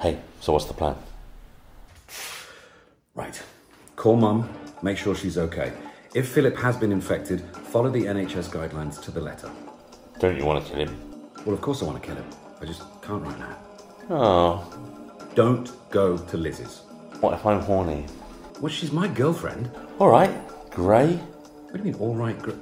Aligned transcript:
Hey, 0.00 0.18
so 0.40 0.52
what's 0.52 0.66
the 0.66 0.74
plan? 0.74 0.94
Right. 3.14 3.40
Call 3.96 4.16
mum, 4.16 4.48
make 4.82 4.98
sure 4.98 5.14
she's 5.14 5.38
okay. 5.38 5.72
If 6.14 6.28
Philip 6.28 6.56
has 6.58 6.76
been 6.76 6.92
infected, 6.92 7.40
follow 7.72 7.90
the 7.90 8.04
NHS 8.04 8.50
guidelines 8.50 9.02
to 9.02 9.10
the 9.10 9.20
letter. 9.20 9.50
Don't 10.18 10.36
you 10.36 10.44
want 10.44 10.64
to 10.64 10.70
kill 10.70 10.80
him? 10.86 10.96
Well, 11.44 11.54
of 11.54 11.60
course 11.60 11.82
I 11.82 11.86
want 11.86 12.00
to 12.02 12.06
kill 12.06 12.16
him. 12.16 12.26
I 12.60 12.64
just 12.64 12.82
can't 13.02 13.22
right 13.22 13.38
now. 13.38 13.56
Oh, 14.10 15.28
Don't 15.34 15.70
go 15.90 16.16
to 16.16 16.36
Liz's. 16.36 16.82
what 17.20 17.34
if 17.34 17.44
I'm 17.44 17.60
horny? 17.60 18.06
Well, 18.60 18.72
she's 18.72 18.92
my 18.92 19.08
girlfriend. 19.08 19.70
All 19.98 20.08
right, 20.08 20.30
Grey. 20.70 21.14
What 21.14 21.72
do 21.72 21.78
you 21.78 21.84
mean, 21.84 21.94
all 22.00 22.14
right? 22.14 22.38
Gr- 22.38 22.52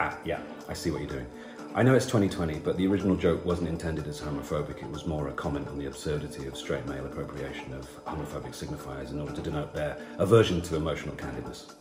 ah, 0.00 0.16
yeah, 0.24 0.40
I 0.68 0.74
see 0.74 0.90
what 0.90 1.00
you're 1.00 1.10
doing. 1.10 1.26
I 1.74 1.82
know 1.82 1.94
it's 1.94 2.04
2020, 2.04 2.58
but 2.58 2.76
the 2.76 2.86
original 2.86 3.16
joke 3.16 3.44
wasn't 3.46 3.68
intended 3.68 4.06
as 4.06 4.20
homophobic. 4.20 4.82
It 4.82 4.90
was 4.90 5.06
more 5.06 5.28
a 5.28 5.32
comment 5.32 5.68
on 5.68 5.78
the 5.78 5.86
absurdity 5.86 6.46
of 6.46 6.54
straight 6.54 6.84
male 6.86 7.06
appropriation 7.06 7.72
of 7.72 7.88
homophobic 8.04 8.52
signifiers 8.52 9.10
in 9.10 9.18
order 9.18 9.32
to 9.32 9.40
denote 9.40 9.72
their 9.72 9.96
aversion 10.18 10.60
to 10.62 10.76
emotional 10.76 11.14
candidness. 11.16 11.72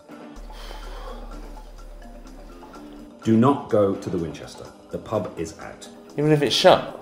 Do 3.24 3.36
not 3.36 3.70
go 3.70 3.94
to 3.96 4.10
the 4.10 4.18
Winchester. 4.18 4.66
The 4.92 4.98
pub 4.98 5.34
is 5.38 5.60
out, 5.60 5.88
Even 6.18 6.32
if 6.32 6.42
it's 6.42 6.56
shut? 6.56 6.98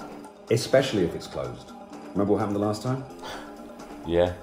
especially 0.51 1.03
if 1.03 1.13
it's 1.13 1.27
closed. 1.27 1.71
Remember 2.13 2.33
what 2.33 2.39
happened 2.39 2.55
the 2.55 2.59
last 2.59 2.81
time? 2.81 3.03
Yeah. 4.07 4.33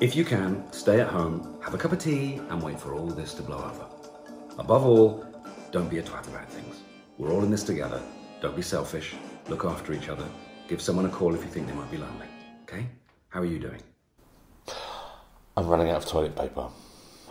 If 0.00 0.14
you 0.14 0.22
can, 0.26 0.70
stay 0.70 1.00
at 1.00 1.08
home, 1.08 1.58
have 1.62 1.72
a 1.72 1.78
cup 1.78 1.92
of 1.92 1.98
tea, 1.98 2.42
and 2.50 2.62
wait 2.62 2.78
for 2.78 2.92
all 2.92 3.06
this 3.06 3.32
to 3.34 3.42
blow 3.42 3.56
over. 3.56 3.86
Above 4.58 4.84
all, 4.84 5.24
don't 5.72 5.88
be 5.88 5.98
a 5.98 6.02
twat 6.02 6.28
about 6.28 6.46
things. 6.50 6.76
We're 7.20 7.32
all 7.34 7.44
in 7.44 7.50
this 7.50 7.64
together. 7.64 8.00
Don't 8.40 8.56
be 8.56 8.62
selfish. 8.62 9.14
Look 9.50 9.66
after 9.66 9.92
each 9.92 10.08
other. 10.08 10.24
Give 10.68 10.80
someone 10.80 11.04
a 11.04 11.10
call 11.10 11.34
if 11.34 11.44
you 11.44 11.50
think 11.50 11.66
they 11.66 11.74
might 11.74 11.90
be 11.90 11.98
lonely. 11.98 12.26
Okay? 12.62 12.86
How 13.28 13.40
are 13.40 13.44
you 13.44 13.58
doing? 13.58 13.82
I'm 15.54 15.66
running 15.66 15.90
out 15.90 15.98
of 15.98 16.06
toilet 16.06 16.34
paper. 16.34 16.66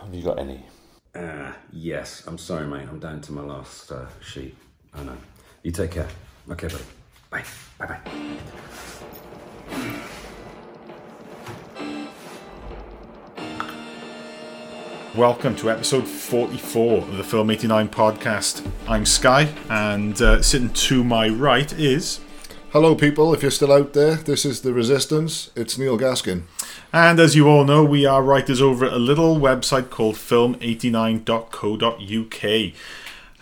Have 0.00 0.14
you 0.14 0.22
got 0.22 0.38
any? 0.38 0.64
Uh, 1.12 1.50
yes. 1.72 2.22
I'm 2.28 2.38
sorry, 2.38 2.68
mate. 2.68 2.86
I'm 2.88 3.00
down 3.00 3.20
to 3.22 3.32
my 3.32 3.42
last 3.42 3.90
uh, 3.90 4.06
sheet. 4.22 4.56
I 4.94 5.02
know. 5.02 5.16
You 5.64 5.72
take 5.72 5.90
care. 5.90 6.08
Okay, 6.48 6.68
buddy. 6.68 6.84
Bye. 7.28 7.44
Bye 7.76 8.00
bye. 9.68 10.06
Welcome 15.16 15.56
to 15.56 15.72
episode 15.72 16.06
44 16.06 16.98
of 16.98 17.16
the 17.16 17.24
Film 17.24 17.50
89 17.50 17.88
podcast. 17.88 18.64
I'm 18.86 19.04
Skye, 19.04 19.52
and 19.68 20.22
uh, 20.22 20.40
sitting 20.40 20.70
to 20.70 21.02
my 21.02 21.28
right 21.28 21.72
is. 21.72 22.20
Hello, 22.70 22.94
people. 22.94 23.34
If 23.34 23.42
you're 23.42 23.50
still 23.50 23.72
out 23.72 23.92
there, 23.92 24.14
this 24.14 24.44
is 24.44 24.60
The 24.60 24.72
Resistance. 24.72 25.50
It's 25.56 25.76
Neil 25.76 25.98
Gaskin. 25.98 26.42
And 26.92 27.18
as 27.18 27.34
you 27.34 27.48
all 27.48 27.64
know, 27.64 27.84
we 27.84 28.06
are 28.06 28.22
writers 28.22 28.62
over 28.62 28.84
at 28.84 28.92
a 28.92 28.98
little 28.98 29.40
website 29.40 29.90
called 29.90 30.14
film89.co.uk. 30.14 32.72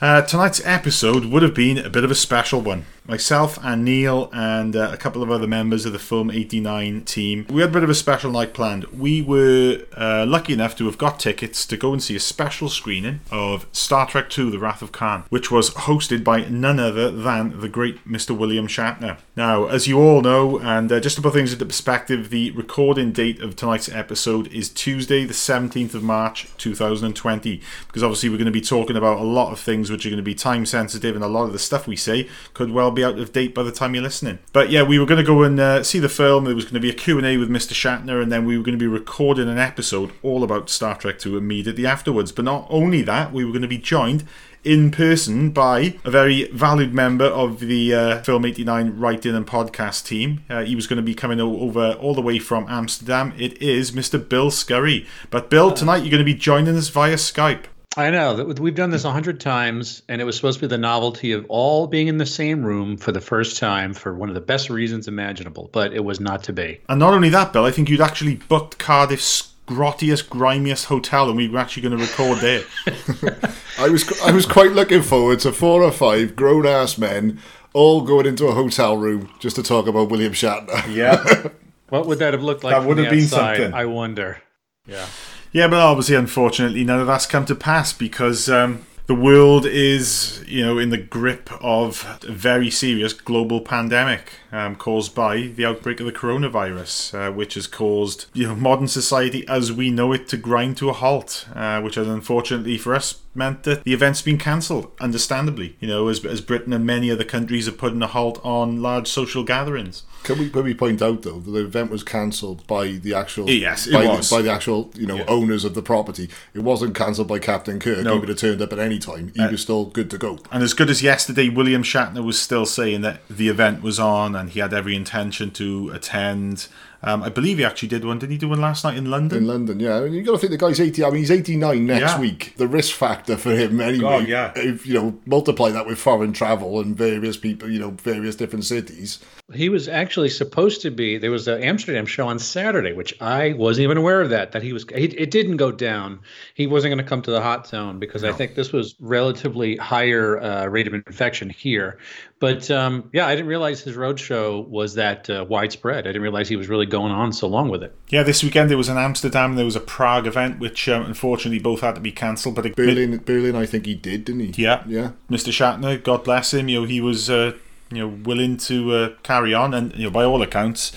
Uh, 0.01 0.23
tonight's 0.23 0.65
episode 0.65 1.27
would 1.27 1.43
have 1.43 1.55
been 1.55 1.77
a 1.77 1.91
bit 1.91 2.03
of 2.03 2.11
a 2.11 2.15
special 2.15 2.63
one. 2.63 2.87
Myself 3.09 3.59
and 3.63 3.87
Neil 3.87 4.29
and 4.35 4.77
uh, 4.77 4.91
a 4.93 4.99
couple 4.99 5.23
of 5.23 5.31
other 5.31 5.47
members 5.47 5.87
of 5.87 5.95
the 5.95 5.99
Film 5.99 6.31
89 6.31 7.07
team, 7.07 7.47
we 7.49 7.63
had 7.63 7.71
a 7.71 7.73
bit 7.73 7.83
of 7.83 7.89
a 7.89 7.95
special 7.95 8.31
night 8.31 8.53
planned. 8.53 8.85
We 8.87 9.23
were 9.23 9.87
uh, 9.97 10.27
lucky 10.29 10.53
enough 10.53 10.77
to 10.77 10.85
have 10.85 10.99
got 10.99 11.19
tickets 11.19 11.65
to 11.65 11.79
go 11.79 11.95
and 11.95 12.03
see 12.03 12.17
a 12.17 12.21
special 12.21 12.69
screening 12.69 13.21
of 13.31 13.67
Star 13.73 14.07
Trek 14.07 14.39
II 14.39 14.51
The 14.51 14.59
Wrath 14.59 14.83
of 14.83 14.93
Khan, 14.93 15.25
which 15.31 15.51
was 15.51 15.71
hosted 15.71 16.23
by 16.23 16.45
none 16.51 16.79
other 16.79 17.11
than 17.11 17.59
the 17.63 17.69
great 17.71 18.07
Mr. 18.07 18.37
William 18.37 18.69
Shatner. 18.69 19.17
Now, 19.35 19.69
as 19.69 19.89
you 19.89 19.99
all 19.99 20.21
know, 20.21 20.59
and 20.59 20.93
uh, 20.93 21.01
just 21.01 21.17
to 21.17 21.23
put 21.23 21.33
things 21.33 21.55
into 21.55 21.65
perspective, 21.65 22.29
the 22.29 22.51
recording 22.51 23.13
date 23.13 23.41
of 23.41 23.57
tonight's 23.57 23.89
episode 23.89 24.49
is 24.49 24.69
Tuesday, 24.69 25.25
the 25.25 25.33
17th 25.33 25.95
of 25.95 26.03
March 26.03 26.49
2020, 26.59 27.63
because 27.87 28.03
obviously 28.03 28.29
we're 28.29 28.37
going 28.37 28.45
to 28.45 28.51
be 28.53 28.61
talking 28.61 28.99
about 28.99 29.19
a 29.19 29.25
lot 29.25 29.51
of 29.51 29.59
things 29.59 29.91
which 29.91 30.05
are 30.05 30.11
going 30.11 30.19
to 30.19 30.23
be 30.23 30.35
time 30.35 30.67
sensitive, 30.67 31.15
and 31.15 31.25
a 31.25 31.29
lot 31.29 31.45
of 31.45 31.55
the 31.55 31.59
stuff 31.59 31.87
we 31.87 31.97
say 31.97 32.29
could 32.53 32.71
well 32.71 32.91
be 32.91 32.98
out 33.05 33.19
of 33.19 33.33
date 33.33 33.55
by 33.55 33.63
the 33.63 33.73
time 33.73 33.95
you're 33.95 34.03
listening. 34.03 34.39
But 34.53 34.71
yeah, 34.71 34.83
we 34.83 34.99
were 34.99 35.07
going 35.07 35.25
to 35.25 35.27
go 35.27 35.43
and 35.43 35.59
uh, 35.59 35.83
see 35.83 35.99
the 35.99 36.09
film. 36.09 36.45
There 36.45 36.55
was 36.55 36.65
going 36.65 36.75
to 36.75 36.81
be 36.81 36.91
a 36.91 36.95
Q&A 36.95 37.37
with 37.37 37.51
Mr. 37.51 37.73
Shatner, 37.73 38.23
and 38.23 38.31
then 38.31 38.45
we 38.45 38.57
were 38.57 38.65
going 38.65 38.79
to 38.79 38.83
be 38.83 38.87
recording 38.87 39.49
an 39.49 39.59
episode 39.59 40.13
all 40.23 40.45
about 40.45 40.71
Star 40.71 40.97
Trek 40.97 41.19
2 41.19 41.37
immediately 41.37 41.87
afterwards. 41.87 42.33
But 42.33 42.45
not 42.45 42.67
only 42.71 43.03
that, 43.03 43.33
we 43.33 43.45
were 43.45 43.53
going 43.53 43.63
to 43.63 43.69
be 43.69 43.79
joined 43.79 44.25
in 44.65 44.91
person 44.91 45.51
by 45.51 45.95
a 46.05 46.11
very 46.11 46.51
valued 46.51 46.93
member 46.93 47.25
of 47.25 47.61
the 47.61 47.95
uh, 47.95 48.23
Film 48.23 48.45
89 48.45 48.99
writing 48.99 49.35
and 49.35 49.47
podcast 49.47 50.05
team. 50.05 50.45
Uh, 50.51 50.65
he 50.65 50.75
was 50.75 50.87
going 50.87 50.97
to 50.97 51.03
be 51.03 51.15
coming 51.15 51.41
over 51.41 51.93
all 51.93 52.15
the 52.15 52.21
way 52.21 52.39
from 52.39 52.67
Amsterdam. 52.69 53.33
It 53.39 53.61
is 53.63 53.93
Mr. 53.93 54.29
Bill 54.29 54.51
Scurry. 54.51 55.07
But 55.31 55.49
Bill, 55.51 55.73
tonight 55.73 55.99
you're 55.99 56.11
going 56.11 56.19
to 56.19 56.25
be 56.25 56.35
joining 56.35 56.77
us 56.77 56.89
via 56.89 57.15
Skype. 57.15 57.65
I 57.99 58.11
know 58.11 58.37
that 58.37 58.61
we've 58.61 58.77
done 58.77 58.91
this 58.91 59.03
a 59.05 59.11
hundred 59.11 59.41
times, 59.41 60.03
and 60.09 60.21
it 60.21 60.25
was 60.25 60.37
supposed 60.37 60.61
to 60.61 60.67
be 60.67 60.71
the 60.71 60.79
novelty 60.79 61.33
of 61.33 61.45
all 61.49 61.89
being 61.89 62.07
in 62.07 62.19
the 62.19 62.27
same 62.27 62.63
room 62.63 62.97
for 62.97 63.11
the 63.11 63.21
first 63.21 63.59
time 63.59 63.93
for 63.93 64.15
one 64.15 64.29
of 64.29 64.37
the 64.37 64.41
best 64.41 64.71
reasons 64.71 65.09
imaginable, 65.09 65.69
but 65.73 65.93
it 65.93 66.05
was 66.05 66.21
not 66.21 66.45
to 66.45 66.53
be. 66.53 66.81
And 66.89 67.01
not 67.01 67.13
only 67.13 67.29
that, 67.31 67.53
Bill, 67.53 67.65
I 67.65 67.73
think 67.73 67.89
you'd 67.91 68.01
actually 68.01 68.37
booked 68.37 68.79
Cardiff's 68.79 69.53
grottiest, 69.67 70.29
grimiest 70.29 70.85
hotel, 70.85 71.27
and 71.29 71.37
we 71.37 71.49
were 71.49 71.59
actually 71.59 71.83
going 71.89 71.99
to 71.99 72.05
record 72.05 72.39
there. 72.39 72.63
I 73.79 73.89
was 73.89 74.23
I 74.23 74.31
was 74.31 74.47
quite 74.47 74.73
looking 74.73 75.03
forward 75.03 75.41
to 75.41 75.53
four 75.53 75.83
or 75.83 75.91
five 75.91 76.37
grown 76.37 76.67
ass 76.67 76.99
men 76.99 77.41
all 77.73 78.03
going 78.03 78.27
into 78.27 78.47
a 78.47 78.53
hotel 78.53 78.97
room 78.97 79.29
just 79.41 79.57
to 79.57 79.63
talk 79.65 79.89
about 79.89 80.09
William 80.09 80.33
Shatner. 80.33 80.95
yeah. 80.95 81.49
What 81.89 82.07
would 82.07 82.19
that 82.19 82.35
have 82.35 82.43
looked 82.43 82.65
like? 82.65 82.75
That 82.75 82.87
would 82.87 82.99
have 82.99 83.09
been 83.09 83.25
outside? 83.25 83.57
something. 83.57 83.73
I 83.73 83.87
wonder. 83.87 84.43
Yeah. 84.87 85.07
Yeah, 85.53 85.69
but 85.69 85.81
obviously, 85.81 86.15
unfortunately, 86.15 86.85
none 86.85 87.01
of 87.01 87.07
that's 87.07 87.27
come 87.27 87.47
to 87.47 87.55
pass 87.55 87.93
because 87.93 88.51
um, 88.51 88.87
the 89.07 89.15
world 89.15 89.65
is, 89.65 90.45
you 90.47 90.65
know, 90.65 90.79
in 90.79 90.91
the 90.91 90.99
grip 90.99 91.49
of 91.63 92.21
a 92.23 92.31
very 92.31 92.69
serious 92.69 93.15
global 93.15 93.63
pandemic 93.63 94.33
um, 94.53 94.77
caused 94.77 95.15
by 95.15 95.41
the 95.41 95.65
outbreak 95.65 96.01
of 96.01 96.07
the 96.07 96.13
coronavirus, 96.13 97.15
uh, 97.15 97.33
which 97.33 97.55
has 97.55 97.67
caused, 97.67 98.27
you 98.35 98.47
know, 98.47 98.55
modern 98.55 98.87
society 98.87 99.49
as 99.49 99.73
we 99.73 99.91
know 99.91 100.13
it 100.13 100.29
to 100.29 100.37
grind 100.37 100.77
to 100.77 100.91
a 100.91 100.93
halt, 100.93 101.47
uh, 101.55 101.81
which 101.81 101.95
has 101.95 102.07
unfortunately 102.07 102.77
for 102.77 102.95
us 102.95 103.15
meant 103.39 103.63
that 103.63 103.85
the 103.85 103.95
event's 103.95 104.21
been 104.21 104.37
cancelled, 104.37 104.91
understandably, 105.01 105.77
you 105.81 105.89
know, 105.89 106.09
as, 106.09 106.23
as 106.25 106.43
Britain 106.43 106.73
and 106.75 106.85
many 106.85 107.11
other 107.11 107.25
countries 107.25 107.67
are 107.67 107.73
putting 107.73 108.03
a 108.03 108.07
halt 108.07 108.39
on 108.45 108.83
large 108.83 109.09
social 109.09 109.45
gatherings. 109.45 110.03
Can 110.25 110.39
we 110.39 110.51
maybe 110.53 110.75
point 110.75 111.01
out 111.01 111.23
though 111.23 111.39
that 111.39 111.51
the 111.51 111.65
event 111.65 111.91
was 111.91 112.03
cancelled 112.03 112.67
by 112.67 112.89
the 112.89 113.15
actual 113.15 113.49
Yes, 113.49 113.87
it 113.87 113.93
by, 113.93 114.05
was. 114.05 114.29
The, 114.29 114.37
by 114.37 114.43
the 114.43 114.51
actual 114.53 114.91
you 114.95 115.07
know 115.07 115.17
Yeah. 115.17 115.25
owners 115.29 115.65
of 115.65 115.75
the 115.75 115.81
property. 115.83 116.29
It 116.53 116.61
wasn't 116.61 116.95
cancelled 116.95 117.29
by 117.29 117.39
Captain 117.39 117.79
Kirk. 117.79 118.05
No. 118.05 118.11
Uh, 118.11 118.15
He 118.15 118.21
would 118.21 118.29
have 118.29 118.39
turned 118.39 118.61
up 118.61 118.73
at 118.73 118.79
any 118.81 118.99
time. 118.99 119.33
He 119.35 119.47
was 119.47 119.63
still 119.63 119.87
good 119.87 120.11
to 120.11 120.19
go. 120.19 120.41
And 120.51 120.63
as 120.63 120.75
good 120.75 120.91
as 120.91 121.03
yesterday, 121.03 121.49
William 121.49 121.83
Shatner 121.85 122.25
was 122.25 122.39
still 122.39 122.67
saying 122.67 123.01
that 123.03 123.21
the 123.31 123.49
event 123.49 123.81
was 123.81 123.99
on 124.01 124.35
and 124.35 124.51
he 124.51 124.61
had 124.61 124.75
every 124.75 124.97
intention 124.97 125.51
to 125.53 125.91
attend. 125.95 126.67
Um, 127.03 127.23
I 127.23 127.29
believe 127.29 127.59
he 127.59 127.65
actually 127.65 127.89
did 127.89 128.05
one. 128.05 128.19
Didn't 128.19 128.33
he 128.33 128.39
do 128.39 128.49
one 128.49 128.61
last 128.61 128.83
night 128.83 128.97
in 128.97 129.09
London? 129.09 129.39
In 129.39 129.47
London, 129.47 129.79
yeah, 129.79 129.99
and 130.03 130.15
you 130.15 130.23
got 130.23 130.33
to 130.33 130.39
think 130.39 130.51
the 130.51 130.59
guy's 130.59 130.81
eighty. 130.81 131.05
I 131.05 131.11
mean, 131.11 131.19
he's 131.21 131.31
eighty-nine 131.31 131.87
next 131.87 132.13
Yeah. 132.15 132.21
week. 132.21 132.55
The 132.57 132.67
risk 132.67 132.95
factor 132.95 133.37
for 133.37 133.51
him, 133.55 133.81
anyway. 133.81 134.01
God, 134.01 134.29
yeah. 134.29 134.53
If 134.57 134.85
you 134.85 134.95
know, 134.95 135.19
multiply 135.25 135.71
that 135.71 135.87
with 135.87 135.99
foreign 135.99 136.33
travel 136.33 136.81
and 136.81 136.97
various 136.97 137.37
people, 137.37 137.71
you 137.71 137.79
know, 137.79 137.91
various 137.91 138.35
different 138.35 138.65
cities. 138.65 139.21
He 139.55 139.69
was 139.69 139.89
actually 139.89 140.29
supposed 140.29 140.83
to 140.83 140.91
be. 140.91 141.19
There 141.19 141.31
was 141.31 141.49
an 141.49 141.63
Amsterdam 141.63 142.05
show 142.05 142.27
on 142.29 142.39
Saturday, 142.39 142.93
which 142.93 143.15
I 143.21 143.53
wasn't 143.53 143.85
even 143.85 143.97
aware 143.97 144.21
of. 144.21 144.31
That 144.31 144.51
that 144.53 144.63
he 144.65 144.73
was. 144.73 144.85
He, 144.95 145.05
it 145.05 145.31
didn't 145.31 145.57
go 145.57 145.71
down. 145.71 146.19
He 146.55 146.67
wasn't 146.67 146.91
going 146.93 147.05
to 147.05 147.09
come 147.09 147.23
to 147.23 147.31
the 147.31 147.41
hot 147.41 147.67
zone 147.69 148.01
because 148.01 148.25
I 148.25 148.33
think 148.33 148.57
this 148.57 148.73
was 148.73 148.97
relatively 148.99 149.77
higher 149.77 150.41
uh, 150.41 150.67
rate 150.67 150.89
of 150.89 150.95
infection 150.95 151.49
here. 151.49 151.99
But 152.41 152.71
um, 152.71 153.11
yeah, 153.13 153.27
I 153.27 153.35
didn't 153.35 153.49
realize 153.49 153.81
his 153.81 153.97
road 153.97 154.21
show 154.21 154.61
was 154.61 154.95
that 154.95 155.29
uh, 155.29 155.45
widespread. 155.49 156.07
I 156.07 156.09
didn't 156.09 156.23
realize 156.23 156.49
he 156.49 156.57
was 156.57 156.69
really 156.69 156.87
going 156.87 157.13
on 157.13 157.33
so 157.33 157.49
long 157.49 157.69
with 157.69 157.83
it. 157.83 157.95
yeah, 158.09 158.23
this 158.23 158.43
weekend 158.43 158.71
there 158.71 158.79
was 158.79 158.89
an 158.89 158.97
Amsterdam, 158.97 159.57
there 159.57 159.65
was 159.65 159.77
a 159.77 159.81
Prague 159.81 160.27
event, 160.27 160.61
which 160.61 160.89
um, 160.89 161.05
unfortunately 161.05 161.59
both 161.59 161.81
had 161.81 161.97
to 161.97 162.01
be 162.01 162.13
cancelled. 162.13 162.55
But 162.55 162.67
it, 162.67 162.77
Berlin, 162.77 163.19
Berlin, 163.25 163.57
I 163.57 163.67
think 163.67 163.87
he 163.87 163.95
did, 163.95 164.25
didn't 164.25 164.53
he? 164.55 164.63
Yeah. 164.63 164.85
yeah. 164.87 165.13
Mr. 165.29 165.51
Shatner, 165.51 166.03
God 166.03 166.23
bless 166.25 166.55
him, 166.55 166.69
you 166.69 166.81
know, 166.81 166.87
he 166.87 167.01
was 167.01 167.29
uh, 167.29 167.53
you 167.91 167.99
know 167.99 168.09
willing 168.09 168.57
to 168.57 168.93
uh, 168.95 169.09
carry 169.23 169.55
on, 169.55 169.75
and 169.75 169.95
you 169.95 170.05
know, 170.05 170.11
by 170.11 170.25
all 170.25 170.43
accounts, 170.43 170.93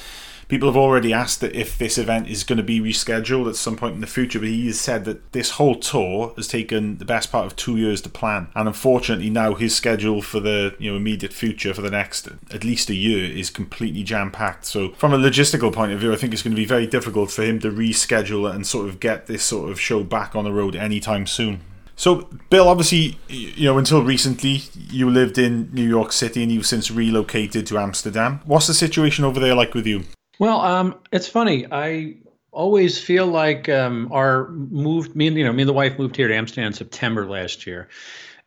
people 0.51 0.67
have 0.67 0.75
already 0.75 1.13
asked 1.13 1.39
that 1.39 1.55
if 1.55 1.77
this 1.77 1.97
event 1.97 2.27
is 2.27 2.43
going 2.43 2.57
to 2.57 2.63
be 2.63 2.81
rescheduled 2.81 3.47
at 3.47 3.55
some 3.55 3.77
point 3.77 3.95
in 3.95 4.01
the 4.01 4.05
future. 4.05 4.37
But 4.37 4.49
he 4.49 4.67
has 4.67 4.77
said 4.77 5.05
that 5.05 5.31
this 5.31 5.51
whole 5.51 5.75
tour 5.75 6.33
has 6.35 6.49
taken 6.49 6.97
the 6.97 7.05
best 7.05 7.31
part 7.31 7.45
of 7.45 7.55
two 7.55 7.77
years 7.77 8.01
to 8.01 8.09
plan, 8.09 8.49
and 8.53 8.67
unfortunately 8.67 9.29
now 9.29 9.55
his 9.55 9.73
schedule 9.73 10.21
for 10.21 10.41
the 10.41 10.75
you 10.77 10.91
know 10.91 10.97
immediate 10.97 11.31
future 11.31 11.73
for 11.73 11.81
the 11.81 11.89
next 11.89 12.27
at 12.53 12.65
least 12.65 12.89
a 12.89 12.93
year 12.93 13.31
is 13.31 13.49
completely 13.49 14.03
jam 14.03 14.29
packed. 14.29 14.65
So 14.65 14.89
from 14.89 15.13
a 15.13 15.17
logistical 15.17 15.71
point 15.71 15.93
of 15.93 16.01
view, 16.01 16.11
I 16.11 16.17
think 16.17 16.33
it's 16.33 16.43
going 16.43 16.55
to 16.55 16.61
be 16.61 16.65
very 16.65 16.85
difficult 16.85 17.31
for 17.31 17.43
him 17.43 17.59
to 17.61 17.71
reschedule 17.71 18.53
and 18.53 18.67
sort 18.67 18.89
of 18.89 18.99
get 18.99 19.27
this 19.27 19.43
sort 19.43 19.71
of 19.71 19.79
show 19.79 20.03
back 20.03 20.35
on 20.35 20.43
the 20.43 20.51
road 20.51 20.75
anytime 20.75 21.27
soon. 21.27 21.61
So, 21.95 22.27
Bill, 22.49 22.67
obviously, 22.67 23.17
you 23.29 23.65
know, 23.65 23.77
until 23.77 24.03
recently, 24.03 24.63
you 24.89 25.09
lived 25.09 25.37
in 25.37 25.69
New 25.71 25.87
York 25.87 26.11
City 26.11 26.43
and 26.43 26.51
you've 26.51 26.65
since 26.65 26.91
relocated 26.91 27.67
to 27.67 27.77
Amsterdam. 27.77 28.41
What's 28.43 28.67
the 28.67 28.73
situation 28.73 29.23
over 29.23 29.39
there 29.39 29.55
like 29.55 29.73
with 29.73 29.87
you? 29.87 30.03
Well, 30.41 30.59
um, 30.61 30.95
it's 31.11 31.27
funny. 31.27 31.67
I 31.71 32.15
always 32.51 32.99
feel 32.99 33.27
like 33.27 33.69
um, 33.69 34.11
our 34.11 34.49
moved 34.49 35.15
me 35.15 35.27
and 35.27 35.37
you 35.37 35.43
know 35.43 35.53
me 35.53 35.61
and 35.61 35.69
the 35.69 35.73
wife 35.73 35.99
moved 35.99 36.15
here 36.15 36.27
to 36.27 36.35
Amsterdam 36.35 36.65
in 36.65 36.73
September 36.73 37.27
last 37.27 37.67
year. 37.67 37.89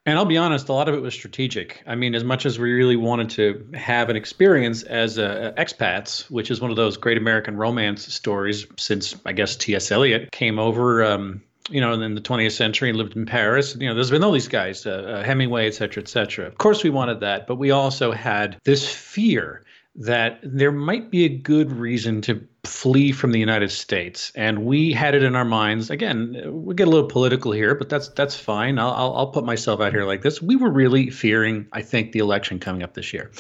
And 0.05 0.19
I'll 0.19 0.25
be 0.25 0.37
honest, 0.37 0.69
a 0.69 0.73
lot 0.73 0.89
of 0.89 0.97
it 0.97 1.03
was 1.03 1.15
strategic. 1.15 1.85
I 1.87 1.95
mean, 1.95 2.17
as 2.17 2.25
much 2.25 2.47
as 2.47 2.59
we 2.59 2.73
really 2.73 2.97
wanted 2.97 3.31
to 3.31 3.69
have 3.75 4.11
an 4.11 4.17
experience 4.17 4.83
as 4.83 5.21
uh, 5.21 5.53
expats, 5.57 6.29
which 6.33 6.51
is 6.51 6.61
one 6.61 6.73
of 6.73 6.77
those 6.77 6.97
great 6.97 7.17
American 7.17 7.57
romance 7.57 8.13
stories 8.13 8.67
since 8.77 9.15
I 9.25 9.31
guess 9.31 9.55
T.S. 9.55 9.93
Eliot 9.93 10.33
came 10.33 10.59
over, 10.59 11.05
um, 11.05 11.43
you 11.71 11.81
know, 11.81 11.93
in 11.93 12.17
the 12.17 12.21
20th 12.21 12.57
century 12.57 12.89
and 12.89 12.99
lived 12.99 13.15
in 13.15 13.25
Paris. 13.25 13.77
You 13.79 13.89
know, 13.89 13.95
there's 13.95 14.11
been 14.11 14.25
all 14.25 14.33
these 14.33 14.49
guys, 14.49 14.85
uh, 14.85 15.21
uh, 15.21 15.23
Hemingway, 15.23 15.69
et 15.69 15.75
cetera, 15.75 16.03
et 16.03 16.09
cetera. 16.09 16.47
Of 16.49 16.59
course, 16.59 16.83
we 16.83 16.91
wanted 16.91 17.21
that, 17.21 17.47
but 17.47 17.55
we 17.55 17.71
also 17.71 18.11
had 18.11 18.59
this 18.65 18.93
fear 18.93 19.63
that 19.97 20.41
there 20.43 20.73
might 20.73 21.11
be 21.11 21.25
a 21.25 21.29
good 21.29 21.71
reason 21.71 22.21
to 22.23 22.47
flee 22.65 23.13
from 23.13 23.31
the 23.31 23.39
United 23.39 23.71
States, 23.71 24.33
and 24.35 24.65
we 24.65 24.93
had 24.93 25.15
it 25.15 25.23
in 25.23 25.37
our 25.37 25.45
minds. 25.45 25.89
Again, 25.91 26.43
we 26.65 26.75
get 26.75 26.89
a 26.89 26.91
little 26.91 27.09
political 27.09 27.53
here, 27.53 27.75
but 27.75 27.89
that's 27.89 28.09
that's 28.09 28.35
fine. 28.35 28.79
I'll, 28.79 29.15
I'll, 29.15 29.29
put 29.29 29.45
myself 29.45 29.81
out 29.81 29.93
here 29.93 30.05
like 30.05 30.23
this. 30.23 30.43
We 30.43 30.57
were 30.57 30.71
really 30.71 31.11
fearing, 31.11 31.67
I 31.73 31.83
think, 31.83 32.13
the 32.13 32.19
election 32.19 32.59
coming 32.59 32.83
up 32.83 32.95
this 32.95 33.13
year, 33.13 33.31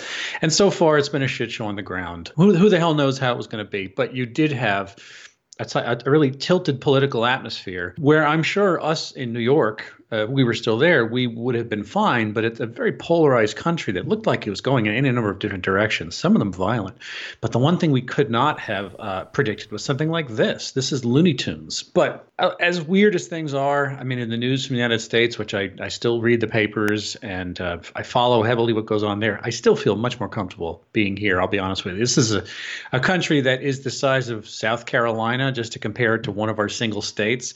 and 0.43 0.53
so 0.53 0.71
far 0.71 0.97
it's 0.97 1.09
been 1.09 1.23
a 1.23 1.29
shit 1.29 1.51
show 1.51 1.67
on 1.67 1.77
the 1.77 1.83
ground. 1.83 2.31
Who 2.37 2.55
who 2.55 2.69
the 2.69 2.79
hell 2.79 2.95
knows 2.95 3.19
how 3.19 3.33
it 3.33 3.37
was 3.37 3.49
going 3.49 3.65
to 3.65 3.71
be? 3.71 3.89
But 3.89 4.15
you 4.15 4.25
did 4.25 4.53
have 4.53 4.97
a, 5.59 5.99
a 6.05 6.11
really 6.11 6.31
tilted 6.31 6.81
political 6.81 7.27
atmosphere 7.27 7.95
where 7.99 8.27
I'm 8.27 8.43
sure 8.43 8.81
us 8.81 9.13
in 9.13 9.33
New 9.33 9.41
York 9.41 9.93
uh, 10.15 10.27
we 10.27 10.45
were 10.45 10.55
still 10.55 10.79
there, 10.79 11.05
we 11.05 11.27
would 11.27 11.55
have 11.55 11.69
been 11.69 11.85
fine. 11.85 12.33
But 12.33 12.45
it's 12.45 12.61
a 12.61 12.67
very 12.67 12.93
polarized 12.93 13.57
country 13.57 13.93
that 13.95 14.07
looked 14.07 14.27
like 14.27 14.47
it 14.47 14.51
was 14.51 14.61
going 14.61 14.87
in 14.87 14.95
any 14.95 15.11
number 15.11 15.31
of 15.31 15.39
different 15.39 15.65
directions, 15.65 16.15
some 16.15 16.35
of 16.35 16.39
them 16.39 16.53
violent. 16.53 16.97
But 17.41 17.53
the 17.53 17.59
one 17.59 17.79
thing 17.79 17.91
we 17.91 18.03
could 18.03 18.31
not 18.31 18.61
have 18.61 18.97
uh, 18.99 19.25
predicted 19.27 19.73
was 19.73 19.85
something 19.85 20.11
like 20.11 20.29
this. 20.29 20.73
This 20.73 20.93
is 20.93 21.05
Looney 21.05 21.35
Tunes. 21.35 21.83
But 21.83 22.29
uh, 22.39 22.53
as 22.61 22.81
weird 22.83 23.15
as 23.15 23.27
things 23.27 23.55
are, 23.55 23.91
I 23.91 24.05
mean, 24.05 24.19
in 24.19 24.31
the 24.31 24.37
news 24.37 24.67
from 24.67 24.75
the 24.75 24.83
United 24.83 25.01
States, 25.01 25.39
which 25.39 25.55
I, 25.55 25.71
I 25.81 25.89
still 25.89 26.21
read 26.21 26.41
the 26.41 26.47
papers 26.47 27.17
and 27.17 27.61
uh, 27.61 27.79
I 27.95 28.03
follow 28.03 28.43
heavily 28.43 28.73
what 28.73 28.87
goes 28.87 29.03
on 29.03 29.21
there, 29.21 29.41
I 29.43 29.51
still 29.51 29.77
feel 29.77 29.97
much 29.97 30.21
more 30.21 30.29
comfortable 30.29 30.85
being 30.93 31.17
here. 31.17 31.41
I'll 31.41 31.49
be 31.49 31.59
honest 31.59 31.85
with 31.85 31.95
you. 31.95 32.01
This 32.01 32.19
is 32.19 32.35
a, 32.35 32.45
a 32.93 33.01
country 33.01 33.41
that 33.43 33.63
is 33.63 33.83
the 33.83 33.91
size 33.91 34.29
of 34.29 34.49
South 34.49 34.87
Carolina, 34.87 35.53
just 35.53 35.73
to 35.73 35.79
compare 35.79 36.15
it 36.17 36.25
to 36.25 36.33
one 36.33 36.49
of 36.49 36.59
our 36.59 36.69
single 36.69 37.03
states. 37.03 37.55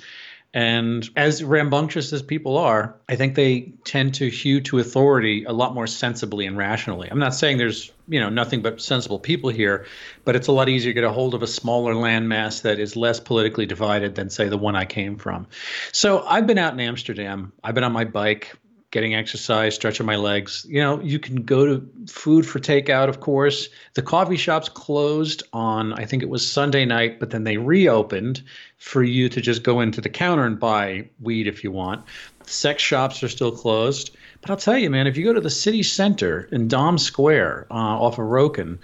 And 0.55 1.09
as 1.15 1.45
rambunctious 1.45 2.13
as 2.13 2.23
people 2.23 2.57
are, 2.57 2.97
I 3.09 3.17
think 3.17 3.35
they 3.35 3.73
tend 3.85 4.15
to 4.15 4.31
hew 4.31 4.63
to 4.63 4.79
authority 4.79 5.45
a 5.45 5.53
lot 5.53 5.75
more 5.75 5.87
sensibly 5.87 6.47
and 6.47 6.57
rationally. 6.57 7.09
I'm 7.11 7.19
not 7.19 7.35
saying 7.35 7.59
there's, 7.59 7.93
you 8.09 8.19
know, 8.19 8.31
nothing 8.31 8.63
but 8.63 8.81
sensible 8.81 9.19
people 9.19 9.51
here, 9.51 9.87
but 10.25 10.37
it's 10.37 10.47
a 10.47 10.53
lot 10.53 10.71
easier 10.71 10.91
to 10.91 10.95
get 10.95 11.05
a 11.05 11.13
hold 11.13 11.35
of 11.35 11.43
a 11.43 11.47
smaller 11.47 11.95
landmass 11.95 12.63
that 12.63 12.79
is 12.79 12.97
less 12.97 13.21
politically 13.21 13.67
divided 13.67 14.15
than 14.15 14.31
say 14.31 14.49
the 14.49 14.57
one 14.57 14.75
I 14.75 14.87
came 14.87 15.17
from. 15.17 15.47
So 15.93 16.25
I've 16.27 16.47
been 16.47 16.59
out 16.59 16.73
in 16.73 16.81
Amsterdam. 16.81 17.53
I've 17.63 17.75
been 17.75 17.85
on 17.85 17.93
my 17.93 18.05
bike 18.05 18.57
getting 18.91 19.15
exercise, 19.15 19.75
stretching 19.75 20.07
my 20.07 20.17
legs. 20.17 20.65
You 20.69 20.81
know, 20.81 21.01
you 21.01 21.19
can 21.19 21.43
go 21.43 21.67
to 21.67 21.89
food 22.07 22.47
for 22.47 22.59
takeout, 22.59 23.09
of 23.09 23.21
course. 23.21 23.69
The 23.95 24.03
coffee 24.03 24.37
shops 24.37 24.69
closed 24.69 25.43
on, 25.53 25.93
I 25.95 26.07
think 26.07 26.23
it 26.23 26.29
was 26.29 26.49
Sunday 26.49 26.87
night, 26.87 27.21
but 27.21 27.31
then 27.31 27.45
they 27.45 27.59
reopened 27.59 28.43
for 28.79 29.03
you 29.03 29.29
to 29.29 29.41
just 29.41 29.63
go 29.63 29.81
into 29.81 30.01
the 30.01 30.09
counter 30.09 30.45
and 30.45 30.59
buy 30.59 31.09
weed 31.21 31.47
if 31.47 31.63
you 31.63 31.71
want. 31.71 32.05
Sex 32.45 32.83
shops 32.83 33.23
are 33.23 33.29
still 33.29 33.53
closed. 33.53 34.17
But 34.41 34.51
I'll 34.51 34.57
tell 34.57 34.79
you, 34.79 34.89
man, 34.89 35.07
if 35.07 35.17
you 35.17 35.25
go 35.25 35.33
to 35.33 35.41
the 35.41 35.51
city 35.51 35.83
center 35.83 36.49
in 36.53 36.69
Dam 36.69 36.97
Square 36.97 37.67
uh, 37.71 37.75
off 37.75 38.19
of 38.19 38.25
Rokin, 38.25 38.79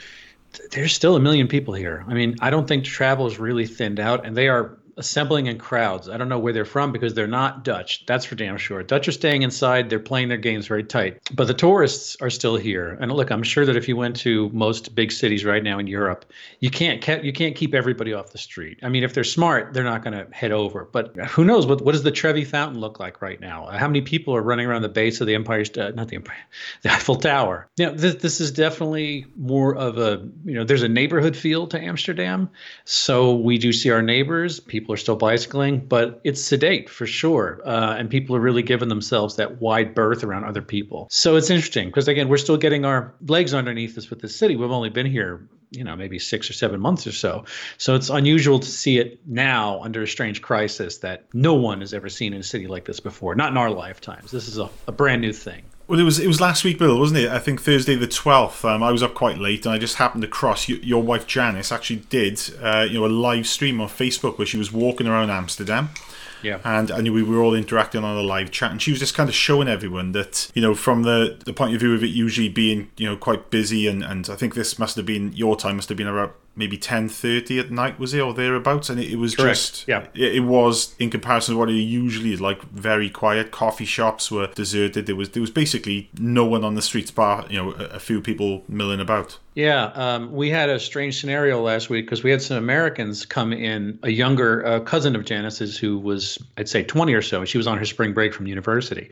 there's 0.73 0.93
still 0.93 1.17
a 1.17 1.21
million 1.21 1.49
people 1.49 1.75
here. 1.75 2.05
I 2.09 2.15
mean, 2.15 2.37
I 2.41 2.51
don't 2.51 2.69
think 2.69 2.85
travel 2.85 3.27
is 3.27 3.39
really 3.39 3.67
thinned 3.67 4.01
out, 4.01 4.27
and 4.27 4.37
they 4.37 4.49
are 4.49 4.77
assembling 4.97 5.47
in 5.47 5.59
crowds. 5.59 6.09
I 6.09 6.17
don't 6.17 6.29
know 6.29 6.39
where 6.39 6.53
they're 6.53 6.65
from 6.65 6.93
because 6.93 7.15
they're 7.15 7.27
not 7.27 7.65
Dutch. 7.65 8.05
That's 8.07 8.25
for 8.25 8.35
damn 8.35 8.57
sure. 8.57 8.83
Dutch 8.83 9.09
are 9.09 9.13
staying 9.13 9.43
inside. 9.43 9.91
They're 9.91 9.99
playing 9.99 10.29
their 10.29 10.39
games 10.39 10.67
very 10.67 10.85
tight. 10.85 11.21
But 11.35 11.47
the 11.47 11.55
tourists 11.55 12.17
are 12.21 12.31
still 12.31 12.57
here. 12.57 12.97
And 13.01 13.13
look, 13.13 13.31
I'm 13.31 13.43
sure 13.43 13.67
that 13.67 13.77
if 13.77 13.89
you 13.89 13.97
went 13.97 14.17
to 14.17 14.51
most 14.51 14.95
big 14.95 15.13
cities 15.13 15.45
right 15.45 15.63
now 15.63 15.79
in 15.79 15.87
Europe, 15.87 16.25
you 16.61 16.71
can't 16.71 17.05
you 17.25 17.33
can't 17.33 17.57
keep 17.57 17.75
everybody 17.75 18.13
off 18.13 18.33
the 18.33 18.39
street. 18.39 18.79
I 18.83 18.89
mean, 18.89 19.05
if 19.05 19.15
they're 19.15 19.25
smart, 19.25 19.75
they're 19.75 19.85
not 19.85 20.03
going 20.03 20.15
to 20.15 20.33
head 20.35 20.53
over. 20.53 20.89
But 20.91 21.17
who 21.17 21.45
knows 21.45 21.67
what 21.67 21.83
what 21.83 21.93
does 21.93 22.03
the 22.03 22.11
Trevi 22.11 22.45
Fountain 22.45 22.81
look 22.81 23.01
like 23.01 23.23
right 23.23 23.41
now? 23.41 23.67
How 23.67 23.87
many 23.87 24.01
people 24.01 24.35
are 24.37 24.43
running 24.43 24.67
around 24.67 24.83
the 24.83 24.89
base 24.89 25.21
of 25.21 25.27
the 25.27 25.35
Empire 25.35 25.65
uh, 25.79 25.91
not 25.95 26.09
the 26.09 26.17
Empire, 26.17 26.37
the 26.83 26.93
Eiffel 26.93 27.17
Tower? 27.17 27.69
Know, 27.79 27.91
this 27.91 28.17
this 28.17 28.41
is 28.41 28.53
definitely 28.53 29.27
more 29.37 29.75
of 29.75 29.99
a, 29.99 30.29
you 30.45 30.55
know, 30.55 30.65
there's 30.65 30.83
a 30.83 30.89
neighborhood 30.89 31.37
feel 31.37 31.67
to 31.69 31.81
Amsterdam. 31.81 32.51
So 32.85 33.35
we 33.35 33.59
do 33.59 33.73
see 33.73 33.91
our 33.91 34.03
neighbors, 34.03 34.61
people 34.61 34.84
people 34.85 34.93
are 34.93 34.99
still 34.99 35.17
bicycling, 35.17 35.79
but 35.79 36.21
it's 36.25 36.43
sedate 36.43 36.91
for 36.91 37.07
sure. 37.07 37.63
Uh, 37.65 37.97
and 37.99 38.11
people 38.11 38.37
are 38.37 38.41
really 38.41 38.63
giving 38.63 38.91
themselves 38.91 39.37
that 39.37 39.59
wide 39.63 39.95
berth 39.95 40.23
around 40.23 40.45
other 40.45 40.61
people. 40.61 41.09
So 41.11 41.37
it's 41.37 41.49
interesting 41.49 41.89
because, 41.89 42.07
again, 42.07 42.29
we're 42.29 42.37
still 42.37 42.59
getting 42.59 42.85
our 42.85 43.15
legs 43.27 43.55
underneath 43.55 43.97
us 43.97 44.11
with 44.11 44.21
the 44.21 44.29
city. 44.29 44.57
We've 44.57 44.71
only 44.71 44.91
been 44.91 45.07
here 45.07 45.49
you 45.71 45.83
know 45.83 45.97
maybe 45.97 46.21
six 46.21 46.49
or 46.49 46.53
seven 46.53 46.79
months 46.79 47.05
or 47.05 47.11
so 47.11 47.47
so 47.79 47.97
it's 47.97 48.09
unusual 48.09 48.61
to 48.61 48.69
see 48.69 48.99
it 48.99 49.19
now 49.27 49.81
under 49.83 50.03
a 50.03 50.07
strange 50.07 50.41
crisis 50.41 50.99
that 50.99 51.25
no 51.33 51.55
one 51.55 51.81
has 51.81 51.93
ever 51.93 52.09
seen 52.09 52.33
in 52.33 52.41
a 52.41 52.45
city 52.45 52.69
like 52.69 52.85
this 52.85 53.01
before 53.01 53.35
not 53.35 53.51
in 53.51 53.57
our 53.57 53.71
lifetimes 53.71 54.31
this 54.31 54.47
is 54.47 54.59
a, 54.59 54.69
a 54.87 54.93
brand 54.93 55.21
new 55.21 55.33
thing 55.33 55.65
well, 55.87 56.01
it 56.01 56.05
was 56.05 56.19
it 56.19 56.27
was 56.27 56.41
last 56.41 56.65
week, 56.65 56.79
Bill, 56.79 56.99
wasn't 56.99 57.21
it? 57.21 57.31
I 57.31 57.39
think 57.39 57.61
Thursday 57.61 57.95
the 57.95 58.07
twelfth. 58.07 58.65
Um, 58.65 58.83
I 58.83 58.91
was 58.91 59.03
up 59.03 59.15
quite 59.15 59.39
late, 59.39 59.67
and 59.67 59.75
I 59.75 59.79
just 59.79 59.97
happened 59.97 60.25
across 60.25 60.69
you, 60.69 60.77
your 60.77 61.03
wife 61.03 61.27
Janice 61.27 61.71
actually 61.71 62.01
did 62.09 62.41
uh, 62.63 62.87
you 62.89 62.99
know 62.99 63.07
a 63.07 63.09
live 63.09 63.47
stream 63.47 63.81
on 63.81 63.89
Facebook 63.89 64.39
where 64.39 64.47
she 64.47 64.57
was 64.57 64.73
walking 64.73 65.07
around 65.07 65.31
Amsterdam. 65.31 65.91
Yeah. 66.43 66.59
And 66.65 66.91
and 66.91 67.13
we 67.13 67.23
were 67.23 67.43
all 67.43 67.55
interacting 67.55 68.05
on 68.05 68.17
a 68.17 68.23
live 68.23 68.51
chat, 68.51 68.71
and 68.71 68.81
she 68.81 68.91
was 68.91 69.01
just 69.01 69.15
kind 69.15 69.29
of 69.29 69.35
showing 69.35 69.69
everyone 69.69 70.13
that 70.13 70.51
you 70.55 70.63
know 70.63 70.75
from 70.75 71.03
the 71.03 71.39
the 71.45 71.53
point 71.53 71.75
of 71.75 71.81
view 71.81 71.95
of 71.95 72.03
it 72.03 72.09
usually 72.09 72.49
being 72.49 72.91
you 72.97 73.09
know 73.09 73.17
quite 73.17 73.51
busy, 73.51 73.87
and 73.87 74.03
and 74.03 74.29
I 74.31 74.37
think 74.37 74.55
this 74.55 74.79
must 74.79 74.97
have 74.97 75.07
been 75.07 75.33
your 75.33 75.57
time 75.57 75.77
must 75.77 75.89
have 75.91 75.99
been 75.99 76.07
about 76.07 76.35
maybe 76.57 76.79
10.30 76.79 77.61
at 77.61 77.71
night 77.71 77.99
was 77.99 78.15
it 78.15 78.21
or 78.21 78.35
thereabouts? 78.35 78.91
And 78.91 79.01
it, 79.01 79.13
it 79.13 79.17
was 79.17 79.35
Correct. 79.35 79.57
just 79.57 79.89
yeah. 79.89 80.07
it, 80.15 80.37
it, 80.37 80.41
was 80.41 80.95
in 80.99 81.11
comparison 81.11 81.55
to 81.55 81.59
what 81.59 81.71
it 81.71 81.75
usually 81.75 82.33
is 82.33 82.41
like 82.41 82.63
very 82.63 83.11
quiet. 83.11 83.51
Coffee 83.51 83.85
shops 83.85 84.31
were 84.31 84.49
deserted. 84.49 85.07
There 85.07 85.17
was 85.17 85.31
there 85.31 85.41
was 85.41 85.51
basically 85.51 86.11
no 86.19 86.45
one 86.45 86.65
on 86.65 86.75
the 86.75 86.83
streets 86.83 87.11
bar 87.11 87.47
you 87.49 87.57
know 87.57 87.73
a, 87.73 87.85
a 87.85 87.99
few 87.99 88.21
people 88.21 88.63
milling 88.69 89.01
about. 89.01 89.39
Yeah 89.55 89.85
um, 89.95 90.33
we 90.33 90.51
had 90.51 90.69
a 90.69 90.81
strange 90.81 91.21
scenario 91.21 91.61
last 91.63 91.89
week 91.89 92.07
because 92.07 92.23
we 92.23 92.31
had 92.31 92.43
some 92.43 92.57
americans 92.57 93.25
come 93.25 93.53
in 93.53 93.99
a 94.03 94.11
younger 94.11 94.67
uh, 94.67 94.81
cousin 94.81 95.15
of 95.15 95.25
janice's 95.25 95.79
who 95.79 95.99
was 95.99 96.39
i'd 96.59 96.69
say 96.69 96.83
20 96.83 97.15
or 97.15 97.23
so 97.23 97.45
she 97.45 97.57
was 97.57 97.67
on 97.67 97.79
her 97.79 97.85
spring 97.85 98.13
break 98.13 98.35
from 98.35 98.47
university 98.47 99.11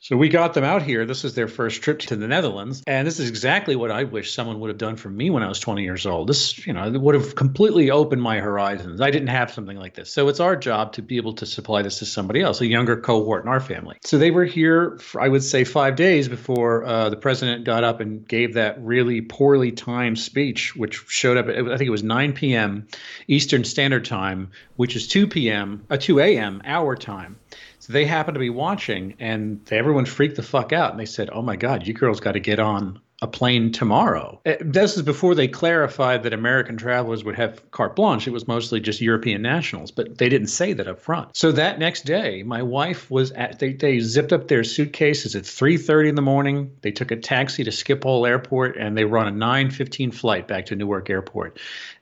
so 0.00 0.16
we 0.16 0.28
got 0.28 0.54
them 0.54 0.62
out 0.62 0.82
here. 0.82 1.04
This 1.04 1.24
is 1.24 1.34
their 1.34 1.48
first 1.48 1.82
trip 1.82 1.98
to 2.00 2.16
the 2.16 2.28
Netherlands, 2.28 2.84
and 2.86 3.06
this 3.06 3.18
is 3.18 3.28
exactly 3.28 3.74
what 3.74 3.90
I 3.90 4.04
wish 4.04 4.32
someone 4.32 4.60
would 4.60 4.68
have 4.68 4.78
done 4.78 4.94
for 4.94 5.10
me 5.10 5.28
when 5.28 5.42
I 5.42 5.48
was 5.48 5.58
20 5.58 5.82
years 5.82 6.06
old. 6.06 6.28
This, 6.28 6.64
you 6.66 6.72
know, 6.72 6.88
would 6.90 7.16
have 7.16 7.34
completely 7.34 7.90
opened 7.90 8.22
my 8.22 8.38
horizons. 8.38 9.00
I 9.00 9.10
didn't 9.10 9.28
have 9.28 9.50
something 9.50 9.76
like 9.76 9.94
this, 9.94 10.12
so 10.12 10.28
it's 10.28 10.38
our 10.38 10.54
job 10.54 10.92
to 10.92 11.02
be 11.02 11.16
able 11.16 11.32
to 11.34 11.46
supply 11.46 11.82
this 11.82 11.98
to 11.98 12.06
somebody 12.06 12.42
else, 12.42 12.60
a 12.60 12.66
younger 12.66 12.96
cohort 12.96 13.44
in 13.44 13.48
our 13.48 13.60
family. 13.60 13.96
So 14.04 14.18
they 14.18 14.30
were 14.30 14.44
here, 14.44 14.98
for, 14.98 15.20
I 15.20 15.26
would 15.26 15.42
say, 15.42 15.64
five 15.64 15.96
days 15.96 16.28
before 16.28 16.84
uh, 16.84 17.10
the 17.10 17.16
president 17.16 17.64
got 17.64 17.82
up 17.82 17.98
and 17.98 18.26
gave 18.26 18.54
that 18.54 18.80
really 18.80 19.20
poorly 19.20 19.72
timed 19.72 20.20
speech, 20.20 20.76
which 20.76 21.04
showed 21.08 21.36
up. 21.36 21.48
At, 21.48 21.56
I 21.56 21.76
think 21.76 21.88
it 21.88 21.90
was 21.90 22.04
9 22.04 22.34
p.m. 22.34 22.86
Eastern 23.26 23.64
Standard 23.64 24.04
Time, 24.04 24.52
which 24.76 24.94
is 24.94 25.08
2 25.08 25.26
p.m. 25.26 25.84
Uh, 25.90 25.96
2 25.96 26.20
a.m. 26.20 26.62
our 26.64 26.94
time 26.94 27.36
they 27.88 28.04
happened 28.04 28.34
to 28.34 28.40
be 28.40 28.50
watching 28.50 29.14
and 29.18 29.60
everyone 29.72 30.04
freaked 30.04 30.36
the 30.36 30.42
fuck 30.42 30.72
out 30.72 30.90
and 30.90 31.00
they 31.00 31.06
said, 31.06 31.30
"Oh 31.32 31.42
my 31.42 31.56
god, 31.56 31.86
you 31.86 31.94
girls 31.94 32.20
got 32.20 32.32
to 32.32 32.40
get 32.40 32.58
on 32.58 33.00
a 33.20 33.26
plane 33.26 33.72
tomorrow. 33.72 34.40
Uh, 34.46 34.54
this 34.60 34.96
is 34.96 35.02
before 35.02 35.34
they 35.34 35.48
clarified 35.48 36.22
that 36.22 36.32
American 36.32 36.76
travelers 36.76 37.24
would 37.24 37.34
have 37.34 37.68
carte 37.72 37.96
blanche. 37.96 38.28
It 38.28 38.30
was 38.30 38.46
mostly 38.46 38.78
just 38.78 39.00
European 39.00 39.42
nationals, 39.42 39.90
but 39.90 40.18
they 40.18 40.28
didn't 40.28 40.48
say 40.48 40.72
that 40.72 40.86
up 40.86 41.00
front. 41.00 41.36
So 41.36 41.50
that 41.52 41.80
next 41.80 42.04
day, 42.04 42.44
my 42.44 42.62
wife 42.62 43.10
was 43.10 43.32
at 43.32 43.58
they, 43.58 43.72
they 43.72 43.98
zipped 43.98 44.32
up 44.32 44.46
their 44.46 44.62
suitcases 44.62 45.34
at 45.34 45.42
3:30 45.42 46.10
in 46.10 46.14
the 46.14 46.22
morning. 46.22 46.70
They 46.82 46.92
took 46.92 47.10
a 47.10 47.16
taxi 47.16 47.64
to 47.64 47.70
Schiphol 47.70 48.28
Airport 48.28 48.76
and 48.76 48.96
they 48.96 49.04
were 49.04 49.18
on 49.18 49.26
a 49.26 49.32
9:15 49.32 50.14
flight 50.14 50.46
back 50.46 50.66
to 50.66 50.76
Newark 50.76 51.10
Airport. 51.10 51.58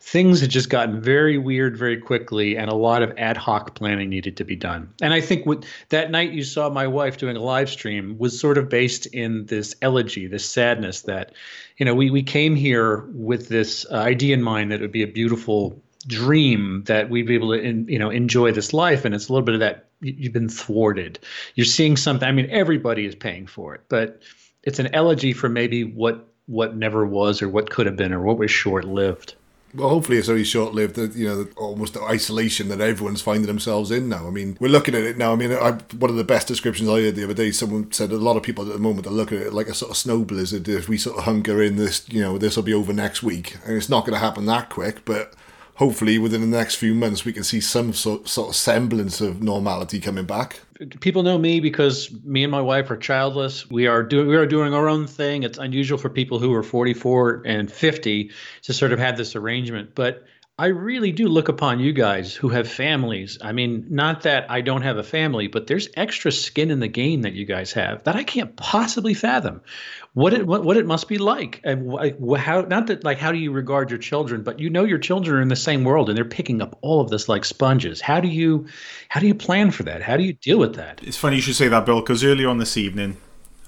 Things 0.06 0.40
had 0.40 0.50
just 0.50 0.70
gotten 0.70 1.00
very 1.00 1.36
weird 1.36 1.76
very 1.76 1.96
quickly 1.96 2.56
and 2.56 2.70
a 2.70 2.76
lot 2.76 3.02
of 3.02 3.12
ad 3.18 3.36
hoc 3.36 3.74
planning 3.74 4.08
needed 4.08 4.36
to 4.36 4.44
be 4.44 4.54
done. 4.54 4.94
And 5.02 5.12
I 5.12 5.20
think 5.20 5.46
what 5.46 5.66
that 5.88 6.12
night 6.12 6.30
you 6.30 6.44
saw 6.44 6.70
my 6.70 6.86
wife 6.86 7.18
doing 7.18 7.36
a 7.36 7.42
live 7.42 7.68
stream 7.68 8.16
was 8.16 8.38
sort 8.38 8.56
of 8.56 8.68
based 8.68 9.06
in 9.06 9.46
this 9.46 9.74
elegy, 9.82 10.28
this 10.28 10.48
sadness 10.48 11.02
that, 11.02 11.32
you 11.76 11.84
know, 11.84 11.92
we, 11.92 12.10
we 12.10 12.22
came 12.22 12.54
here 12.54 12.98
with 13.14 13.48
this 13.48 13.84
uh, 13.90 13.96
idea 13.96 14.34
in 14.34 14.44
mind 14.44 14.70
that 14.70 14.76
it 14.76 14.82
would 14.82 14.92
be 14.92 15.02
a 15.02 15.08
beautiful 15.08 15.82
dream 16.06 16.84
that 16.86 17.10
we'd 17.10 17.26
be 17.26 17.34
able 17.34 17.50
to, 17.50 17.60
in, 17.60 17.88
you 17.88 17.98
know, 17.98 18.08
enjoy 18.08 18.52
this 18.52 18.72
life. 18.72 19.04
And 19.04 19.12
it's 19.12 19.28
a 19.28 19.32
little 19.32 19.44
bit 19.44 19.54
of 19.54 19.60
that 19.60 19.88
you've 20.00 20.32
been 20.32 20.48
thwarted. 20.48 21.18
You're 21.56 21.64
seeing 21.64 21.96
something. 21.96 22.28
I 22.28 22.30
mean, 22.30 22.48
everybody 22.50 23.06
is 23.06 23.16
paying 23.16 23.48
for 23.48 23.74
it, 23.74 23.80
but 23.88 24.22
it's 24.62 24.78
an 24.78 24.94
elegy 24.94 25.32
for 25.32 25.48
maybe 25.48 25.82
what 25.82 26.28
what 26.46 26.76
never 26.76 27.04
was 27.04 27.42
or 27.42 27.48
what 27.48 27.70
could 27.70 27.86
have 27.86 27.96
been 27.96 28.12
or 28.12 28.20
what 28.22 28.38
was 28.38 28.52
short 28.52 28.84
lived. 28.84 29.34
Well, 29.76 29.90
hopefully 29.90 30.16
it's 30.16 30.28
only 30.30 30.44
short 30.44 30.72
lived. 30.72 30.94
That 30.94 31.14
you 31.14 31.28
know, 31.28 31.46
almost 31.56 31.94
the 31.94 32.02
isolation 32.02 32.68
that 32.68 32.80
everyone's 32.80 33.20
finding 33.20 33.46
themselves 33.46 33.90
in 33.90 34.08
now. 34.08 34.26
I 34.26 34.30
mean, 34.30 34.56
we're 34.58 34.68
looking 34.68 34.94
at 34.94 35.02
it 35.02 35.18
now. 35.18 35.32
I 35.32 35.36
mean, 35.36 35.52
I, 35.52 35.72
one 35.98 36.10
of 36.10 36.16
the 36.16 36.24
best 36.24 36.48
descriptions 36.48 36.88
I 36.88 37.02
heard 37.02 37.16
the 37.16 37.24
other 37.24 37.34
day. 37.34 37.50
Someone 37.50 37.92
said 37.92 38.10
a 38.10 38.16
lot 38.16 38.36
of 38.36 38.42
people 38.42 38.66
at 38.66 38.72
the 38.72 38.78
moment 38.78 39.06
are 39.06 39.10
looking 39.10 39.38
at 39.38 39.48
it 39.48 39.52
like 39.52 39.68
a 39.68 39.74
sort 39.74 39.90
of 39.90 39.96
snow 39.96 40.24
blizzard. 40.24 40.66
If 40.68 40.88
we 40.88 40.96
sort 40.96 41.18
of 41.18 41.24
hunker 41.24 41.62
in 41.62 41.76
this, 41.76 42.08
you 42.08 42.22
know, 42.22 42.38
this 42.38 42.56
will 42.56 42.62
be 42.62 42.74
over 42.74 42.92
next 42.92 43.22
week, 43.22 43.56
and 43.66 43.76
it's 43.76 43.90
not 43.90 44.06
going 44.06 44.14
to 44.14 44.24
happen 44.26 44.46
that 44.46 44.70
quick, 44.70 45.04
but. 45.04 45.34
Hopefully, 45.76 46.16
within 46.16 46.40
the 46.40 46.46
next 46.46 46.76
few 46.76 46.94
months, 46.94 47.26
we 47.26 47.34
can 47.34 47.44
see 47.44 47.60
some 47.60 47.92
sort, 47.92 48.28
sort 48.28 48.48
of 48.48 48.56
semblance 48.56 49.20
of 49.20 49.42
normality 49.42 50.00
coming 50.00 50.24
back. 50.24 50.60
People 51.00 51.22
know 51.22 51.38
me 51.38 51.60
because 51.60 52.10
me 52.22 52.44
and 52.44 52.50
my 52.50 52.60
wife 52.60 52.90
are 52.90 52.96
childless. 52.96 53.68
We 53.70 53.86
are 53.86 54.02
doing 54.02 54.28
we 54.28 54.36
are 54.36 54.46
doing 54.46 54.74
our 54.74 54.88
own 54.88 55.06
thing. 55.06 55.42
It's 55.42 55.58
unusual 55.58 55.96
for 55.96 56.10
people 56.10 56.38
who 56.38 56.52
are 56.54 56.62
44 56.62 57.42
and 57.46 57.72
50 57.72 58.30
to 58.62 58.72
sort 58.72 58.92
of 58.92 58.98
have 58.98 59.16
this 59.16 59.36
arrangement, 59.36 59.92
but 59.94 60.24
I 60.58 60.68
really 60.68 61.12
do 61.12 61.28
look 61.28 61.50
upon 61.50 61.80
you 61.80 61.92
guys 61.92 62.34
who 62.34 62.48
have 62.48 62.66
families. 62.66 63.36
I 63.42 63.52
mean, 63.52 63.84
not 63.90 64.22
that 64.22 64.50
I 64.50 64.62
don't 64.62 64.80
have 64.80 64.96
a 64.96 65.02
family, 65.02 65.48
but 65.48 65.66
there's 65.66 65.90
extra 65.98 66.32
skin 66.32 66.70
in 66.70 66.80
the 66.80 66.88
game 66.88 67.20
that 67.22 67.34
you 67.34 67.44
guys 67.44 67.74
have 67.74 68.02
that 68.04 68.16
I 68.16 68.24
can't 68.24 68.56
possibly 68.56 69.12
fathom. 69.12 69.60
What 70.14 70.32
it 70.32 70.46
what, 70.46 70.64
what 70.64 70.78
it 70.78 70.86
must 70.86 71.08
be 71.08 71.18
like, 71.18 71.60
and 71.62 71.92
how 72.38 72.62
not 72.62 72.86
that 72.86 73.04
like 73.04 73.18
how 73.18 73.32
do 73.32 73.38
you 73.38 73.52
regard 73.52 73.90
your 73.90 73.98
children, 73.98 74.42
but 74.42 74.58
you 74.58 74.70
know 74.70 74.84
your 74.84 74.98
children 74.98 75.36
are 75.36 75.42
in 75.42 75.48
the 75.48 75.56
same 75.56 75.84
world 75.84 76.08
and 76.08 76.16
they're 76.16 76.24
picking 76.24 76.62
up 76.62 76.78
all 76.80 77.02
of 77.02 77.10
this 77.10 77.28
like 77.28 77.44
sponges. 77.44 78.00
How 78.00 78.18
do 78.18 78.28
you 78.28 78.66
how 79.10 79.20
do 79.20 79.26
you 79.26 79.34
plan 79.34 79.70
for 79.70 79.82
that? 79.82 80.00
How 80.00 80.16
do 80.16 80.22
you 80.22 80.32
deal 80.32 80.58
with 80.58 80.76
that? 80.76 81.02
It's 81.02 81.18
funny 81.18 81.36
you 81.36 81.42
should 81.42 81.56
say 81.56 81.68
that, 81.68 81.84
Bill, 81.84 82.00
because 82.00 82.24
earlier 82.24 82.48
on 82.48 82.56
this 82.56 82.78
evening, 82.78 83.18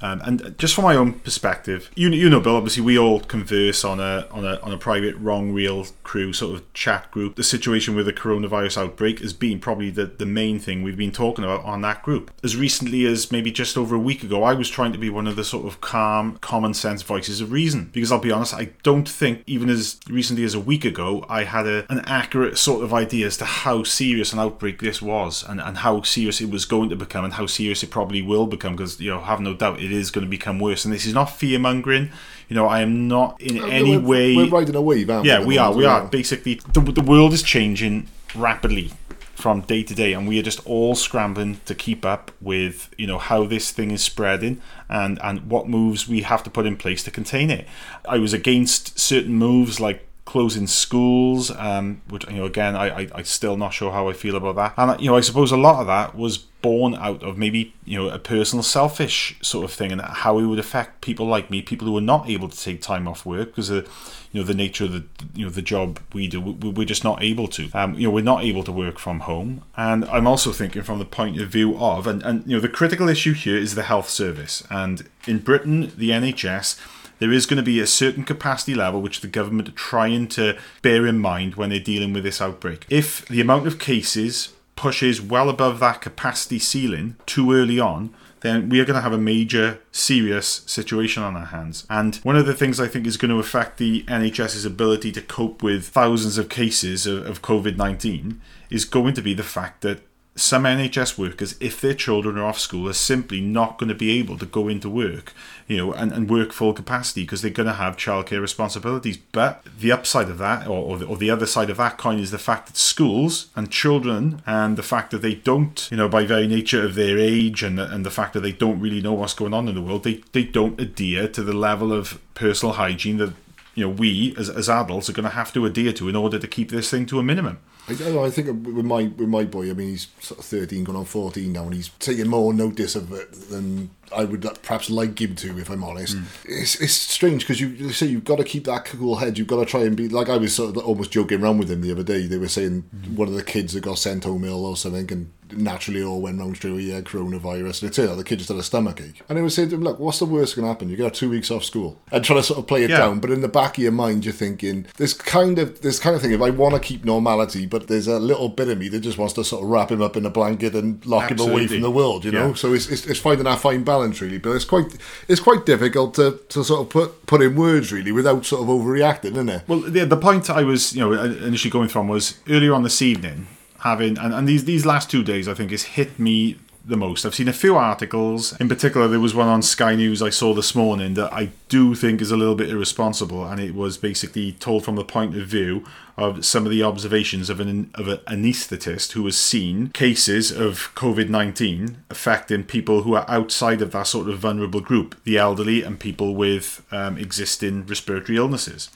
um, 0.01 0.21
and 0.25 0.57
just 0.59 0.75
from 0.75 0.85
my 0.85 0.97
own 0.97 1.15
perspective, 1.15 1.91
you 1.95 2.09
you 2.11 2.31
know, 2.31 2.41
Bill. 2.41 2.57
Obviously, 2.57 2.83
we 2.83 2.99
all 2.99 3.21
converse 3.21 3.85
on 3.85 4.01
a 4.01 4.27
on 4.31 4.45
a 4.45 4.61
on 4.61 4.73
a 4.73 4.79
private 4.79 5.17
wrong 5.17 5.53
reel 5.53 5.87
crew 6.03 6.33
sort 6.33 6.55
of 6.55 6.73
chat 6.73 7.11
group. 7.11 7.37
The 7.37 7.43
situation 7.43 7.95
with 7.95 8.07
the 8.07 8.13
coronavirus 8.13 8.79
outbreak 8.79 9.21
has 9.21 9.33
been 9.33 9.59
probably 9.61 9.91
the 9.91 10.07
the 10.07 10.27
main 10.27 10.59
thing 10.59 10.83
we've 10.83 10.97
been 10.97 11.13
talking 11.13 11.45
about 11.45 11.65
on 11.65 11.83
that 11.83 12.03
group. 12.03 12.31
As 12.43 12.57
recently 12.57 13.07
as 13.07 13.33
maybe 13.33 13.51
just 13.51 13.77
over 13.77 13.95
a 13.95 13.99
week 14.01 14.23
ago, 14.23 14.43
I 14.45 14.55
was 14.55 14.71
trying 14.71 14.93
to 14.93 14.99
be 14.99 15.11
one 15.11 15.27
of 15.27 15.37
the 15.37 15.45
sort 15.45 15.67
of 15.67 15.81
calm, 15.81 16.39
common 16.39 16.75
sense 16.75 17.03
voices 17.03 17.41
of 17.41 17.51
reason. 17.51 17.91
Because 17.93 18.13
I'll 18.13 18.21
be 18.21 18.33
honest, 18.33 18.55
I 18.55 18.71
don't 18.83 19.09
think 19.09 19.43
even 19.47 19.69
as 19.69 19.99
recently 20.09 20.45
as 20.45 20.55
a 20.55 20.61
week 20.61 20.85
ago, 20.85 21.27
I 21.29 21.45
had 21.45 21.67
a, 21.67 21.91
an 21.91 22.01
accurate 22.07 22.59
sort 22.59 22.85
of 22.85 22.95
idea 22.95 23.27
as 23.27 23.37
to 23.39 23.45
how 23.45 23.83
serious 23.83 24.33
an 24.33 24.39
outbreak 24.39 24.81
this 24.81 25.03
was, 25.03 25.43
and 25.43 25.61
and 25.61 25.79
how 25.79 26.03
serious 26.03 26.41
it 26.41 26.51
was 26.51 26.65
going 26.65 26.89
to 26.91 26.97
become, 26.97 27.25
and 27.25 27.35
how 27.35 27.47
serious 27.47 27.83
it 27.83 27.91
probably 27.91 28.23
will 28.23 28.47
become. 28.47 28.77
Because 28.77 29.01
you 29.01 29.11
know, 29.11 29.21
have 29.21 29.41
no 29.41 29.55
doubt 29.55 29.81
it 29.93 29.97
is 29.97 30.11
going 30.11 30.25
to 30.25 30.31
become 30.31 30.59
worse. 30.59 30.85
And 30.85 30.93
this 30.93 31.07
is 31.07 31.15
not 31.15 31.27
fear 31.27 31.59
mongering. 31.59 32.11
You 32.49 32.57
know, 32.57 32.67
I 32.67 32.81
am 32.81 33.09
not 33.09 33.41
in 33.41 33.59
any 33.59 33.97
we're, 33.99 34.09
way. 34.09 34.37
We're 34.37 34.49
riding 34.49 34.75
a 34.75 34.83
wave, 34.83 35.11
aren't 35.11 35.25
we? 35.25 35.29
yeah, 35.29 35.45
we 35.45 35.59
are. 35.59 35.73
We 35.73 35.85
are. 35.85 36.07
Basically, 36.07 36.61
the, 36.73 36.81
the 36.81 37.03
world 37.03 37.33
is 37.33 37.43
changing 37.43 38.09
rapidly 38.35 38.93
from 39.39 39.61
day 39.61 39.85
to 39.85 39.95
day, 39.95 40.15
and 40.15 40.27
we 40.27 40.39
are 40.41 40.43
just 40.43 40.67
all 40.67 40.97
scrambling 40.97 41.61
to 41.65 41.75
keep 41.75 42.05
up 42.05 42.33
with 42.41 42.93
you 42.99 43.07
know 43.07 43.19
how 43.19 43.45
this 43.45 43.71
thing 43.71 43.93
is 43.93 44.03
spreading 44.03 44.61
and 44.89 45.21
and 45.23 45.49
what 45.49 45.69
moves 45.69 46.09
we 46.09 46.23
have 46.23 46.43
to 46.43 46.51
put 46.51 46.67
in 46.67 46.77
place 46.77 47.05
to 47.05 47.11
contain 47.11 47.51
it. 47.51 47.67
I 48.09 48.19
was 48.19 48.33
against 48.33 48.99
certain 48.99 49.35
moves 49.35 49.79
like 49.79 50.08
closing 50.29 50.67
schools, 50.67 51.51
um, 51.53 52.03
which 52.11 52.25
you 52.29 52.37
know 52.37 52.45
again 52.45 52.77
I, 52.77 52.87
I 53.01 53.09
I'm 53.15 53.25
still 53.25 53.57
not 53.57 53.73
sure 53.73 53.91
how 53.93 54.09
I 54.09 54.13
feel 54.13 54.37
about 54.37 54.57
that, 54.57 54.75
and 54.77 55.01
you 55.01 55.09
know 55.11 55.17
I 55.17 55.21
suppose 55.23 55.51
a 55.53 55.57
lot 55.57 55.81
of 55.81 55.87
that 55.87 56.15
was 56.15 56.37
born 56.61 56.95
out 56.97 57.23
of 57.23 57.39
maybe 57.39 57.73
you 57.85 57.97
know 57.99 58.09
a 58.11 58.19
personal 58.19 58.63
selfish 58.63 59.39
sort 59.43 59.65
of 59.65 59.73
thing 59.73 59.91
and 59.93 60.01
how 60.03 60.39
it 60.39 60.45
would 60.45 60.59
affect 60.59 61.01
people 61.01 61.27
like 61.27 61.51
me, 61.51 61.63
people 61.63 61.87
who 61.89 61.97
are 61.97 62.03
not 62.15 62.29
able 62.29 62.49
to 62.49 62.59
take 62.67 62.83
time 62.83 63.09
off 63.09 63.25
work 63.25 63.49
because 63.49 63.71
of 63.71 63.87
you 64.33 64.41
know 64.41 64.47
the 64.47 64.55
nature 64.55 64.85
of 64.85 64.93
the 64.93 65.05
you 65.35 65.45
know 65.47 65.51
the 65.51 65.63
job 65.63 65.99
we 66.13 66.29
do. 66.29 66.41
We- 66.41 66.69
We're 66.79 66.85
just 66.95 67.05
not 67.05 67.23
able 67.23 67.49
to. 67.57 67.63
Um, 67.73 67.95
you 67.95 68.07
know 68.07 68.11
we're 68.17 68.25
not 68.35 68.45
able 68.45 68.65
to 68.65 68.73
work 68.73 68.99
from 68.99 69.21
home, 69.21 69.63
and 69.77 70.05
I'm 70.07 70.27
also 70.27 70.53
thinking 70.53 70.83
from 70.83 70.99
the 70.99 71.05
point 71.19 71.41
of 71.41 71.49
view 71.49 71.77
of 71.79 72.07
and 72.07 72.23
and 72.23 72.37
you 72.47 72.55
know 72.57 72.61
the 72.61 72.69
critical 72.81 73.09
issue 73.09 73.33
here 73.33 73.57
is 73.57 73.75
the 73.75 73.85
health 73.93 74.11
service, 74.11 74.63
and 74.71 75.09
in 75.27 75.39
Britain 75.39 75.93
the 75.97 76.11
NHS 76.11 76.77
there 77.19 77.33
is 77.33 77.47
going 77.47 77.57
to 77.59 77.63
be 77.63 77.81
a 77.81 77.87
certain 77.87 78.25
capacity 78.25 78.75
level 78.75 79.01
which 79.01 79.21
the 79.21 79.29
government 79.29 79.69
are 79.69 79.73
trying 79.73 80.29
to 80.29 80.59
bear 80.83 81.07
in 81.07 81.19
mind 81.19 81.55
when 81.55 81.71
they're 81.71 81.81
dealing 81.81 82.13
with 82.13 82.25
this 82.25 82.41
outbreak. 82.41 82.87
If 82.89 83.27
the 83.27 83.41
amount 83.41 83.67
of 83.67 83.79
cases 83.79 84.53
pushes 84.77 85.21
well 85.21 85.49
above 85.49 85.81
that 85.81 86.01
capacity 86.01 86.59
ceiling 86.59 87.17
too 87.27 87.53
early 87.53 87.81
on, 87.81 88.15
then 88.41 88.69
we 88.69 88.79
are 88.81 88.85
going 88.85 88.95
to 88.95 89.03
have 89.03 89.13
a 89.13 89.19
major 89.19 89.81
serious 89.91 90.63
situation 90.67 91.23
on 91.23 91.37
our 91.37 91.47
hands. 91.47 91.87
And 91.91 92.17
one 92.17 92.37
of 92.37 92.47
the 92.47 92.55
things 92.55 92.79
I 92.79 92.87
think 92.87 93.07
is 93.07 93.17
going 93.17 93.31
to 93.31 93.41
affect 93.41 93.79
the 93.79 94.05
NHS's 94.05 94.65
ability 94.65 95.11
to 95.13 95.21
cope 95.21 95.63
with 95.63 95.89
thousands 95.89 96.39
of 96.39 96.49
cases 96.49 97.07
of, 97.07 97.27
of 97.27 97.43
COVID 97.43 97.77
19 97.77 98.41
is 98.71 98.85
going 98.85 99.15
to 99.15 99.23
be 99.23 99.35
the 99.35 99.43
fact 99.43 99.81
that 99.81 100.01
some 100.39 100.65
NHS 100.65 101.19
workers, 101.19 101.57
if 101.61 101.81
their 101.81 101.95
children 101.95 102.39
are 102.39 102.45
off 102.45 102.59
school, 102.59 102.89
are 102.89 102.93
simply 102.93 103.41
not 103.41 103.79
going 103.79 103.89
to 103.89 103.95
be 103.95 104.19
able 104.19 104.39
to 104.39 104.47
go 104.47 104.69
into 104.69 104.89
work, 104.89 105.33
you 105.67 105.77
know, 105.77 105.93
and, 105.93 106.13
and 106.13 106.31
work 106.31 106.53
full 106.53 106.73
capacity 106.73 107.23
because 107.23 107.43
they're 107.43 107.51
going 107.51 107.67
to 107.67 107.73
have 107.73 107.97
childcare 107.97 108.41
responsibilities. 108.41 109.17
But 109.17 109.65
the 109.79 109.93
upside 109.93 110.29
of 110.29 110.39
that, 110.39 110.67
or, 110.67 110.79
or, 110.79 110.99
the, 110.99 111.07
or 111.07 111.17
the 111.17 111.31
other 111.31 111.47
side 111.47 111.71
of 111.71 111.77
that 111.79 111.99
coin, 111.99 112.19
is 112.19 112.31
the 112.31 112.39
fact 112.39 112.69
that 112.69 112.77
schools 112.77 113.49
and 113.57 113.71
children, 113.71 114.43
and 114.47 114.77
the 114.77 114.83
fact 114.83 115.11
that 115.11 115.23
they 115.23 115.35
don't, 115.35 115.89
you 115.91 115.97
know, 115.97 116.09
by 116.09 116.25
very 116.25 116.47
nature 116.47 116.85
of 116.85 116.95
their 116.95 117.19
age, 117.19 117.63
and 117.63 117.79
the, 117.79 117.93
and 117.93 118.07
the 118.07 118.11
fact 118.11 118.33
that 118.35 118.41
they 118.41 118.53
don't 118.53 118.81
really 118.81 119.01
know 119.01 119.15
what's 119.15 119.35
going 119.35 119.55
on 119.55 119.69
in 119.69 119.75
the 119.75 119.83
world, 119.83 120.05
they, 120.05 120.23
they 120.33 120.45
don't 120.45 120.81
adhere 120.81 121.29
to 121.29 121.43
the 121.43 121.53
level 121.53 121.93
of 121.93 122.21
personal 122.35 122.75
hygiene 122.75 123.19
that 123.19 123.33
you 123.75 123.85
know 123.85 123.91
we 123.91 124.35
as, 124.37 124.49
as 124.51 124.69
adults 124.69 125.09
are 125.09 125.13
going 125.13 125.29
to 125.29 125.35
have 125.35 125.53
to 125.53 125.65
adhere 125.65 125.93
to 125.93 126.09
in 126.09 126.17
order 126.17 126.39
to 126.39 126.49
keep 126.49 126.71
this 126.71 126.91
thing 126.91 127.07
to 127.07 127.19
a 127.19 127.23
minimum. 127.23 127.59
I. 127.89 128.19
I 128.25 128.31
think 128.31 128.49
with 128.49 128.85
my 128.85 129.05
with 129.05 129.29
my 129.29 129.45
boy, 129.45 129.71
I 129.71 129.75
mean, 129.75 129.89
he's 129.89 130.09
sort 130.21 130.41
of 130.41 130.45
thirteen, 130.45 130.85
going 130.85 130.99
on 130.99 131.05
fourteen 131.05 131.53
now, 131.53 131.65
and 131.65 131.75
he's 131.75 131.89
taking 131.99 132.29
more 132.29 132.53
notice 132.53 132.95
of 132.97 133.13
it 133.13 133.33
than 133.51 133.91
I 134.13 134.25
would 134.25 134.45
uh, 134.45 134.55
perhaps 134.63 134.91
like 134.91 135.21
him 135.21 135.35
to, 135.37 135.59
if 135.59 135.71
I'm 135.71 135.85
honest. 135.85 136.17
Hmm. 136.17 136.25
It's 136.45 136.81
it's 136.81 136.93
strange 136.93 137.43
because 137.43 137.61
you, 137.61 137.69
you 137.69 137.93
say 137.93 138.07
you've 138.07 138.25
got 138.25 138.37
to 138.37 138.45
keep 138.45 138.65
that 138.65 138.85
cool 138.87 139.17
head. 139.17 139.39
You've 139.39 139.49
got 139.49 139.61
to 139.61 139.67
try 139.67 139.83
and 139.83 139.97
be 139.97 140.09
like 140.09 140.29
I 140.29 140.37
was 140.37 140.55
sort 140.55 140.77
of 140.77 140.85
almost 140.85 141.11
joking 141.11 141.43
around 141.43 141.59
with 141.59 141.71
him 141.71 141.81
the 141.81 141.93
other 141.93 142.03
day. 142.03 142.27
They 142.27 142.39
were 142.39 142.49
saying 142.49 142.83
hmm. 142.83 143.17
one 143.17 143.29
of 143.29 143.35
the 143.35 143.43
kids 143.43 143.73
that 143.75 143.81
got 143.81 143.99
sent 143.99 144.25
home 144.25 144.45
ill 144.45 144.65
or 144.65 144.77
something, 144.77 145.11
and 145.13 145.33
naturally 145.53 146.03
all 146.03 146.21
went 146.21 146.39
round 146.39 146.57
straight 146.57 146.71
away, 146.71 146.83
yeah, 146.83 147.01
coronavirus. 147.01 147.83
And 147.83 147.91
it 147.91 147.95
turned 147.95 148.11
out 148.11 148.17
the 148.17 148.25
kid 148.25 148.39
just 148.39 148.49
had 148.49 148.59
a 148.59 148.63
stomach 148.63 149.01
ache. 149.01 149.23
And 149.29 149.39
they 149.39 149.43
were 149.43 149.51
saying 149.51 149.71
to 149.71 149.77
him, 149.77 149.83
look, 149.83 149.99
what's 149.99 150.19
the 150.19 150.27
worst 150.27 150.57
going 150.57 150.65
to 150.65 150.69
happen? 150.69 150.89
You 150.89 150.97
get 150.97 151.15
two 151.15 151.31
weeks 151.31 151.51
off 151.51 151.65
school, 151.65 152.01
and 152.13 152.25
trying 152.25 152.39
to 152.39 152.43
sort 152.43 152.59
of 152.59 152.67
play 152.67 152.85
it 152.85 152.91
Yeah. 152.91 152.99
down. 152.99 153.21
But 153.21 153.31
in 153.31 153.41
the 153.41 153.49
back 153.49 153.77
of 153.79 153.83
your 153.83 153.93
mind, 153.93 154.25
you're 154.25 154.35
thinking 154.35 154.87
this 154.97 155.13
kind 155.15 155.59
of 155.59 155.81
this 155.81 155.99
kind 155.99 156.17
of 156.17 156.23
thing. 156.23 156.33
If 156.33 156.43
I 156.43 156.51
want 156.51 156.75
to 156.75 156.81
keep 156.81 157.05
normality, 157.05 157.67
but 157.67 157.78
there's 157.87 158.09
a 158.09 158.19
little 158.19 158.49
bit 158.49 158.69
of 158.69 158.79
me 158.79 158.89
that 158.89 159.01
just 159.01 159.19
wants 159.19 159.35
to 159.35 159.45
sort 159.45 159.63
of 159.63 159.69
wrap 159.69 159.91
him 159.91 160.03
up 160.03 160.17
in 160.17 160.27
a 160.27 160.31
blanket 160.31 160.75
and 160.75 161.05
lock 161.07 161.31
him 161.31 161.39
away 161.39 161.67
from 161.67 161.81
the 161.81 161.91
world, 161.91 162.25
you 162.25 162.33
know. 162.33 162.49
Yeah. 162.49 162.55
So 162.55 162.73
it's, 162.73 162.89
it's 162.89 163.07
it's 163.07 163.21
finding 163.21 163.45
that 163.45 163.61
fine 163.61 163.85
balance 163.85 164.21
really, 164.21 164.39
but 164.39 164.51
it's 164.51 164.65
quite 164.65 164.97
it's 165.29 165.41
quite 165.41 165.65
difficult 165.67 166.15
to, 166.15 166.41
to 166.49 166.65
sort 166.65 166.81
of 166.81 166.89
put 166.91 167.27
put 167.27 167.43
in 167.43 167.55
words 167.57 167.93
really 167.93 168.13
without 168.13 168.45
sort 168.45 168.63
of 168.63 168.69
overreacting, 168.69 169.33
isn't 169.33 169.49
it? 169.49 169.63
Well, 169.69 169.81
the, 169.81 170.05
the 170.05 170.17
point 170.17 170.51
I 170.51 170.63
was, 170.63 170.95
you 170.95 171.01
know, 171.01 171.13
initially 171.13 171.71
going 171.71 171.89
from 171.89 172.09
was 172.09 172.39
earlier 172.49 172.75
on 172.75 172.83
this 172.83 173.01
evening, 173.01 173.47
having 173.81 174.19
and, 174.19 174.35
and 174.35 174.49
these 174.49 174.65
these 174.65 174.85
last 174.85 175.11
two 175.11 175.23
days, 175.23 175.47
I 175.47 175.55
think, 175.55 175.71
has 175.71 175.85
hit 175.85 176.19
me 176.19 176.57
the 176.89 176.97
most. 176.97 177.27
I've 177.27 177.35
seen 177.35 177.49
a 177.49 177.53
few 177.53 177.77
articles. 177.77 178.59
In 178.59 178.69
particular, 178.69 179.07
there 179.07 179.21
was 179.21 179.35
one 179.35 179.47
on 179.47 179.61
Sky 179.61 179.95
News 179.95 180.23
I 180.23 180.31
saw 180.31 180.55
this 180.55 180.75
morning 180.75 181.15
that 181.15 181.33
I 181.33 181.51
do 181.69 181.95
think 181.95 182.23
is 182.23 182.31
a 182.31 182.37
little 182.37 182.55
bit 182.55 182.71
irresponsible, 182.71 183.45
and 183.45 183.61
it 183.61 183.75
was 183.75 183.99
basically 183.99 184.53
told 184.53 184.85
from 184.85 184.97
the 184.97 185.05
point 185.05 185.37
of 185.37 185.47
view 185.47 185.85
of 186.17 186.45
some 186.45 186.65
of 186.65 186.73
the 186.73 186.83
observations 186.83 187.51
of 187.51 187.61
an 187.61 187.91
of 187.95 188.09
an 188.09 188.19
anaesthetist 188.27 189.13
who 189.13 189.25
has 189.27 189.37
seen 189.37 189.89
cases 189.89 190.51
of 190.51 190.91
COVID 190.95 191.29
nineteen 191.29 191.99
affecting 192.09 192.65
people 192.65 193.03
who 193.03 193.15
are 193.15 193.27
outside 193.29 193.83
of 193.83 193.93
that 193.93 194.07
sort 194.07 194.29
of 194.29 194.39
vulnerable 194.39 194.81
group, 194.81 195.23
the 195.25 195.37
elderly 195.37 195.83
and 195.83 196.01
people 196.01 196.35
with 196.35 196.85
um, 196.91 197.19
existing 197.19 197.87
respiratory 197.87 198.39
illnesses 198.39 198.89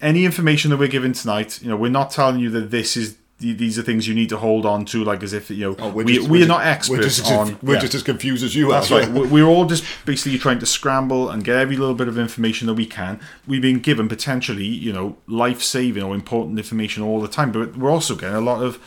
any 0.00 0.26
information 0.26 0.70
that 0.70 0.76
we're 0.76 0.88
giving 0.88 1.12
tonight, 1.12 1.62
you 1.62 1.70
know, 1.70 1.76
we're 1.76 1.90
not 1.90 2.10
telling 2.10 2.38
you 2.38 2.50
that 2.50 2.70
this 2.70 2.98
is 2.98 3.16
these 3.38 3.78
are 3.78 3.82
things 3.82 4.08
you 4.08 4.14
need 4.14 4.30
to 4.30 4.38
hold 4.38 4.64
on 4.64 4.86
to, 4.86 5.04
like 5.04 5.22
as 5.22 5.32
if 5.34 5.50
you 5.50 5.58
know 5.70 5.76
Oh, 5.78 5.90
we're 5.90 6.04
just- 6.04 6.28
we 6.28 6.38
we're 6.38 6.44
are 6.44 6.48
not 6.48 6.64
experts 6.66 6.98
We're 6.98 7.02
just, 7.02 7.30
on. 7.30 7.58
we're 7.62 7.74
yeah. 7.74 7.80
just 7.80 7.94
as 7.94 8.02
confused 8.02 8.42
as 8.42 8.54
you 8.56 8.70
That's 8.70 8.90
are. 8.90 9.00
right. 9.00 9.10
We're 9.10 9.44
all 9.44 9.66
just 9.66 9.84
basically 10.06 10.38
trying 10.38 10.58
to 10.60 10.66
scramble 10.66 11.28
and 11.28 11.44
get 11.44 11.56
every 11.56 11.76
little 11.76 11.94
bit 11.94 12.08
of 12.08 12.18
information 12.18 12.66
that 12.68 12.74
we 12.74 12.86
can. 12.86 13.20
We've 13.46 13.60
been 13.60 13.80
given 13.80 14.08
potentially, 14.08 14.64
you 14.64 14.90
know, 14.92 15.18
life 15.26 15.62
saving 15.62 16.02
or 16.02 16.14
important 16.14 16.58
information 16.58 17.02
all 17.02 17.20
the 17.20 17.28
time, 17.28 17.52
but 17.52 17.76
we're 17.76 17.90
also 17.90 18.14
getting 18.14 18.36
a 18.36 18.40
lot 18.40 18.62
of 18.62 18.78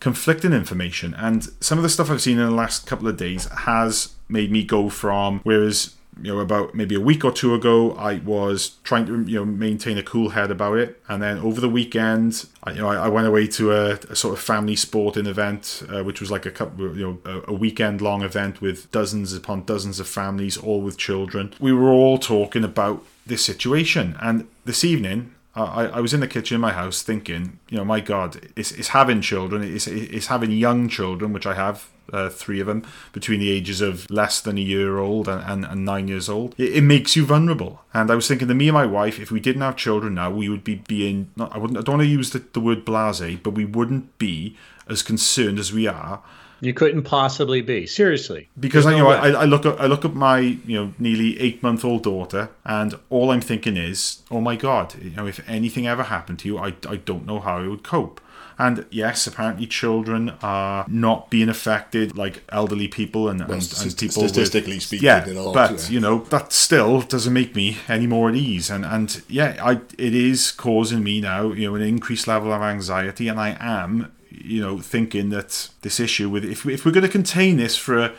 conflicting 0.00 0.52
information. 0.52 1.14
And 1.14 1.48
some 1.60 1.78
of 1.78 1.82
the 1.82 1.88
stuff 1.88 2.10
I've 2.10 2.20
seen 2.20 2.38
in 2.38 2.44
the 2.44 2.50
last 2.54 2.86
couple 2.86 3.08
of 3.08 3.16
days 3.16 3.46
has 3.46 4.10
made 4.28 4.50
me 4.52 4.64
go 4.64 4.90
from 4.90 5.40
whereas 5.44 5.94
you 6.22 6.32
know 6.32 6.40
about 6.40 6.74
maybe 6.74 6.94
a 6.94 7.00
week 7.00 7.24
or 7.24 7.32
two 7.32 7.54
ago 7.54 7.92
I 7.92 8.18
was 8.18 8.76
trying 8.84 9.06
to 9.06 9.22
you 9.22 9.38
know 9.38 9.44
maintain 9.44 9.98
a 9.98 10.02
cool 10.02 10.30
head 10.30 10.50
about 10.50 10.78
it. 10.78 11.02
And 11.08 11.22
then 11.22 11.38
over 11.38 11.60
the 11.60 11.68
weekend 11.68 12.46
I, 12.62 12.72
you 12.72 12.80
know 12.80 12.88
I, 12.88 13.06
I 13.06 13.08
went 13.08 13.26
away 13.26 13.46
to 13.48 13.72
a, 13.72 13.90
a 14.10 14.16
sort 14.16 14.34
of 14.34 14.40
family 14.42 14.76
sporting 14.76 15.26
event 15.26 15.82
uh, 15.88 16.02
which 16.04 16.20
was 16.20 16.30
like 16.30 16.46
a 16.46 16.50
couple 16.50 16.96
you 16.96 17.20
know 17.24 17.32
a, 17.46 17.52
a 17.52 17.54
weekend 17.54 18.00
long 18.00 18.22
event 18.22 18.60
with 18.60 18.90
dozens 18.90 19.32
upon 19.32 19.64
dozens 19.64 20.00
of 20.00 20.08
families 20.08 20.56
all 20.56 20.80
with 20.80 20.96
children. 20.96 21.54
We 21.60 21.72
were 21.72 21.90
all 21.90 22.18
talking 22.18 22.64
about 22.64 23.04
this 23.26 23.44
situation. 23.44 24.16
And 24.20 24.46
this 24.64 24.84
evening 24.84 25.34
I, 25.56 25.86
I 25.86 26.00
was 26.00 26.12
in 26.12 26.20
the 26.20 26.26
kitchen 26.26 26.56
in 26.56 26.60
my 26.60 26.72
house 26.72 27.02
thinking, 27.02 27.60
you 27.68 27.78
know, 27.78 27.84
my 27.84 28.00
God, 28.00 28.40
it's, 28.56 28.72
it's 28.72 28.88
having 28.88 29.20
children, 29.20 29.62
it's, 29.62 29.86
it's 29.86 30.26
having 30.26 30.50
young 30.50 30.88
children, 30.88 31.32
which 31.32 31.46
I 31.46 31.54
have, 31.54 31.88
uh, 32.12 32.28
three 32.28 32.60
of 32.60 32.66
them, 32.66 32.84
between 33.12 33.40
the 33.40 33.50
ages 33.50 33.80
of 33.80 34.10
less 34.10 34.40
than 34.40 34.58
a 34.58 34.60
year 34.60 34.98
old 34.98 35.28
and, 35.28 35.42
and, 35.42 35.64
and 35.64 35.84
nine 35.84 36.08
years 36.08 36.28
old. 36.28 36.54
It, 36.58 36.76
it, 36.76 36.80
makes 36.82 37.16
you 37.16 37.24
vulnerable. 37.24 37.82
And 37.92 38.10
I 38.10 38.14
was 38.14 38.28
thinking 38.28 38.48
to 38.48 38.54
me 38.54 38.68
and 38.68 38.74
my 38.74 38.86
wife, 38.86 39.18
if 39.18 39.30
we 39.30 39.40
didn't 39.40 39.62
have 39.62 39.76
children 39.76 40.14
now, 40.14 40.30
we 40.30 40.48
would 40.48 40.64
be 40.64 40.76
being, 40.76 41.30
not, 41.36 41.54
I, 41.54 41.58
wouldn't, 41.58 41.78
I 41.78 41.82
don't 41.82 41.98
want 41.98 42.06
to 42.06 42.12
use 42.12 42.30
the, 42.30 42.44
the 42.52 42.60
word 42.60 42.84
blase, 42.84 43.38
but 43.42 43.50
we 43.50 43.64
wouldn't 43.64 44.18
be 44.18 44.56
as 44.88 45.02
concerned 45.02 45.58
as 45.58 45.72
we 45.72 45.86
are 45.86 46.22
you 46.64 46.72
couldn't 46.72 47.02
possibly 47.02 47.60
be 47.60 47.86
seriously 47.86 48.48
because 48.58 48.86
I, 48.86 48.92
you 48.92 48.98
know 48.98 49.08
I, 49.08 49.30
I, 49.30 49.44
look 49.44 49.66
at 49.66 49.80
I 49.80 49.86
look 49.86 50.04
at 50.04 50.14
my 50.14 50.38
you 50.38 50.76
know 50.76 50.94
nearly 50.98 51.38
eight 51.40 51.62
month 51.62 51.84
old 51.84 52.02
daughter, 52.02 52.50
and 52.64 52.98
all 53.10 53.30
I'm 53.30 53.40
thinking 53.40 53.76
is, 53.76 54.22
oh 54.30 54.40
my 54.40 54.56
god, 54.56 54.94
you 55.02 55.10
know, 55.10 55.26
if 55.26 55.46
anything 55.48 55.86
ever 55.86 56.04
happened 56.04 56.38
to 56.40 56.48
you, 56.48 56.58
I, 56.58 56.74
I 56.88 56.96
don't 56.96 57.26
know 57.26 57.40
how 57.40 57.58
I 57.58 57.68
would 57.68 57.82
cope. 57.82 58.20
And 58.58 58.86
yes, 58.90 59.26
apparently 59.26 59.66
children 59.66 60.30
are 60.42 60.84
not 60.88 61.30
being 61.30 61.48
affected 61.48 62.16
like 62.16 62.44
elderly 62.50 62.88
people 62.88 63.28
and, 63.28 63.40
well, 63.40 63.58
and, 63.58 63.74
and, 63.82 63.96
people 63.96 64.28
statistically 64.28 64.74
with, 64.74 64.82
speaking. 64.82 65.06
Yeah, 65.06 65.24
but 65.52 65.72
yeah. 65.72 65.88
you 65.88 66.00
know 66.00 66.18
that 66.24 66.52
still 66.52 67.00
doesn't 67.00 67.32
make 67.32 67.56
me 67.56 67.78
any 67.88 68.06
more 68.06 68.28
at 68.28 68.36
ease. 68.36 68.70
And 68.70 68.84
and 68.84 69.22
yeah, 69.28 69.56
I 69.60 69.80
it 69.98 70.14
is 70.14 70.52
causing 70.52 71.02
me 71.02 71.20
now 71.20 71.52
you 71.52 71.68
know 71.68 71.74
an 71.74 71.82
increased 71.82 72.28
level 72.28 72.52
of 72.52 72.62
anxiety, 72.62 73.28
and 73.28 73.40
I 73.40 73.56
am 73.58 74.12
you 74.42 74.60
know, 74.60 74.78
thinking 74.78 75.30
that 75.30 75.68
this 75.82 76.00
issue 76.00 76.28
with 76.28 76.44
if, 76.44 76.66
if 76.66 76.84
we're 76.84 76.92
going 76.92 77.06
to 77.06 77.08
contain 77.08 77.56
this 77.56 77.76
for 77.76 77.98
a, 77.98 78.12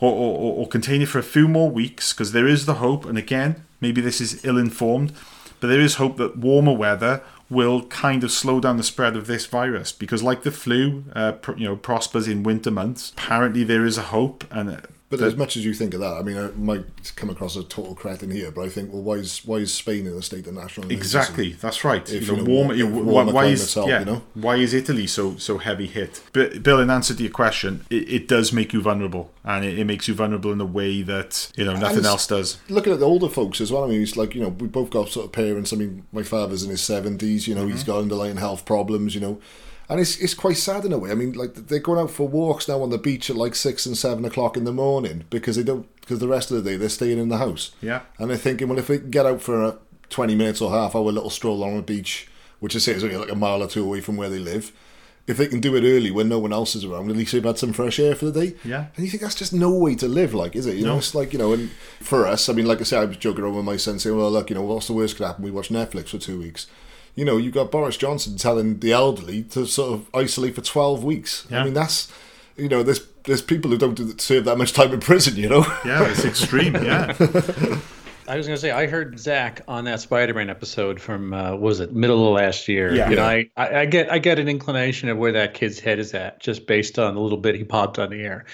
or, 0.00 0.12
or, 0.12 0.54
or 0.58 0.68
contain 0.68 1.02
it 1.02 1.06
for 1.06 1.18
a 1.18 1.22
few 1.22 1.46
more 1.46 1.70
weeks, 1.70 2.12
because 2.12 2.32
there 2.32 2.46
is 2.46 2.66
the 2.66 2.74
hope, 2.74 3.04
and 3.04 3.18
again, 3.18 3.64
maybe 3.80 4.00
this 4.00 4.20
is 4.20 4.44
ill 4.44 4.58
informed, 4.58 5.12
but 5.60 5.68
there 5.68 5.80
is 5.80 5.96
hope 5.96 6.16
that 6.16 6.38
warmer 6.38 6.72
weather 6.72 7.22
will 7.50 7.82
kind 7.86 8.22
of 8.24 8.30
slow 8.30 8.60
down 8.60 8.76
the 8.76 8.82
spread 8.82 9.16
of 9.16 9.26
this 9.26 9.44
virus 9.44 9.92
because 9.92 10.22
like 10.22 10.42
the 10.42 10.52
flu 10.52 11.04
uh, 11.14 11.32
you 11.56 11.64
know 11.64 11.76
prospers 11.76 12.28
in 12.28 12.42
winter 12.42 12.70
months. 12.70 13.10
Apparently 13.10 13.64
there 13.64 13.84
is 13.84 13.98
a 13.98 14.02
hope 14.02 14.44
and 14.50 14.86
but 15.10 15.20
as 15.22 15.34
much 15.34 15.56
as 15.56 15.64
you 15.64 15.74
think 15.74 15.92
of 15.92 16.00
that, 16.00 16.14
I 16.14 16.22
mean, 16.22 16.38
I 16.38 16.50
might 16.52 16.84
come 17.16 17.30
across 17.30 17.56
a 17.56 17.64
total 17.64 17.96
cretin 17.96 18.30
here, 18.30 18.52
but 18.52 18.62
I 18.62 18.68
think, 18.68 18.92
well, 18.92 19.02
why 19.02 19.14
is 19.14 19.44
why 19.44 19.56
is 19.56 19.74
Spain 19.74 20.06
in 20.06 20.12
a 20.12 20.22
state 20.22 20.46
of 20.46 20.54
national 20.54 20.86
emergency? 20.86 21.18
Exactly, 21.18 21.52
that's 21.54 21.84
right. 21.84 22.08
If, 22.08 22.28
you 22.28 22.36
know, 22.36 22.44
warm, 22.44 22.68
why, 23.04 23.24
why 23.24 23.46
is 23.46 23.64
itself, 23.64 23.88
yeah, 23.88 23.98
you 23.98 24.04
know? 24.04 24.22
why 24.34 24.54
is 24.54 24.72
Italy 24.72 25.08
so 25.08 25.36
so 25.36 25.58
heavy 25.58 25.88
hit? 25.88 26.22
But 26.32 26.62
Bill, 26.62 26.78
in 26.78 26.90
answer 26.90 27.12
to 27.12 27.22
your 27.22 27.32
question, 27.32 27.84
it, 27.90 28.08
it 28.08 28.28
does 28.28 28.52
make 28.52 28.72
you 28.72 28.80
vulnerable, 28.80 29.32
and 29.44 29.64
it, 29.64 29.80
it, 29.80 29.84
makes 29.84 30.06
you 30.06 30.14
vulnerable 30.14 30.52
in 30.52 30.60
a 30.60 30.64
way 30.64 31.02
that 31.02 31.50
you 31.56 31.64
know 31.64 31.74
nothing 31.74 32.06
else 32.06 32.28
does. 32.28 32.58
Looking 32.68 32.92
at 32.92 33.00
the 33.00 33.06
older 33.06 33.28
folks 33.28 33.60
as 33.60 33.72
well, 33.72 33.82
I 33.82 33.88
mean, 33.88 34.02
it's 34.02 34.16
like 34.16 34.36
you 34.36 34.40
know 34.40 34.50
we 34.50 34.68
both 34.68 34.90
got 34.90 35.08
sort 35.08 35.26
of 35.26 35.32
parents. 35.32 35.72
I 35.72 35.76
mean, 35.76 36.06
my 36.12 36.22
father's 36.22 36.62
in 36.62 36.70
his 36.70 36.82
seventies. 36.82 37.48
You 37.48 37.56
know, 37.56 37.62
mm-hmm. 37.62 37.72
he's 37.72 37.82
got 37.82 37.98
underlying 37.98 38.36
health 38.36 38.64
problems. 38.64 39.16
You 39.16 39.22
know 39.22 39.40
and 39.90 39.98
it's 40.00 40.16
it's 40.18 40.34
quite 40.34 40.56
sad 40.56 40.84
in 40.84 40.92
a 40.92 40.98
way. 40.98 41.10
I 41.10 41.14
mean, 41.14 41.32
like 41.32 41.52
they're 41.54 41.80
going 41.80 41.98
out 41.98 42.12
for 42.12 42.28
walks 42.28 42.68
now 42.68 42.80
on 42.80 42.90
the 42.90 42.96
beach 42.96 43.28
at 43.28 43.36
like 43.36 43.56
six 43.56 43.84
and 43.84 43.98
seven 43.98 44.24
o'clock 44.24 44.56
in 44.56 44.64
the 44.64 44.72
morning 44.72 45.24
because 45.30 45.56
they 45.56 45.64
don't 45.64 45.86
because 46.00 46.20
the 46.20 46.28
rest 46.28 46.50
of 46.50 46.62
the 46.62 46.70
day 46.70 46.76
they're 46.76 46.88
staying 46.88 47.18
in 47.18 47.28
the 47.28 47.38
house. 47.38 47.72
Yeah, 47.82 48.02
and 48.16 48.30
they're 48.30 48.36
thinking, 48.36 48.68
well, 48.68 48.78
if 48.78 48.88
we 48.88 48.98
can 48.98 49.10
get 49.10 49.26
out 49.26 49.42
for 49.42 49.62
a 49.62 49.78
twenty 50.08 50.36
minutes 50.36 50.60
or 50.60 50.70
half 50.70 50.94
hour 50.94 51.10
little 51.10 51.28
stroll 51.28 51.64
on 51.64 51.76
the 51.76 51.82
beach, 51.82 52.28
which 52.60 52.76
I 52.76 52.78
say 52.78 52.92
is 52.92 53.02
only 53.02 53.16
like 53.16 53.32
a 53.32 53.34
mile 53.34 53.62
or 53.62 53.66
two 53.66 53.84
away 53.84 54.00
from 54.00 54.16
where 54.16 54.30
they 54.30 54.38
live. 54.38 54.72
If 55.26 55.36
they 55.36 55.46
can 55.46 55.60
do 55.60 55.76
it 55.76 55.84
early 55.84 56.10
when 56.10 56.28
no 56.28 56.40
one 56.40 56.52
else 56.52 56.74
is 56.74 56.84
around, 56.84 57.08
at 57.08 57.16
least 57.16 57.32
they've 57.32 57.44
had 57.44 57.58
some 57.58 57.72
fresh 57.72 58.00
air 58.00 58.16
for 58.16 58.24
the 58.24 58.46
day. 58.46 58.56
Yeah. 58.64 58.86
And 58.96 59.04
you 59.04 59.10
think 59.10 59.22
that's 59.22 59.34
just 59.34 59.52
no 59.52 59.70
way 59.70 59.94
to 59.96 60.08
live, 60.08 60.34
like, 60.34 60.56
is 60.56 60.66
it? 60.66 60.74
You 60.74 60.84
no. 60.84 60.92
know, 60.92 60.98
it's 60.98 61.14
like, 61.14 61.32
you 61.32 61.38
know, 61.38 61.52
and 61.52 61.70
for 62.00 62.26
us, 62.26 62.48
I 62.48 62.52
mean, 62.52 62.66
like 62.66 62.80
I 62.80 62.84
said, 62.84 63.02
I 63.02 63.04
was 63.04 63.18
joking 63.18 63.44
around 63.44 63.54
with 63.54 63.64
my 63.64 63.76
son 63.76 64.00
saying, 64.00 64.16
well, 64.16 64.30
look, 64.30 64.50
you 64.50 64.56
know, 64.56 64.62
what's 64.62 64.88
the 64.88 64.92
worst 64.92 65.16
could 65.16 65.26
happen? 65.26 65.44
We 65.44 65.52
watch 65.52 65.68
Netflix 65.68 66.08
for 66.08 66.18
two 66.18 66.40
weeks 66.40 66.66
you 67.14 67.24
know, 67.24 67.36
you've 67.36 67.54
got 67.54 67.70
Boris 67.70 67.96
Johnson 67.96 68.36
telling 68.36 68.78
the 68.78 68.92
elderly 68.92 69.42
to 69.44 69.66
sort 69.66 69.92
of 69.92 70.06
isolate 70.14 70.54
for 70.54 70.62
12 70.62 71.04
weeks. 71.04 71.46
Yeah. 71.50 71.60
I 71.60 71.64
mean, 71.64 71.74
that's, 71.74 72.12
you 72.56 72.68
know, 72.68 72.82
there's 72.82 73.06
there's 73.24 73.42
people 73.42 73.70
who 73.70 73.78
don't 73.78 74.20
serve 74.20 74.44
that 74.44 74.56
much 74.56 74.72
time 74.72 74.92
in 74.92 75.00
prison, 75.00 75.36
you 75.36 75.48
know? 75.48 75.64
Yeah, 75.84 76.08
it's 76.08 76.24
extreme, 76.24 76.74
yeah. 76.74 77.14
I 78.28 78.36
was 78.36 78.46
going 78.46 78.56
to 78.56 78.60
say, 78.60 78.70
I 78.70 78.86
heard 78.86 79.18
Zach 79.18 79.62
on 79.66 79.84
that 79.84 80.00
Spider-Man 80.00 80.50
episode 80.50 81.00
from, 81.00 81.34
uh, 81.34 81.56
was 81.56 81.80
it 81.80 81.92
middle 81.92 82.28
of 82.28 82.34
last 82.34 82.68
year? 82.68 82.94
Yeah. 82.94 83.10
You 83.10 83.16
know, 83.16 83.24
I, 83.24 83.50
I, 83.56 83.80
I, 83.80 83.84
get 83.86 84.10
I 84.12 84.18
get 84.18 84.38
an 84.38 84.48
inclination 84.48 85.08
of 85.08 85.18
where 85.18 85.32
that 85.32 85.54
kid's 85.54 85.80
head 85.80 85.98
is 85.98 86.14
at 86.14 86.38
just 86.38 86.66
based 86.66 86.98
on 86.98 87.14
the 87.14 87.20
little 87.20 87.38
bit 87.38 87.56
he 87.56 87.64
popped 87.64 87.98
on 87.98 88.10
the 88.10 88.22
air. 88.22 88.46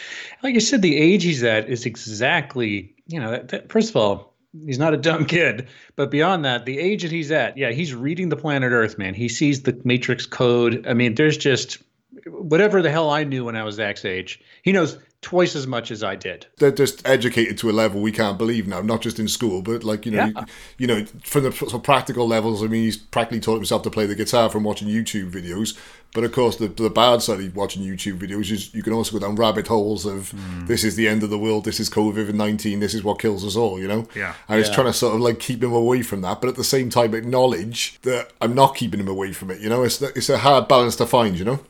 Like 0.42 0.55
you 0.55 0.61
said, 0.61 0.81
the 0.81 0.97
age 0.97 1.25
he's 1.25 1.42
at 1.42 1.69
is 1.69 1.85
exactly, 1.85 2.95
you 3.07 3.21
know, 3.21 3.31
that, 3.31 3.49
that, 3.49 3.71
first 3.71 3.90
of 3.90 3.97
all, 3.97 4.36
he's 4.64 4.79
not 4.79 4.95
a 4.95 4.97
dumb 4.97 5.25
kid. 5.27 5.69
But 5.97 6.11
beyond 6.11 6.45
that, 6.45 6.64
the 6.64 6.79
age 6.79 7.03
that 7.03 7.11
he's 7.11 7.31
at, 7.31 7.57
yeah, 7.57 7.71
he's 7.71 7.95
reading 7.95 8.29
the 8.29 8.37
planet 8.37 8.73
Earth, 8.73 8.99
man. 8.99 9.14
He 9.14 9.29
sees 9.29 9.62
the 9.62 9.79
Matrix 9.85 10.27
code. 10.27 10.87
I 10.87 10.95
mean, 10.95 11.14
there's 11.14 11.37
just 11.37 11.79
whatever 12.27 12.83
the 12.83 12.91
hell 12.91 13.11
I 13.11 13.25
knew 13.25 13.45
when 13.45 13.57
I 13.57 13.62
was 13.62 13.77
Zach's 13.77 14.05
age. 14.05 14.41
He 14.62 14.73
knows 14.73 14.99
twice 15.23 15.57
as 15.57 15.67
much 15.67 15.91
as 15.91 16.05
I 16.05 16.15
did. 16.15 16.47
They're 16.59 16.71
just 16.71 17.07
educated 17.07 17.59
to 17.59 17.71
a 17.71 17.73
level 17.73 18.01
we 18.01 18.12
can't 18.12 18.39
believe 18.39 18.69
now, 18.69 18.81
not 18.81 19.01
just 19.01 19.19
in 19.19 19.29
school, 19.29 19.62
but 19.62 19.83
like 19.83 20.07
you 20.07 20.12
know, 20.12 20.27
yeah. 20.27 20.33
you, 20.37 20.45
you, 20.79 20.87
know, 20.87 21.05
from 21.25 21.45
the 21.45 21.71
of 21.73 21.83
practical 21.83 22.29
levels. 22.29 22.62
I 22.62 22.67
mean, 22.67 22.85
he's 22.85 22.97
practically 22.97 23.41
taught 23.41 23.57
himself 23.57 23.83
to 23.83 23.91
play 23.91 24.07
the 24.07 24.15
guitar 24.15 24.49
from 24.51 24.65
watching 24.65 24.89
YouTube 24.89 25.31
videos. 25.31 25.77
But 26.15 26.25
of 26.25 26.33
course, 26.33 26.57
the, 26.57 26.69
the 26.69 26.89
bad 26.89 27.23
side 27.23 27.41
of 27.41 27.57
watching 27.57 27.83
YouTube 27.83 28.19
videos 28.19 28.51
is 28.51 28.73
you 28.73 28.83
can 28.83 28.93
also 28.93 29.19
go 29.19 29.27
down 29.27 29.35
rabbit 29.35 29.67
holes 29.67 30.07
of 30.07 30.33
mm. 30.33 30.67
this 30.67 30.85
is 30.85 30.97
the 30.97 31.09
end 31.09 31.23
of 31.23 31.31
the 31.31 31.39
world, 31.39 31.65
this 31.65 31.81
is 31.81 31.91
COVID 31.91 32.33
19, 32.33 32.81
this 32.81 32.95
is 32.95 33.05
what 33.05 33.19
kills 33.19 33.45
us 33.45 33.57
all, 33.57 33.79
you 33.79 33.87
know? 33.87 34.09
Yeah. 34.15 34.35
And 34.49 34.59
it's 34.59 34.71
trying 34.71 34.87
to 34.87 34.93
sort 34.93 35.15
of 35.15 35.21
like 35.21 35.41
keep 35.41 35.62
him 35.62 35.73
away 35.73 36.03
from 36.03 36.23
that, 36.23 36.41
but 36.41 36.49
at 36.49 36.57
the 36.57 36.65
same 36.65 36.89
time 36.89 37.15
acknowledge 37.15 38.01
that 38.03 38.31
I'm 38.41 38.55
not 38.55 38.77
keeping 38.77 39.01
him 39.01 39.09
away 39.09 39.33
from 39.33 39.51
it, 39.51 39.61
you 39.61 39.69
know? 39.69 39.83
It's, 39.83 40.01
it's 40.01 40.31
a 40.31 40.39
hard 40.39 40.69
balance 40.69 40.97
to 40.97 41.07
find, 41.07 41.39
you 41.39 41.45
know? 41.45 41.61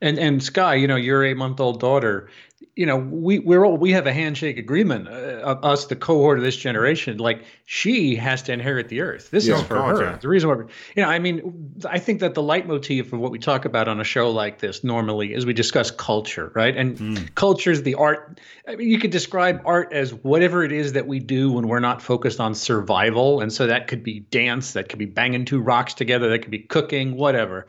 And 0.00 0.18
and 0.18 0.42
Skye, 0.42 0.76
you 0.76 0.86
know, 0.86 0.96
your 0.96 1.24
eight 1.24 1.36
month 1.36 1.60
old 1.60 1.80
daughter, 1.80 2.28
you 2.76 2.86
know, 2.86 2.96
we 2.96 3.38
we're 3.40 3.66
all 3.66 3.76
we 3.76 3.92
have 3.92 4.06
a 4.06 4.12
handshake 4.12 4.56
agreement. 4.56 5.08
Uh, 5.08 5.58
us, 5.62 5.86
the 5.86 5.96
cohort 5.96 6.38
of 6.38 6.44
this 6.44 6.56
generation, 6.56 7.18
like 7.18 7.44
she 7.66 8.16
has 8.16 8.42
to 8.44 8.52
inherit 8.52 8.88
the 8.88 9.02
earth. 9.02 9.30
This 9.30 9.46
yeah, 9.46 9.56
is 9.56 9.62
for 9.62 9.74
her. 9.74 10.02
Yeah. 10.02 10.16
The 10.16 10.28
reason 10.28 10.48
why, 10.48 10.56
you 10.96 11.02
know, 11.02 11.08
I 11.08 11.18
mean, 11.18 11.74
I 11.88 11.98
think 11.98 12.20
that 12.20 12.34
the 12.34 12.42
leitmotif 12.42 13.12
of 13.12 13.18
what 13.18 13.32
we 13.32 13.38
talk 13.38 13.66
about 13.66 13.88
on 13.88 14.00
a 14.00 14.04
show 14.04 14.30
like 14.30 14.60
this 14.60 14.82
normally 14.82 15.34
is 15.34 15.44
we 15.44 15.52
discuss 15.52 15.90
culture, 15.90 16.52
right? 16.54 16.74
And 16.74 16.96
mm. 16.96 17.34
culture 17.34 17.70
is 17.70 17.82
the 17.82 17.96
art. 17.96 18.40
I 18.66 18.76
mean, 18.76 18.88
you 18.88 18.98
could 18.98 19.10
describe 19.10 19.60
art 19.64 19.92
as 19.92 20.14
whatever 20.14 20.64
it 20.64 20.72
is 20.72 20.94
that 20.94 21.06
we 21.06 21.18
do 21.18 21.52
when 21.52 21.68
we're 21.68 21.80
not 21.80 22.00
focused 22.00 22.40
on 22.40 22.54
survival, 22.54 23.40
and 23.40 23.52
so 23.52 23.66
that 23.66 23.88
could 23.88 24.02
be 24.02 24.20
dance, 24.20 24.72
that 24.72 24.88
could 24.88 24.98
be 24.98 25.06
banging 25.06 25.44
two 25.44 25.60
rocks 25.60 25.92
together, 25.92 26.30
that 26.30 26.38
could 26.38 26.50
be 26.50 26.60
cooking, 26.60 27.16
whatever. 27.16 27.66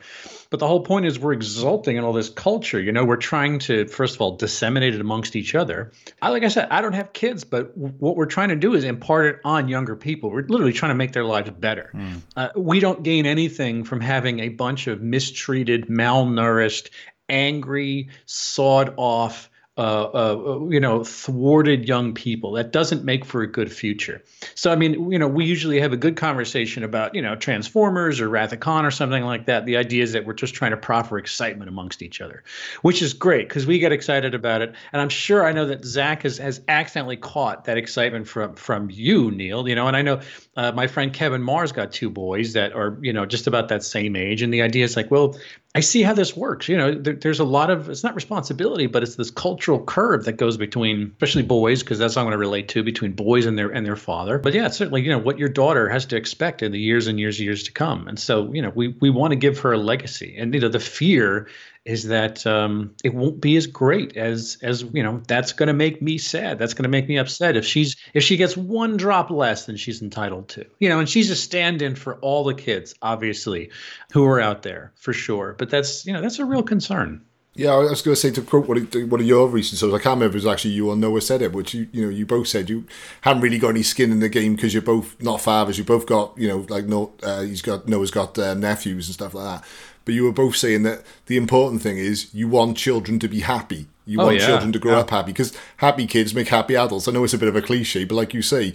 But 0.52 0.58
the 0.58 0.68
whole 0.68 0.80
point 0.82 1.06
is 1.06 1.18
we're 1.18 1.32
exulting 1.32 1.96
in 1.96 2.04
all 2.04 2.12
this 2.12 2.28
culture. 2.28 2.78
You 2.78 2.92
know, 2.92 3.06
we're 3.06 3.16
trying 3.16 3.58
to 3.60 3.86
first 3.88 4.16
of 4.16 4.20
all 4.20 4.36
disseminate 4.36 4.94
it 4.94 5.00
amongst 5.00 5.34
each 5.34 5.54
other. 5.54 5.92
I 6.20 6.28
like 6.28 6.42
I 6.42 6.48
said, 6.48 6.68
I 6.70 6.82
don't 6.82 6.92
have 6.92 7.14
kids, 7.14 7.42
but 7.42 7.74
what 7.74 8.16
we're 8.16 8.26
trying 8.26 8.50
to 8.50 8.56
do 8.56 8.74
is 8.74 8.84
impart 8.84 9.24
it 9.24 9.40
on 9.46 9.68
younger 9.68 9.96
people. 9.96 10.30
We're 10.30 10.42
literally 10.42 10.74
trying 10.74 10.90
to 10.90 10.94
make 10.94 11.12
their 11.12 11.24
lives 11.24 11.48
better. 11.48 11.90
Mm. 11.94 12.20
Uh, 12.36 12.48
we 12.54 12.80
don't 12.80 13.02
gain 13.02 13.24
anything 13.24 13.82
from 13.84 14.02
having 14.02 14.40
a 14.40 14.50
bunch 14.50 14.88
of 14.88 15.00
mistreated, 15.00 15.86
malnourished, 15.86 16.90
angry, 17.30 18.10
sawed 18.26 18.92
off 18.98 19.48
uh, 19.78 19.80
uh, 19.80 20.68
you 20.68 20.80
know, 20.80 21.02
thwarted 21.02 21.88
young 21.88 22.12
people. 22.12 22.52
That 22.52 22.72
doesn't 22.72 23.04
make 23.04 23.24
for 23.24 23.40
a 23.40 23.46
good 23.46 23.72
future. 23.72 24.22
So, 24.54 24.70
I 24.70 24.76
mean, 24.76 25.10
you 25.10 25.18
know, 25.18 25.28
we 25.28 25.46
usually 25.46 25.80
have 25.80 25.94
a 25.94 25.96
good 25.96 26.16
conversation 26.16 26.84
about, 26.84 27.14
you 27.14 27.22
know, 27.22 27.36
Transformers 27.36 28.20
or 28.20 28.28
Wrath 28.28 28.52
or 28.52 28.90
something 28.90 29.24
like 29.24 29.46
that. 29.46 29.64
The 29.64 29.78
idea 29.78 30.02
is 30.02 30.12
that 30.12 30.26
we're 30.26 30.34
just 30.34 30.54
trying 30.54 30.72
to 30.72 30.76
proffer 30.76 31.16
excitement 31.16 31.70
amongst 31.70 32.02
each 32.02 32.20
other, 32.20 32.44
which 32.82 33.00
is 33.00 33.14
great 33.14 33.48
because 33.48 33.64
we 33.64 33.78
get 33.78 33.92
excited 33.92 34.34
about 34.34 34.60
it. 34.60 34.74
And 34.92 35.00
I'm 35.00 35.08
sure 35.08 35.46
I 35.46 35.52
know 35.52 35.64
that 35.66 35.84
Zach 35.86 36.24
has, 36.24 36.36
has 36.36 36.60
accidentally 36.68 37.16
caught 37.16 37.64
that 37.64 37.78
excitement 37.78 38.28
from 38.28 38.56
from 38.56 38.90
you, 38.90 39.30
Neil. 39.30 39.66
You 39.66 39.74
know, 39.74 39.86
and 39.88 39.96
I 39.96 40.02
know 40.02 40.20
uh, 40.54 40.72
my 40.72 40.86
friend 40.86 41.14
Kevin 41.14 41.42
Mars 41.42 41.72
got 41.72 41.92
two 41.92 42.10
boys 42.10 42.52
that 42.52 42.74
are, 42.74 42.98
you 43.00 43.14
know, 43.14 43.24
just 43.24 43.46
about 43.46 43.68
that 43.68 43.82
same 43.82 44.16
age. 44.16 44.42
And 44.42 44.52
the 44.52 44.60
idea 44.60 44.84
is 44.84 44.96
like, 44.96 45.10
well, 45.10 45.34
I 45.74 45.80
see 45.80 46.02
how 46.02 46.12
this 46.12 46.36
works. 46.36 46.68
You 46.68 46.76
know, 46.76 46.94
there, 46.94 47.14
there's 47.14 47.40
a 47.40 47.44
lot 47.44 47.70
of 47.70 47.88
it's 47.88 48.04
not 48.04 48.14
responsibility, 48.14 48.86
but 48.86 49.02
it's 49.02 49.16
this 49.16 49.30
cultural 49.30 49.82
curve 49.82 50.26
that 50.26 50.34
goes 50.34 50.58
between, 50.58 51.12
especially 51.12 51.44
boys, 51.44 51.82
because 51.82 51.98
that's 51.98 52.14
what 52.14 52.22
I'm 52.22 52.26
going 52.26 52.32
to 52.32 52.38
relate 52.38 52.68
to 52.70 52.82
between 52.82 53.12
boys 53.12 53.46
and 53.46 53.58
their 53.58 53.70
and 53.70 53.86
their 53.86 53.96
father. 53.96 54.36
But 54.38 54.52
yeah, 54.52 54.68
certainly, 54.68 55.00
you 55.00 55.08
know, 55.08 55.18
what 55.18 55.38
your 55.38 55.48
daughter 55.48 55.88
has 55.88 56.04
to 56.06 56.16
expect 56.16 56.62
in 56.62 56.72
the 56.72 56.78
years 56.78 57.06
and 57.06 57.18
years 57.18 57.38
and 57.38 57.46
years 57.46 57.62
to 57.64 57.72
come. 57.72 58.06
And 58.06 58.20
so, 58.20 58.52
you 58.52 58.60
know, 58.60 58.70
we 58.74 58.88
we 58.88 59.08
want 59.08 59.32
to 59.32 59.36
give 59.36 59.60
her 59.60 59.72
a 59.72 59.78
legacy. 59.78 60.36
And 60.36 60.52
you 60.52 60.60
know, 60.60 60.68
the 60.68 60.80
fear 60.80 61.48
is 61.84 62.04
that 62.04 62.46
um, 62.46 62.94
it 63.02 63.12
won't 63.12 63.40
be 63.40 63.56
as 63.56 63.66
great 63.66 64.16
as 64.16 64.56
as 64.62 64.82
you 64.92 65.02
know 65.02 65.20
that's 65.26 65.52
going 65.52 65.66
to 65.66 65.72
make 65.72 66.00
me 66.00 66.16
sad 66.16 66.58
that's 66.58 66.74
going 66.74 66.84
to 66.84 66.88
make 66.88 67.08
me 67.08 67.18
upset 67.18 67.56
if 67.56 67.64
she's 67.64 67.96
if 68.14 68.22
she 68.22 68.36
gets 68.36 68.56
one 68.56 68.96
drop 68.96 69.30
less 69.30 69.66
than 69.66 69.76
she's 69.76 70.00
entitled 70.00 70.48
to 70.48 70.64
you 70.78 70.88
know 70.88 70.98
and 70.98 71.08
she's 71.08 71.30
a 71.30 71.36
stand-in 71.36 71.94
for 71.94 72.16
all 72.16 72.44
the 72.44 72.54
kids 72.54 72.94
obviously 73.02 73.70
who 74.12 74.24
are 74.24 74.40
out 74.40 74.62
there 74.62 74.92
for 74.94 75.12
sure 75.12 75.54
but 75.58 75.70
that's 75.70 76.06
you 76.06 76.12
know 76.12 76.20
that's 76.20 76.38
a 76.38 76.44
real 76.44 76.62
concern 76.62 77.20
Yeah, 77.54 77.72
I 77.72 77.78
was 77.80 78.00
going 78.00 78.14
to 78.14 78.20
say 78.20 78.30
to 78.30 78.40
quote 78.40 78.66
one 78.66 78.78
of, 78.78 79.26
your 79.26 79.46
recent 79.46 79.78
shows. 79.78 79.92
I 79.92 79.98
can't 79.98 80.16
remember 80.16 80.28
if 80.28 80.34
it 80.36 80.46
was 80.46 80.46
actually 80.46 80.72
you 80.72 80.88
or 80.88 80.96
Noah 80.96 81.20
said 81.20 81.42
it, 81.42 81.52
but 81.52 81.74
you 81.74 81.86
you 81.92 82.02
know 82.02 82.08
you 82.08 82.24
both 82.24 82.48
said 82.48 82.70
you 82.70 82.86
haven't 83.20 83.42
really 83.42 83.58
got 83.58 83.68
any 83.68 83.82
skin 83.82 84.10
in 84.10 84.20
the 84.20 84.30
game 84.30 84.54
because 84.56 84.72
you're 84.72 84.82
both 84.82 85.20
not 85.20 85.42
fathers. 85.42 85.76
You 85.76 85.84
both 85.84 86.06
got 86.06 86.32
you 86.38 86.48
know 86.48 86.64
like 86.70 86.86
no, 86.86 87.12
uh, 87.22 87.42
he's 87.42 87.60
got 87.60 87.86
Noah's 87.86 88.10
got 88.10 88.38
uh, 88.38 88.54
nephews 88.54 89.08
and 89.08 89.14
stuff 89.14 89.34
like 89.34 89.44
that. 89.44 89.68
But 90.04 90.14
you 90.14 90.24
were 90.24 90.32
both 90.32 90.56
saying 90.56 90.82
that 90.82 91.02
the 91.26 91.36
important 91.36 91.82
thing 91.82 91.98
is 91.98 92.28
you 92.34 92.48
want 92.48 92.76
children 92.76 93.18
to 93.20 93.28
be 93.28 93.40
happy. 93.40 93.86
You 94.06 94.20
Oh, 94.20 94.24
want 94.26 94.38
yeah. 94.40 94.46
children 94.46 94.72
to 94.72 94.78
grow 94.78 94.92
Yeah. 94.92 94.98
up 95.00 95.10
happy 95.10 95.32
because 95.32 95.52
happy 95.76 96.06
kids 96.06 96.34
make 96.34 96.48
happy 96.48 96.74
adults. 96.74 97.06
I 97.06 97.12
know 97.12 97.22
it's 97.24 97.34
a 97.34 97.38
bit 97.38 97.48
of 97.48 97.54
a 97.56 97.62
cliche, 97.62 98.04
but 98.04 98.16
like 98.16 98.34
you 98.34 98.42
say, 98.42 98.72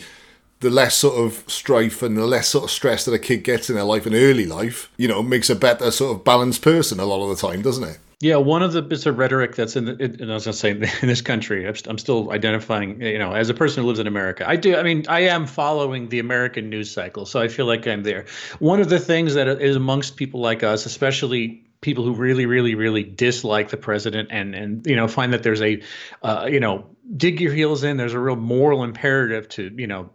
the 0.60 0.70
less 0.70 0.96
sort 0.96 1.16
of 1.16 1.44
strife 1.48 2.02
and 2.02 2.18
the 2.18 2.26
less 2.26 2.50
sort 2.50 2.66
of 2.66 2.72
stress 2.72 3.06
that 3.06 3.14
a 3.14 3.20
kid 3.20 3.44
gets 3.44 3.70
in 3.70 3.76
their 3.76 3.84
life 3.84 4.08
in 4.08 4.16
early 4.16 4.46
life, 4.46 4.92
you 4.98 5.08
know, 5.08 5.22
makes 5.22 5.50
a 5.50 5.56
better 5.56 5.92
sort 5.92 6.16
of 6.16 6.24
balanced 6.24 6.62
person 6.62 7.00
a 7.00 7.06
lot 7.06 7.24
of 7.24 7.30
the 7.30 7.48
time, 7.48 7.62
doesn't 7.62 7.84
it? 7.84 8.00
Yeah, 8.20 8.38
one 8.38 8.64
of 8.64 8.74
the 8.74 8.82
bits 8.82 9.06
of 9.06 9.20
rhetoric 9.20 9.56
that's 9.56 9.76
in, 9.76 9.86
the, 9.86 9.92
and 9.92 10.32
I 10.32 10.34
was 10.34 10.46
going 10.46 10.54
to 10.54 10.54
say 10.54 10.72
in 11.02 11.08
this 11.08 11.22
country, 11.22 11.68
I'm, 11.68 11.76
I'm 11.88 12.00
still 12.00 12.32
identifying, 12.32 13.00
you 13.00 13.20
know, 13.20 13.34
as 13.34 13.50
a 13.50 13.54
person 13.54 13.84
who 13.84 13.88
lives 13.88 14.00
in 14.00 14.08
America. 14.08 14.48
I 14.50 14.56
do, 14.56 14.76
I 14.76 14.82
mean, 14.82 15.06
I 15.08 15.22
am 15.22 15.46
following 15.46 16.10
the 16.10 16.18
American 16.18 16.70
news 16.70 16.90
cycle, 16.90 17.28
so 17.28 17.40
I 17.40 17.48
feel 17.48 17.68
like 17.68 17.86
I'm 17.86 18.02
there. 18.02 18.26
One 18.58 18.82
of 18.82 18.90
the 18.90 19.00
things 19.00 19.36
that 19.36 19.48
is 19.48 19.76
amongst 19.76 20.16
people 20.16 20.40
like 20.40 20.64
us, 20.64 20.88
especially 20.88 21.64
people 21.82 22.04
who 22.04 22.14
really, 22.14 22.48
really, 22.48 22.74
really 22.74 23.04
dislike 23.04 23.70
the 23.70 23.78
president 23.78 24.30
and 24.32 24.56
and 24.56 24.86
you 24.88 24.96
know 24.96 25.08
find 25.08 25.32
that 25.32 25.44
there's 25.44 25.62
a, 25.62 25.80
uh, 26.24 26.48
you 26.52 26.60
know, 26.60 26.88
dig 27.16 27.40
your 27.40 27.54
heels 27.54 27.84
in. 27.84 27.98
There's 27.98 28.14
a 28.14 28.20
real 28.20 28.36
moral 28.36 28.84
imperative 28.84 29.48
to 29.50 29.72
you 29.78 29.86
know 29.86 30.10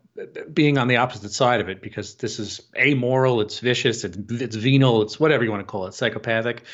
being 0.52 0.76
on 0.76 0.88
the 0.88 0.96
opposite 0.96 1.32
side 1.32 1.60
of 1.60 1.68
it 1.68 1.80
because 1.80 2.16
this 2.16 2.38
is 2.38 2.60
amoral, 2.76 3.40
it's 3.40 3.60
vicious, 3.60 4.04
it's, 4.04 4.16
it's 4.30 4.56
venal, 4.56 5.02
it's 5.02 5.18
whatever 5.18 5.42
you 5.42 5.50
want 5.50 5.60
to 5.60 5.70
call 5.70 5.86
it, 5.86 5.94
psychopathic. 5.94 6.64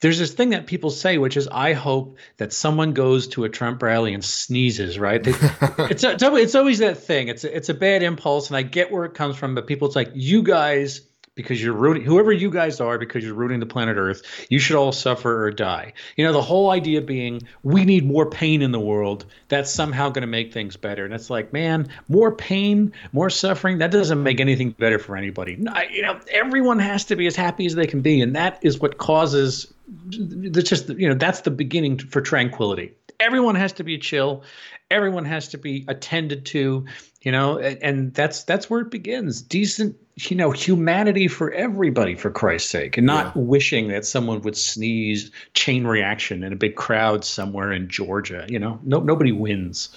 There's 0.00 0.18
this 0.18 0.32
thing 0.32 0.50
that 0.50 0.66
people 0.66 0.90
say, 0.90 1.18
which 1.18 1.36
is, 1.36 1.46
I 1.46 1.74
hope 1.74 2.16
that 2.38 2.52
someone 2.52 2.92
goes 2.92 3.28
to 3.28 3.44
a 3.44 3.48
Trump 3.48 3.82
rally 3.82 4.14
and 4.14 4.24
sneezes. 4.24 4.98
Right? 4.98 5.22
They, 5.22 5.30
it's 5.90 6.02
it's 6.02 6.22
always, 6.22 6.44
it's 6.44 6.54
always 6.54 6.78
that 6.78 6.98
thing. 6.98 7.28
It's 7.28 7.44
a, 7.44 7.54
it's 7.54 7.68
a 7.68 7.74
bad 7.74 8.02
impulse, 8.02 8.48
and 8.48 8.56
I 8.56 8.62
get 8.62 8.90
where 8.90 9.04
it 9.04 9.14
comes 9.14 9.36
from. 9.36 9.54
But 9.54 9.66
people, 9.66 9.86
it's 9.86 9.96
like 9.96 10.10
you 10.14 10.42
guys 10.42 11.02
because 11.34 11.62
you're 11.62 11.74
rooting 11.74 12.02
whoever 12.02 12.32
you 12.32 12.50
guys 12.50 12.80
are 12.80 12.98
because 12.98 13.24
you're 13.24 13.34
rooting 13.34 13.60
the 13.60 13.66
planet 13.66 13.96
earth 13.96 14.22
you 14.48 14.58
should 14.58 14.76
all 14.76 14.92
suffer 14.92 15.44
or 15.44 15.50
die. 15.50 15.92
You 16.16 16.24
know 16.24 16.32
the 16.32 16.42
whole 16.42 16.70
idea 16.70 17.00
being 17.00 17.42
we 17.62 17.84
need 17.84 18.04
more 18.04 18.28
pain 18.28 18.62
in 18.62 18.72
the 18.72 18.80
world 18.80 19.26
that's 19.48 19.70
somehow 19.70 20.08
going 20.08 20.22
to 20.22 20.28
make 20.28 20.52
things 20.52 20.76
better. 20.76 21.04
And 21.04 21.14
it's 21.14 21.30
like 21.30 21.52
man 21.52 21.88
more 22.08 22.34
pain 22.34 22.92
more 23.12 23.30
suffering 23.30 23.78
that 23.78 23.90
doesn't 23.90 24.22
make 24.22 24.40
anything 24.40 24.70
better 24.70 24.98
for 24.98 25.16
anybody. 25.16 25.56
You 25.90 26.02
know 26.02 26.20
everyone 26.30 26.78
has 26.78 27.04
to 27.06 27.16
be 27.16 27.26
as 27.26 27.36
happy 27.36 27.66
as 27.66 27.74
they 27.74 27.86
can 27.86 28.00
be 28.00 28.20
and 28.20 28.34
that 28.34 28.58
is 28.62 28.80
what 28.80 28.98
causes 28.98 29.72
that's 29.88 30.68
just 30.68 30.88
you 30.90 31.08
know 31.08 31.14
that's 31.14 31.42
the 31.42 31.50
beginning 31.50 31.98
for 31.98 32.20
tranquility. 32.20 32.92
Everyone 33.18 33.54
has 33.54 33.72
to 33.74 33.84
be 33.84 33.98
chill 33.98 34.42
everyone 34.90 35.24
has 35.24 35.48
to 35.48 35.58
be 35.58 35.84
attended 35.88 36.44
to 36.46 36.84
you 37.22 37.32
know 37.32 37.58
and, 37.58 37.82
and 37.82 38.14
that's 38.14 38.44
that's 38.44 38.68
where 38.68 38.80
it 38.80 38.90
begins 38.90 39.42
decent 39.42 39.96
you 40.16 40.36
know 40.36 40.50
humanity 40.50 41.28
for 41.28 41.52
everybody 41.52 42.14
for 42.14 42.30
christ's 42.30 42.70
sake 42.70 42.96
and 42.96 43.06
not 43.06 43.34
wishing 43.36 43.88
that 43.88 44.04
someone 44.04 44.40
would 44.42 44.56
sneeze 44.56 45.30
chain 45.54 45.86
reaction 45.86 46.42
in 46.42 46.52
a 46.52 46.56
big 46.56 46.76
crowd 46.76 47.24
somewhere 47.24 47.72
in 47.72 47.88
georgia 47.88 48.46
you 48.48 48.58
know 48.58 48.78
no, 48.82 49.00
nobody 49.00 49.32
wins 49.32 49.96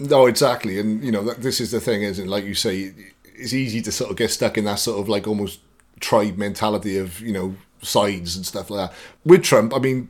No, 0.00 0.24
exactly, 0.24 0.80
and 0.80 1.04
you 1.04 1.12
know 1.12 1.22
this 1.34 1.60
is 1.60 1.72
the 1.72 1.80
thing, 1.80 2.02
isn't 2.02 2.24
it? 2.24 2.28
Like 2.30 2.44
you 2.44 2.54
say, 2.54 2.94
it's 3.34 3.52
easy 3.52 3.82
to 3.82 3.92
sort 3.92 4.10
of 4.10 4.16
get 4.16 4.30
stuck 4.30 4.56
in 4.56 4.64
that 4.64 4.78
sort 4.78 4.98
of 4.98 5.10
like 5.10 5.28
almost 5.28 5.60
tribe 6.00 6.38
mentality 6.38 6.96
of 6.96 7.20
you 7.20 7.34
know 7.34 7.54
sides 7.82 8.34
and 8.34 8.46
stuff 8.46 8.70
like 8.70 8.88
that. 8.88 8.96
With 9.26 9.42
Trump, 9.42 9.74
I 9.74 9.78
mean, 9.78 10.08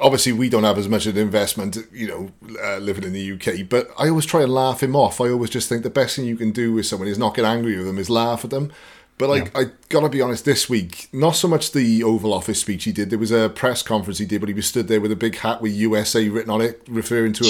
obviously 0.00 0.32
we 0.32 0.48
don't 0.48 0.64
have 0.64 0.78
as 0.78 0.88
much 0.88 1.06
of 1.06 1.16
an 1.16 1.22
investment, 1.22 1.76
you 1.92 2.08
know, 2.08 2.30
uh, 2.62 2.78
living 2.78 3.04
in 3.04 3.12
the 3.12 3.32
UK. 3.32 3.68
But 3.68 3.88
I 3.98 4.08
always 4.08 4.26
try 4.26 4.42
and 4.42 4.52
laugh 4.52 4.82
him 4.82 4.94
off. 4.96 5.20
I 5.20 5.28
always 5.30 5.50
just 5.50 5.68
think 5.68 5.82
the 5.82 5.90
best 5.90 6.16
thing 6.16 6.24
you 6.24 6.36
can 6.36 6.52
do 6.52 6.72
with 6.72 6.86
someone 6.86 7.08
is 7.08 7.18
not 7.18 7.34
get 7.34 7.44
angry 7.44 7.76
with 7.76 7.86
them, 7.86 7.98
is 7.98 8.10
laugh 8.10 8.44
at 8.44 8.50
them. 8.50 8.72
But 9.18 9.30
like, 9.30 9.56
I 9.56 9.70
gotta 9.88 10.10
be 10.10 10.20
honest, 10.20 10.44
this 10.44 10.68
week, 10.68 11.08
not 11.10 11.36
so 11.36 11.48
much 11.48 11.72
the 11.72 12.02
Oval 12.04 12.34
Office 12.34 12.60
speech 12.60 12.84
he 12.84 12.92
did. 12.92 13.08
There 13.08 13.18
was 13.18 13.30
a 13.30 13.48
press 13.48 13.82
conference 13.82 14.18
he 14.18 14.26
did, 14.26 14.40
but 14.40 14.48
he 14.48 14.54
was 14.54 14.66
stood 14.66 14.88
there 14.88 15.00
with 15.00 15.10
a 15.10 15.16
big 15.16 15.36
hat 15.36 15.62
with 15.62 15.72
USA 15.72 16.28
written 16.28 16.50
on 16.50 16.60
it, 16.60 16.82
referring 16.86 17.32
to 17.34 17.44
a, 17.44 17.48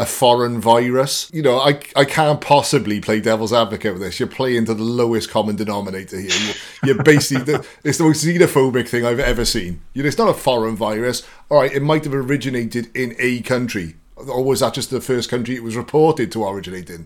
a 0.00 0.06
foreign 0.06 0.58
virus. 0.58 1.30
You 1.30 1.42
know, 1.42 1.58
I 1.58 1.78
I 1.94 2.06
can't 2.06 2.40
possibly 2.40 3.00
play 3.00 3.20
devil's 3.20 3.52
advocate 3.52 3.92
with 3.92 4.02
this. 4.02 4.18
You're 4.18 4.30
playing 4.30 4.64
to 4.64 4.74
the 4.74 4.82
lowest 4.82 5.30
common 5.30 5.56
denominator 5.56 6.18
here. 6.18 6.30
You're, 6.30 6.94
you're 6.94 7.04
basically 7.04 7.44
the, 7.44 7.66
it's 7.84 7.98
the 7.98 8.04
most 8.04 8.24
xenophobic 8.24 8.88
thing 8.88 9.04
I've 9.04 9.20
ever 9.20 9.44
seen. 9.44 9.82
You 9.92 10.02
know, 10.02 10.08
it's 10.08 10.16
not 10.16 10.30
a 10.30 10.34
foreign 10.34 10.74
virus. 10.74 11.22
All 11.50 11.58
right, 11.58 11.70
it 11.70 11.82
might 11.82 12.04
have 12.04 12.14
originated 12.14 12.88
in 12.96 13.14
a 13.18 13.42
country, 13.42 13.96
or 14.16 14.42
was 14.42 14.60
that 14.60 14.72
just 14.72 14.88
the 14.88 15.02
first 15.02 15.28
country 15.28 15.54
it 15.54 15.62
was 15.62 15.76
reported 15.76 16.32
to 16.32 16.48
originate 16.48 16.88
in? 16.88 17.04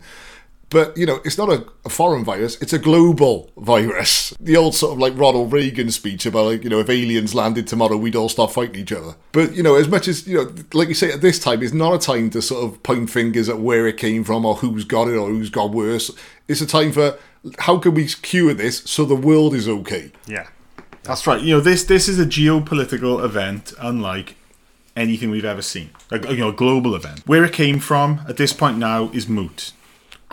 But 0.70 0.96
you 0.96 1.06
know, 1.06 1.20
it's 1.24 1.38
not 1.38 1.50
a, 1.50 1.64
a 1.84 1.88
foreign 1.88 2.24
virus; 2.24 2.60
it's 2.60 2.72
a 2.72 2.78
global 2.78 3.50
virus. 3.56 4.34
The 4.40 4.56
old 4.56 4.74
sort 4.74 4.92
of 4.92 4.98
like 4.98 5.16
Ronald 5.16 5.52
Reagan 5.52 5.90
speech 5.90 6.26
about 6.26 6.46
like 6.46 6.64
you 6.64 6.70
know, 6.70 6.80
if 6.80 6.90
aliens 6.90 7.34
landed 7.34 7.66
tomorrow, 7.66 7.96
we'd 7.96 8.16
all 8.16 8.28
start 8.28 8.52
fighting 8.52 8.76
each 8.76 8.92
other. 8.92 9.14
But 9.32 9.54
you 9.54 9.62
know, 9.62 9.74
as 9.74 9.88
much 9.88 10.08
as 10.08 10.26
you 10.26 10.36
know, 10.36 10.54
like 10.72 10.88
you 10.88 10.94
say, 10.94 11.12
at 11.12 11.20
this 11.20 11.38
time, 11.38 11.62
it's 11.62 11.72
not 11.72 11.94
a 11.94 11.98
time 11.98 12.30
to 12.30 12.42
sort 12.42 12.64
of 12.64 12.82
point 12.82 13.10
fingers 13.10 13.48
at 13.48 13.58
where 13.58 13.86
it 13.86 13.96
came 13.96 14.24
from 14.24 14.44
or 14.44 14.56
who's 14.56 14.84
got 14.84 15.08
it 15.08 15.16
or 15.16 15.28
who's 15.28 15.50
got 15.50 15.70
worse. 15.70 16.10
It's 16.48 16.60
a 16.60 16.66
time 16.66 16.92
for 16.92 17.18
how 17.58 17.78
can 17.78 17.94
we 17.94 18.06
cure 18.06 18.54
this 18.54 18.78
so 18.84 19.04
the 19.04 19.14
world 19.16 19.54
is 19.54 19.68
okay. 19.68 20.12
Yeah, 20.26 20.48
that's 21.02 21.26
right. 21.26 21.40
You 21.40 21.56
know, 21.56 21.60
this 21.60 21.84
this 21.84 22.08
is 22.08 22.18
a 22.18 22.26
geopolitical 22.26 23.22
event 23.24 23.72
unlike 23.78 24.36
anything 24.96 25.30
we've 25.30 25.44
ever 25.44 25.62
seen. 25.62 25.90
A, 26.10 26.32
you 26.32 26.38
know, 26.38 26.48
a 26.48 26.52
global 26.52 26.94
event. 26.94 27.22
Where 27.26 27.44
it 27.44 27.52
came 27.52 27.78
from 27.78 28.22
at 28.28 28.36
this 28.36 28.52
point 28.52 28.78
now 28.78 29.10
is 29.10 29.28
moot. 29.28 29.72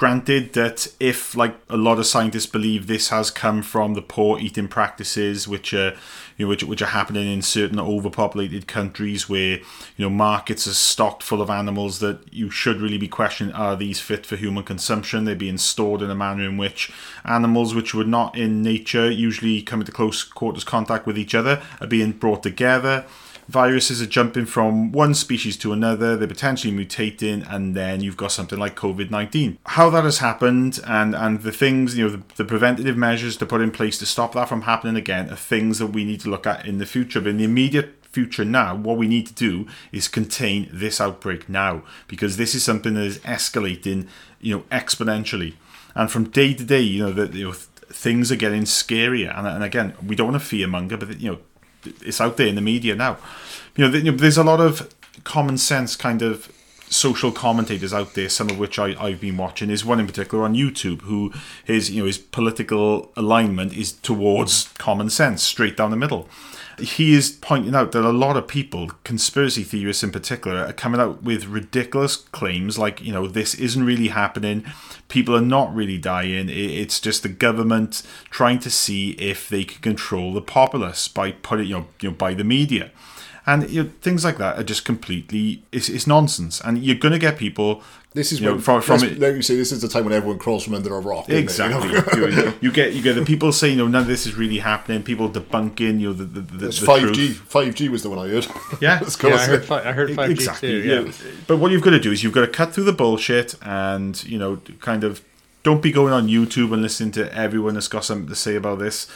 Granted 0.02 0.54
that 0.54 0.88
if, 1.00 1.36
like 1.36 1.56
a 1.70 1.78
lot 1.78 2.00
of 2.00 2.08
scientists 2.08 2.48
believe, 2.48 2.88
this 2.88 3.10
has 3.10 3.30
come 3.30 3.62
from 3.62 3.94
the 3.94 4.02
poor 4.02 4.40
eating 4.40 4.68
practices 4.68 5.48
which 5.48 5.76
are, 5.76 5.92
you 6.38 6.46
know, 6.46 6.48
which, 6.48 6.64
which 6.64 6.82
are 6.82 6.88
happening 6.88 7.32
in 7.32 7.44
certain 7.44 7.80
overpopulated 7.80 8.66
countries 8.66 9.30
where 9.30 9.58
you 9.60 9.64
know 10.00 10.10
markets 10.10 10.66
are 10.66 10.74
stocked 10.74 11.22
full 11.22 11.40
of 11.40 11.52
animals 11.52 12.00
that 12.00 12.34
you 12.34 12.50
should 12.50 12.82
really 12.82 12.98
be 12.98 13.08
questioning: 13.08 13.54
Are 13.54 13.76
these 13.76 14.00
fit 14.00 14.26
for 14.26 14.38
human 14.38 14.64
consumption? 14.64 15.26
They're 15.26 15.36
being 15.36 15.60
stored 15.60 16.02
in 16.02 16.10
a 16.10 16.16
manner 16.16 16.50
in 16.50 16.58
which 16.58 16.92
animals 17.24 17.76
which 17.76 17.94
were 17.94 18.04
not 18.04 18.36
in 18.36 18.64
nature 18.64 19.08
usually 19.08 19.62
come 19.62 19.82
into 19.82 19.92
close 19.92 20.24
quarters 20.24 20.64
contact 20.64 21.06
with 21.06 21.16
each 21.16 21.36
other 21.36 21.62
are 21.80 21.86
being 21.86 22.14
brought 22.14 22.42
together 22.42 23.06
viruses 23.52 24.02
are 24.02 24.08
jumping 24.08 24.46
from 24.46 24.92
one 24.92 25.14
species 25.14 25.58
to 25.58 25.74
another, 25.74 26.16
they're 26.16 26.28
potentially 26.28 26.74
mutating, 26.74 27.46
and 27.52 27.76
then 27.76 28.02
you've 28.02 28.18
got 28.18 28.32
something 28.32 28.58
like 28.58 28.76
COVID 28.76 29.12
19. 29.12 29.58
How 29.66 29.90
that 29.90 30.04
has 30.04 30.20
happened 30.20 30.80
and, 30.88 31.14
and 31.16 31.42
the 31.42 31.52
things, 31.52 31.98
you 31.98 32.06
know, 32.06 32.10
the, 32.16 32.24
the 32.38 32.46
preventative 32.46 32.98
measures 32.98 33.38
to 33.38 33.46
put 33.46 33.62
in 33.62 33.72
place 33.72 33.98
to 34.00 34.06
stop 34.06 34.34
that 34.34 34.48
from 34.50 34.62
happening 34.62 34.96
again 34.96 35.30
are 35.30 35.36
things 35.36 35.80
that 35.80 35.88
we 35.88 36.04
need 36.06 36.22
to 36.22 36.30
look 36.30 36.48
at 36.48 36.66
in 36.66 36.78
the 36.78 36.86
future. 36.86 37.20
But 37.20 37.30
in 37.30 37.38
the 37.38 37.44
immediate 37.44 38.06
future 38.06 38.46
now, 38.46 38.76
what 38.76 38.98
we 38.98 39.08
need 39.08 39.28
to 39.28 39.34
do 39.34 39.68
is 39.92 40.08
contain 40.08 40.70
this 40.72 41.02
outbreak 41.02 41.50
now 41.50 41.84
because 42.08 42.38
this 42.38 42.56
is 42.56 42.64
something 42.64 42.94
that 42.94 43.04
is 43.04 43.20
escalating, 43.20 44.08
you 44.40 44.56
know, 44.56 44.64
exponentially. 44.72 45.56
And 45.94 46.10
from 46.10 46.30
day 46.30 46.54
to 46.54 46.64
day, 46.64 46.82
you 46.82 47.04
know, 47.04 47.12
that 47.12 47.34
you 47.34 47.50
know, 47.50 47.52
things 47.52 48.32
are 48.32 48.38
getting 48.38 48.64
scarier. 48.64 49.38
And, 49.38 49.48
and 49.48 49.64
again, 49.64 49.94
we 50.06 50.16
don't 50.16 50.32
want 50.32 50.42
to 50.42 50.56
fearmonger, 50.56 51.00
but 51.00 51.20
you 51.20 51.32
know, 51.32 51.40
it's 52.02 52.22
out 52.22 52.38
there 52.38 52.48
in 52.48 52.56
the 52.56 52.62
media 52.62 52.96
now. 52.96 53.18
You 53.76 53.88
know, 53.90 54.12
there's 54.12 54.38
a 54.38 54.44
lot 54.44 54.60
of 54.60 54.94
common 55.24 55.58
sense 55.58 55.96
kind 55.96 56.22
of 56.22 56.52
social 56.92 57.32
commentators 57.32 57.94
out 57.94 58.14
there, 58.16 58.28
some 58.28 58.50
of 58.50 58.60
which 58.60 58.78
I, 58.78 59.02
I've 59.02 59.22
been 59.22 59.38
watching. 59.38 59.70
There's 59.70 59.86
one 59.86 60.00
in 60.00 60.08
particular 60.08 60.44
on 60.44 60.56
YouTube 60.56 61.02
who 61.04 61.32
his 61.64 61.90
you 61.90 62.02
know 62.02 62.08
his 62.08 62.18
political 62.18 63.12
alignment 63.16 63.74
is 63.74 63.94
towards 63.94 64.68
common 64.78 65.10
sense, 65.10 65.42
straight 65.42 65.78
down 65.78 65.92
the 65.92 65.98
middle. 65.98 66.28
He 66.80 67.14
is 67.14 67.32
pointing 67.32 67.76
out 67.76 67.92
that 67.92 68.04
a 68.04 68.10
lot 68.10 68.38
of 68.38 68.48
people, 68.48 68.90
conspiracy 69.04 69.64
theorists 69.64 70.04
in 70.04 70.12
particular, 70.12 70.66
are 70.66 70.74
coming 70.74 71.00
out 71.00 71.22
with 71.22 71.46
ridiculous 71.46 72.16
claims 72.16 72.80
like, 72.80 73.02
you 73.02 73.14
know, 73.14 73.28
this 73.28 73.54
isn't 73.54 73.86
really 73.86 74.08
happening. 74.08 74.66
People 75.08 75.36
are 75.36 75.42
not 75.42 75.76
really 75.76 76.00
dying. 76.00 76.50
It's 76.50 77.00
just 77.00 77.22
the 77.22 77.30
government 77.30 78.02
trying 78.32 78.58
to 78.60 78.72
see 78.72 79.12
if 79.12 79.48
they 79.48 79.64
can 79.64 79.82
control 79.82 80.34
the 80.34 80.42
populace 80.42 81.08
by 81.08 81.32
putting, 81.32 81.68
you 81.68 81.76
know, 81.76 81.88
you 82.00 82.10
know, 82.10 82.16
by 82.16 82.34
the 82.34 82.46
media 82.46 82.92
and 83.46 83.70
you 83.70 83.84
know, 83.84 83.90
things 84.02 84.24
like 84.24 84.38
that 84.38 84.58
are 84.58 84.64
just 84.64 84.86
completely 84.86 85.64
it's, 85.72 85.90
it's 85.90 86.06
nonsense 86.06 86.62
and 86.62 86.84
you're 86.84 86.96
going 86.96 87.12
to 87.12 87.20
get 87.20 87.38
people 87.38 87.82
This 88.14 88.32
is 88.32 88.40
you 88.40 88.46
know, 88.46 88.54
when, 88.54 88.62
from, 88.62 88.82
from 88.82 89.04
it, 89.04 89.20
like 89.20 89.36
you 89.36 89.42
say, 89.42 89.56
this 89.56 89.72
is 89.72 89.82
the 89.82 89.88
time 89.88 90.04
when 90.04 90.14
everyone 90.14 90.38
crawls 90.38 90.64
from 90.64 90.76
under 90.76 90.96
a 90.96 91.00
rock. 91.00 91.28
isn't? 91.30 91.34
You 91.34 91.44
exactly 91.44 91.92
know? 91.92 92.44
you, 92.44 92.54
you 92.62 92.72
get 92.72 92.94
you 92.94 93.02
get 93.02 93.16
the 93.16 93.26
people 93.26 93.52
saying 93.52 93.78
no 93.78 93.88
none 93.88 94.02
of 94.02 94.08
this 94.08 94.26
is 94.26 94.36
really 94.36 94.60
happening 94.60 95.02
people 95.02 95.30
debunking 95.30 96.00
you 96.00 96.10
know 96.10 96.14
the, 96.14 96.26
the, 96.26 96.42
the, 96.42 96.66
the 96.68 96.72
five 96.72 97.12
G. 97.14 97.28
truth. 97.28 97.38
Five 97.48 97.76
G 97.76 97.90
was 97.90 98.04
the 98.04 98.10
one 98.10 98.20
I 98.20 98.28
heard. 98.28 98.48
Yeah. 98.80 99.00
Let's 99.02 99.22
yeah 99.22 99.36
i 99.36 99.46
heard, 99.46 99.72
I 99.72 99.92
heard 99.92 100.10
5g 100.10 100.30
exactly 100.30 100.70
too 100.70 100.78
yeah. 100.80 101.00
yeah. 101.02 101.12
but 101.48 101.58
what 101.58 101.72
you've 101.72 101.82
got 101.82 101.92
to 101.92 102.00
do 102.00 102.12
is 102.12 102.24
you've 102.24 102.34
got 102.34 102.42
to 102.42 102.48
cut 102.48 102.74
through 102.74 102.86
the 102.86 102.94
bullshit 102.94 103.56
and 103.62 104.22
you 104.24 104.38
know 104.38 104.58
kind 104.80 105.04
of 105.04 105.24
don't 105.64 105.82
be 105.82 105.92
going 105.92 106.14
on 106.14 106.28
youtube 106.28 106.74
and 106.74 106.82
listening 106.82 107.12
to 107.12 107.34
everyone 107.34 107.76
that's 107.76 107.88
got 107.88 108.04
something 108.04 108.28
to 108.28 108.36
say 108.36 108.56
about 108.56 108.80
this 108.80 109.08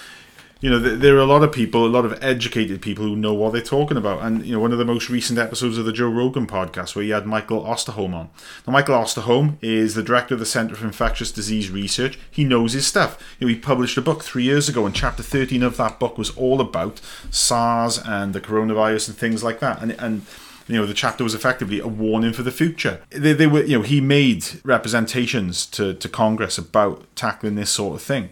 you 0.61 0.69
know, 0.69 0.81
th- 0.81 0.99
there 0.99 1.15
are 1.15 1.19
a 1.19 1.25
lot 1.25 1.43
of 1.43 1.51
people, 1.51 1.85
a 1.85 1.87
lot 1.87 2.05
of 2.05 2.17
educated 2.23 2.81
people 2.81 3.03
who 3.03 3.15
know 3.15 3.33
what 3.33 3.53
they're 3.53 3.61
talking 3.61 3.97
about. 3.97 4.21
And, 4.21 4.45
you 4.45 4.53
know, 4.53 4.59
one 4.59 4.71
of 4.71 4.77
the 4.77 4.85
most 4.85 5.09
recent 5.09 5.37
episodes 5.37 5.77
of 5.77 5.85
the 5.85 5.93
Joe 5.93 6.09
Rogan 6.09 6.47
podcast 6.47 6.95
where 6.95 7.03
you 7.03 7.13
had 7.13 7.25
Michael 7.25 7.63
Osterholm 7.63 8.13
on. 8.13 8.29
Now, 8.65 8.73
Michael 8.73 8.95
Osterholm 8.95 9.57
is 9.61 9.95
the 9.95 10.03
director 10.03 10.33
of 10.33 10.39
the 10.39 10.45
Center 10.45 10.75
for 10.75 10.85
Infectious 10.85 11.31
Disease 11.31 11.69
Research. 11.69 12.17
He 12.31 12.43
knows 12.43 12.73
his 12.73 12.87
stuff. 12.87 13.21
You 13.39 13.47
know, 13.47 13.53
he 13.53 13.59
published 13.59 13.97
a 13.97 14.01
book 14.01 14.23
three 14.23 14.43
years 14.43 14.69
ago, 14.69 14.85
and 14.85 14.95
chapter 14.95 15.23
13 15.23 15.61
of 15.61 15.77
that 15.77 15.99
book 15.99 16.17
was 16.17 16.31
all 16.31 16.61
about 16.61 17.01
SARS 17.29 17.99
and 17.99 18.33
the 18.33 18.41
coronavirus 18.41 19.09
and 19.09 19.17
things 19.17 19.43
like 19.43 19.59
that. 19.59 19.81
And, 19.81 19.91
and, 19.93 20.25
you 20.67 20.75
know 20.75 20.87
the 20.87 20.95
chapter 20.95 21.23
was 21.23 21.35
effectively 21.35 21.79
a 21.79 21.87
warning 21.87 22.33
for 22.33 22.41
the 22.41 22.51
future 22.51 22.99
they, 23.11 23.33
they 23.33 23.45
were 23.45 23.63
you 23.63 23.77
know 23.77 23.83
he 23.83 24.01
made 24.01 24.43
representations 24.63 25.65
to, 25.67 25.93
to 25.93 26.09
congress 26.09 26.57
about 26.57 27.05
tackling 27.15 27.53
this 27.53 27.69
sort 27.69 27.95
of 27.95 28.01
thing 28.01 28.29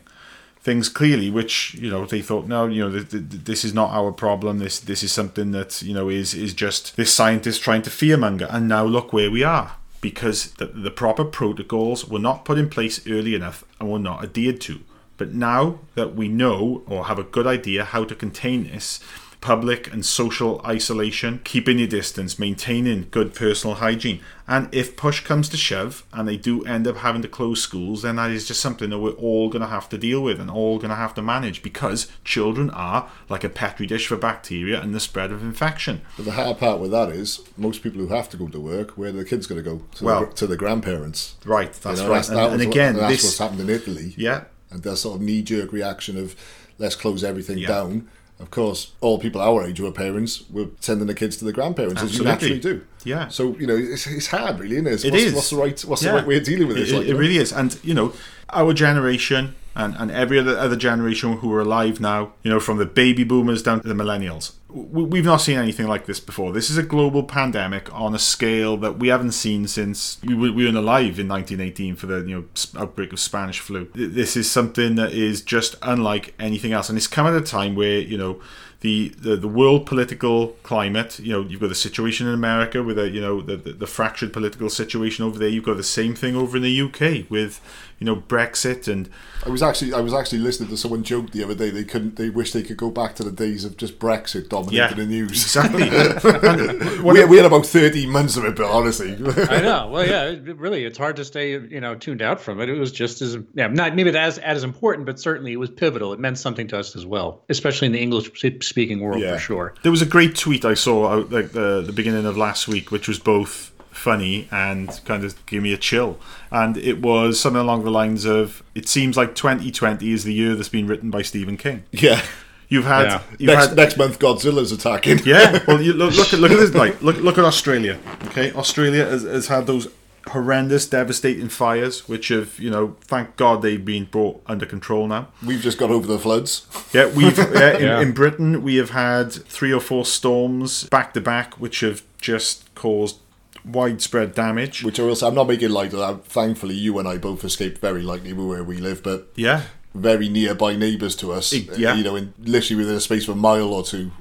things 0.64 0.88
clearly 0.88 1.30
which 1.30 1.74
you 1.74 1.92
know 1.92 2.06
they 2.06 2.22
thought 2.22 2.48
no 2.48 2.66
you 2.68 2.82
know 2.82 2.90
th- 2.90 3.10
th- 3.10 3.44
this 3.44 3.66
is 3.66 3.74
not 3.74 3.92
our 3.92 4.12
problem. 4.12 4.60
This 4.60 4.80
this 4.80 5.04
is 5.04 5.12
something 5.12 5.52
that 5.52 5.82
you 5.82 5.94
know 5.94 6.10
is 6.10 6.34
is 6.34 6.54
just 6.54 6.96
this 6.96 7.14
scientist 7.14 7.62
trying 7.62 7.82
to 7.84 7.90
fearmonger. 7.90 8.48
And 8.50 8.68
now 8.68 8.86
look 8.86 9.12
where 9.14 9.30
we 9.30 9.44
are 9.44 9.76
because 10.02 10.52
the, 10.54 10.66
the 10.66 10.92
proper 10.92 11.24
protocols 11.24 12.08
were 12.08 12.20
not 12.20 12.46
put 12.46 12.58
in 12.58 12.70
place 12.70 13.06
early 13.08 13.36
enough 13.36 13.64
and 13.80 13.90
were 13.92 14.00
not 14.00 14.24
adhered 14.24 14.60
to. 14.62 14.82
But 15.18 15.34
now 15.34 15.80
that 15.96 16.16
we 16.16 16.28
know 16.28 16.84
or 16.88 17.06
have 17.06 17.20
a 17.20 17.24
good 17.24 17.48
idea 17.48 17.86
how 17.86 18.04
to 18.06 18.16
contain 18.16 18.64
this 18.66 19.00
public 19.48 19.92
and 19.92 20.06
social 20.06 20.62
isolation, 20.66 21.42
keeping 21.44 21.78
your 21.78 21.88
distance, 21.88 22.40
maintaining 22.40 23.06
good 23.12 23.36
personal 23.36 23.76
hygiene. 23.76 24.22
And 24.48 24.74
if 24.74 24.96
push 24.96 25.20
comes 25.20 25.50
to 25.50 25.58
shove 25.58 26.06
and 26.14 26.26
they 26.26 26.38
do 26.38 26.64
end 26.64 26.88
up 26.88 26.96
having 26.98 27.22
to 27.24 27.28
close 27.28 27.62
schools, 27.62 28.04
then 28.04 28.16
that 28.16 28.32
is 28.32 28.48
just 28.48 28.62
something 28.62 28.90
that 28.90 29.00
we're 29.00 29.12
all 29.12 29.50
going 29.50 29.62
to 29.62 29.68
have 29.68 29.90
to 29.90 29.98
deal 29.98 30.24
with 30.24 30.40
and 30.40 30.50
all 30.50 30.78
going 30.78 30.92
to 30.92 30.96
have 30.96 31.14
to 31.16 31.22
manage 31.22 31.62
because 31.62 32.08
children 32.24 32.70
are 32.70 33.10
like 33.28 33.44
a 33.44 33.50
petri 33.50 33.86
dish 33.86 34.08
for 34.08 34.16
bacteria 34.16 34.80
and 34.82 34.96
the 34.96 35.00
spread 35.02 35.30
of 35.34 35.44
infection. 35.44 36.02
But 36.16 36.24
the 36.24 36.32
hard 36.32 36.58
part 36.58 36.80
with 36.80 36.92
that 36.92 37.10
is 37.10 37.42
most 37.58 37.84
people 37.84 38.00
who 38.00 38.08
have 38.16 38.30
to 38.30 38.38
go 38.38 38.48
to 38.48 38.60
work, 38.62 38.92
where 38.92 39.10
are 39.10 39.12
the 39.12 39.26
kids 39.26 39.46
going 39.46 39.62
to 39.62 39.70
go? 39.70 39.82
To, 39.96 40.04
Well- 40.06 40.26
the, 40.28 40.34
to 40.36 40.48
the 40.48 40.56
grandparents. 40.58 41.36
Right, 41.44 41.74
that's 41.74 42.00
You 42.00 42.06
know, 42.08 42.14
right. 42.14 42.24
that 42.24 42.32
and, 42.32 42.40
and 42.40 42.60
what- 42.62 42.68
again, 42.76 42.96
that's 42.96 43.14
this 43.16 43.24
what's 43.26 43.38
happened 43.40 43.60
in 43.60 43.70
Italy. 43.70 44.14
yeah, 44.18 44.46
and 44.72 44.84
that 44.84 44.96
sort 44.96 45.18
of 45.18 45.22
knee-jerk 45.22 45.74
reaction 45.74 46.18
of 46.18 46.34
let's 46.78 46.96
close 46.96 47.26
everything 47.26 47.58
Yeah. 47.58 47.68
down. 47.68 48.08
Of 48.44 48.52
course, 48.52 48.92
all 49.00 49.20
people 49.20 49.40
our 49.40 49.66
age 49.66 49.78
who 49.78 49.88
are 49.88 49.92
parents 49.92 50.44
were 50.52 50.68
sending 50.82 51.08
the 51.08 51.14
kids 51.14 51.38
to 51.38 51.46
the 51.46 51.54
grandparents 51.54 52.04
as 52.04 52.20
you 52.20 52.28
Absolutely. 52.28 52.56
naturally 52.58 52.80
do. 52.80 52.86
Yeah. 53.06 53.30
So 53.30 53.56
you 53.58 53.66
know, 53.66 53.76
it's, 53.76 54.06
it's 54.06 54.28
hard, 54.28 54.60
really, 54.60 54.76
isn't 54.76 54.88
it? 54.88 55.06
It 55.06 55.12
what's, 55.12 55.24
is. 55.24 55.34
What's 55.34 55.50
the 55.50 55.56
right? 55.56 55.82
What's 55.86 56.04
Yeah. 56.04 56.12
the 56.12 56.18
right 56.18 56.28
way 56.28 56.38
of 56.38 56.44
dealing 56.44 56.68
with 56.68 56.76
this? 56.76 56.92
It, 56.92 56.96
like, 56.98 57.08
it 57.08 57.14
know? 57.14 57.20
really 57.20 57.38
is, 57.38 57.54
and 57.54 57.80
you 57.84 57.94
know, 57.94 58.14
our 58.50 58.74
generation 58.74 59.56
and, 59.76 59.96
and 59.98 60.12
every 60.12 60.38
other 60.38 60.58
other 60.58 60.76
generation 60.76 61.38
who 61.38 61.54
are 61.54 61.62
alive 61.62 62.02
now, 62.02 62.34
you 62.44 62.52
know, 62.52 62.60
from 62.60 62.78
the 62.78 62.86
baby 62.86 63.24
boomers 63.24 63.64
down 63.64 63.82
to 63.82 63.88
the 63.88 63.94
millennials, 63.94 64.52
we've 64.74 65.26
not 65.26 65.38
seen 65.38 65.58
anything 65.58 65.88
like 65.88 66.06
this 66.06 66.20
before. 66.20 66.52
This 66.52 66.70
is 66.70 66.78
a 66.78 66.84
global 66.84 67.24
pandemic 67.24 67.94
on 67.94 68.16
a 68.16 68.20
scale 68.20 68.76
that 68.78 68.98
we 68.98 69.10
haven't 69.10 69.34
seen 69.34 69.68
since 69.68 70.20
we 70.24 70.34
were, 70.34 70.52
we 70.52 70.66
were 70.66 70.78
alive 70.78 71.20
in 71.20 71.28
1918 71.28 71.96
for 71.96 72.08
the 72.08 72.20
you 72.28 72.36
know 72.36 72.82
outbreak 72.82 73.14
of 73.14 73.20
Spanish 73.20 73.60
flu. 73.60 73.90
This 73.94 74.36
is 74.36 74.50
something 74.50 74.96
that 74.96 75.14
is 75.14 75.42
just 75.42 75.76
unlike 75.82 76.34
anything 76.40 76.74
else, 76.74 76.90
and 76.90 76.98
it's 76.98 77.08
come 77.08 77.28
at 77.28 77.36
a 77.36 77.42
time 77.42 77.76
where 77.76 78.00
you 78.00 78.18
know 78.18 78.42
the, 78.84 79.10
the 79.18 79.38
the 79.38 79.48
world 79.48 79.86
political 79.86 80.50
climate. 80.64 81.20
You 81.20 81.32
know, 81.32 81.42
you've 81.42 81.62
got 81.62 81.70
the 81.70 81.76
situation 81.76 82.28
in 82.28 82.34
America 82.34 82.84
with 82.84 83.00
a 83.00 83.10
you 83.10 83.22
know 83.22 83.42
the, 83.42 83.56
the 83.56 83.74
the 83.74 83.88
fractured 83.88 84.34
political 84.34 84.70
situation 84.70 85.24
over 85.24 85.40
there. 85.40 85.50
You've 85.50 85.64
got 85.64 85.78
the 85.78 85.84
same 85.84 86.16
thing 86.16 86.36
over 86.36 86.58
in 86.58 86.64
the 86.64 86.82
UK 86.82 87.30
with 87.30 87.62
you 88.00 88.06
know 88.06 88.16
Brexit 88.18 88.88
and 88.88 89.10
I 89.46 89.50
was 89.50 89.62
actually 89.62 89.94
I 89.94 90.00
was 90.00 90.14
actually 90.14 90.40
listening 90.40 90.70
to 90.70 90.78
someone 90.78 91.04
joke 91.04 91.32
the 91.32 91.44
other 91.44 91.56
day. 91.56 91.70
They 91.70 91.84
couldn't. 91.84 92.16
They 92.16 92.30
wish 92.30 92.54
they 92.54 92.64
could 92.64 92.78
go 92.78 92.90
back 92.90 93.16
to 93.16 93.24
the 93.24 93.32
days 93.32 93.66
of 93.66 93.76
just 93.78 94.00
Brexit 94.00 94.50
dominating 94.50 94.78
yeah, 94.78 94.94
the 94.94 95.06
news. 95.06 95.32
exactly. 95.32 95.90
We, 97.04 97.22
of- 97.22 97.30
we 97.30 97.38
had 97.38 97.46
about 97.46 97.66
thirteen 97.66 98.10
months 98.10 98.38
of 98.38 98.46
it, 98.46 98.56
but 98.56 98.66
honestly, 98.70 99.14
I 99.14 99.62
know. 99.62 99.90
Well, 99.92 100.08
yeah, 100.08 100.26
it, 100.26 100.48
it 100.48 100.58
really, 100.58 100.86
it's 100.86 100.98
hard 100.98 101.16
to 101.18 101.26
stay, 101.26 101.52
you 101.52 101.82
know, 101.82 101.96
tuned 101.96 102.22
out 102.22 102.40
from 102.40 102.62
it. 102.62 102.70
It 102.70 102.80
was 102.80 102.92
just 102.92 103.22
as, 103.22 103.38
yeah, 103.54 103.68
not 103.68 103.96
maybe 103.96 104.16
as 104.18 104.38
as 104.38 104.64
important, 104.64 105.06
but 105.06 105.20
certainly 105.20 105.52
it 105.54 105.58
was 105.58 105.70
pivotal. 105.70 106.14
It 106.14 106.20
meant 106.20 106.38
something 106.38 106.68
to 106.70 106.80
us 106.80 106.96
as 106.96 107.06
well, 107.06 107.44
especially 107.50 107.88
in 107.88 107.92
the 107.92 108.02
English 108.02 108.30
speaking 108.62 109.02
world 109.02 109.22
Yeah. 109.22 109.34
for 109.34 109.40
sure. 109.40 109.76
There 109.84 109.92
was 109.92 110.02
a 110.02 110.06
great 110.06 110.36
tweet 110.36 110.64
I 110.66 110.74
saw 110.74 111.10
out 111.10 111.32
like 111.32 111.52
the 111.52 111.82
the 111.82 111.94
beginning 111.94 112.26
of 112.26 112.38
last 112.38 112.68
week, 112.68 112.92
which 112.92 113.08
was 113.08 113.20
both 113.20 113.73
funny 113.94 114.48
and 114.52 115.00
kind 115.06 115.24
of 115.24 115.46
gave 115.46 115.62
me 115.62 115.72
a 115.74 115.78
chill. 115.78 116.20
And 116.52 116.78
it 116.78 117.02
was 117.02 117.40
something 117.40 117.62
along 117.62 117.84
the 117.84 117.92
lines 117.92 118.26
of, 118.26 118.64
"It 118.76 118.88
seems 118.90 119.16
like 119.18 119.36
2020 119.36 120.12
is 120.12 120.24
the 120.24 120.34
year 120.34 120.56
that's 120.56 120.70
been 120.70 120.88
written 120.88 121.10
by 121.10 121.22
Stephen 121.22 121.58
King." 121.58 121.84
yeah. 121.92 122.22
You've 122.70 122.86
had, 122.86 123.04
Yeah. 123.06 123.22
you've 123.38 123.48
Next 123.50 123.68
had, 123.68 123.78
next 123.78 123.98
month, 123.98 124.18
Godzilla's 124.18 124.72
attacking. 124.72 125.20
yeah. 125.26 125.60
Well, 125.68 125.80
you 125.80 125.94
look, 125.94 126.16
look 126.16 126.34
at 126.34 126.40
look 126.40 126.52
at 126.52 126.58
this. 126.60 126.74
Like, 126.74 127.00
look 127.04 127.18
look 127.18 127.38
at 127.38 127.44
Australia. 127.46 128.00
Okay, 128.28 128.52
Australia 128.54 129.06
has, 129.06 129.22
has 129.24 129.48
had 129.48 129.68
those 129.68 129.88
horrendous, 130.30 130.88
devastating 130.88 131.50
fires, 131.50 132.08
which 132.08 132.30
have, 132.30 132.58
you 132.58 132.70
know, 132.72 132.96
thank 133.02 133.36
God 133.36 133.62
they've 133.62 133.84
been 133.84 134.06
brought 134.06 134.42
under 134.48 134.66
control 134.66 135.06
now. 135.08 135.28
We've 135.46 135.60
just 135.62 135.78
got 135.78 135.92
over 135.92 136.08
the 136.08 136.18
floods. 136.18 136.66
Yeah, 136.94 137.08
we've 137.14 137.38
yeah, 137.54 137.78
in, 137.78 137.84
Yeah. 137.84 138.02
in 138.02 138.12
Britain 138.14 138.64
we 138.64 138.78
have 138.78 138.92
had 138.92 139.32
three 139.34 139.74
or 139.74 139.82
four 139.82 140.06
storms 140.06 140.86
back 140.86 141.14
to 141.14 141.22
back, 141.22 141.56
which 141.60 141.82
have 141.82 142.02
just 142.22 142.74
caused 142.74 143.18
widespread 143.66 144.36
damage. 144.36 144.84
Which 144.84 145.00
are 145.00 145.08
also, 145.10 145.28
I'm 145.28 145.36
not 145.36 145.48
making 145.48 145.70
light 145.70 145.94
of 145.94 146.00
that. 146.00 146.26
Thankfully, 146.26 146.76
you 146.76 147.00
and 147.00 147.08
I 147.08 147.18
both 147.18 147.44
escaped 147.44 147.80
very 147.80 148.02
lightly 148.02 148.34
where 148.34 148.64
we 148.64 148.78
live, 148.78 149.04
but 149.04 149.30
Yeah, 149.36 149.64
very 149.96 150.30
nearby 150.30 150.76
neighbours 150.76 151.16
to 151.18 151.32
us. 151.32 151.54
It- 151.54 151.70
uh, 151.70 151.76
yeah. 151.78 151.96
You 151.96 152.04
know, 152.04 152.16
in 152.16 152.34
literally 152.44 152.82
within 152.84 152.96
a 152.96 153.02
space 153.02 153.28
of 153.28 153.36
a 153.38 153.40
mile 153.40 153.74
or 153.74 153.84
two, 153.84 154.12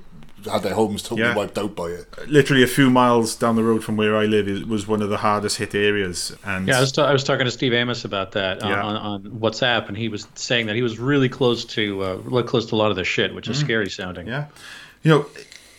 had 0.51 0.63
their 0.65 0.75
homes 0.75 1.03
totally 1.03 1.23
Yeah. 1.23 1.37
wiped 1.37 1.57
out 1.57 1.77
by 1.77 1.87
it. 1.87 2.07
Uh, 2.19 2.23
literally 2.27 2.65
a 2.65 2.67
few 2.67 2.91
miles 2.91 3.37
down 3.37 3.55
the 3.55 3.63
road 3.63 3.85
from 3.85 3.97
where 3.97 4.17
I 4.17 4.25
live 4.27 4.49
it 4.49 4.67
was 4.67 4.89
one 4.89 5.01
of 5.01 5.09
the 5.09 5.19
hardest 5.19 5.59
hit 5.59 5.73
areas. 5.75 6.35
And 6.45 6.67
Yeah, 6.67 6.79
I 6.79 6.81
was, 6.81 6.91
ta- 6.91 7.05
I 7.07 7.13
was 7.13 7.23
talking 7.23 7.45
to 7.45 7.51
Steve 7.51 7.73
Amos 7.73 8.05
about 8.05 8.33
that 8.33 8.61
on, 8.63 8.71
Yeah. 8.71 8.83
on, 8.83 8.97
on 8.97 9.23
WhatsApp, 9.23 9.87
and 9.89 9.97
he 9.97 10.09
was 10.09 10.27
saying 10.35 10.67
that 10.67 10.75
he 10.75 10.83
was 10.83 10.99
really 10.99 11.29
close 11.29 11.65
to 11.67 12.03
uh, 12.03 12.15
really 12.25 12.43
close 12.43 12.67
to 12.67 12.75
a 12.75 12.77
lot 12.77 12.91
of 12.91 12.97
the 12.97 13.05
shit, 13.05 13.35
which 13.35 13.49
is 13.49 13.57
mm-hmm. 13.57 13.67
scary 13.67 13.91
sounding. 13.91 14.27
yeah, 14.27 14.47
you 15.05 15.11
know. 15.11 15.27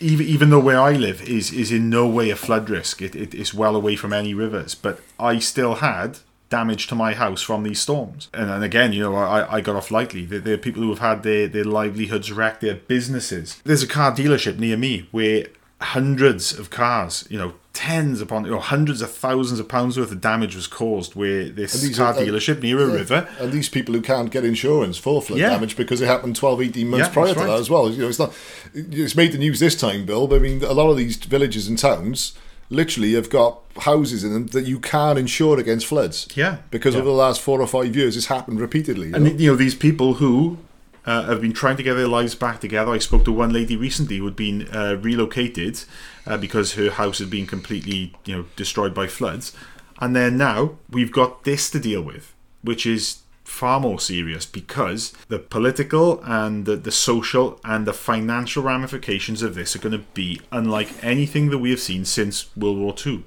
Even, 0.03 0.25
even 0.27 0.49
though 0.49 0.59
where 0.59 0.81
I 0.81 0.91
live 0.91 1.21
is, 1.21 1.51
is 1.53 1.71
in 1.71 1.89
no 1.89 2.07
way 2.07 2.29
a 2.29 2.35
flood 2.35 2.69
risk, 2.69 3.01
it, 3.01 3.15
it, 3.15 3.33
it's 3.33 3.53
well 3.53 3.75
away 3.75 3.95
from 3.95 4.11
any 4.11 4.33
rivers, 4.33 4.75
but 4.75 4.99
I 5.17 5.39
still 5.39 5.75
had 5.75 6.19
damage 6.49 6.85
to 6.87 6.95
my 6.95 7.13
house 7.13 7.41
from 7.41 7.63
these 7.63 7.79
storms. 7.79 8.27
And, 8.33 8.49
and 8.51 8.63
again, 8.63 8.93
you 8.93 9.01
know, 9.01 9.15
I, 9.15 9.55
I 9.55 9.61
got 9.61 9.75
off 9.75 9.89
lightly. 9.89 10.25
There, 10.25 10.39
there 10.39 10.53
are 10.55 10.59
people 10.59 10.83
who 10.83 10.89
have 10.89 10.99
had 10.99 11.23
their, 11.23 11.47
their 11.47 11.63
livelihoods 11.63 12.31
wrecked, 12.31 12.61
their 12.61 12.75
businesses. 12.75 13.59
There's 13.63 13.81
a 13.81 13.87
car 13.87 14.11
dealership 14.11 14.59
near 14.59 14.77
me 14.77 15.07
where 15.11 15.47
hundreds 15.83 16.57
of 16.57 16.69
cars, 16.69 17.25
you 17.29 17.37
know, 17.37 17.53
tens 17.73 18.21
upon, 18.21 18.43
know, 18.43 18.59
hundreds 18.59 19.01
of 19.01 19.11
thousands 19.11 19.59
of 19.59 19.67
pounds 19.67 19.97
worth 19.97 20.11
of 20.11 20.21
damage 20.21 20.55
was 20.55 20.67
caused 20.67 21.15
where 21.15 21.49
this 21.49 21.95
car 21.97 22.13
are- 22.13 22.15
dealership 22.15 22.61
near 22.61 22.79
a 22.79 22.85
river 22.87 23.27
And 23.39 23.51
these 23.51 23.67
people 23.67 23.93
who 23.95 24.01
can't 24.01 24.29
get 24.31 24.45
insurance 24.45 24.97
for 24.97 25.21
flood 25.21 25.39
Yeah. 25.39 25.49
damage 25.49 25.75
because 25.75 25.99
it 25.99 26.05
happened 26.05 26.35
12, 26.35 26.61
18 26.61 26.87
months 26.89 27.07
Yeah, 27.07 27.13
prior 27.13 27.33
to 27.33 27.39
right. 27.39 27.47
that 27.47 27.59
as 27.59 27.69
well. 27.69 27.89
You 27.89 28.03
know, 28.03 28.07
it's 28.09 28.19
not. 28.19 28.31
It's 28.73 29.15
made 29.15 29.31
the 29.31 29.37
news 29.39 29.59
this 29.59 29.75
time, 29.75 30.05
Bill. 30.05 30.27
But 30.27 30.35
I 30.37 30.39
mean, 30.39 30.63
a 30.63 30.73
lot 30.73 30.89
of 30.89 30.97
these 30.97 31.15
villages 31.17 31.67
and 31.67 31.77
towns 31.77 32.33
literally 32.69 33.13
have 33.13 33.29
got 33.29 33.59
houses 33.79 34.23
in 34.23 34.33
them 34.33 34.47
that 34.47 34.65
you 34.65 34.79
can't 34.79 35.17
insure 35.19 35.59
against 35.59 35.85
floods. 35.87 36.27
Yeah. 36.35 36.57
Because 36.71 36.95
over 36.95 37.05
the 37.05 37.11
last 37.11 37.41
four 37.41 37.59
or 37.61 37.67
five 37.67 37.95
years, 37.95 38.15
it's 38.15 38.27
happened 38.27 38.59
repeatedly. 38.61 39.07
you 39.07 39.11
know? 39.13 39.17
And 39.17 39.39
you 39.41 39.49
know 39.51 39.55
these 39.57 39.75
people 39.75 40.15
who 40.15 40.57
uh, 41.05 41.23
have 41.23 41.41
been 41.41 41.53
trying 41.53 41.77
to 41.77 41.83
get 41.83 41.95
their 41.95 42.07
lives 42.07 42.35
back 42.35 42.59
together. 42.59 42.91
I 42.91 42.97
spoke 42.97 43.25
to 43.25 43.31
one 43.31 43.51
lady 43.51 43.75
recently 43.75 44.17
who 44.17 44.25
had 44.25 44.35
been 44.35 44.67
uh, 44.73 44.97
relocated 45.01 45.83
uh, 46.25 46.37
because 46.37 46.73
her 46.73 46.91
house 46.91 47.19
had 47.19 47.29
been 47.29 47.47
completely, 47.47 48.13
you 48.25 48.35
know, 48.35 48.45
destroyed 48.55 48.93
by 48.93 49.07
floods, 49.07 49.53
and 49.99 50.15
then 50.15 50.37
now 50.37 50.77
we've 50.89 51.11
got 51.11 51.43
this 51.43 51.69
to 51.71 51.79
deal 51.79 52.01
with, 52.01 52.33
which 52.61 52.85
is 52.85 53.23
far 53.43 53.79
more 53.79 53.99
serious 53.99 54.45
because 54.45 55.13
the 55.27 55.39
political 55.39 56.21
and 56.23 56.65
the, 56.65 56.75
the 56.75 56.91
social 56.91 57.59
and 57.63 57.85
the 57.85 57.93
financial 57.93 58.63
ramifications 58.63 59.41
of 59.41 59.53
this 59.53 59.75
are 59.75 59.79
going 59.79 59.91
to 59.91 60.05
be 60.13 60.39
unlike 60.51 60.91
anything 61.03 61.49
that 61.49 61.59
we 61.59 61.69
have 61.69 61.79
seen 61.79 62.05
since 62.05 62.55
World 62.55 62.77
War 62.77 62.95
II. 63.05 63.23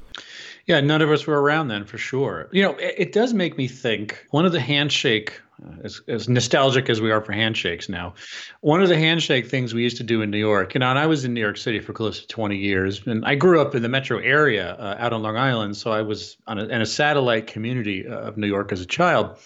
Yeah, 0.67 0.81
none 0.81 1.01
of 1.01 1.11
us 1.11 1.27
were 1.27 1.41
around 1.41 1.69
then 1.69 1.85
for 1.85 1.99
sure. 1.99 2.49
You 2.51 2.63
know, 2.63 2.73
it, 2.73 2.95
it 2.99 3.13
does 3.13 3.33
make 3.33 3.57
me 3.57 3.69
think 3.69 4.27
one 4.31 4.45
of 4.45 4.53
the 4.53 4.61
handshake, 4.61 5.41
uh, 5.65 5.73
as, 5.85 6.01
as 6.09 6.29
nostalgic 6.29 6.89
as 6.89 7.01
we 7.01 7.11
are 7.11 7.21
for 7.21 7.33
handshakes 7.33 7.89
now, 7.89 8.15
one 8.61 8.83
of 8.83 8.89
the 8.89 8.99
handshake 8.99 9.49
things 9.49 9.75
we 9.75 9.83
used 9.83 9.97
to 9.99 10.03
do 10.03 10.23
in 10.23 10.31
New 10.31 10.39
York, 10.39 10.75
you 10.75 10.81
know, 10.81 10.91
and 10.91 10.99
I 10.99 11.07
was 11.07 11.25
in 11.25 11.35
New 11.35 11.41
York 11.41 11.57
City 11.57 11.81
for 11.81 11.93
close 11.93 12.21
to 12.21 12.27
20 12.27 12.57
years, 12.57 13.07
and 13.07 13.25
I 13.25 13.35
grew 13.35 13.61
up 13.61 13.75
in 13.75 13.83
the 13.83 13.89
metro 13.89 14.19
area 14.19 14.75
uh, 14.75 14.97
out 14.99 15.13
on 15.13 15.23
Long 15.23 15.37
Island, 15.37 15.77
so 15.77 15.91
I 15.91 16.03
was 16.03 16.37
on 16.47 16.59
a, 16.59 16.65
in 16.65 16.81
a 16.81 16.87
satellite 16.87 17.47
community 17.47 18.07
uh, 18.07 18.15
of 18.15 18.37
New 18.37 18.47
York 18.47 18.73
as 18.73 18.81
a 18.81 18.87
child. 18.87 19.39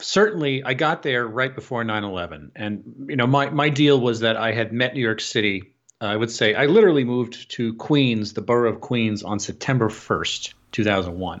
Certainly, 0.00 0.64
I 0.64 0.74
got 0.74 1.02
there 1.02 1.26
right 1.26 1.54
before 1.54 1.84
9 1.84 2.02
11. 2.02 2.52
And, 2.56 3.06
you 3.08 3.16
know, 3.16 3.26
my, 3.26 3.48
my 3.50 3.68
deal 3.68 4.00
was 4.00 4.20
that 4.20 4.36
I 4.36 4.52
had 4.52 4.72
met 4.72 4.94
New 4.94 5.00
York 5.00 5.20
City 5.20 5.74
I 6.00 6.16
would 6.16 6.30
say 6.30 6.54
I 6.54 6.66
literally 6.66 7.04
moved 7.04 7.50
to 7.52 7.74
Queens, 7.74 8.34
the 8.34 8.42
borough 8.42 8.72
of 8.72 8.80
Queens, 8.80 9.22
on 9.22 9.38
September 9.38 9.88
1st, 9.88 10.52
2001. 10.74 11.40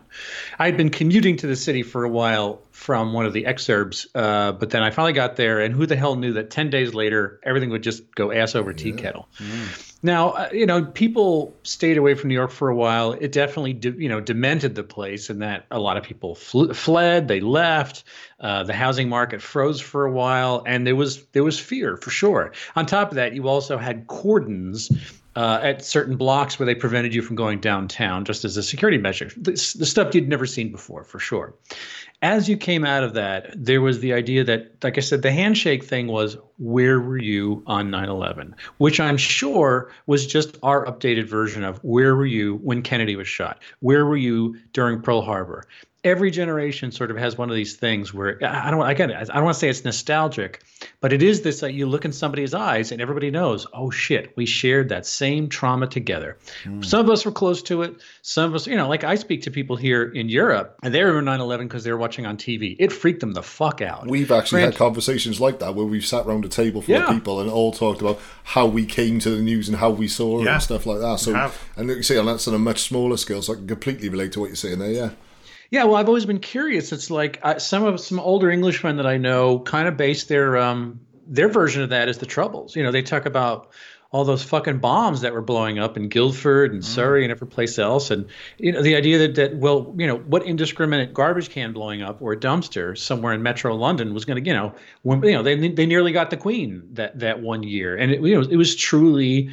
I 0.58 0.66
had 0.66 0.76
been 0.76 0.90
commuting 0.90 1.36
to 1.38 1.46
the 1.46 1.56
city 1.56 1.82
for 1.82 2.04
a 2.04 2.08
while 2.08 2.62
from 2.70 3.12
one 3.12 3.26
of 3.26 3.32
the 3.32 3.44
exurbs, 3.44 4.06
uh, 4.14 4.52
but 4.52 4.70
then 4.70 4.82
I 4.82 4.90
finally 4.90 5.12
got 5.12 5.36
there, 5.36 5.60
and 5.60 5.74
who 5.74 5.86
the 5.86 5.96
hell 5.96 6.14
knew 6.14 6.34
that 6.34 6.50
10 6.50 6.70
days 6.70 6.94
later, 6.94 7.40
everything 7.42 7.70
would 7.70 7.82
just 7.82 8.14
go 8.14 8.30
ass 8.32 8.54
over 8.54 8.72
tea 8.72 8.92
kettle. 8.92 9.28
Now, 10.02 10.30
uh, 10.30 10.48
you 10.52 10.66
know, 10.66 10.84
people 10.84 11.56
stayed 11.62 11.96
away 11.96 12.14
from 12.14 12.28
New 12.28 12.34
York 12.34 12.50
for 12.50 12.68
a 12.68 12.76
while. 12.76 13.12
It 13.12 13.32
definitely, 13.32 13.72
de- 13.72 14.02
you 14.02 14.08
know, 14.08 14.20
demented 14.20 14.74
the 14.74 14.82
place, 14.84 15.30
and 15.30 15.42
that 15.42 15.64
a 15.70 15.80
lot 15.80 15.96
of 15.96 16.04
people 16.04 16.34
fl- 16.34 16.72
fled. 16.72 17.26
They 17.26 17.40
left. 17.40 18.04
Uh, 18.38 18.64
the 18.64 18.74
housing 18.74 19.08
market 19.08 19.40
froze 19.40 19.80
for 19.80 20.04
a 20.04 20.12
while, 20.12 20.62
and 20.66 20.86
there 20.86 20.94
was 20.94 21.24
there 21.32 21.42
was 21.42 21.58
fear 21.58 21.96
for 21.96 22.10
sure. 22.10 22.52
On 22.76 22.84
top 22.84 23.12
of 23.12 23.14
that, 23.16 23.32
you 23.34 23.48
also 23.48 23.78
had 23.78 24.06
cordons 24.06 24.90
uh, 25.36 25.60
at 25.62 25.84
certain 25.84 26.16
blocks 26.16 26.58
where 26.58 26.66
they 26.66 26.74
prevented 26.74 27.14
you 27.14 27.22
from 27.22 27.36
going 27.36 27.60
downtown, 27.60 28.24
just 28.24 28.44
as 28.44 28.56
a 28.56 28.62
security 28.62 28.98
measure. 28.98 29.30
The, 29.36 29.52
the 29.52 29.86
stuff 29.86 30.14
you'd 30.14 30.28
never 30.28 30.46
seen 30.46 30.70
before, 30.70 31.04
for 31.04 31.18
sure. 31.18 31.54
As 32.22 32.48
you 32.48 32.56
came 32.56 32.84
out 32.84 33.02
of 33.02 33.14
that, 33.14 33.52
there 33.56 33.80
was 33.80 34.00
the 34.00 34.12
idea 34.12 34.44
that, 34.44 34.82
like 34.82 34.96
I 34.96 35.00
said, 35.00 35.22
the 35.22 35.32
handshake 35.32 35.84
thing 35.84 36.06
was, 36.06 36.36
where 36.58 37.00
were 37.00 37.18
you 37.18 37.62
on 37.66 37.90
9 37.90 38.08
11? 38.08 38.54
Which 38.78 39.00
I'm 39.00 39.16
sure 39.16 39.90
was 40.06 40.26
just 40.26 40.56
our 40.62 40.86
updated 40.86 41.26
version 41.26 41.64
of 41.64 41.78
where 41.82 42.14
were 42.14 42.26
you 42.26 42.56
when 42.56 42.82
Kennedy 42.82 43.16
was 43.16 43.28
shot? 43.28 43.60
Where 43.80 44.06
were 44.06 44.16
you 44.16 44.56
during 44.72 45.02
Pearl 45.02 45.20
Harbor? 45.20 45.64
Every 46.04 46.30
generation 46.30 46.92
sort 46.92 47.10
of 47.10 47.16
has 47.16 47.36
one 47.38 47.48
of 47.48 47.56
these 47.56 47.74
things 47.74 48.12
where 48.12 48.38
I 48.44 48.70
don't 48.70 48.86
again 48.86 49.10
I 49.10 49.24
don't 49.24 49.44
want 49.44 49.54
to 49.54 49.58
say 49.58 49.68
it's 49.68 49.84
nostalgic, 49.84 50.62
but 51.00 51.12
it 51.12 51.22
is 51.22 51.42
this 51.42 51.60
that 51.60 51.72
you 51.72 51.86
look 51.86 52.04
in 52.04 52.12
somebody's 52.12 52.54
eyes 52.54 52.92
and 52.92 53.00
everybody 53.00 53.30
knows, 53.30 53.66
oh 53.72 53.90
shit, 53.90 54.36
we 54.36 54.46
shared 54.46 54.90
that 54.90 55.06
same 55.06 55.48
trauma 55.48 55.86
together. 55.86 56.36
Mm. 56.64 56.84
Some 56.84 57.00
of 57.00 57.10
us 57.10 57.24
were 57.24 57.32
close 57.32 57.62
to 57.64 57.82
it. 57.82 57.96
Some 58.22 58.50
of 58.50 58.54
us, 58.54 58.66
you 58.66 58.76
know, 58.76 58.88
like 58.88 59.02
I 59.02 59.14
speak 59.14 59.42
to 59.42 59.50
people 59.50 59.76
here 59.76 60.04
in 60.04 60.28
Europe 60.28 60.78
and 60.82 60.94
they 60.94 61.02
remember 61.02 61.30
9/11 61.30 61.62
because 61.62 61.84
they 61.84 61.90
were 61.90 61.98
watching 61.98 62.26
on 62.26 62.36
TV. 62.36 62.76
It 62.78 62.92
freaked 62.92 63.20
them 63.20 63.32
the 63.32 63.42
fuck 63.42 63.80
out. 63.80 64.06
We've 64.06 64.30
actually 64.30 64.60
Grant, 64.60 64.74
had 64.74 64.78
conversations 64.78 65.40
like 65.40 65.58
that 65.60 65.74
where 65.74 65.86
we've 65.86 66.06
sat 66.06 66.26
around 66.26 66.44
a 66.44 66.48
table 66.48 66.82
full 66.82 66.94
yeah. 66.94 67.08
of 67.08 67.14
people 67.14 67.40
and 67.40 67.50
all 67.50 67.72
talked 67.72 68.00
about 68.00 68.20
how 68.44 68.66
we 68.66 68.84
came 68.84 69.18
to 69.20 69.30
the 69.30 69.42
news 69.42 69.68
and 69.68 69.78
how 69.78 69.90
we 69.90 70.06
saw 70.06 70.40
it 70.40 70.48
and 70.48 70.62
stuff 70.62 70.86
like 70.86 71.00
that. 71.00 71.18
So 71.18 71.34
and 71.76 71.88
like 71.88 71.96
you 71.96 72.02
say, 72.02 72.18
and 72.18 72.28
that's 72.28 72.46
on 72.46 72.54
a 72.54 72.58
much 72.58 72.82
smaller 72.82 73.16
scale, 73.16 73.42
so 73.42 73.54
I 73.54 73.56
can 73.56 73.66
completely 73.66 74.08
relate 74.08 74.32
to 74.32 74.40
what 74.40 74.46
you're 74.46 74.56
saying 74.56 74.78
there. 74.78 74.92
Yeah. 74.92 75.10
Yeah, 75.74 75.82
well, 75.86 75.96
I've 75.96 76.06
always 76.06 76.24
been 76.24 76.38
curious. 76.38 76.92
It's 76.92 77.10
like 77.10 77.40
uh, 77.42 77.58
some 77.58 77.82
of 77.82 77.98
some 77.98 78.20
older 78.20 78.48
Englishmen 78.48 78.98
that 78.98 79.08
I 79.08 79.16
know 79.16 79.58
kind 79.58 79.88
of 79.88 79.96
base 79.96 80.22
their 80.22 80.56
um, 80.56 81.00
their 81.26 81.48
version 81.48 81.82
of 81.82 81.88
that 81.88 82.08
as 82.08 82.18
the 82.18 82.26
Troubles. 82.26 82.76
You 82.76 82.84
know, 82.84 82.92
they 82.92 83.02
talk 83.02 83.26
about 83.26 83.72
all 84.12 84.24
those 84.24 84.44
fucking 84.44 84.78
bombs 84.78 85.22
that 85.22 85.32
were 85.32 85.42
blowing 85.42 85.80
up 85.80 85.96
in 85.96 86.08
Guildford 86.08 86.72
and 86.72 86.80
mm. 86.80 86.84
Surrey 86.84 87.24
and 87.24 87.32
every 87.32 87.48
place 87.48 87.76
else, 87.76 88.12
and 88.12 88.26
you 88.56 88.70
know 88.70 88.82
the 88.82 88.94
idea 88.94 89.18
that 89.18 89.34
that 89.34 89.56
well, 89.56 89.92
you 89.98 90.06
know, 90.06 90.18
what 90.18 90.46
indiscriminate 90.46 91.12
garbage 91.12 91.50
can 91.50 91.72
blowing 91.72 92.02
up 92.02 92.22
or 92.22 92.34
a 92.34 92.36
dumpster 92.36 92.96
somewhere 92.96 93.32
in 93.32 93.42
Metro 93.42 93.74
London 93.74 94.14
was 94.14 94.24
going 94.24 94.40
to, 94.40 94.48
you 94.48 94.54
know, 94.54 94.72
when, 95.02 95.24
you 95.24 95.32
know 95.32 95.42
they 95.42 95.56
they 95.70 95.86
nearly 95.86 96.12
got 96.12 96.30
the 96.30 96.36
Queen 96.36 96.88
that 96.92 97.18
that 97.18 97.40
one 97.40 97.64
year, 97.64 97.96
and 97.96 98.12
it 98.12 98.20
you 98.20 98.40
know 98.40 98.48
it 98.48 98.56
was 98.56 98.76
truly 98.76 99.50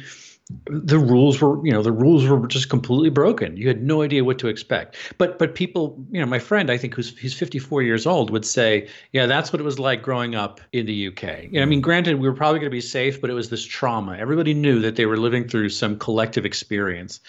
the 0.66 0.98
rules 0.98 1.40
were 1.40 1.64
you 1.66 1.72
know 1.72 1.82
the 1.82 1.92
rules 1.92 2.26
were 2.26 2.46
just 2.46 2.68
completely 2.68 3.10
broken. 3.10 3.56
You 3.56 3.68
had 3.68 3.82
no 3.82 4.02
idea 4.02 4.24
what 4.24 4.38
to 4.40 4.48
expect. 4.48 4.96
But 5.18 5.38
but 5.38 5.54
people 5.54 6.04
you 6.10 6.20
know 6.20 6.26
my 6.26 6.38
friend 6.38 6.70
i 6.70 6.76
think 6.76 6.94
who's 6.94 7.16
he's 7.18 7.34
54 7.34 7.82
years 7.82 8.06
old 8.06 8.30
would 8.30 8.44
say 8.44 8.88
yeah 9.12 9.26
that's 9.26 9.52
what 9.52 9.60
it 9.60 9.64
was 9.64 9.78
like 9.78 10.02
growing 10.02 10.34
up 10.34 10.60
in 10.72 10.86
the 10.86 11.08
uk 11.08 11.22
you 11.22 11.52
know, 11.52 11.62
i 11.62 11.64
mean 11.64 11.80
granted 11.80 12.20
we 12.20 12.28
were 12.28 12.34
probably 12.34 12.58
going 12.58 12.70
to 12.70 12.74
be 12.74 12.80
safe 12.80 13.20
but 13.20 13.30
it 13.30 13.34
was 13.34 13.50
this 13.50 13.64
trauma. 13.64 14.16
Everybody 14.16 14.54
knew 14.54 14.80
that 14.80 14.96
they 14.96 15.06
were 15.06 15.16
living 15.16 15.48
through 15.48 15.70
some 15.70 15.98
collective 15.98 16.44
experience 16.44 17.20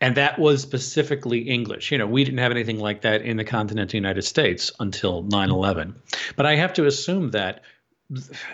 and 0.00 0.16
that 0.16 0.38
was 0.38 0.62
specifically 0.62 1.40
english. 1.40 1.90
You 1.92 1.98
know 1.98 2.06
we 2.06 2.24
didn't 2.24 2.38
have 2.38 2.52
anything 2.52 2.78
like 2.78 3.02
that 3.02 3.22
in 3.22 3.36
the 3.36 3.44
continental 3.44 3.96
united 3.96 4.22
states 4.22 4.70
until 4.80 5.24
9-11 5.24 5.94
but 6.36 6.46
i 6.46 6.56
have 6.56 6.72
to 6.74 6.86
assume 6.86 7.30
that 7.30 7.62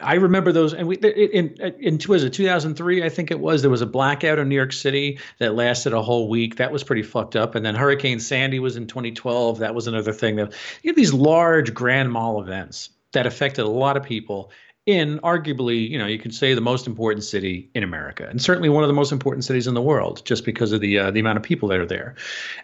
I 0.02 0.14
remember 0.14 0.50
those, 0.50 0.74
and 0.74 0.88
we 0.88 0.96
in 0.96 1.54
in 1.78 2.00
was 2.08 2.24
it 2.24 2.32
2003? 2.32 3.04
I 3.04 3.08
think 3.08 3.30
it 3.30 3.38
was. 3.38 3.62
There 3.62 3.70
was 3.70 3.82
a 3.82 3.86
blackout 3.86 4.40
in 4.40 4.48
New 4.48 4.54
York 4.56 4.72
City 4.72 5.20
that 5.38 5.54
lasted 5.54 5.92
a 5.92 6.02
whole 6.02 6.28
week. 6.28 6.56
That 6.56 6.72
was 6.72 6.82
pretty 6.82 7.04
fucked 7.04 7.36
up. 7.36 7.54
And 7.54 7.64
then 7.64 7.76
Hurricane 7.76 8.18
Sandy 8.18 8.58
was 8.58 8.76
in 8.76 8.88
2012. 8.88 9.58
That 9.58 9.74
was 9.74 9.86
another 9.86 10.12
thing. 10.12 10.36
That 10.36 10.52
you 10.82 10.90
have 10.90 10.96
these 10.96 11.14
large 11.14 11.72
grand 11.72 12.10
mal 12.10 12.40
events 12.40 12.90
that 13.12 13.26
affected 13.26 13.64
a 13.64 13.68
lot 13.68 13.96
of 13.96 14.02
people, 14.02 14.50
in 14.86 15.18
arguably, 15.20 15.88
you 15.88 15.96
know, 15.96 16.06
you 16.06 16.18
could 16.18 16.34
say 16.34 16.52
the 16.52 16.60
most 16.60 16.86
important 16.86 17.24
city 17.24 17.70
in 17.74 17.82
America, 17.82 18.26
and 18.28 18.42
certainly 18.42 18.68
one 18.68 18.84
of 18.84 18.88
the 18.88 18.94
most 18.94 19.12
important 19.12 19.42
cities 19.42 19.66
in 19.66 19.72
the 19.72 19.80
world, 19.80 20.20
just 20.26 20.44
because 20.44 20.72
of 20.72 20.82
the 20.82 20.98
uh, 20.98 21.10
the 21.10 21.20
amount 21.20 21.38
of 21.38 21.42
people 21.42 21.70
that 21.70 21.80
are 21.80 21.86
there. 21.86 22.14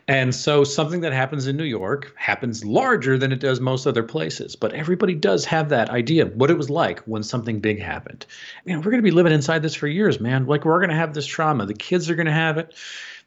And 0.06 0.34
so, 0.34 0.62
something 0.62 1.00
that 1.00 1.14
happens 1.14 1.46
in 1.46 1.56
New 1.56 1.64
York 1.64 2.12
happens 2.16 2.62
larger 2.62 3.16
than 3.16 3.32
it 3.32 3.40
does 3.40 3.58
most 3.58 3.86
other 3.86 4.02
places. 4.02 4.54
But 4.54 4.74
everybody 4.74 5.14
does 5.14 5.46
have 5.46 5.70
that 5.70 5.88
idea 5.88 6.26
of 6.26 6.36
what 6.36 6.50
it 6.50 6.58
was 6.58 6.68
like 6.68 7.00
when 7.00 7.22
something 7.22 7.58
big 7.58 7.80
happened. 7.80 8.26
You 8.66 8.74
know, 8.74 8.80
we're 8.80 8.90
going 8.90 8.96
to 8.96 9.02
be 9.02 9.10
living 9.10 9.32
inside 9.32 9.62
this 9.62 9.74
for 9.74 9.86
years, 9.86 10.20
man. 10.20 10.46
Like 10.46 10.66
we're 10.66 10.78
going 10.78 10.90
to 10.90 10.96
have 10.96 11.14
this 11.14 11.26
trauma. 11.26 11.64
The 11.64 11.74
kids 11.74 12.10
are 12.10 12.16
going 12.16 12.26
to 12.26 12.32
have 12.32 12.58
it 12.58 12.74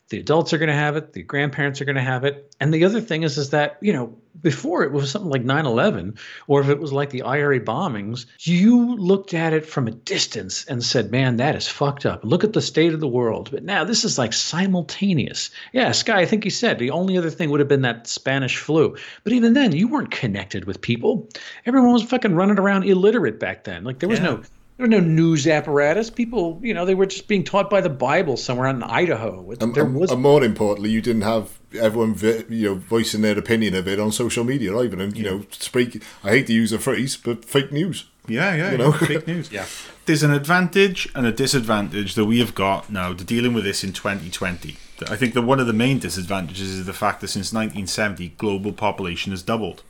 the 0.10 0.20
adults 0.20 0.54
are 0.54 0.58
going 0.58 0.70
to 0.70 0.76
have 0.76 0.96
it 0.96 1.13
the 1.13 1.24
grandparents 1.24 1.82
are 1.82 1.86
going 1.86 1.96
to 1.96 2.02
have 2.02 2.24
it. 2.24 2.54
And 2.60 2.74
the 2.74 2.86
other 2.86 3.02
thing 3.02 3.24
is 3.24 3.38
is 3.38 3.50
that 3.52 3.78
you 3.82 3.94
know 3.94 4.16
before 4.42 4.84
it 4.84 4.92
was 4.92 5.12
something 5.12 5.32
like 5.32 5.44
9-11 5.44 6.18
or 6.48 6.60
if 6.62 6.70
it 6.70 6.80
was 6.80 6.92
like 6.92 7.12
the 7.12 7.22
ira 7.22 7.60
bombings 7.60 8.26
you 8.39 8.96
looked 8.96 9.34
at 9.34 9.54
it 9.54 9.66
from 9.66 9.88
a 9.88 9.92
distance 9.92 10.66
and 10.66 10.84
said 10.84 11.12
man 11.12 11.38
that 11.38 11.56
is 11.56 11.68
fucked 11.68 12.06
up. 12.06 12.24
Look 12.24 12.44
at 12.44 12.54
the 12.54 12.62
state 12.62 12.94
of 12.94 13.00
the 13.00 13.08
world. 13.08 13.50
But 13.52 13.63
now 13.63 13.84
this 13.84 14.04
is 14.04 14.18
like 14.18 14.34
simultaneous. 14.34 15.50
Yeah 15.72 15.92
Skye 15.92 16.22
i 16.22 16.26
think 16.26 16.44
he 16.44 16.50
said 16.50 16.80
the 16.80 16.92
only 16.92 17.18
other 17.18 17.30
thing 17.30 17.50
would 17.50 17.60
have 17.60 17.70
been 17.70 17.82
that 17.82 18.08
spanish 18.08 18.58
flu. 18.58 18.96
But 19.24 19.34
even 19.34 19.54
then 19.54 19.72
you 19.72 19.88
weren't 19.88 20.12
connected 20.12 20.66
with 20.66 20.82
people. 20.82 21.30
Everyone 21.66 21.94
was 21.94 22.04
fucking 22.04 22.36
running 22.36 22.60
around 22.60 22.84
illiterate 22.84 23.39
back 23.39 23.63
then. 23.63 23.84
Like 23.84 24.00
there 24.00 24.10
was 24.10 24.20
yeah. 24.20 24.26
no 24.26 24.44
there 24.89 25.00
was 25.00 25.08
no 25.08 25.13
news 25.13 25.48
apparatus. 25.48 26.10
People, 26.10 26.60
you 26.62 26.74
know, 26.74 26.86
they 26.86 26.96
were 26.96 27.06
just 27.06 27.28
being 27.28 27.43
taught 27.43 27.69
by 27.69 27.82
the 27.82 27.89
Bible 27.89 28.38
somewhere 28.38 28.67
in 28.67 28.84
Idaho. 28.84 29.52
And, 29.52 29.63
um, 29.63 29.74
there 29.74 29.86
um, 29.86 29.93
was, 29.93 30.12
and 30.12 30.22
more 30.22 30.43
importantly, 30.43 30.91
you 30.91 31.02
didn't 31.02 31.22
have 31.22 31.60
everyone, 31.80 32.17
you 32.50 32.69
know, 32.69 32.76
voicing 32.76 33.22
their 33.22 33.38
opinion 33.38 33.76
of 33.76 33.88
it 33.88 34.00
on 34.00 34.12
social 34.12 34.43
media 34.43 34.78
either. 34.78 35.02
And 35.02 35.17
you 35.17 35.24
yeah. 35.24 35.32
know, 35.32 35.46
speak. 35.52 36.04
I 36.24 36.30
hate 36.30 36.48
to 36.48 36.54
use 36.54 36.72
a 36.72 36.80
phrase, 36.80 37.17
but 37.17 37.46
fake 37.46 37.72
news. 37.72 38.06
Yeah, 38.28 38.56
yeah, 38.56 38.72
you 38.72 38.78
know, 38.78 38.91
fake 38.93 39.28
news. 39.28 39.52
yeah. 39.52 39.65
There's 40.06 40.24
an 40.24 40.32
advantage 40.32 41.10
and 41.15 41.26
a 41.26 41.32
disadvantage 41.32 42.15
that 42.15 42.26
we 42.26 42.39
have 42.39 42.56
got 42.56 42.89
now 42.89 43.13
to 43.13 43.24
dealing 43.24 43.54
with 43.54 43.63
this 43.63 43.84
in 43.84 43.93
2020. 43.93 44.78
I 45.10 45.15
think 45.15 45.34
that 45.34 45.41
one 45.41 45.60
of 45.60 45.67
the 45.67 45.74
main 45.74 46.00
disadvantages 46.00 46.69
is 46.69 46.86
the 46.86 46.93
fact 46.93 47.22
that 47.22 47.30
since 47.30 47.52
1970, 47.52 48.30
global 48.38 48.72
population 48.72 49.32
has 49.32 49.41
doubled. 49.41 49.84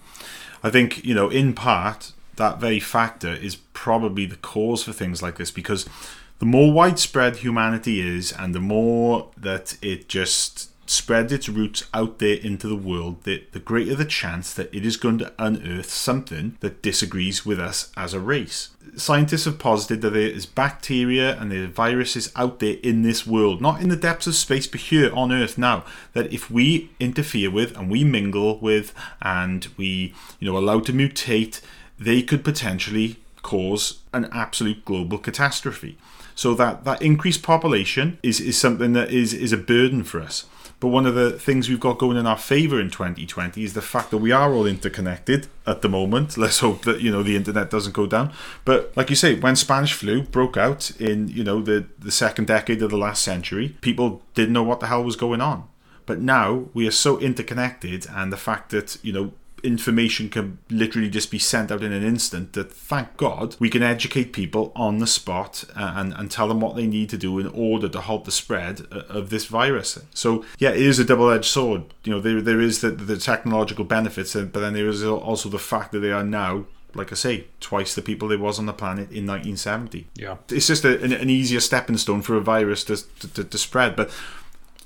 I 0.64 0.70
think, 0.70 1.04
you 1.04 1.14
know, 1.14 1.30
in 1.30 1.54
part, 1.54 2.14
that 2.36 2.60
very 2.60 2.80
factor 2.80 3.32
is 3.32 3.56
probably 3.74 4.26
the 4.26 4.36
cause 4.38 4.84
for 4.84 4.94
things 4.94 5.22
like 5.22 5.38
this 5.38 5.52
because 5.52 5.88
the 6.40 6.46
more 6.46 6.74
widespread 6.74 7.38
humanity 7.38 8.02
is 8.02 8.32
and 8.32 8.54
the 8.54 8.60
more 8.60 9.30
that 9.38 9.78
it 9.82 10.10
just 10.10 10.70
spreads 10.86 11.32
its 11.32 11.48
roots 11.48 11.86
out 11.94 12.20
there 12.20 12.36
into 12.36 12.68
the 12.68 12.76
world, 12.76 13.24
the, 13.24 13.44
the 13.52 13.60
greater 13.60 13.96
the 13.96 14.06
chance 14.06 14.54
that 14.54 14.74
it 14.74 14.86
is 14.86 14.98
going 14.98 15.18
to 15.18 15.34
unearth 15.40 15.90
something 15.90 16.58
that 16.60 16.82
disagrees 16.82 17.46
with 17.46 17.60
us 17.60 17.92
as 17.96 18.14
a 18.14 18.20
race. 18.20 18.70
Scientists 18.96 19.46
have 19.46 19.58
posited 19.58 20.02
that 20.02 20.12
there 20.12 20.22
is 20.22 20.46
bacteria 20.46 21.40
and 21.40 21.52
there 21.52 21.64
are 21.64 21.68
viruses 21.68 22.32
out 22.36 22.60
there 22.60 22.78
in 22.84 23.02
this 23.02 23.26
world, 23.26 23.62
not 23.62 23.82
in 23.82 23.90
the 23.90 23.96
depths 23.96 24.28
of 24.28 24.36
space, 24.36 24.68
but 24.68 24.82
here 24.82 25.14
on 25.16 25.32
Earth 25.32 25.58
now, 25.58 25.86
that 26.12 26.32
if 26.34 26.52
we 26.52 26.92
interfere 27.00 27.50
with 27.50 27.76
and 27.78 27.90
we 27.90 28.04
mingle 28.04 28.60
with 28.60 28.94
and 29.22 29.68
we, 29.78 30.14
you 30.40 30.52
know, 30.52 30.58
allow 30.58 30.80
to 30.82 30.92
mutate, 30.92 31.62
they 32.00 32.22
could 32.22 32.44
potentially 32.44 33.18
cause 33.42 34.00
an 34.14 34.30
absolute 34.32 34.86
global 34.86 35.18
catastrophe. 35.18 35.98
So 36.36 36.54
that, 36.56 36.84
that 36.86 37.02
increased 37.02 37.44
population 37.44 38.18
is, 38.24 38.40
is 38.40 38.58
something 38.58 38.94
that 38.94 39.12
is, 39.12 39.34
is 39.34 39.54
a 39.54 39.58
burden 39.58 40.04
for 40.04 40.20
us. 40.20 40.46
But 40.84 40.90
one 40.90 41.06
of 41.06 41.16
the 41.16 41.32
things 41.32 41.70
we've 41.70 41.80
got 41.80 41.98
going 41.98 42.18
in 42.18 42.28
our 42.28 42.38
favour 42.38 42.78
in 42.78 42.90
2020 42.90 43.64
is 43.64 43.74
the 43.74 43.82
fact 43.82 44.12
that 44.12 44.18
we 44.18 44.34
are 44.34 44.52
all 44.52 44.66
interconnected 44.66 45.48
at 45.66 45.82
the 45.82 45.88
moment. 45.88 46.38
Let's 46.38 46.60
hope 46.60 46.82
that 46.82 47.00
you 47.00 47.10
know 47.10 47.24
the 47.24 47.38
internet 47.38 47.70
doesn't 47.70 47.94
go 47.94 48.06
down. 48.06 48.34
But 48.66 48.92
like 48.98 49.10
you 49.10 49.16
say, 49.16 49.40
when 49.40 49.56
Spanish 49.56 49.94
flu 49.94 50.24
broke 50.24 50.58
out 50.58 50.92
in 51.00 51.30
you 51.30 51.42
know 51.42 51.62
the 51.62 51.86
the 51.98 52.12
second 52.12 52.48
decade 52.48 52.82
of 52.82 52.90
the 52.90 52.98
last 52.98 53.22
century, 53.22 53.78
people 53.80 54.24
didn't 54.34 54.52
know 54.52 54.64
what 54.64 54.82
the 54.82 54.88
hell 54.88 55.06
was 55.06 55.16
going 55.16 55.40
on. 55.40 55.70
But 56.06 56.20
now 56.20 56.66
we 56.74 56.86
are 56.86 56.92
so 56.92 57.18
interconnected, 57.18 58.06
and 58.10 58.34
the 58.34 58.36
fact 58.36 58.72
that 58.72 58.98
you 59.02 59.14
know 59.14 59.32
information 59.64 60.30
can 60.30 60.58
literally 60.70 61.10
just 61.10 61.32
be 61.32 61.40
sent 61.40 61.72
out 61.72 61.82
in 61.82 61.94
an 61.94 62.04
instant 62.04 62.54
that 62.54 62.72
thank 62.72 63.16
god 63.16 63.56
we 63.60 63.70
can 63.70 63.82
educate 63.82 64.34
people 64.34 64.72
on 64.76 64.98
the 64.98 65.08
spot 65.08 65.64
uh, 65.76 65.94
and, 65.96 66.14
and 66.14 66.30
tell 66.30 66.50
them 66.50 66.60
what 66.60 66.76
they 66.76 66.86
need 66.86 67.10
to 67.10 67.18
do 67.18 67.40
in 67.40 67.48
order 67.48 67.88
to 67.88 68.02
halt 68.02 68.26
the 68.26 68.32
spread 68.32 68.82
uh, 68.92 69.00
of 69.10 69.30
this 69.30 69.46
virus 69.46 69.98
so 70.14 70.44
yeah 70.60 70.70
it 70.70 70.82
is 70.82 71.00
a 71.00 71.06
double-edged 71.06 71.46
sword 71.46 71.84
you 72.04 72.12
know 72.12 72.20
there, 72.20 72.42
there 72.42 72.60
is 72.60 72.82
the, 72.82 72.92
the 72.92 73.18
technological 73.18 73.86
benefits 73.86 74.34
but 74.34 74.54
then 74.54 74.74
there 74.74 74.88
is 74.88 75.04
also 75.04 75.48
the 75.48 75.58
fact 75.58 75.94
that 75.94 76.00
they 76.00 76.12
are 76.12 76.24
now 76.24 76.66
like 76.96 77.12
I 77.12 77.16
say, 77.16 77.46
twice 77.60 77.96
the 77.96 78.02
people 78.02 78.28
there 78.28 78.38
was 78.38 78.60
on 78.60 78.66
the 78.66 78.74
planet 78.74 79.10
in 79.10 79.26
1970. 79.26 80.08
Yeah, 80.16 80.38
it's 80.50 80.68
just 80.68 80.86
a, 80.86 81.02
an, 81.02 81.12
an, 81.12 81.30
easier 81.30 81.60
stepping 81.60 81.98
stone 81.98 82.22
for 82.22 82.36
a 82.36 82.42
virus 82.42 82.84
to, 82.84 82.98
to, 83.30 83.44
to, 83.44 83.58
spread. 83.58 83.96
But 83.96 84.12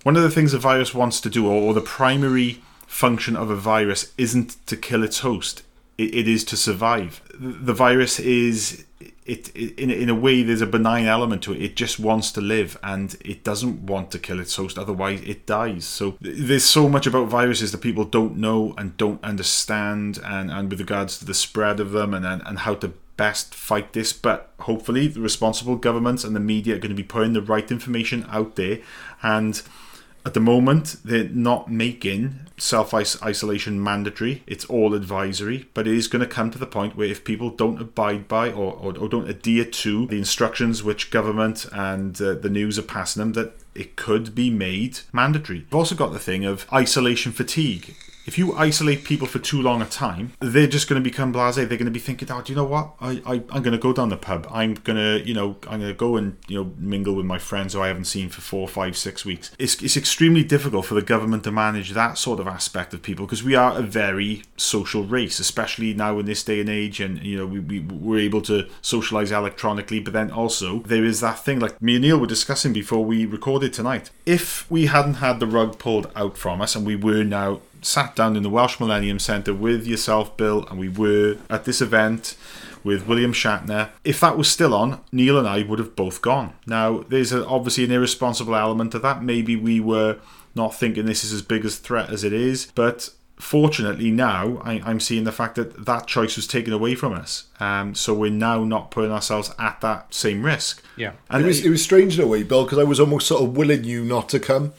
one 0.03 0.15
of 0.15 0.23
the 0.23 0.31
things 0.31 0.53
a 0.53 0.57
virus 0.57 0.93
wants 0.93 1.19
to 1.21 1.29
do, 1.29 1.47
or, 1.47 1.61
or 1.61 1.73
the 1.73 1.81
primary 1.81 2.61
function 2.87 3.35
of 3.35 3.49
a 3.49 3.55
virus 3.55 4.11
isn't 4.17 4.65
to 4.65 4.75
kill 4.75 5.03
its 5.03 5.19
host; 5.19 5.63
it, 5.97 6.15
it 6.15 6.27
is 6.27 6.43
to 6.45 6.57
survive. 6.57 7.21
The 7.37 7.73
virus 7.73 8.19
is 8.19 8.85
it, 9.27 9.51
it, 9.53 9.77
in 9.77 9.91
in 9.91 10.09
a 10.09 10.15
way 10.15 10.41
there's 10.41 10.61
a 10.61 10.67
benign 10.67 11.05
element 11.05 11.43
to 11.43 11.53
it. 11.53 11.61
It 11.61 11.75
just 11.75 11.99
wants 11.99 12.31
to 12.31 12.41
live 12.41 12.77
and 12.81 13.15
it 13.23 13.43
doesn't 13.43 13.85
want 13.85 14.09
to 14.11 14.19
kill 14.19 14.39
its 14.39 14.55
host. 14.55 14.79
Otherwise, 14.79 15.21
it 15.21 15.45
dies. 15.45 15.85
So 15.85 16.17
there's 16.21 16.63
so 16.63 16.87
much 16.87 17.05
about 17.05 17.27
viruses 17.27 17.71
that 17.73 17.79
people 17.79 18.05
don't 18.05 18.37
know 18.37 18.73
and 18.77 18.97
don't 18.97 19.23
understand, 19.23 20.19
and 20.23 20.49
and 20.49 20.69
with 20.69 20.79
regards 20.79 21.19
to 21.19 21.25
the 21.25 21.33
spread 21.33 21.79
of 21.79 21.91
them 21.91 22.13
and 22.13 22.25
and, 22.25 22.41
and 22.45 22.59
how 22.59 22.75
to 22.75 22.93
best 23.17 23.53
fight 23.53 23.93
this. 23.93 24.13
But 24.13 24.53
hopefully, 24.61 25.07
the 25.07 25.19
responsible 25.21 25.75
governments 25.75 26.23
and 26.23 26.35
the 26.35 26.39
media 26.39 26.75
are 26.75 26.79
going 26.79 26.95
to 26.95 26.95
be 26.95 27.03
putting 27.03 27.33
the 27.33 27.41
right 27.41 27.69
information 27.69 28.25
out 28.29 28.55
there 28.55 28.79
and 29.21 29.61
at 30.27 30.33
the 30.33 30.41
moment, 30.41 30.97
they're 31.05 31.29
not 31.29 31.71
making 31.71 32.39
self 32.57 32.93
isolation 32.93 33.81
mandatory. 33.81 34.43
It's 34.45 34.65
all 34.65 34.93
advisory, 34.93 35.69
but 35.73 35.87
it 35.87 35.93
is 35.95 36.09
going 36.09 36.19
to 36.19 36.27
come 36.27 36.51
to 36.51 36.57
the 36.57 36.65
point 36.65 36.97
where 36.97 37.07
if 37.07 37.23
people 37.23 37.49
don't 37.49 37.81
abide 37.81 38.27
by 38.27 38.51
or, 38.51 38.73
or, 38.73 38.97
or 38.97 39.07
don't 39.07 39.29
adhere 39.29 39.63
to 39.63 40.05
the 40.07 40.17
instructions 40.17 40.83
which 40.83 41.11
government 41.11 41.65
and 41.71 42.21
uh, 42.21 42.33
the 42.33 42.49
news 42.49 42.77
are 42.77 42.83
passing 42.83 43.21
them, 43.21 43.33
that 43.33 43.53
it 43.73 43.95
could 43.95 44.35
be 44.35 44.49
made 44.49 44.99
mandatory. 45.13 45.59
You've 45.59 45.73
also 45.75 45.95
got 45.95 46.11
the 46.11 46.19
thing 46.19 46.43
of 46.43 46.67
isolation 46.73 47.31
fatigue 47.31 47.95
if 48.27 48.37
you 48.37 48.53
isolate 48.55 49.05
people 49.05 49.25
for 49.25 49.39
too 49.39 49.61
long 49.61 49.81
a 49.81 49.85
time, 49.85 50.33
they're 50.41 50.67
just 50.67 50.89
going 50.89 51.01
to 51.01 51.09
become 51.09 51.33
blasé. 51.33 51.67
They're 51.67 51.77
going 51.77 51.85
to 51.85 51.91
be 51.91 51.99
thinking, 51.99 52.29
"Oh, 52.29 52.41
do 52.41 52.51
you 52.51 52.57
know 52.57 52.65
what? 52.65 52.93
I, 52.99 53.21
I 53.25 53.33
I'm 53.49 53.63
going 53.63 53.71
to 53.71 53.77
go 53.77 53.93
down 53.93 54.09
the 54.09 54.17
pub. 54.17 54.45
I'm 54.51 54.73
going 54.73 54.97
to, 54.97 55.25
you 55.25 55.33
know, 55.33 55.55
I'm 55.67 55.79
going 55.79 55.91
to 55.91 55.93
go 55.93 56.17
and 56.17 56.35
you 56.47 56.57
know 56.57 56.71
mingle 56.77 57.15
with 57.15 57.25
my 57.25 57.39
friends 57.39 57.73
who 57.73 57.81
I 57.81 57.87
haven't 57.87 58.05
seen 58.05 58.27
for 58.29 58.41
four, 58.41 58.67
five, 58.67 58.97
six 58.97 59.23
weeks." 59.23 59.51
It's 59.57 59.81
it's 59.81 59.95
extremely 59.95 60.43
difficult 60.43 60.85
for 60.85 60.93
the 60.93 61.01
government 61.01 61.45
to 61.45 61.51
manage 61.51 61.91
that 61.91 62.17
sort 62.17 62.41
of 62.41 62.47
aspect 62.47 62.93
of 62.93 63.01
people 63.01 63.25
because 63.25 63.43
we 63.43 63.55
are 63.55 63.77
a 63.77 63.81
very 63.81 64.43
social 64.57 65.03
race, 65.03 65.39
especially 65.39 65.93
now 65.93 66.19
in 66.19 66.25
this 66.25 66.43
day 66.43 66.59
and 66.59 66.69
age, 66.69 66.99
and 66.99 67.23
you 67.23 67.37
know 67.37 67.45
we, 67.45 67.59
we 67.59 67.79
we're 67.79 68.19
able 68.19 68.41
to 68.41 68.67
socialize 68.81 69.31
electronically, 69.31 70.01
but 70.01 70.11
then 70.11 70.31
also 70.31 70.79
there 70.79 71.05
is 71.05 71.21
that 71.21 71.39
thing 71.39 71.59
like 71.59 71.81
me 71.81 71.95
and 71.95 72.01
Neil 72.01 72.19
were 72.19 72.27
discussing 72.27 72.73
before 72.73 73.05
we 73.05 73.25
recorded 73.25 73.71
tonight. 73.71 74.11
If 74.25 74.69
we 74.69 74.87
hadn't 74.87 75.15
had 75.15 75.39
the 75.39 75.47
rug 75.47 75.79
pulled 75.79 76.11
out 76.13 76.37
from 76.37 76.61
us 76.61 76.75
and 76.75 76.85
we 76.85 76.97
were 76.97 77.23
now 77.23 77.61
sat 77.87 78.15
down 78.15 78.35
in 78.35 78.43
the 78.43 78.49
Welsh 78.49 78.79
Millennium 78.79 79.17
Centre 79.17 79.53
with 79.53 79.87
yourself, 79.87 80.35
Bill, 80.35 80.65
and 80.69 80.77
we 80.77 80.89
were 80.89 81.37
at 81.49 81.63
this 81.63 81.81
event 81.81 82.35
with 82.83 83.07
William 83.07 83.33
Shatner. 83.33 83.89
If 84.03 84.19
that 84.19 84.37
was 84.37 84.49
still 84.49 84.73
on, 84.73 85.01
Neil 85.11 85.39
and 85.39 85.47
I 85.47 85.63
would 85.63 85.79
have 85.79 85.95
both 85.95 86.21
gone. 86.21 86.53
Now, 86.65 87.05
there's 87.07 87.31
a, 87.31 87.45
obviously 87.45 87.85
an 87.85 87.91
irresponsible 87.91 88.55
element 88.55 88.91
to 88.91 88.99
that. 88.99 89.23
Maybe 89.23 89.55
we 89.55 89.79
were 89.79 90.17
not 90.53 90.75
thinking 90.75 91.05
this 91.05 91.23
is 91.23 91.31
as 91.31 91.41
big 91.41 91.65
a 91.65 91.69
threat 91.69 92.09
as 92.09 92.23
it 92.23 92.33
is, 92.33 92.71
but 92.75 93.09
fortunately 93.37 94.09
now 94.09 94.59
I, 94.63 94.89
am 94.89 94.99
seeing 94.99 95.23
the 95.23 95.31
fact 95.31 95.55
that 95.55 95.85
that 95.85 96.07
choice 96.07 96.35
was 96.35 96.47
taken 96.47 96.73
away 96.73 96.95
from 96.95 97.13
us. 97.13 97.45
Um, 97.59 97.95
so 97.95 98.13
we're 98.13 98.31
now 98.31 98.63
not 98.63 98.91
putting 98.91 99.11
ourselves 99.11 99.53
at 99.59 99.79
that 99.81 100.13
same 100.13 100.43
risk. 100.43 100.83
Yeah, 100.97 101.13
and 101.29 101.43
it 101.43 101.47
was 101.47 101.63
it 101.63 101.69
was 101.69 101.83
strange 101.83 102.17
in 102.17 102.25
a 102.25 102.27
way, 102.27 102.43
Bill, 102.43 102.63
because 102.63 102.79
I 102.79 102.83
was 102.83 102.99
almost 102.99 103.27
sort 103.27 103.43
of 103.43 103.55
willing 103.55 103.83
you 103.83 104.03
not 104.03 104.27
to 104.29 104.39
come 104.39 104.73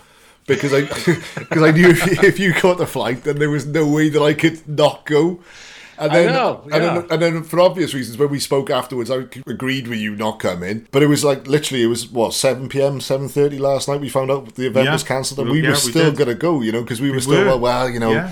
because 0.48 0.74
I 0.74 0.80
because 1.38 1.62
I 1.62 1.70
knew 1.70 1.90
if 1.90 2.04
you, 2.04 2.28
if 2.28 2.38
you 2.40 2.52
caught 2.52 2.78
the 2.78 2.86
flight, 2.86 3.22
then 3.22 3.38
there 3.38 3.50
was 3.50 3.66
no 3.66 3.86
way 3.86 4.08
that 4.08 4.22
I 4.22 4.34
could 4.34 4.66
not 4.66 5.06
go. 5.06 5.40
And 6.00 6.12
then, 6.12 6.32
know, 6.32 6.62
yeah. 6.68 6.74
and 6.74 6.84
then, 6.84 7.06
and 7.10 7.22
then, 7.22 7.42
for 7.42 7.58
obvious 7.58 7.92
reasons, 7.92 8.18
when 8.18 8.30
we 8.30 8.38
spoke 8.38 8.70
afterwards, 8.70 9.10
I 9.10 9.26
agreed 9.48 9.88
with 9.88 9.98
you 9.98 10.14
not 10.14 10.38
coming. 10.38 10.86
But 10.92 11.02
it 11.02 11.08
was 11.08 11.24
like 11.24 11.48
literally, 11.48 11.82
it 11.82 11.88
was 11.88 12.08
what 12.08 12.34
seven 12.34 12.68
p.m., 12.68 13.00
seven 13.00 13.28
thirty 13.28 13.58
last 13.58 13.88
night. 13.88 14.00
We 14.00 14.08
found 14.08 14.30
out 14.30 14.54
the 14.54 14.68
event 14.68 14.86
yeah. 14.86 14.92
was 14.92 15.02
cancelled, 15.02 15.40
and 15.40 15.50
we 15.50 15.60
yeah, 15.60 15.70
were 15.70 15.74
still 15.74 16.12
gonna 16.12 16.34
go. 16.34 16.60
You 16.60 16.70
know, 16.70 16.82
because 16.82 17.00
we, 17.00 17.10
we 17.10 17.16
were 17.16 17.20
still 17.20 17.44
well, 17.44 17.58
well, 17.58 17.90
you 17.90 17.98
know, 17.98 18.30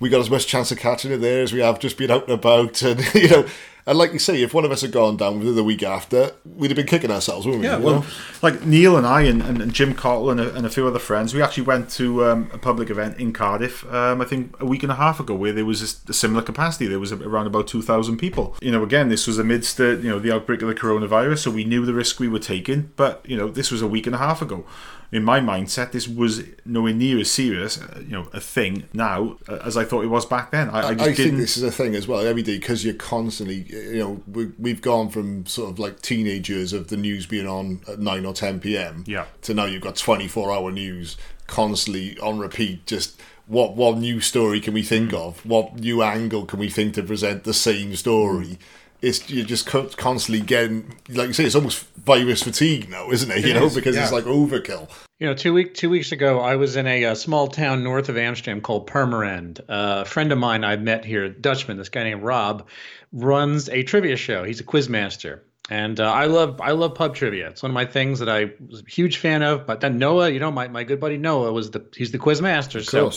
we 0.00 0.08
got 0.08 0.20
as 0.20 0.30
much 0.30 0.48
chance 0.48 0.72
of 0.72 0.78
catching 0.78 1.12
it 1.12 1.18
there 1.18 1.42
as 1.42 1.52
we 1.52 1.60
have 1.60 1.78
just 1.78 1.96
been 1.96 2.10
out 2.10 2.24
and 2.24 2.32
about, 2.32 2.82
and 2.82 3.00
you 3.14 3.28
know. 3.28 3.46
And 3.88 3.96
like 3.96 4.12
you 4.12 4.18
say, 4.18 4.42
if 4.42 4.52
one 4.52 4.64
of 4.64 4.72
us 4.72 4.80
had 4.80 4.90
gone 4.90 5.16
down 5.16 5.38
within 5.38 5.54
the 5.54 5.62
week 5.62 5.84
after, 5.84 6.32
we'd 6.44 6.72
have 6.72 6.76
been 6.76 6.86
kicking 6.86 7.10
ourselves, 7.10 7.46
wouldn't 7.46 7.62
we? 7.62 7.68
Yeah, 7.68 7.76
well, 7.76 8.00
know? 8.00 8.06
like 8.42 8.66
Neil 8.66 8.96
and 8.96 9.06
I 9.06 9.22
and, 9.22 9.40
and, 9.40 9.62
and 9.62 9.72
Jim 9.72 9.94
Cottle 9.94 10.28
and 10.30 10.40
a, 10.40 10.52
and 10.54 10.66
a, 10.66 10.70
few 10.70 10.88
other 10.88 10.98
friends, 10.98 11.32
we 11.32 11.40
actually 11.40 11.62
went 11.62 11.88
to 11.90 12.24
um, 12.24 12.50
a 12.52 12.58
public 12.58 12.90
event 12.90 13.20
in 13.20 13.32
Cardiff, 13.32 13.88
um, 13.92 14.20
I 14.20 14.24
think 14.24 14.60
a 14.60 14.66
week 14.66 14.82
and 14.82 14.90
a 14.90 14.96
half 14.96 15.20
ago, 15.20 15.36
where 15.36 15.52
there 15.52 15.64
was 15.64 15.82
a, 15.82 16.10
a 16.10 16.12
similar 16.12 16.42
capacity. 16.42 16.88
There 16.88 16.98
was 16.98 17.12
around 17.12 17.46
about 17.46 17.68
2,000 17.68 18.16
people. 18.16 18.56
You 18.60 18.72
know, 18.72 18.82
again, 18.82 19.08
this 19.08 19.28
was 19.28 19.38
amidst 19.38 19.76
the, 19.76 20.00
you 20.02 20.10
know, 20.10 20.18
the 20.18 20.34
outbreak 20.34 20.62
of 20.62 20.68
the 20.68 20.74
coronavirus, 20.74 21.38
so 21.38 21.52
we 21.52 21.64
knew 21.64 21.86
the 21.86 21.94
risk 21.94 22.18
we 22.18 22.26
were 22.26 22.40
taking, 22.40 22.90
but, 22.96 23.24
you 23.24 23.36
know, 23.36 23.48
this 23.48 23.70
was 23.70 23.82
a 23.82 23.86
week 23.86 24.06
and 24.06 24.16
a 24.16 24.18
half 24.18 24.42
ago 24.42 24.64
in 25.12 25.22
my 25.22 25.40
mindset, 25.40 25.92
this 25.92 26.08
was 26.08 26.42
nowhere 26.64 26.92
near 26.92 27.18
as 27.18 27.30
serious, 27.30 27.80
uh, 27.80 28.00
you 28.00 28.12
know, 28.12 28.28
a 28.32 28.40
thing 28.40 28.84
now 28.92 29.36
uh, 29.48 29.58
as 29.64 29.76
I 29.76 29.84
thought 29.84 30.04
it 30.04 30.08
was 30.08 30.26
back 30.26 30.50
then. 30.50 30.68
I, 30.70 30.80
I, 30.80 30.90
I 30.90 31.14
think 31.14 31.36
this 31.36 31.56
is 31.56 31.62
a 31.62 31.70
thing 31.70 31.94
as 31.94 32.08
well 32.08 32.26
every 32.26 32.42
day 32.42 32.58
because 32.58 32.84
you're 32.84 32.94
constantly, 32.94 33.66
you 33.70 33.98
know, 33.98 34.22
we, 34.26 34.46
we've 34.58 34.82
gone 34.82 35.08
from 35.08 35.46
sort 35.46 35.70
of 35.70 35.78
like 35.78 36.02
teenage 36.02 36.50
years 36.50 36.72
of 36.72 36.88
the 36.88 36.96
news 36.96 37.26
being 37.26 37.46
on 37.46 37.80
at 37.88 37.98
nine 37.98 38.26
or 38.26 38.32
ten 38.32 38.60
p.m. 38.60 39.04
Yeah. 39.06 39.26
to 39.42 39.54
now 39.54 39.64
you've 39.64 39.82
got 39.82 39.96
twenty 39.96 40.28
four 40.28 40.52
hour 40.52 40.70
news 40.72 41.16
constantly 41.46 42.18
on 42.18 42.38
repeat. 42.38 42.86
Just 42.86 43.20
what 43.46 43.76
what 43.76 43.98
new 43.98 44.20
story 44.20 44.60
can 44.60 44.74
we 44.74 44.82
think 44.82 45.12
mm. 45.12 45.18
of? 45.18 45.44
What 45.46 45.76
new 45.76 46.02
angle 46.02 46.46
can 46.46 46.58
we 46.58 46.68
think 46.68 46.94
to 46.94 47.02
present 47.02 47.44
the 47.44 47.54
same 47.54 47.94
story? 47.94 48.58
It's 49.02 49.28
you're 49.28 49.44
just 49.44 49.66
constantly 49.66 50.40
getting 50.40 50.96
like 51.10 51.28
you 51.28 51.32
say 51.32 51.44
it's 51.44 51.54
almost 51.54 51.84
virus 52.06 52.42
fatigue 52.42 52.88
now 52.88 53.10
isn't 53.10 53.30
it, 53.30 53.38
it 53.38 53.48
you 53.48 53.54
know 53.54 53.66
is, 53.66 53.74
because 53.74 53.96
yeah. 53.96 54.04
it's 54.04 54.12
like 54.12 54.24
overkill 54.24 54.88
you 55.18 55.26
know 55.26 55.34
two 55.34 55.52
week 55.52 55.74
two 55.74 55.90
weeks 55.90 56.12
ago 56.12 56.38
i 56.38 56.54
was 56.54 56.76
in 56.76 56.86
a, 56.86 57.04
a 57.04 57.16
small 57.16 57.48
town 57.48 57.82
north 57.82 58.08
of 58.08 58.16
amsterdam 58.16 58.60
called 58.60 58.88
purmerend 58.88 59.58
uh, 59.68 60.02
a 60.02 60.04
friend 60.04 60.30
of 60.30 60.38
mine 60.38 60.62
i 60.62 60.76
met 60.76 61.04
here 61.04 61.28
dutchman 61.28 61.76
this 61.76 61.88
guy 61.88 62.04
named 62.04 62.22
rob 62.22 62.68
runs 63.12 63.68
a 63.70 63.82
trivia 63.82 64.16
show 64.16 64.44
he's 64.44 64.60
a 64.60 64.64
quiz 64.64 64.88
master 64.88 65.44
and 65.68 65.98
uh, 65.98 66.12
I 66.12 66.26
love 66.26 66.60
I 66.60 66.70
love 66.70 66.94
pub 66.94 67.16
trivia. 67.16 67.48
It's 67.48 67.60
one 67.60 67.70
of 67.70 67.74
my 67.74 67.86
things 67.86 68.20
that 68.20 68.28
I 68.28 68.52
was 68.68 68.82
a 68.82 68.88
huge 68.88 69.16
fan 69.16 69.42
of. 69.42 69.66
But 69.66 69.80
then 69.80 69.98
Noah, 69.98 70.30
you 70.30 70.38
know, 70.38 70.52
my, 70.52 70.68
my 70.68 70.84
good 70.84 71.00
buddy 71.00 71.16
Noah 71.16 71.52
was 71.52 71.72
the 71.72 71.84
he's 71.92 72.12
the 72.12 72.18
quiz 72.18 72.40
master. 72.40 72.84
So 72.84 73.10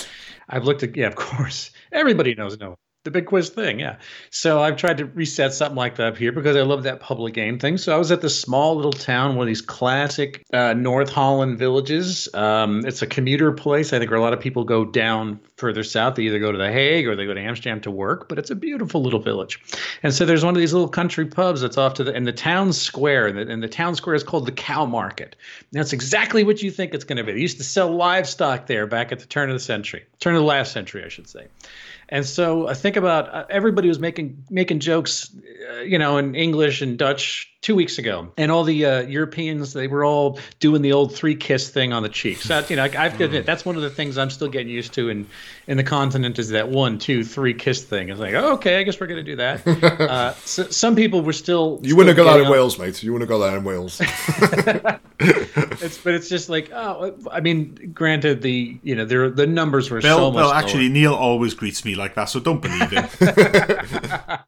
I've 0.49 0.63
looked 0.63 0.82
at 0.82 0.97
yeah, 0.97 1.05
of 1.05 1.15
course. 1.15 1.69
Everybody 1.91 2.34
knows 2.34 2.57
Noah 2.57 2.75
the 3.06 3.12
big 3.12 3.28
quiz 3.28 3.50
thing, 3.50 3.80
yeah. 3.80 3.95
So 4.30 4.62
I've 4.62 4.76
tried 4.76 4.97
to 4.97 5.06
reset 5.06 5.54
something 5.54 5.78
like 5.78 5.95
that 5.95 6.08
up 6.08 6.18
here 6.18 6.34
because 6.34 6.58
I 6.58 6.64
love 6.64 6.84
that 6.84 7.00
public 7.00 7.34
game 7.34 7.58
thing. 7.58 7.78
So 7.78 7.95
I 7.95 7.97
was 7.97 8.12
at 8.12 8.20
this 8.20 8.39
small 8.39 8.76
little 8.76 8.91
town, 8.91 9.36
one 9.36 9.43
of 9.43 9.47
these 9.47 9.62
classic 9.62 10.43
uh, 10.52 10.74
North 10.74 11.10
Holland 11.10 11.58
villages. 11.58 12.28
Um, 12.34 12.86
it's 12.86 13.02
a 13.02 13.08
commuter 13.08 13.54
place. 13.54 13.93
I 13.93 14.00
think 14.00 14.12
where 14.12 14.20
a 14.20 14.22
lot 14.22 14.34
of 14.34 14.41
people 14.41 14.66
go 14.66 14.84
down 14.84 15.39
further 15.56 15.84
south. 15.84 16.16
They 16.16 16.24
either 16.24 16.39
go 16.39 16.52
to 16.52 16.58
The 16.58 16.72
Hague 16.72 17.08
or 17.08 17.16
they 17.16 17.26
go 17.26 17.34
to 17.34 17.39
Amsterdam 17.39 17.80
to 17.82 17.91
work. 17.91 18.28
But 18.28 18.38
it's 18.38 18.52
a 18.52 18.56
beautiful 18.56 19.02
little 19.02 19.22
village. 19.22 19.62
And 20.04 20.14
so 20.14 20.26
there's 20.26 20.43
one 20.43 20.54
of 20.54 20.60
these 20.60 20.74
little 20.74 20.89
country 20.89 21.26
pubs 21.26 21.62
that's 21.62 21.78
off 21.78 21.93
to 21.95 22.04
the 22.04 22.14
in 22.14 22.26
the 22.26 22.34
town 22.34 22.74
square, 22.74 23.28
and 23.28 23.38
the, 23.38 23.50
and 23.50 23.64
the 23.64 23.70
town 23.70 23.95
square 23.95 24.16
is 24.16 24.24
called 24.24 24.45
the 24.45 24.52
Cow 24.52 24.86
Market. 24.86 25.38
And 25.72 25.80
that's 25.80 25.93
exactly 25.93 26.43
what 26.43 26.62
you 26.62 26.70
think 26.70 26.93
it's 26.93 27.06
going 27.06 27.18
to 27.18 27.24
be. 27.24 27.32
They 27.32 27.39
used 27.39 27.58
to 27.58 27.64
sell 27.64 27.95
livestock 27.95 28.68
there 28.68 28.88
back 28.88 29.14
at 29.14 29.20
the 29.20 29.26
turn 29.26 29.50
of 29.50 29.56
the 29.56 29.62
century, 29.62 30.06
turn 30.20 30.36
of 30.36 30.41
the 30.41 30.47
last 30.47 30.74
century, 30.74 31.06
I 31.06 31.08
should 31.08 31.30
say. 31.30 31.47
And 32.12 32.26
so 32.26 32.68
I 32.68 32.74
think 32.74 32.95
about 32.95 33.34
uh, 33.34 33.45
everybody 33.49 33.88
was 33.88 33.99
making 33.99 34.43
making 34.49 34.80
jokes, 34.80 35.30
uh, 35.72 35.82
you 35.82 35.99
know, 35.99 36.18
in 36.18 36.34
English 36.34 36.82
and 36.82 36.97
Dutch 36.97 37.53
two 37.62 37.76
weeks 37.76 37.99
ago, 37.99 38.32
and 38.36 38.51
all 38.51 38.64
the 38.64 38.84
uh, 38.84 39.01
Europeans 39.01 39.74
they 39.74 39.86
were 39.88 40.03
all 40.03 40.39
doing 40.60 40.82
the 40.82 40.91
old 40.91 41.16
three 41.16 41.36
kiss 41.36 41.70
thing 41.70 41.93
on 41.93 42.01
the 42.01 42.10
cheeks. 42.10 42.47
That 42.47 42.68
you 42.72 42.78
know, 42.78 42.84
I, 42.84 42.88
have 42.88 43.18
to 43.20 43.26
admit 43.26 43.45
that's 43.45 43.64
one 43.64 43.76
of 43.76 43.84
the 43.84 43.91
things 43.91 44.18
I'm 44.18 44.32
still 44.32 44.47
getting 44.47 44.70
used 44.70 44.93
to 44.93 45.10
in 45.10 45.28
in 45.68 45.78
the 45.78 45.84
continent 45.84 46.39
is 46.39 46.49
that 46.49 46.70
one, 46.70 46.97
two, 46.97 47.24
three 47.24 47.53
kiss 47.53 47.84
thing. 47.84 48.10
It's 48.10 48.20
like 48.20 48.34
oh, 48.34 48.53
okay, 48.53 48.80
I 48.80 48.84
guess 48.84 48.99
we're 48.99 49.07
gonna 49.07 49.22
do 49.22 49.36
that. 49.36 49.68
uh, 50.01 50.34
so, 50.34 50.64
some 50.64 50.95
people 50.95 51.22
were 51.22 51.34
still. 51.34 51.80
You 51.84 51.95
wouldn't 51.95 52.18
have 52.18 52.26
got 52.26 52.34
that 52.34 52.39
in 52.39 52.47
on... 52.47 52.51
Wales, 52.51 52.80
mate. 52.80 53.03
You 53.03 53.14
wouldn't 53.14 53.30
have 53.30 53.39
got 53.39 53.45
that 53.45 53.57
in 53.57 53.64
Wales. 53.64 54.01
it's 55.82 55.97
but 55.97 56.13
it's 56.13 56.30
just 56.30 56.47
like 56.47 56.72
oh, 56.72 57.17
I 57.30 57.41
mean, 57.41 57.91
granted 57.93 58.41
the 58.41 58.80
you 58.84 58.95
know 58.95 59.03
there 59.03 59.30
the 59.30 59.45
numbers 59.45 59.91
were 59.91 59.99
Bill, 59.99 60.17
so 60.17 60.32
much. 60.32 60.41
Well, 60.41 60.53
actually, 60.53 60.88
Neil 60.88 61.13
always 61.13 61.53
greets 61.53 61.84
me 61.84 61.95
like 61.95 62.15
that, 62.15 62.26
so 62.26 62.39
don't 62.39 62.61
believe 62.61 62.89
him. 62.89 63.05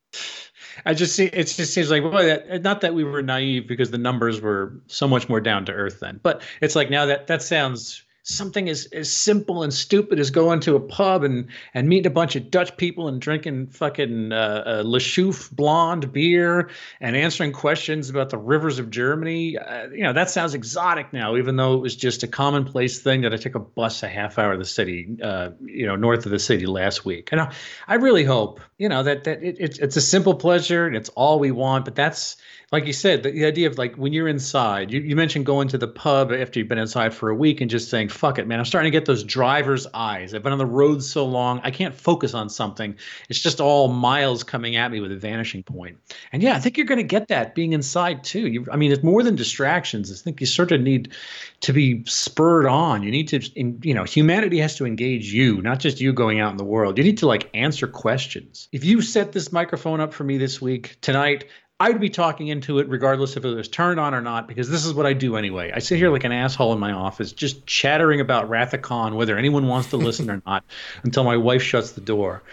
I 0.86 0.94
just 0.94 1.14
see 1.16 1.26
it 1.26 1.44
just 1.48 1.74
seems 1.74 1.92
like 1.92 2.04
well, 2.04 2.40
not 2.62 2.80
that 2.82 2.94
we 2.94 3.04
were 3.04 3.22
naive 3.22 3.68
because 3.68 3.92
the 3.92 3.98
numbers 3.98 4.40
were 4.40 4.74
so 4.88 5.10
much 5.10 5.28
more 5.28 5.42
down 5.42 5.66
to 5.66 5.74
earth 5.74 6.00
then, 6.00 6.22
but 6.24 6.42
it's 6.62 6.76
like 6.76 6.90
now 6.90 7.06
that 7.06 7.28
that 7.28 7.42
sounds 7.42 8.04
something 8.24 8.70
as, 8.70 8.86
as 8.88 9.12
simple 9.12 9.64
and 9.64 9.74
stupid 9.74 10.20
as 10.20 10.30
going 10.30 10.60
to 10.62 10.76
a 10.76 10.80
pub 10.80 11.24
and, 11.24 11.48
and 11.74 11.90
meeting 11.90 12.08
a 12.08 12.14
bunch 12.14 12.36
of 12.36 12.52
Dutch 12.52 12.76
people 12.78 13.08
and 13.08 13.22
drinking 13.22 13.68
fucking 13.68 14.32
uh, 14.32 14.64
uh, 14.66 14.84
Le 14.86 15.00
Chouffe 15.00 15.52
blonde 15.52 16.12
beer 16.12 16.70
and 17.00 17.16
answering 17.16 17.52
questions 17.52 18.10
about 18.10 18.30
the 18.30 18.38
rivers 18.38 18.80
of 18.80 18.90
Germany. 18.90 19.58
Uh, 19.58 19.88
you 19.90 20.04
know, 20.04 20.14
that 20.14 20.30
sounds 20.30 20.54
exotic 20.54 21.12
now, 21.14 21.36
even 21.38 21.56
though 21.56 21.74
it 21.74 21.82
was 21.82 21.96
just 21.96 22.24
a 22.24 22.28
commonplace 22.28 23.00
thing 23.00 23.22
that 23.22 23.34
I 23.34 23.38
took 23.38 23.56
a 23.56 23.60
bus 23.60 24.04
a 24.04 24.08
half 24.08 24.38
hour 24.38 24.54
of 24.54 24.60
the 24.60 24.66
city, 24.66 25.18
uh, 25.24 25.50
you 25.64 25.86
know, 25.86 25.96
north 25.96 26.26
of 26.26 26.32
the 26.32 26.40
city 26.40 26.66
last 26.66 27.06
week. 27.06 27.30
And 27.32 27.42
I, 27.42 27.54
I 27.88 27.96
really 27.96 28.24
hope, 28.24 28.60
you 28.82 28.90
know, 28.90 29.04
that, 29.04 29.26
that 29.26 29.44
it, 29.44 29.58
it, 29.60 29.78
it's 29.78 29.96
a 29.96 30.02
simple 30.02 30.34
pleasure 30.34 30.88
and 30.88 30.96
it's 30.96 31.10
all 31.10 31.38
we 31.38 31.52
want, 31.52 31.86
but 31.86 31.94
that's, 31.94 32.36
like 32.72 32.88
you 32.88 32.94
said, 32.94 33.22
the, 33.22 33.32
the, 33.32 33.46
idea 33.46 33.68
of 33.68 33.78
like 33.78 33.96
when 33.96 34.14
you're 34.14 34.30
inside, 34.30 34.92
you, 34.92 35.02
you 35.02 35.16
mentioned 35.16 35.46
going 35.46 35.68
to 35.68 35.78
the 35.78 35.90
pub 35.90 36.32
after 36.32 36.58
you've 36.58 36.70
been 36.70 36.78
inside 36.78 37.14
for 37.14 37.30
a 37.30 37.36
week 37.36 37.60
and 37.60 37.70
just 37.70 37.90
saying, 37.90 38.08
fuck 38.08 38.40
it, 38.40 38.48
man. 38.48 38.60
I'm 38.60 38.66
starting 38.66 38.90
to 38.90 38.98
get 38.98 39.06
those 39.06 39.26
driver's 39.26 39.86
eyes. 39.94 40.34
I've 40.34 40.42
been 40.42 40.54
on 40.54 40.58
the 40.58 40.66
road 40.66 41.04
so 41.04 41.26
long, 41.26 41.60
I 41.64 41.70
can't 41.70 41.94
focus 41.94 42.34
on 42.34 42.50
something. 42.50 42.96
It's 43.30 43.40
just 43.40 43.60
all 43.60 43.90
miles 43.90 44.44
coming 44.44 44.78
at 44.78 44.90
me 44.90 45.02
with 45.02 45.12
a 45.12 45.18
vanishing 45.18 45.64
point. 45.64 45.98
And 46.32 46.42
yeah, 46.42 46.56
I 46.56 46.60
think 46.60 46.78
you're 46.78 46.88
going 46.88 46.98
to 46.98 47.04
get 47.04 47.28
that 47.28 47.54
being 47.54 47.74
inside 47.74 48.24
too. 48.24 48.48
You, 48.48 48.66
I 48.72 48.78
mean, 48.78 48.94
it's 48.94 49.04
more 49.04 49.22
than 49.22 49.36
distractions. 49.36 50.10
I 50.10 50.16
think 50.16 50.40
you 50.40 50.48
sort 50.48 50.72
of 50.72 50.80
need 50.80 51.12
to 51.60 51.74
be 51.74 52.04
spurred 52.06 52.66
on. 52.66 53.04
You 53.04 53.12
need 53.12 53.28
to, 53.28 53.42
you 53.86 53.94
know, 53.94 54.06
humanity 54.06 54.60
has 54.60 54.78
to 54.78 54.86
engage 54.86 55.34
you, 55.34 55.62
not 55.62 55.80
just 55.80 56.00
you 56.00 56.14
going 56.14 56.40
out 56.40 56.52
in 56.52 56.58
the 56.58 56.64
world. 56.64 56.98
You 56.98 57.04
need 57.04 57.18
to 57.18 57.28
like 57.28 57.50
answer 57.54 57.86
questions. 57.86 58.70
If 58.72 58.86
you 58.86 59.02
set 59.02 59.34
this 59.34 59.52
microphone 59.52 60.00
up 60.00 60.14
for 60.14 60.24
me 60.24 60.38
this 60.38 60.62
week, 60.62 60.98
tonight, 61.02 61.46
I'd 61.82 62.00
be 62.00 62.10
talking 62.10 62.48
into 62.48 62.80
it 62.80 62.88
regardless 62.88 63.36
if 63.36 63.44
it 63.44 63.54
was 63.54 63.68
turned 63.68 64.00
on 64.00 64.14
or 64.14 64.22
not, 64.22 64.48
because 64.48 64.70
this 64.70 64.86
is 64.86 64.94
what 64.94 65.06
I 65.06 65.12
do 65.12 65.36
anyway. 65.36 65.72
I 65.76 65.80
sit 65.80 65.98
here 65.98 66.10
like 66.10 66.24
an 66.24 66.32
asshole 66.32 66.72
in 66.72 66.80
my 66.80 66.94
office, 66.94 67.34
just 67.34 67.66
chattering 67.66 68.22
about 68.22 68.50
Rathacon, 68.50 69.16
whether 69.16 69.38
anyone 69.38 69.68
wants 69.68 69.90
to 69.90 69.98
listen 69.98 70.30
or 70.30 70.42
not, 70.48 70.64
until 71.04 71.26
my 71.26 71.36
wife 71.36 71.62
shuts 71.62 71.92
the 71.92 72.02
door. 72.02 72.44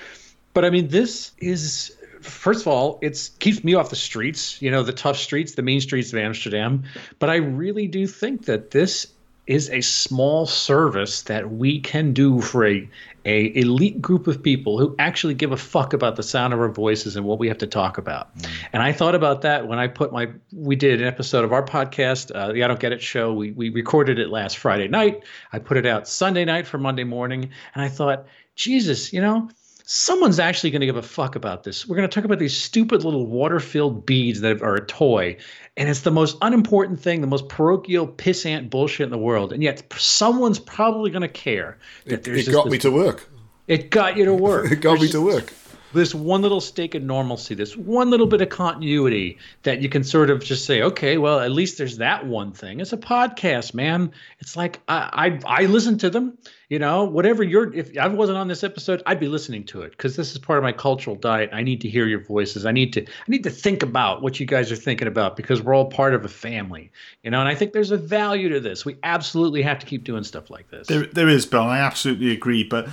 But 0.55 0.65
I 0.65 0.71
mean, 0.71 0.89
this 0.89 1.33
is 1.39 1.97
first 2.21 2.63
of 2.63 2.67
all, 2.67 2.99
it 3.01 3.31
keeps 3.39 3.63
me 3.63 3.75
off 3.75 3.91
the 3.91 3.97
streets, 3.97 4.61
you 4.61 4.73
know, 4.73 4.83
the 4.83 4.93
tough 4.93 5.19
streets, 5.19 5.55
the 5.55 5.63
mean 5.63 5.81
streets 5.81 6.13
of 6.13 6.19
Amsterdam. 6.19 6.83
But 7.21 7.31
I 7.31 7.37
really 7.37 7.87
do 7.87 8.09
think 8.09 8.47
that 8.47 8.73
this 8.73 9.07
is 9.47 9.71
a 9.71 9.81
small 9.81 10.47
service 10.47 11.23
that 11.23 11.51
we 11.51 11.81
can 11.81 12.13
do 12.13 12.41
for 12.41 12.67
a 12.67 12.89
a 13.29 13.53
elite 13.55 14.01
group 14.01 14.27
of 14.27 14.43
people 14.43 14.79
who 14.79 14.97
actually 14.99 15.35
give 15.35 15.53
a 15.53 15.57
fuck 15.57 15.93
about 15.93 16.17
the 16.17 16.23
sound 16.23 16.55
of 16.55 16.61
our 16.61 16.71
voices 16.71 17.15
and 17.15 17.27
what 17.27 17.39
we 17.39 17.47
have 17.47 17.59
to 17.59 17.67
talk 17.67 17.99
about. 17.99 18.35
Mm. 18.39 18.51
And 18.73 18.83
I 18.83 18.93
thought 18.93 19.15
about 19.15 19.43
that 19.43 19.69
when 19.69 19.79
I 19.79 19.87
put 19.87 20.13
my 20.13 20.29
we 20.51 20.77
did 20.77 21.03
an 21.03 21.07
episode 21.07 21.45
of 21.45 21.53
our 21.53 21.63
podcast, 21.63 22.35
uh, 22.35 22.53
the 22.53 22.65
I 22.65 22.69
Don't 22.69 22.81
Get 22.81 22.93
It 22.93 23.03
show. 23.03 23.35
We 23.35 23.53
we 23.53 23.69
recorded 23.69 24.19
it 24.19 24.31
last 24.31 24.57
Friday 24.57 24.89
night. 24.89 25.25
I 25.53 25.59
put 25.59 25.77
it 25.77 25.85
out 25.85 26.09
Sunday 26.09 26.47
night 26.47 26.67
for 26.67 26.79
Monday 26.79 27.05
morning, 27.05 27.51
and 27.75 27.85
I 27.85 27.89
thought, 27.89 28.27
Jesus, 28.57 29.13
you 29.13 29.21
know, 29.21 29.51
someone's 29.85 30.39
actually 30.39 30.71
going 30.71 30.81
to 30.81 30.87
give 30.87 30.97
a 30.97 31.03
fuck 31.03 31.35
about 31.37 31.65
this. 31.65 31.87
We're 31.87 31.97
going 31.97 32.09
to 32.09 32.15
talk 32.15 32.25
about 32.25 32.39
these 32.39 32.57
stupid 32.57 33.05
little 33.05 33.27
water 33.27 33.61
filled 33.61 34.07
beads 34.07 34.41
that 34.41 34.63
are 34.63 34.77
a 34.77 34.87
toy. 34.87 35.37
And 35.79 35.89
it's 35.89 36.01
the 36.01 36.11
most 36.11 36.37
unimportant 36.43 37.01
thing, 37.01 37.21
the 37.21 37.29
most 37.29 37.49
parochial 37.49 38.09
pissant 38.09 38.69
bullshit 38.69 39.05
in 39.05 39.11
the 39.11 39.19
world. 39.19 39.53
And 39.53 39.63
yet 39.63 39.85
someone's 39.97 40.59
probably 40.59 41.13
going 41.13 41.23
to 41.23 41.29
care 41.29 41.79
that 42.07 42.15
it, 42.15 42.25
there's 42.25 42.49
It 42.49 42.53
got 42.53 42.65
this, 42.65 42.73
me 42.73 42.79
to 42.79 42.91
work. 42.91 43.31
It 43.69 43.91
got 43.91 44.17
you 44.17 44.25
to 44.25 44.35
work. 44.35 44.73
it 44.73 44.81
got 44.81 44.99
there's 44.99 45.03
me 45.03 45.09
to 45.13 45.25
work. 45.25 45.55
This 45.93 46.15
one 46.15 46.43
little 46.43 46.61
stake 46.61 46.95
of 46.95 47.03
normalcy, 47.03 47.55
this 47.55 47.77
one 47.77 48.11
little 48.11 48.27
bit 48.27 48.41
of 48.41 48.49
continuity 48.49 49.39
that 49.63 49.81
you 49.81 49.89
can 49.89 50.05
sort 50.05 50.31
of 50.31 50.43
just 50.43 50.65
say, 50.65 50.83
okay, 50.83 51.19
well, 51.19 51.41
at 51.41 51.51
least 51.51 51.79
there's 51.79 51.99
that 51.99 52.27
one 52.27 52.53
thing. 52.53 52.81
It's 52.81 52.93
a 52.93 52.99
podcast, 52.99 53.75
man. 53.75 54.13
It's 54.41 54.57
like 54.57 54.81
I 54.89 55.39
I, 55.47 55.63
I 55.63 55.67
listen 55.67 55.99
to 55.99 56.11
them 56.11 56.39
you 56.69 56.79
know? 56.79 57.05
Whatever 57.05 57.43
you're 57.43 57.73
if 57.75 57.97
i 57.99 58.07
wasn't 58.07 58.39
on 58.39 58.49
this 58.49 58.63
episode 58.63 59.03
i'd 59.07 59.21
be 59.21 59.29
listening 59.29 59.65
to 59.65 59.83
it 59.83 59.93
because 59.93 60.17
this 60.17 60.33
is 60.33 60.39
part 60.39 60.59
of 60.59 60.63
my 60.63 60.73
cultural 60.73 61.17
diet. 61.17 61.51
I 61.53 61.63
need 61.63 61.81
to 61.83 61.89
hear 61.89 62.07
your 62.07 62.23
voices. 62.23 62.67
I 62.67 62.73
need 62.73 62.93
to 62.95 63.03
i 63.03 63.29
need 63.29 63.45
to 63.45 63.51
think 63.51 63.83
about 63.83 64.23
what 64.23 64.39
you 64.39 64.47
guys 64.47 64.71
are 64.71 64.77
thinking 64.77 65.09
about 65.09 65.37
because 65.37 65.63
we're 65.63 65.75
all 65.75 65.87
part 65.87 66.15
of 66.15 66.25
a 66.25 66.29
family 66.29 66.91
you 67.23 67.31
know? 67.31 67.41
And 67.41 67.49
i 67.49 67.55
think 67.55 67.73
there's 67.73 67.91
a 67.91 67.97
value 67.97 68.49
to 68.51 68.61
this. 68.61 68.85
We 68.85 68.97
absolutely 69.03 69.63
have 69.63 69.79
to 69.81 69.87
keep 69.87 70.05
doing 70.05 70.25
stuff 70.25 70.51
like 70.51 70.71
this. 70.71 70.87
There, 70.87 71.07
there 71.07 71.29
is 71.29 71.47
bill 71.47 71.63
i 71.63 71.79
absolutely 71.79 72.33
agree 72.33 72.65
but 72.65 72.89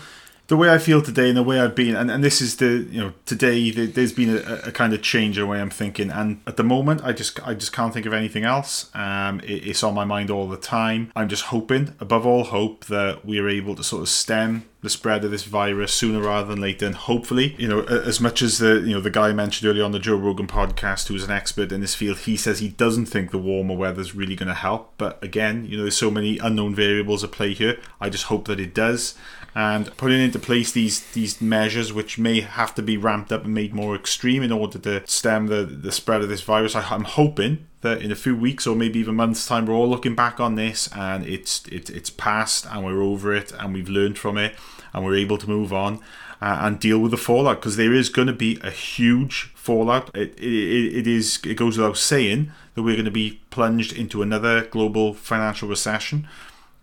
the 0.48 0.58
way 0.58 0.70
I 0.70 0.78
feel 0.78 1.02
today 1.02 1.30
and 1.30 1.38
the 1.38 1.44
way 1.44 1.60
I've 1.60 1.76
been, 1.76 1.96
and, 1.96 2.12
and 2.12 2.24
this 2.24 2.40
is 2.40 2.58
the 2.58 2.88
you 2.90 3.02
know 3.02 3.14
today 3.26 3.72
there's 3.72 4.14
been 4.14 4.38
a, 4.38 4.68
a 4.68 4.72
kind 4.72 4.94
of 4.94 5.02
change 5.02 5.38
in 5.38 5.44
the 5.44 5.48
way 5.48 5.60
I'm 5.60 5.72
thinking, 5.72 6.12
and 6.12 6.40
at 6.46 6.58
the 6.58 6.64
moment 6.64 7.02
I 7.04 7.14
just 7.14 7.46
I 7.48 7.54
just 7.56 7.74
can't 7.74 7.94
think 7.94 8.06
of 8.06 8.14
anything 8.14 8.44
else. 8.44 8.94
Um, 8.96 9.40
it, 9.40 9.68
it's 9.68 9.84
on 9.84 9.96
my 9.96 10.06
mind 10.06 10.30
all 10.30 10.48
the 10.48 10.58
time. 10.58 11.12
I'm 11.16 11.30
just 11.30 11.46
hoping, 11.46 11.96
above 12.00 12.26
all 12.26 12.46
hope, 12.46 12.86
that 12.86 13.26
we 13.26 13.40
are 13.40 13.50
able 13.50 13.76
to 13.76 13.84
sort 13.84 14.04
of 14.04 14.10
stem 14.10 14.66
the 14.82 14.90
spread 14.90 15.26
of 15.26 15.32
this 15.32 15.46
virus 15.46 15.92
sooner 15.92 16.22
rather 16.22 16.48
than 16.48 16.62
later. 16.62 16.86
And 16.86 16.94
hopefully, 16.94 17.56
you 17.58 17.68
know, 17.68 17.82
as 17.82 18.22
much 18.22 18.44
as 18.44 18.60
the 18.60 18.82
you 18.82 18.94
know 18.94 19.02
the 19.02 19.10
guy 19.10 19.30
I 19.30 19.34
mentioned 19.34 19.68
earlier 19.68 19.84
on 19.84 19.94
the 19.94 20.00
Joe 20.00 20.16
Rogan 20.16 20.48
podcast, 20.48 21.08
who's 21.08 21.24
an 21.24 21.32
expert 21.32 21.72
in 21.72 21.82
this 21.82 21.96
field, 21.96 22.20
he 22.20 22.38
says 22.38 22.60
he 22.60 22.70
doesn't 22.70 23.08
think 23.08 23.32
the 23.32 23.40
warmer 23.40 23.76
weather 23.76 24.02
is 24.02 24.14
really 24.14 24.36
going 24.36 24.50
to 24.50 24.54
help. 24.54 24.94
But 25.00 25.24
again, 25.24 25.66
you 25.66 25.78
know, 25.78 25.84
there's 25.84 25.98
so 25.98 26.12
many 26.12 26.38
unknown 26.38 26.76
variables 26.76 27.24
at 27.24 27.32
play 27.32 27.54
here. 27.54 27.80
I 28.00 28.12
just 28.12 28.26
hope 28.26 28.46
that 28.46 28.60
it 28.60 28.76
does 28.76 29.16
and 29.56 29.96
putting 29.96 30.20
into 30.20 30.38
place 30.38 30.74
these 30.74 31.00
these 31.14 31.42
measures 31.42 31.94
which 31.94 32.20
may 32.20 32.42
have 32.42 32.76
to 32.76 32.82
be 32.82 32.98
ramped 32.98 33.32
up 33.32 33.46
and 33.46 33.54
made 33.54 33.74
more 33.74 33.96
extreme 33.96 34.44
in 34.44 34.52
order 34.52 34.78
to 34.78 35.08
stem 35.08 35.48
the, 35.48 35.64
the 35.64 35.92
spread 35.92 36.22
of 36.22 36.30
this 36.30 36.42
virus. 36.42 36.76
I, 36.76 36.82
I'm 36.82 37.06
hoping 37.06 37.66
that 37.82 38.02
in 38.02 38.12
a 38.12 38.16
few 38.16 38.36
weeks 38.36 38.68
or 38.68 38.76
maybe 38.76 39.00
even 39.00 39.16
months 39.16 39.48
time 39.48 39.66
we're 39.66 39.74
all 39.74 39.90
looking 39.90 40.16
back 40.16 40.40
on 40.40 40.56
this 40.56 40.90
and 40.94 41.26
it's 41.26 41.66
it, 41.68 41.90
it's 41.90 42.10
past 42.10 42.66
and 42.70 42.84
we're 42.84 43.02
over 43.02 43.34
it 43.34 43.54
and 43.54 43.74
we've 43.74 43.90
learned 43.90 44.18
from 44.18 44.38
it 44.38 44.56
and 44.94 45.06
we're 45.06 45.16
able 45.16 45.38
to 45.38 45.48
move 45.48 45.72
on 45.72 46.00
uh, 46.42 46.58
and 46.62 46.80
deal 46.80 47.00
with 47.00 47.12
the 47.12 47.18
fallout 47.18 47.62
because 47.62 47.78
there 47.78 47.94
is 47.94 48.10
going 48.10 48.28
to 48.28 48.34
be 48.34 48.60
a 48.62 48.72
huge 48.72 49.52
fallout 49.56 50.10
it, 50.14 50.38
it, 50.38 50.98
it 50.98 51.08
is 51.08 51.40
it 51.46 51.56
goes 51.56 51.78
without 51.78 51.98
saying 51.98 52.52
that 52.74 52.84
we're 52.84 52.96
going 52.96 53.06
to 53.06 53.12
be 53.12 53.40
plunged 53.52 53.94
into 53.94 54.22
another 54.22 54.66
global 54.66 55.14
financial 55.14 55.70
recession 55.70 56.28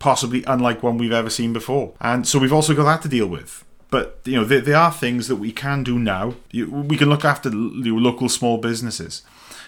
possibly 0.03 0.43
unlike 0.49 0.83
one 0.83 0.99
we've 0.99 1.13
ever 1.13 1.31
seen 1.31 1.53
before. 1.53 1.95
And 2.01 2.27
so 2.27 2.41
we've 2.41 2.53
also 2.53 2.75
got 2.75 2.85
that 2.85 3.03
to 3.03 3.09
deal 3.09 3.29
with. 3.29 3.65
But 3.89 4.19
you 4.25 4.35
know, 4.37 4.45
there, 4.45 4.61
there 4.61 4.77
are 4.77 4.91
things 4.91 5.29
that 5.29 5.37
we 5.37 5.53
can 5.53 5.85
do 5.85 5.99
now. 5.99 6.35
We 6.53 6.97
can 6.97 7.09
look 7.09 7.25
after 7.25 7.51
local 7.51 8.29
small 8.29 8.59
businesses. 8.59 9.23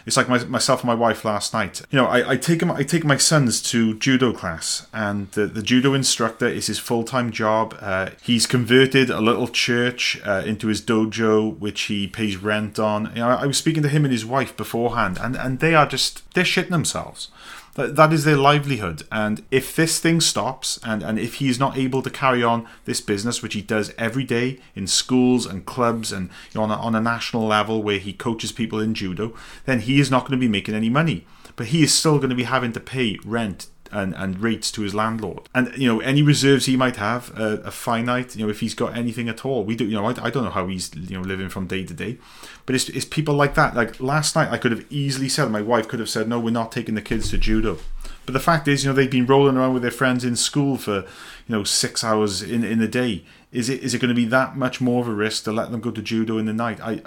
It's 0.06 0.16
like 0.18 0.28
my, 0.28 0.42
myself 0.44 0.80
and 0.80 0.88
my 0.88 0.94
wife 0.94 1.24
last 1.24 1.54
night. 1.54 1.80
You 1.90 1.98
know, 1.98 2.06
I, 2.06 2.32
I 2.32 2.36
take 2.36 2.60
him, 2.60 2.70
I 2.70 2.82
take 2.82 3.04
my 3.04 3.16
sons 3.16 3.62
to 3.70 3.94
judo 3.98 4.32
class, 4.32 4.86
and 4.92 5.30
the, 5.32 5.46
the 5.46 5.62
judo 5.62 5.94
instructor 5.94 6.46
is 6.46 6.66
his 6.66 6.78
full 6.78 7.04
time 7.04 7.30
job. 7.30 7.76
Uh, 7.80 8.10
he's 8.20 8.46
converted 8.46 9.10
a 9.10 9.20
little 9.20 9.48
church 9.48 10.20
uh, 10.24 10.42
into 10.44 10.66
his 10.66 10.82
dojo, 10.82 11.58
which 11.58 11.82
he 11.82 12.06
pays 12.06 12.36
rent 12.36 12.78
on. 12.78 13.12
You 13.14 13.20
know, 13.20 13.28
I 13.28 13.46
was 13.46 13.56
speaking 13.56 13.82
to 13.84 13.88
him 13.88 14.04
and 14.04 14.12
his 14.12 14.26
wife 14.26 14.56
beforehand, 14.56 15.18
and, 15.20 15.36
and 15.36 15.60
they 15.60 15.74
are 15.74 15.86
just 15.86 16.22
they're 16.34 16.44
shitting 16.44 16.70
themselves. 16.70 17.28
That, 17.74 17.96
that 17.96 18.12
is 18.12 18.24
their 18.24 18.36
livelihood. 18.36 19.02
And 19.10 19.42
if 19.50 19.74
this 19.74 19.98
thing 19.98 20.20
stops, 20.20 20.78
and, 20.84 21.02
and 21.02 21.18
if 21.18 21.34
he 21.34 21.48
is 21.48 21.58
not 21.58 21.76
able 21.76 22.02
to 22.02 22.10
carry 22.10 22.42
on 22.42 22.66
this 22.84 23.00
business, 23.00 23.42
which 23.42 23.54
he 23.54 23.62
does 23.62 23.92
every 23.98 24.24
day 24.24 24.60
in 24.74 24.86
schools 24.86 25.44
and 25.44 25.66
clubs 25.66 26.12
and 26.12 26.30
you 26.52 26.60
know, 26.60 26.62
on, 26.62 26.70
a, 26.70 26.74
on 26.74 26.94
a 26.94 27.00
national 27.00 27.46
level 27.46 27.82
where 27.82 27.98
he 27.98 28.12
coaches 28.12 28.52
people 28.52 28.78
in 28.78 28.94
judo, 28.94 29.34
then 29.66 29.80
he 29.80 30.00
is 30.00 30.10
not 30.10 30.22
going 30.22 30.38
to 30.38 30.44
be 30.44 30.48
making 30.48 30.74
any 30.74 30.90
money. 30.90 31.26
But 31.56 31.66
he 31.66 31.82
is 31.82 31.94
still 31.94 32.18
going 32.18 32.30
to 32.30 32.36
be 32.36 32.44
having 32.44 32.72
to 32.72 32.80
pay 32.80 33.18
rent 33.24 33.68
and, 33.94 34.14
and 34.16 34.40
rates 34.40 34.70
to 34.72 34.82
his 34.82 34.94
landlord. 34.94 35.48
And 35.54 35.72
you 35.76 35.88
know 35.88 36.00
any 36.00 36.22
reserves 36.22 36.66
he 36.66 36.76
might 36.76 36.96
have 36.96 37.32
uh, 37.38 37.58
are 37.64 37.70
finite. 37.70 38.36
You 38.36 38.44
know 38.44 38.50
if 38.50 38.60
he's 38.60 38.74
got 38.74 38.96
anything 38.96 39.28
at 39.28 39.44
all. 39.44 39.64
We 39.64 39.76
do. 39.76 39.84
You 39.84 39.96
know 39.96 40.06
I, 40.06 40.14
I 40.26 40.30
don't 40.30 40.44
know 40.44 40.50
how 40.50 40.66
he's 40.66 40.94
you 40.94 41.16
know 41.16 41.22
living 41.22 41.48
from 41.48 41.66
day 41.66 41.84
to 41.84 41.94
day, 41.94 42.18
but 42.66 42.74
it's, 42.74 42.88
it's 42.90 43.04
people 43.04 43.34
like 43.34 43.54
that. 43.54 43.74
Like 43.74 44.00
last 44.00 44.36
night, 44.36 44.50
I 44.50 44.58
could 44.58 44.72
have 44.72 44.84
easily 44.90 45.28
said 45.28 45.50
my 45.50 45.62
wife 45.62 45.88
could 45.88 46.00
have 46.00 46.10
said 46.10 46.28
no, 46.28 46.40
we're 46.40 46.50
not 46.50 46.72
taking 46.72 46.94
the 46.94 47.02
kids 47.02 47.30
to 47.30 47.38
judo. 47.38 47.78
But 48.26 48.32
the 48.32 48.40
fact 48.40 48.68
is, 48.68 48.84
you 48.84 48.90
know, 48.90 48.94
they've 48.94 49.10
been 49.10 49.26
rolling 49.26 49.56
around 49.56 49.74
with 49.74 49.82
their 49.82 49.90
friends 49.90 50.24
in 50.24 50.34
school 50.36 50.78
for, 50.78 51.00
you 51.02 51.04
know, 51.48 51.64
six 51.64 52.02
hours 52.02 52.42
in 52.42 52.64
in 52.64 52.80
a 52.80 52.88
day. 52.88 53.24
Is 53.52 53.68
it 53.68 53.82
is 53.82 53.94
it 53.94 54.00
going 54.00 54.08
to 54.08 54.14
be 54.14 54.24
that 54.26 54.56
much 54.56 54.80
more 54.80 55.02
of 55.02 55.08
a 55.08 55.14
risk 55.14 55.44
to 55.44 55.52
let 55.52 55.70
them 55.70 55.80
go 55.80 55.90
to 55.90 56.02
judo 56.02 56.38
in 56.38 56.46
the 56.46 56.52
night? 56.52 56.80
I 56.80 57.02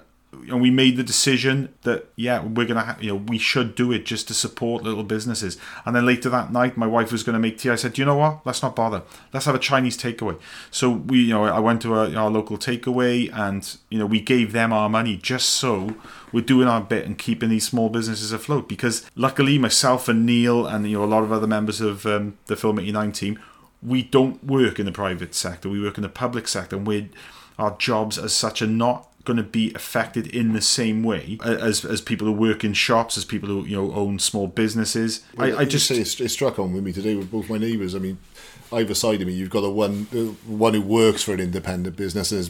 and 0.49 0.61
we 0.61 0.69
made 0.69 0.97
the 0.97 1.03
decision 1.03 1.73
that 1.83 2.07
yeah 2.15 2.43
we're 2.43 2.65
gonna 2.65 2.83
ha- 2.83 2.97
you 2.99 3.09
know 3.09 3.15
we 3.15 3.38
should 3.38 3.75
do 3.75 3.91
it 3.91 4.05
just 4.05 4.27
to 4.27 4.33
support 4.33 4.83
little 4.83 5.03
businesses. 5.03 5.57
And 5.85 5.95
then 5.95 6.05
later 6.05 6.29
that 6.29 6.51
night 6.51 6.77
my 6.77 6.88
wife 6.88 7.11
was 7.11 7.23
to 7.23 7.39
make 7.39 7.57
tea. 7.57 7.69
I 7.69 7.75
said 7.75 7.97
you 7.97 8.05
know 8.05 8.15
what? 8.15 8.45
Let's 8.45 8.61
not 8.61 8.75
bother. 8.75 9.03
Let's 9.33 9.45
have 9.45 9.55
a 9.55 9.59
chinese 9.59 9.97
takeaway. 9.97 10.39
So 10.71 10.89
we 10.89 11.19
you 11.19 11.33
know 11.33 11.45
i 11.45 11.59
went 11.59 11.81
to 11.83 11.95
a, 11.95 12.15
our 12.15 12.29
local 12.29 12.57
takeaway 12.57 13.31
and 13.33 13.77
you 13.89 13.99
know 13.99 14.05
we 14.05 14.21
gave 14.21 14.51
them 14.51 14.71
our 14.71 14.89
money 14.89 15.17
just 15.17 15.49
so 15.49 15.95
we're 16.31 16.41
doing 16.41 16.67
our 16.67 16.81
bit 16.81 17.05
and 17.05 17.17
keeping 17.17 17.49
these 17.49 17.67
small 17.67 17.89
businesses 17.89 18.31
afloat. 18.31 18.67
Because 18.67 19.09
luckily 19.15 19.57
myself 19.57 20.07
and 20.07 20.25
neil 20.25 20.65
and 20.65 20.89
you 20.89 20.97
know 20.97 21.03
a 21.03 21.05
lot 21.05 21.23
of 21.23 21.31
other 21.31 21.47
members 21.47 21.81
of 21.81 22.05
um, 22.05 22.38
the 22.47 22.55
film 22.55 22.79
89 22.79 23.11
team 23.11 23.39
we 23.81 24.01
don't 24.01 24.43
work 24.43 24.79
in 24.79 24.85
the 24.85 24.91
private 24.91 25.35
sector. 25.35 25.69
We 25.69 25.81
work 25.81 25.97
in 25.97 26.01
the 26.01 26.09
public 26.09 26.47
sector. 26.47 26.75
And 26.75 26.88
we 26.88 27.09
our 27.57 27.75
jobs 27.77 28.17
as 28.17 28.33
such 28.33 28.61
are 28.61 28.67
not 28.67 29.07
going 29.28 29.38
to 29.38 29.43
be 29.43 29.73
affected 29.75 30.25
in 30.28 30.53
the 30.53 30.61
same 30.61 31.03
way 31.03 31.38
as, 31.43 31.84
as 31.84 31.99
people 31.99 32.25
who 32.25 32.32
work 32.32 32.63
in 32.63 32.71
shops, 32.71 33.17
as 33.17 33.25
people 33.25 33.49
who 33.49 33.65
you 33.65 33.75
know 33.75 33.93
own 33.93 34.17
small 34.19 34.47
businesses. 34.47 35.21
Well, 35.36 35.59
I, 35.59 35.61
I 35.61 35.65
just 35.65 35.86
say 35.86 35.97
it 35.97 36.30
struck 36.30 36.57
on 36.57 36.71
with 36.71 36.84
me 36.84 36.93
today 36.93 37.13
with 37.13 37.30
both 37.30 37.49
my 37.49 37.57
neighbours. 37.57 37.93
I 37.93 37.99
mean, 37.99 38.19
either 38.71 38.95
side 38.95 39.21
of 39.21 39.28
me, 39.28 39.34
you've 39.34 39.49
got 39.49 39.61
the 39.61 39.69
one 39.69 40.07
the 40.11 40.28
one 40.47 40.73
who 40.73 40.82
works 40.82 41.23
for 41.23 41.34
an 41.34 41.41
independent 41.41 41.97
business 41.97 42.32
and 42.32 42.39
is 42.39 42.49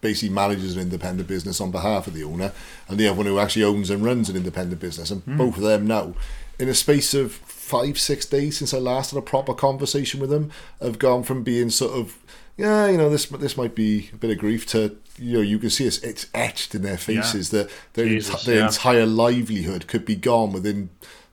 basically 0.00 0.34
manages 0.34 0.74
an 0.74 0.82
independent 0.82 1.28
business 1.28 1.60
on 1.60 1.70
behalf 1.70 2.08
of 2.08 2.14
the 2.14 2.24
owner, 2.24 2.52
and 2.88 2.98
the 2.98 3.06
other 3.06 3.16
one 3.16 3.26
who 3.26 3.38
actually 3.38 3.64
owns 3.64 3.88
and 3.88 4.04
runs 4.04 4.28
an 4.28 4.36
independent 4.36 4.80
business. 4.80 5.12
And 5.12 5.24
mm. 5.24 5.36
both 5.38 5.56
of 5.56 5.62
them 5.62 5.86
now, 5.86 6.14
in 6.58 6.68
a 6.68 6.74
space 6.74 7.14
of 7.14 7.32
five 7.32 7.96
six 7.96 8.26
days 8.26 8.58
since 8.58 8.74
I 8.74 8.78
last 8.78 9.12
had 9.12 9.18
a 9.18 9.22
proper 9.22 9.54
conversation 9.54 10.18
with 10.18 10.30
them, 10.30 10.50
have 10.82 10.98
gone 10.98 11.22
from 11.22 11.44
being 11.44 11.70
sort 11.70 11.92
of 11.92 12.18
yeah, 12.58 12.88
you 12.88 12.98
know, 12.98 13.08
this 13.08 13.26
this 13.26 13.56
might 13.56 13.74
be 13.74 14.10
a 14.12 14.16
bit 14.16 14.30
of 14.30 14.38
grief 14.38 14.66
to 14.66 14.98
you 15.18 15.38
know, 15.38 15.42
you 15.42 15.58
can 15.58 15.70
see 15.70 15.86
it's, 15.86 15.98
it's 15.98 16.26
etched 16.34 16.74
in 16.74 16.82
their 16.82 16.96
faces 16.96 17.52
yeah. 17.52 17.62
that 17.62 17.70
their, 17.94 18.06
Jesus, 18.06 18.44
their 18.44 18.58
yeah. 18.58 18.66
entire 18.66 19.06
livelihood 19.06 19.86
could 19.86 20.04
be 20.04 20.16
gone 20.16 20.52
within 20.52 20.90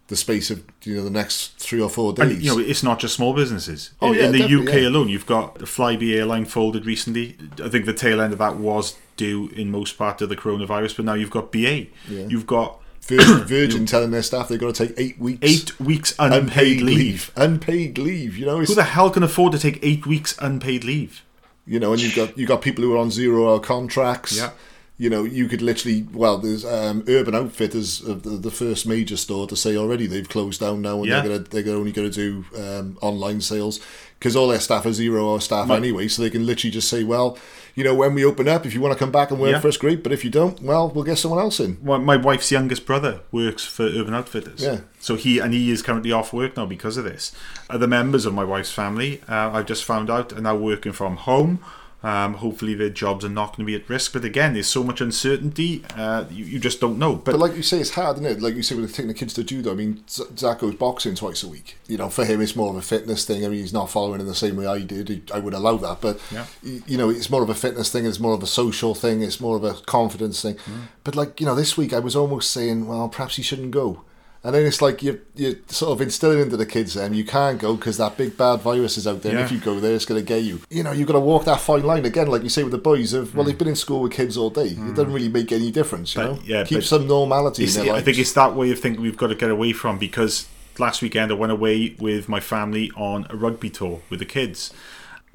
the 0.08 0.16
space 0.16 0.52
of 0.52 0.64
you 0.84 0.96
know 0.96 1.04
the 1.04 1.10
next 1.10 1.60
three 1.60 1.82
or 1.82 1.90
four 1.90 2.14
days. 2.14 2.32
And, 2.32 2.42
you 2.42 2.52
know, 2.52 2.60
it's 2.60 2.84
not 2.84 3.00
just 3.00 3.16
small 3.16 3.34
businesses. 3.34 3.92
Oh, 4.02 4.14
in, 4.14 4.20
yeah, 4.20 4.26
in 4.26 4.32
the 4.34 4.44
UK 4.44 4.82
yeah. 4.82 4.88
alone, 4.90 5.10
you've 5.10 5.26
got 5.26 5.56
the 5.56 5.66
Flybe 5.66 6.16
airline 6.16 6.46
folded 6.46 6.86
recently. 6.86 7.38
I 7.64 7.70
think 7.70 7.86
the 7.86 7.94
tail 7.94 8.22
end 8.22 8.34
of 8.34 8.40
that 8.40 8.58
was 8.58 8.96
due 9.18 9.50
in 9.50 9.72
most 9.72 9.98
part 9.98 10.18
to 10.20 10.28
the 10.28 10.36
coronavirus, 10.36 10.98
but 10.98 11.06
now 11.06 11.14
you've 11.14 11.32
got 11.32 11.52
BA. 11.52 11.88
Yeah. 12.08 12.28
You've 12.28 12.48
got 12.48 12.80
Virgin, 13.08 13.44
Virgin 13.46 13.86
telling 13.86 14.10
their 14.12 14.24
staff 14.24 14.48
they've 14.48 14.60
got 14.60 14.74
to 14.74 14.88
take 14.88 15.00
eight 15.00 15.20
weeks 15.20 15.40
eight 15.44 15.80
weeks 15.80 16.16
unpaid, 16.18 16.82
leave. 16.82 17.32
Unpaid 17.36 18.00
leave. 18.00 18.36
You 18.36 18.48
know, 18.48 18.60
Who 18.60 18.74
the 18.74 18.84
hell 18.84 19.12
can 19.12 19.22
afford 19.22 19.52
to 19.52 19.60
take 19.60 19.80
eight 19.84 20.08
weeks 20.08 20.36
unpaid 20.40 20.84
leave? 20.84 21.22
you 21.68 21.80
know, 21.80 21.94
and 21.94 22.02
you've 22.02 22.16
got 22.16 22.38
you 22.38 22.46
have 22.46 22.50
got 22.50 22.62
people 22.62 22.84
who 22.84 22.94
are 22.94 22.98
on 22.98 23.12
zero 23.12 23.52
hour 23.52 23.60
contracts. 23.60 24.38
Yeah. 24.38 24.52
You 24.98 25.10
know, 25.10 25.26
you 25.26 25.50
could 25.50 25.62
literally 25.62 26.08
well, 26.14 26.38
there's 26.38 26.64
um, 26.64 27.04
Urban 27.10 27.36
Outfitters, 27.36 28.02
uh, 28.08 28.14
the, 28.14 28.30
the 28.32 28.52
first 28.52 28.88
major 28.88 29.18
store 29.18 29.46
to 29.48 29.56
say 29.56 29.76
already 29.76 30.08
they've 30.08 30.28
closed 30.30 30.62
down 30.62 30.82
now, 30.82 30.98
and 31.00 31.08
Yeah. 31.08 31.20
they're 31.22 31.40
gonna 31.40 31.64
they're 31.64 31.76
only 31.76 31.92
going 31.92 32.10
to 32.10 32.16
do 32.16 32.46
um, 32.62 32.98
online 33.02 33.42
sales 33.42 33.82
because 34.18 34.38
all 34.38 34.48
their 34.48 34.60
staff 34.62 34.86
are 34.86 34.94
zero 34.94 35.30
hour 35.34 35.42
staff 35.42 35.70
anyway, 35.70 36.08
so 36.08 36.22
they 36.22 36.30
can 36.30 36.46
literally 36.46 36.72
just 36.72 36.90
say, 36.90 37.04
well, 37.04 37.38
you 37.76 37.84
know, 37.84 37.94
when 37.94 38.14
we 38.14 38.24
open 38.24 38.48
up, 38.48 38.66
if 38.66 38.74
you 38.74 38.80
want 38.80 38.94
to 38.94 38.98
come 38.98 39.12
back 39.12 39.30
and 39.32 39.40
work 39.42 39.52
Yeah. 39.52 39.60
for 39.60 39.68
us, 39.68 39.76
great, 39.76 40.02
but 40.02 40.14
if 40.14 40.24
you 40.24 40.32
don't, 40.32 40.62
well, 40.62 40.90
we'll 40.90 41.04
get 41.04 41.18
someone 41.18 41.42
else 41.42 41.60
in. 41.60 41.78
Well, 41.84 42.00
my 42.00 42.16
wife's 42.16 42.50
youngest 42.50 42.86
brother 42.86 43.20
works 43.34 43.66
for 43.66 43.84
Urban 43.84 44.14
Outfitters. 44.14 44.64
Yeah. 44.64 44.80
So 45.02 45.16
he 45.16 45.40
and 45.40 45.54
he 45.54 45.70
is 45.72 45.82
currently 45.82 46.14
off 46.14 46.32
work 46.32 46.56
now 46.56 46.66
because 46.66 46.96
of 46.96 47.04
this. 47.04 47.34
Other 47.70 47.86
members 47.88 48.26
of 48.26 48.34
my 48.34 48.46
wife's 48.46 48.72
family, 48.72 49.22
uh, 49.28 49.52
I've 49.52 49.66
just 49.66 49.84
found 49.84 50.10
out, 50.10 50.32
are 50.32 50.40
now 50.42 50.56
working 50.56 50.94
from 50.94 51.18
home. 51.18 51.60
Um, 52.04 52.36
hopefully 52.36 52.76
their 52.76 52.92
jobs 52.92 53.26
are 53.26 53.30
not 53.30 53.58
going 53.58 53.66
to 53.66 53.72
be 53.72 53.76
at 53.76 53.90
risk. 53.90 54.14
But 54.14 54.24
again, 54.24 54.54
there's 54.54 54.68
so 54.68 54.84
much 54.84 55.02
uncertainty, 55.02 55.84
uh, 55.98 56.26
you, 56.30 56.46
you 56.46 56.60
just 56.60 56.80
don't 56.80 57.00
know. 57.00 57.16
But, 57.16 57.32
But 57.32 57.40
like 57.40 57.56
you 57.56 57.64
say, 57.64 57.80
it's 57.80 57.90
hard, 57.92 58.18
isn't 58.18 58.26
it? 58.28 58.42
Like 58.42 58.54
you 58.54 58.62
say, 58.62 58.76
with 58.76 58.92
taking 58.92 59.08
the 59.08 59.16
kids 59.16 59.34
to 59.36 59.44
judo. 59.44 59.72
I 59.72 59.76
mean, 59.76 60.04
Zach 60.08 60.60
goes 60.60 60.76
boxing 60.76 61.16
twice 61.16 61.42
a 61.42 61.48
week. 61.48 61.78
You 61.88 61.98
know, 61.98 62.10
for 62.10 62.24
him, 62.24 62.42
it's 62.42 62.56
more 62.56 62.70
of 62.70 62.76
a 62.76 62.82
fitness 62.84 63.26
thing. 63.26 63.44
I 63.44 63.48
mean, 63.48 63.60
he's 63.60 63.74
not 63.74 63.90
following 63.90 64.20
in 64.22 64.28
the 64.28 64.36
same 64.36 64.56
way 64.56 64.68
I 64.68 64.82
did. 64.82 65.32
I 65.34 65.40
would 65.40 65.56
allow 65.56 65.78
that, 65.78 66.00
but 66.02 66.20
Yeah. 66.32 66.46
you 66.62 66.98
know, 66.98 67.10
it's 67.10 67.32
more 67.32 67.42
of 67.42 67.50
a 67.50 67.56
fitness 67.56 67.92
thing. 67.92 68.06
It's 68.06 68.20
more 68.20 68.34
of 68.36 68.44
a 68.44 68.48
social 68.48 68.94
thing. 68.94 69.24
It's 69.24 69.40
more 69.42 69.58
of 69.58 69.64
a 69.64 69.74
confidence 69.74 70.42
thing. 70.44 70.58
But 71.04 71.16
like 71.16 71.40
you 71.40 71.48
know, 71.48 71.56
this 71.56 71.76
week 71.76 71.92
I 71.92 72.00
was 72.00 72.16
almost 72.16 72.52
saying, 72.52 72.86
well, 72.88 73.10
perhaps 73.10 73.38
he 73.38 73.42
shouldn't 73.42 73.72
go. 73.72 74.02
And 74.46 74.54
then 74.54 74.64
it's 74.64 74.80
like 74.80 75.02
you 75.02 75.22
you 75.36 75.60
sort 75.70 75.92
of 75.92 76.02
instilling 76.02 76.40
into 76.40 76.56
the 76.56 76.68
kids 76.68 76.94
then 76.94 77.16
you 77.16 77.26
can't 77.26 77.60
go 77.60 77.76
because 77.76 77.98
that 77.98 78.16
big 78.16 78.38
bad 78.38 78.62
virus 78.62 78.96
is 78.96 79.08
out 79.08 79.24
there. 79.24 79.32
And 79.32 79.42
if 79.42 79.52
you 79.52 79.58
go 79.58 79.80
there, 79.80 79.96
it's 79.96 80.06
going 80.06 80.22
to 80.22 80.26
get 80.26 80.44
you. 80.44 80.62
You 80.70 80.84
know, 80.84 80.92
you've 80.92 81.08
got 81.08 81.14
to 81.14 81.20
walk 81.20 81.46
that 81.46 81.60
fine 81.60 81.82
line 81.82 82.06
again, 82.06 82.28
like 82.28 82.44
you 82.44 82.50
say 82.50 82.62
with 82.62 82.72
the 82.72 82.78
boys. 82.78 83.14
Of 83.14 83.34
well, 83.34 83.44
hmm. 83.44 83.50
they've 83.50 83.58
been 83.58 83.70
in 83.70 83.76
school 83.76 84.02
with 84.02 84.12
kids 84.12 84.38
all 84.38 84.52
day. 84.52 84.68
It 84.68 84.78
doesn't 84.90 85.08
hmm. 85.08 85.14
really 85.14 85.30
make 85.30 85.52
any 85.52 85.72
difference. 85.72 86.14
You 86.14 86.22
But, 86.22 86.28
know, 86.28 86.40
yeah, 86.46 86.64
keep 86.64 86.84
some 86.84 87.08
normality 87.08 87.64
in 87.64 87.72
their 87.72 87.96
I 87.96 88.02
think 88.02 88.20
it's 88.20 88.34
that 88.34 88.54
way 88.54 88.70
of 88.70 88.80
thinking 88.80 89.02
we've 89.02 89.18
got 89.18 89.28
to 89.28 89.36
get 89.36 89.50
away 89.50 89.74
from 89.74 89.98
because 89.98 90.48
last 90.78 91.02
weekend 91.02 91.32
I 91.32 91.36
went 91.36 91.52
away 91.52 91.96
with 91.98 92.30
my 92.30 92.40
family 92.40 92.92
on 92.96 93.26
a 93.32 93.36
rugby 93.36 93.72
tour 93.72 94.02
with 94.12 94.20
the 94.20 94.26
kids. 94.26 94.72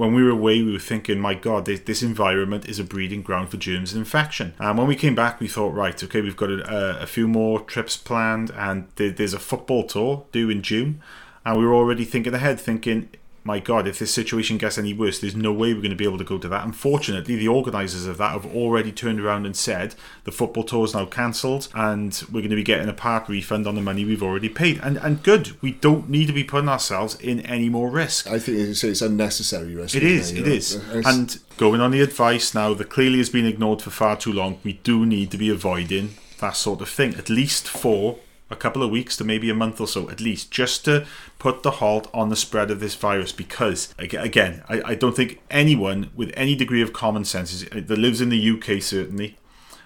When 0.01 0.14
we 0.14 0.22
were 0.22 0.30
away, 0.30 0.62
we 0.62 0.72
were 0.72 0.78
thinking, 0.78 1.20
my 1.20 1.34
God, 1.34 1.66
this, 1.66 1.80
this 1.80 2.03
environment 2.03 2.66
is 2.66 2.78
a 2.78 2.84
breeding 2.84 3.20
ground 3.20 3.51
for 3.51 3.59
germs 3.59 3.92
and 3.92 3.98
infection. 3.98 4.55
And 4.59 4.78
when 4.78 4.86
we 4.86 4.96
came 4.96 5.14
back, 5.14 5.40
we 5.40 5.46
thought, 5.46 5.74
right, 5.74 6.03
okay, 6.03 6.22
we've 6.22 6.38
got 6.38 6.48
a, 6.48 7.03
a 7.03 7.07
few 7.07 7.28
more 7.28 7.61
trips 7.61 7.98
planned, 7.98 8.51
and 8.53 8.88
there, 8.96 9.11
there's 9.11 9.34
a 9.34 9.38
football 9.38 9.86
tour 9.86 10.24
due 10.32 10.48
in 10.48 10.62
June. 10.62 11.03
And 11.44 11.59
we 11.59 11.66
were 11.66 11.74
already 11.74 12.07
thinking 12.07 12.32
ahead, 12.32 12.59
thinking, 12.59 13.11
my 13.51 13.59
God, 13.59 13.88
if 13.88 13.98
this 13.98 14.14
situation 14.14 14.59
gets 14.59 14.78
any 14.78 14.94
worse, 14.94 15.18
there's 15.18 15.34
no 15.34 15.53
way 15.53 15.74
we're 15.74 15.80
going 15.80 15.90
to 15.90 15.96
be 15.96 16.05
able 16.05 16.18
to 16.18 16.24
go 16.24 16.38
to 16.38 16.48
that. 16.48 16.64
Unfortunately, 16.64 17.34
the 17.34 17.48
organisers 17.48 18.07
of 18.07 18.16
that 18.18 18.30
have 18.32 18.46
already 18.46 18.92
turned 18.92 19.18
around 19.20 19.44
and 19.44 19.57
said 19.57 19.96
the 20.22 20.30
football 20.30 20.62
tour 20.62 20.84
is 20.84 20.94
now 20.94 21.05
cancelled 21.05 21.66
and 21.74 22.22
we're 22.30 22.42
going 22.42 22.51
to 22.51 22.57
be 22.57 22.62
getting 22.62 22.88
a 22.88 22.92
part 22.92 23.28
refund 23.28 23.66
on 23.66 23.74
the 23.74 23.80
money 23.82 24.05
we've 24.05 24.22
already 24.22 24.48
paid. 24.48 24.78
And 24.82 24.98
and 24.98 25.22
good, 25.24 25.61
we 25.61 25.72
don't 25.72 26.09
need 26.09 26.26
to 26.28 26.32
be 26.32 26.44
putting 26.44 26.68
ourselves 26.68 27.16
in 27.16 27.40
any 27.40 27.68
more 27.68 27.90
risk. 27.90 28.28
I 28.28 28.38
think 28.38 28.76
say, 28.76 28.88
it's 28.90 29.03
unnecessary 29.03 29.74
risk. 29.74 29.96
It 29.96 30.05
is, 30.05 30.30
it 30.30 30.46
is. 30.46 30.76
it's- 30.76 31.07
And 31.07 31.38
going 31.57 31.80
on 31.80 31.90
the 31.90 32.03
advice 32.03 32.55
now 32.55 32.72
that 32.74 32.88
clearly 32.88 33.18
has 33.18 33.30
been 33.30 33.46
ignored 33.46 33.82
for 33.82 33.90
far 33.90 34.16
too 34.16 34.32
long, 34.32 34.61
we 34.62 34.74
do 34.74 35.05
need 35.05 35.32
to 35.32 35.38
be 35.38 35.51
avoiding 35.51 36.14
that 36.38 36.55
sort 36.57 36.80
of 36.80 36.88
thing, 36.88 37.14
at 37.16 37.28
least 37.28 37.66
for 37.66 38.18
a 38.51 38.57
couple 38.57 38.82
of 38.82 38.90
weeks 38.90 39.16
to 39.16 39.24
maybe 39.24 39.48
a 39.48 39.55
month 39.55 39.80
or 39.80 39.86
so, 39.86 40.11
at 40.11 40.20
least, 40.20 40.51
just 40.51 40.84
to 40.84 41.07
put 41.38 41.62
the 41.62 41.72
halt 41.72 42.11
on 42.12 42.28
the 42.28 42.36
spread 42.36 42.70
of 42.70 42.80
this 42.80 42.94
virus. 42.94 43.32
Because, 43.32 43.94
again, 43.98 44.62
I, 44.68 44.82
I 44.84 44.94
don't 44.94 45.16
think 45.16 45.40
anyone 45.51 46.11
with 46.14 46.32
any 46.36 46.55
degree 46.55 46.82
of 46.82 46.92
common 46.92 47.24
sense 47.24 47.53
is, 47.53 47.64
uh, 47.64 47.80
that 47.86 47.98
lives 47.98 48.20
in 48.20 48.28
the 48.28 48.51
UK, 48.51 48.82
certainly, 48.82 49.36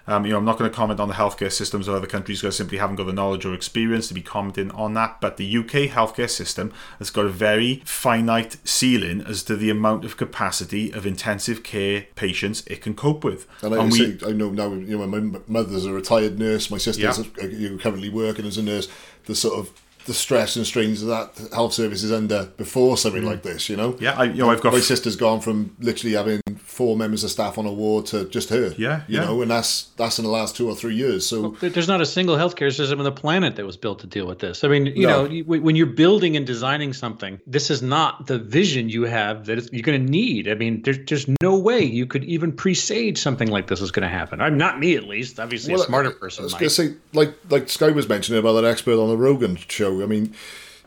um, 0.06 0.26
you 0.26 0.32
know, 0.32 0.38
I'm 0.38 0.44
not 0.44 0.58
going 0.58 0.70
to 0.70 0.76
comment 0.76 1.00
on 1.00 1.08
the 1.08 1.14
healthcare 1.14 1.50
systems 1.50 1.88
of 1.88 1.94
other 1.94 2.06
countries 2.06 2.40
because 2.42 2.54
I 2.54 2.58
simply 2.58 2.78
haven't 2.78 2.96
got 2.96 3.06
the 3.06 3.12
knowledge 3.12 3.44
or 3.46 3.54
experience 3.54 4.06
to 4.08 4.14
be 4.14 4.20
commenting 4.20 4.70
on 4.72 4.92
that. 4.94 5.20
But 5.20 5.38
the 5.38 5.56
UK 5.56 5.88
healthcare 5.90 6.28
system 6.28 6.72
has 6.98 7.08
got 7.10 7.24
a 7.24 7.30
very 7.30 7.82
finite 7.86 8.56
ceiling 8.64 9.22
as 9.22 9.42
to 9.44 9.56
the 9.56 9.70
amount 9.70 10.04
of 10.04 10.16
capacity 10.16 10.90
of 10.92 11.06
intensive 11.06 11.62
care 11.62 12.06
patients 12.16 12.62
it 12.66 12.82
can 12.82 12.94
cope 12.94 13.24
with. 13.24 13.46
And 13.62 13.70
like 13.72 13.80
And 13.80 13.90
I 13.90 13.92
we- 13.92 14.18
say, 14.18 14.26
I 14.28 14.32
know 14.32 14.50
now. 14.50 14.72
You 14.72 14.98
know, 14.98 15.06
my 15.06 15.40
mother's 15.46 15.86
a 15.86 15.92
retired 15.92 16.38
nurse. 16.38 16.70
My 16.70 16.78
sister's 16.78 17.18
Yeah. 17.38 17.70
a, 17.70 17.78
currently 17.78 18.10
working 18.10 18.44
as 18.46 18.58
a 18.58 18.62
nurse. 18.62 18.88
The 19.26 19.34
sort 19.34 19.58
of 19.58 19.70
the 20.06 20.12
stress 20.12 20.54
and 20.56 20.66
strains 20.66 21.00
of 21.00 21.08
that 21.08 21.48
health 21.54 21.72
service 21.72 22.02
is 22.02 22.12
under 22.12 22.50
before 22.58 22.98
something 22.98 23.24
like 23.24 23.42
this. 23.42 23.70
You 23.70 23.76
know. 23.76 23.92
Mm. 23.92 24.00
yeah, 24.02 24.18
I, 24.18 24.24
you 24.24 24.34
know, 24.42 24.50
I've 24.50 24.60
got 24.60 24.74
My 24.74 24.80
sister's 24.80 25.16
gone 25.16 25.40
from 25.40 25.74
literally 25.80 26.14
having 26.14 26.40
four 26.74 26.96
members 26.96 27.22
of 27.22 27.30
staff 27.30 27.56
on 27.56 27.66
a 27.66 27.72
ward 27.72 28.04
to 28.06 28.24
just 28.28 28.48
her. 28.50 28.74
Yeah, 28.76 29.02
You 29.06 29.18
yeah. 29.18 29.24
know, 29.26 29.42
and 29.42 29.50
that's 29.50 29.84
that's 29.96 30.18
in 30.18 30.24
the 30.24 30.30
last 30.30 30.56
two 30.56 30.68
or 30.68 30.74
three 30.74 30.94
years. 30.96 31.24
So 31.24 31.54
There- 31.60 31.70
There's 31.70 31.86
not 31.88 32.00
a 32.00 32.06
single 32.06 32.36
healthcare 32.36 32.72
system 32.74 32.98
on 32.98 33.04
the 33.04 33.12
planet 33.12 33.54
that 33.56 33.64
was 33.64 33.76
built 33.76 34.00
to 34.00 34.06
deal 34.08 34.26
with 34.26 34.40
this. 34.40 34.64
I 34.64 34.68
mean, 34.68 34.86
you 34.86 35.06
No. 35.06 35.26
know, 35.26 35.42
when 35.44 35.76
you're 35.76 35.86
building 36.04 36.36
and 36.36 36.44
designing 36.46 36.92
something, 36.92 37.38
this 37.46 37.70
is 37.70 37.80
not 37.80 38.26
the 38.26 38.38
vision 38.38 38.88
you 38.88 39.02
have 39.04 39.46
that 39.46 39.72
you're 39.72 39.82
going 39.82 40.04
to 40.04 40.10
need. 40.10 40.48
I 40.48 40.54
mean, 40.54 40.82
there's 40.82 40.98
just 40.98 41.28
no 41.40 41.56
way 41.56 41.82
you 41.84 42.06
could 42.06 42.24
even 42.24 42.50
presage 42.52 43.18
something 43.18 43.48
like 43.48 43.68
this 43.68 43.80
is 43.80 43.90
going 43.92 44.02
to 44.02 44.08
happen. 44.20 44.40
I'm 44.40 44.58
not 44.58 44.80
me, 44.80 44.96
at 44.96 45.04
least. 45.04 45.38
Obviously, 45.38 45.72
Well, 45.74 45.82
a 45.82 45.86
smarter 45.86 46.10
person 46.10 46.42
I 46.42 46.44
was 46.44 46.52
might. 46.54 46.60
going 46.60 46.70
to 46.70 46.74
say, 46.74 46.94
like 47.12 47.34
like 47.50 47.68
Skye 47.68 47.90
was 47.90 48.08
mentioning 48.08 48.40
about 48.40 48.54
that 48.54 48.64
expert 48.64 48.98
on 49.00 49.08
the 49.08 49.16
Rogan 49.16 49.56
show. 49.68 50.02
I 50.02 50.06
mean, 50.06 50.34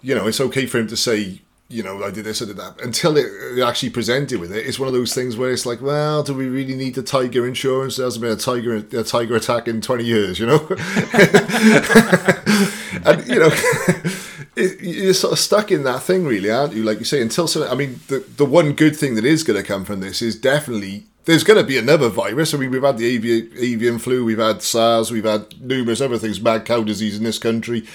you 0.03 0.13
know, 0.15 0.27
it's 0.27 0.41
okay 0.41 0.65
for 0.65 0.77
him 0.79 0.87
to 0.87 0.97
say, 0.97 1.41
you 1.69 1.83
know, 1.83 2.03
I 2.03 2.11
did 2.11 2.25
this, 2.25 2.41
I 2.41 2.45
did 2.45 2.57
that. 2.57 2.81
Until 2.81 3.17
it 3.17 3.61
actually 3.61 3.89
presented 3.89 4.39
with 4.39 4.53
it, 4.53 4.65
it's 4.65 4.79
one 4.79 4.87
of 4.87 4.93
those 4.93 5.13
things 5.13 5.35
where 5.35 5.51
it's 5.51 5.65
like, 5.65 5.81
well, 5.81 6.23
do 6.23 6.33
we 6.33 6.47
really 6.47 6.75
need 6.75 6.95
the 6.95 7.03
tiger 7.03 7.45
insurance? 7.45 7.97
There 7.97 8.05
hasn't 8.05 8.21
been 8.21 8.31
a 8.31 8.37
tiger 8.37 8.75
a 8.75 9.03
tiger 9.03 9.35
attack 9.35 9.67
in 9.67 9.81
twenty 9.81 10.05
years, 10.05 10.39
you 10.39 10.45
know. 10.45 10.65
and 13.05 13.27
you 13.27 13.39
know. 13.39 13.51
It, 14.59 14.81
you're 14.81 15.13
sort 15.13 15.33
of 15.33 15.39
stuck 15.39 15.71
in 15.71 15.83
that 15.83 16.01
thing, 16.01 16.25
really, 16.25 16.49
aren't 16.49 16.73
you? 16.73 16.81
Like 16.81 16.97
you 16.97 17.05
say, 17.05 17.21
until 17.21 17.47
so. 17.47 17.67
I 17.67 17.75
mean, 17.75 17.99
the 18.07 18.25
the 18.37 18.43
one 18.43 18.73
good 18.73 18.95
thing 18.95 19.13
that 19.13 19.23
is 19.23 19.43
going 19.43 19.61
to 19.61 19.63
come 19.63 19.85
from 19.85 19.99
this 19.99 20.19
is 20.19 20.35
definitely 20.35 21.03
there's 21.25 21.43
going 21.43 21.59
to 21.59 21.63
be 21.63 21.77
another 21.77 22.09
virus. 22.09 22.55
I 22.55 22.57
mean, 22.57 22.71
we've 22.71 22.81
had 22.81 22.97
the 22.97 23.05
avian, 23.05 23.51
avian 23.55 23.99
flu, 23.99 24.25
we've 24.25 24.39
had 24.39 24.63
SARS, 24.63 25.11
we've 25.11 25.25
had 25.25 25.61
numerous 25.61 26.01
other 26.01 26.17
things, 26.17 26.41
mad 26.41 26.65
cow 26.65 26.81
disease 26.81 27.17
in 27.17 27.23
this 27.23 27.37
country. 27.37 27.85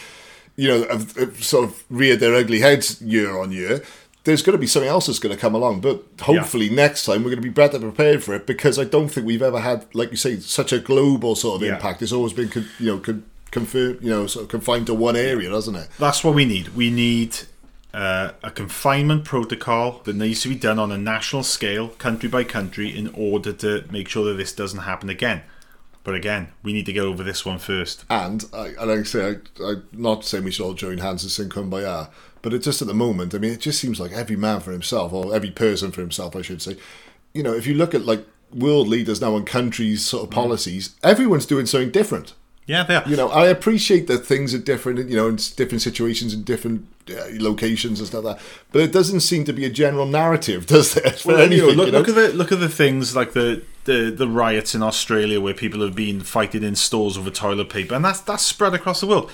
You 0.57 0.69
know, 0.69 0.89
have, 0.89 1.17
have 1.17 1.43
sort 1.43 1.65
of 1.65 1.83
reared 1.89 2.21
their 2.21 2.35
ugly 2.35 2.61
heads 2.61 3.01
year 3.03 3.37
on 3.39 3.53
year. 3.53 3.83
There's 4.25 4.43
going 4.43 4.53
to 4.53 4.59
be 4.61 4.67
something 4.69 4.89
else 4.89 5.07
that's 5.07 5.19
going 5.19 5.35
to 5.35 5.41
come 5.41 5.55
along, 5.55 5.81
but 5.81 6.05
hopefully 6.21 6.69
next 6.71 7.07
time 7.07 7.25
we're 7.25 7.31
going 7.31 7.43
to 7.43 7.49
be 7.49 7.49
better 7.49 7.79
prepared 7.81 8.23
for 8.23 8.35
it 8.35 8.47
because 8.47 8.79
I 8.79 8.85
don't 8.85 9.09
think 9.09 9.27
we've 9.27 9.43
ever 9.43 9.59
had, 9.61 9.87
like 9.95 10.11
you 10.13 10.17
say, 10.17 10.39
such 10.39 10.73
a 10.73 10.79
global 10.79 11.35
sort 11.35 11.57
of 11.61 11.67
Yeah. 11.67 11.75
impact. 11.75 12.03
It's 12.03 12.13
always 12.13 12.33
been, 12.33 12.49
con- 12.49 12.69
you 12.79 12.87
know, 12.87 12.99
con- 12.99 13.25
confirmed, 13.51 13.99
you 14.01 14.11
know, 14.11 14.27
sort 14.29 14.45
of 14.45 14.49
confined 14.51 14.87
to 14.87 14.95
one 14.95 15.17
area, 15.17 15.51
doesn't 15.51 15.75
it? 15.75 15.89
That's 15.99 16.23
what 16.23 16.35
we 16.35 16.45
need. 16.45 16.69
We 16.77 16.89
need 16.91 17.37
uh, 17.93 18.31
a 18.45 18.51
confinement 18.51 19.25
protocol 19.25 20.01
that 20.05 20.15
needs 20.17 20.41
to 20.43 20.49
be 20.49 20.55
done 20.55 20.79
on 20.79 20.93
a 20.93 20.99
national 20.99 21.43
scale, 21.43 21.89
country 21.89 22.29
by 22.29 22.45
country, 22.45 22.97
in 22.97 23.09
order 23.15 23.53
to 23.55 23.85
make 23.91 24.09
sure 24.09 24.25
that 24.27 24.35
this 24.35 24.53
doesn't 24.53 24.81
happen 24.81 25.11
again. 25.11 25.43
But 26.05 26.15
again, 26.15 26.49
we 26.63 26.73
need 26.73 26.87
to 26.87 26.93
get 26.93 27.05
over 27.05 27.23
this 27.23 27.45
one 27.45 27.59
first. 27.59 28.05
And 28.11 28.45
I, 28.53 28.69
and 28.79 28.89
like 28.91 28.99
I 29.01 29.03
say, 29.05 29.37
I, 29.61 29.65
I'm 29.65 29.85
not 29.93 30.25
saying 30.25 30.45
we 30.45 30.51
should 30.51 30.65
all 30.65 30.75
join 30.75 30.99
hands 30.99 31.23
and 31.23 31.31
sing 31.31 31.49
Kumbaya, 31.49 32.11
but 32.43 32.53
it 32.53 32.59
just 32.61 32.83
at 32.83 32.89
the 32.89 32.95
moment, 32.95 33.35
I 33.35 33.39
mean, 33.39 33.53
it 33.53 33.61
just 33.61 33.79
seems 33.81 34.01
like 34.01 34.11
every 34.13 34.35
man 34.37 34.61
for 34.61 34.73
himself, 34.73 35.13
or 35.13 35.35
every 35.35 35.51
person 35.53 35.93
for 35.93 36.01
himself, 36.01 36.35
I 36.35 36.43
should 36.43 36.61
say. 36.61 36.77
You 37.35 37.43
know, 37.45 37.55
if 37.55 37.67
you 37.67 37.75
look 37.75 37.95
at 37.95 38.05
like 38.05 38.27
world 38.53 38.89
leaders 38.89 39.21
now 39.21 39.37
and 39.37 39.47
countries' 39.47 40.05
sort 40.05 40.25
of 40.25 40.31
policies, 40.31 40.97
everyone's 41.05 41.47
doing 41.47 41.67
something 41.67 41.91
different. 41.91 42.35
Yeah, 42.67 42.85
they 42.85 42.97
are. 42.97 43.09
You 43.09 43.17
know, 43.17 43.29
I 43.29 43.47
appreciate 43.47 44.07
that 44.09 44.19
things 44.27 44.55
are 44.55 44.59
different, 44.59 45.09
you 45.09 45.17
know, 45.17 45.29
in 45.29 45.37
different 45.57 45.83
situations 45.83 46.33
and 46.35 46.45
different 46.45 46.87
uh, 47.11 47.15
locations 47.39 47.99
and 47.99 48.07
stuff 48.09 48.23
like 48.25 48.37
that. 48.39 48.45
But 48.71 48.83
it 48.83 48.93
doesn't 48.93 49.21
seem 49.21 49.45
to 49.47 49.53
be 49.53 49.65
a 49.65 49.71
general 49.71 50.07
narrative, 50.07 50.67
does 50.75 50.95
there? 50.95 51.11
For 51.13 51.29
Well, 51.29 51.39
you 51.39 51.45
anything, 51.45 51.69
know, 51.69 51.75
look, 51.75 51.87
you 51.87 51.93
know? 51.93 51.99
look 51.99 52.09
at 52.09 52.15
the 52.15 52.29
look 52.35 52.53
at 52.53 52.61
the 52.61 52.69
things 52.69 53.17
like 53.17 53.33
the, 53.33 53.63
the 53.85 54.11
the 54.11 54.29
riots 54.29 54.75
in 54.75 54.83
Australia 54.83 55.41
where 55.41 55.55
people 55.55 55.81
have 55.81 55.95
been 55.95 56.21
fighting 56.21 56.63
in 56.63 56.77
stores 56.77 57.17
over 57.19 57.31
toilet 57.31 57.71
paper, 57.71 57.95
and 57.95 58.05
that's 58.05 58.21
that's 58.21 58.43
spread 58.43 58.75
across 58.75 59.01
the 59.01 59.07
world. 59.07 59.31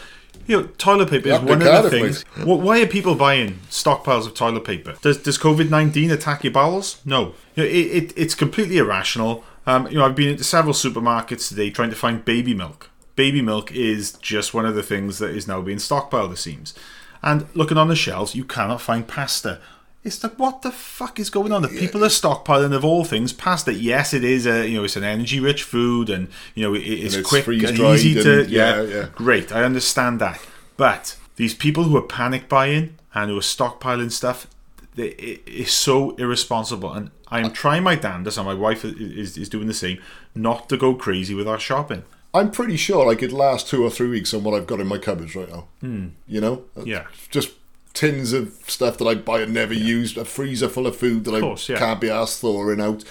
You 0.46 0.61
know, 0.61 0.66
toilet 0.78 1.11
paper 1.11 1.28
is 1.28 1.40
one 1.40 1.62
of 1.62 1.84
the 1.84 1.90
things. 1.90 2.22
Why 2.44 2.80
are 2.82 2.86
people 2.86 3.14
buying 3.14 3.61
stockpiles 3.70 4.26
of 4.26 4.34
toilet 4.34 4.64
paper? 4.64 4.96
Does 5.03 5.18
does 5.18 5.38
COVID 5.38 5.70
nineteen 5.70 6.11
attack 6.11 6.44
your 6.44 6.53
bowels? 6.53 7.01
No. 7.05 7.34
You 7.55 7.64
know, 7.64 7.68
it, 7.68 7.70
it 7.70 8.12
it's 8.16 8.34
completely 8.34 8.78
irrational. 8.78 9.44
Um, 9.66 9.86
you 9.88 9.99
know, 9.99 10.07
I've 10.07 10.14
been 10.14 10.28
into 10.28 10.44
several 10.44 10.72
supermarkets 10.72 11.49
today 11.49 11.70
trying 11.70 11.90
to 11.90 11.96
find 11.96 12.24
baby 12.24 12.55
milk 12.55 12.90
baby 13.18 13.42
milk 13.42 13.72
is 13.72 14.12
just 14.12 14.55
one 14.55 14.64
of 14.64 14.76
the 14.76 14.82
things 14.82 15.18
that 15.18 15.30
is 15.30 15.49
now 15.49 15.61
being 15.61 15.78
stockpiled, 15.78 16.32
it 16.32 16.36
seems. 16.36 16.72
And 17.20 17.49
looking 17.53 17.76
on 17.76 17.88
the 17.88 17.96
shelves, 17.96 18.36
you 18.36 18.44
cannot 18.44 18.80
find 18.80 19.09
pasta. 19.09 19.61
It's 20.05 20.22
like 20.22 20.38
what 20.38 20.62
the 20.62 20.70
fuck 20.70 21.18
is 21.18 21.28
going 21.28 21.53
on? 21.53 21.62
The 21.62 21.68
people 21.68 22.05
are 22.05 22.09
stockpiling 22.09 22.72
of 22.74 22.84
all 22.84 23.05
things 23.05 23.32
pasta. 23.32 23.74
Yes, 23.74 24.14
it 24.14 24.24
is 24.24 24.46
a 24.46 24.66
you 24.68 24.78
know 24.78 24.84
it's 24.84 24.96
an 24.96 25.05
energy 25.05 25.40
rich 25.40 25.62
food, 25.64 26.09
and 26.09 26.28
you 26.55 26.62
know 26.64 26.74
it, 26.74 26.80
it's, 26.80 27.14
it's 27.16 27.28
quick 27.28 27.46
and 27.46 27.78
easy 27.78 28.14
to 28.14 28.40
and- 28.42 28.51
yeah, 28.51 28.82
yeah, 28.82 28.94
yeah. 28.96 29.09
great. 29.14 29.53
I 29.53 29.64
understand 29.64 30.20
that, 30.20 30.40
but 30.76 31.16
these 31.36 31.53
people 31.55 31.84
who 31.84 31.96
are 31.96 32.03
panic 32.03 32.49
buying 32.49 32.96
and 33.14 33.30
who 33.30 33.36
are 33.38 33.40
stockpiling 33.40 34.11
stuff, 34.12 34.46
they, 34.94 35.09
it, 35.11 35.42
it's 35.46 35.72
so 35.72 36.14
irresponsible. 36.16 36.92
And 36.92 37.11
I 37.28 37.40
am 37.40 37.53
trying 37.53 37.82
my 37.82 37.96
damnedest, 37.96 38.38
and 38.38 38.46
my 38.46 38.55
wife 38.55 38.84
is, 38.84 38.94
is, 38.94 39.36
is 39.38 39.49
doing 39.49 39.66
the 39.66 39.74
same, 39.74 39.99
not 40.34 40.68
to 40.68 40.76
go 40.76 40.94
crazy 40.94 41.34
with 41.34 41.49
our 41.49 41.59
shopping. 41.59 42.05
I'm 42.32 42.51
pretty 42.51 42.76
sure 42.76 43.09
I 43.09 43.14
could 43.14 43.32
last 43.32 43.68
two 43.68 43.82
or 43.84 43.90
three 43.90 44.09
weeks 44.09 44.32
on 44.34 44.44
what 44.44 44.55
I've 44.55 44.66
got 44.66 44.80
in 44.80 44.86
my 44.86 44.99
cupboards 44.99 45.34
right 45.34 45.49
now. 45.51 45.66
Hmm. 45.80 46.09
You 46.26 46.40
know, 46.40 46.64
Yeah. 46.84 47.07
just 47.30 47.51
tins 47.95 48.32
of 48.32 48.55
stuff 48.66 48.99
that 48.99 49.07
I 49.07 49.14
buy 49.14 49.41
and 49.41 49.55
never 49.55 49.74
use, 49.74 50.16
a 50.16 50.24
freezer 50.24 50.68
full 50.68 50.86
of 50.86 50.97
food 50.97 51.24
that 51.24 51.41
course, 51.41 51.68
I 51.68 51.74
yeah. 51.74 51.78
can't 51.78 52.01
be 52.01 52.11
asked 52.11 52.41
throwing 52.41 52.80
out. 52.80 53.05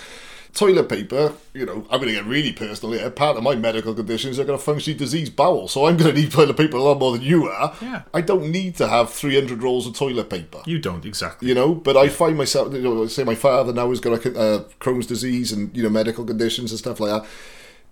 Toilet 0.54 0.90
paper, 0.90 1.34
you 1.54 1.68
know, 1.68 1.86
I'm 1.92 2.00
going 2.00 2.08
to 2.08 2.14
get 2.14 2.26
really 2.26 2.52
personal 2.52 2.98
here. 2.98 3.12
Part 3.12 3.38
of 3.38 3.44
my 3.44 3.56
medical 3.56 3.94
conditions, 3.94 4.40
I've 4.40 4.48
got 4.48 4.54
a 4.54 4.58
functionally 4.58 4.98
diseased 4.98 5.36
bowel, 5.36 5.68
so 5.68 5.86
I'm 5.86 5.98
going 5.98 6.16
to 6.16 6.20
need 6.20 6.32
toilet 6.32 6.58
paper 6.58 6.78
a 6.78 6.82
lot 6.82 6.98
more 6.98 7.12
than 7.12 7.22
you 7.22 7.48
are. 7.48 7.76
Yeah. 7.80 8.04
I 8.12 8.22
don't 8.22 8.52
need 8.52 8.76
to 8.78 8.88
have 8.88 9.12
300 9.12 9.62
rolls 9.62 9.86
of 9.86 9.96
toilet 9.96 10.32
paper. 10.32 10.62
You 10.66 10.80
don't 10.80 11.06
exactly. 11.06 11.48
you 11.48 11.54
know. 11.54 11.76
But 11.76 11.96
I 11.96 12.08
find 12.10 12.36
myself, 12.38 12.74
you 12.74 12.82
know, 12.82 13.06
say 13.06 13.24
my 13.24 13.36
father 13.36 13.72
now 13.72 13.90
has 13.90 14.00
got 14.00 14.26
a 14.26 14.40
uh, 14.40 14.64
Crohn's 14.80 15.06
disease 15.06 15.52
and 15.52 15.76
you 15.78 15.84
know 15.84 15.90
medical 15.90 16.26
conditions 16.26 16.72
and 16.72 16.80
stuff 16.80 17.00
like 17.00 17.22
that. 17.22 17.30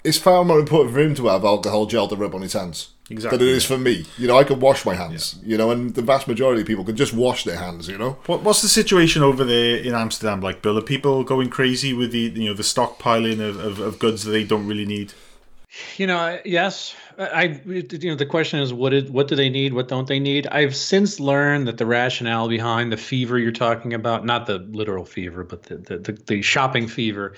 It's 0.03 0.17
far 0.17 0.43
more 0.43 0.59
important 0.59 0.95
for 0.95 1.01
him 1.01 1.13
to 1.15 1.27
have 1.27 1.43
alcohol 1.43 1.85
gel 1.85 2.07
to 2.07 2.15
rub 2.15 2.33
on 2.33 2.41
his 2.41 2.53
hands 2.53 2.94
Exactly, 3.09 3.37
than 3.37 3.47
it 3.47 3.51
is 3.51 3.69
yeah. 3.69 3.75
for 3.75 3.81
me. 3.81 4.05
You 4.17 4.27
know, 4.27 4.37
I 4.37 4.43
can 4.43 4.59
wash 4.59 4.83
my 4.83 4.95
hands. 4.95 5.39
You 5.43 5.57
know, 5.57 5.69
and 5.69 5.93
the 5.93 6.01
vast 6.01 6.27
majority 6.27 6.61
of 6.61 6.67
people 6.67 6.83
can 6.83 6.95
just 6.95 7.13
wash 7.13 7.43
their 7.43 7.57
hands. 7.57 7.87
You 7.87 7.97
know, 7.97 8.17
What, 8.25 8.41
what's 8.41 8.63
the 8.63 8.67
situation 8.67 9.21
over 9.21 9.43
there 9.43 9.77
in 9.77 9.93
Amsterdam 9.93 10.41
like, 10.41 10.61
Bill? 10.63 10.77
Are 10.77 10.81
people 10.81 11.23
going 11.23 11.49
crazy 11.49 11.93
with 11.93 12.11
the 12.11 12.31
you 12.35 12.49
know 12.49 12.55
the 12.55 12.63
stockpiling 12.63 13.47
of, 13.47 13.59
of, 13.59 13.79
of 13.79 13.99
goods 13.99 14.23
that 14.23 14.31
they 14.31 14.43
don't 14.43 14.65
really 14.65 14.85
need? 14.85 15.13
You 15.97 16.07
know, 16.07 16.17
I- 16.17 16.41
yes. 16.45 16.95
I, 17.17 17.61
you 17.65 18.09
know, 18.09 18.15
the 18.15 18.25
question 18.25 18.59
is, 18.59 18.73
what 18.73 18.89
did, 18.89 19.09
what 19.09 19.29
do 19.29 19.35
they 19.37 19.49
need? 19.49 19.73
What 19.73 19.87
don't 19.87 20.07
they 20.07 20.19
need? 20.19 20.47
I've 20.47 20.75
since 20.75 21.17
learned 21.19 21.67
that 21.67 21.77
the 21.77 21.85
rationale 21.85 22.49
behind 22.49 22.91
the 22.91 22.97
fever 22.97 23.39
you're 23.39 23.53
talking 23.53 23.93
about, 23.93 24.25
not 24.25 24.47
the 24.47 24.57
literal 24.59 25.05
fever, 25.05 25.45
but 25.45 25.63
the, 25.63 25.77
the, 25.77 25.97
the, 25.99 26.11
the 26.11 26.41
shopping 26.41 26.87
fever, 26.89 27.33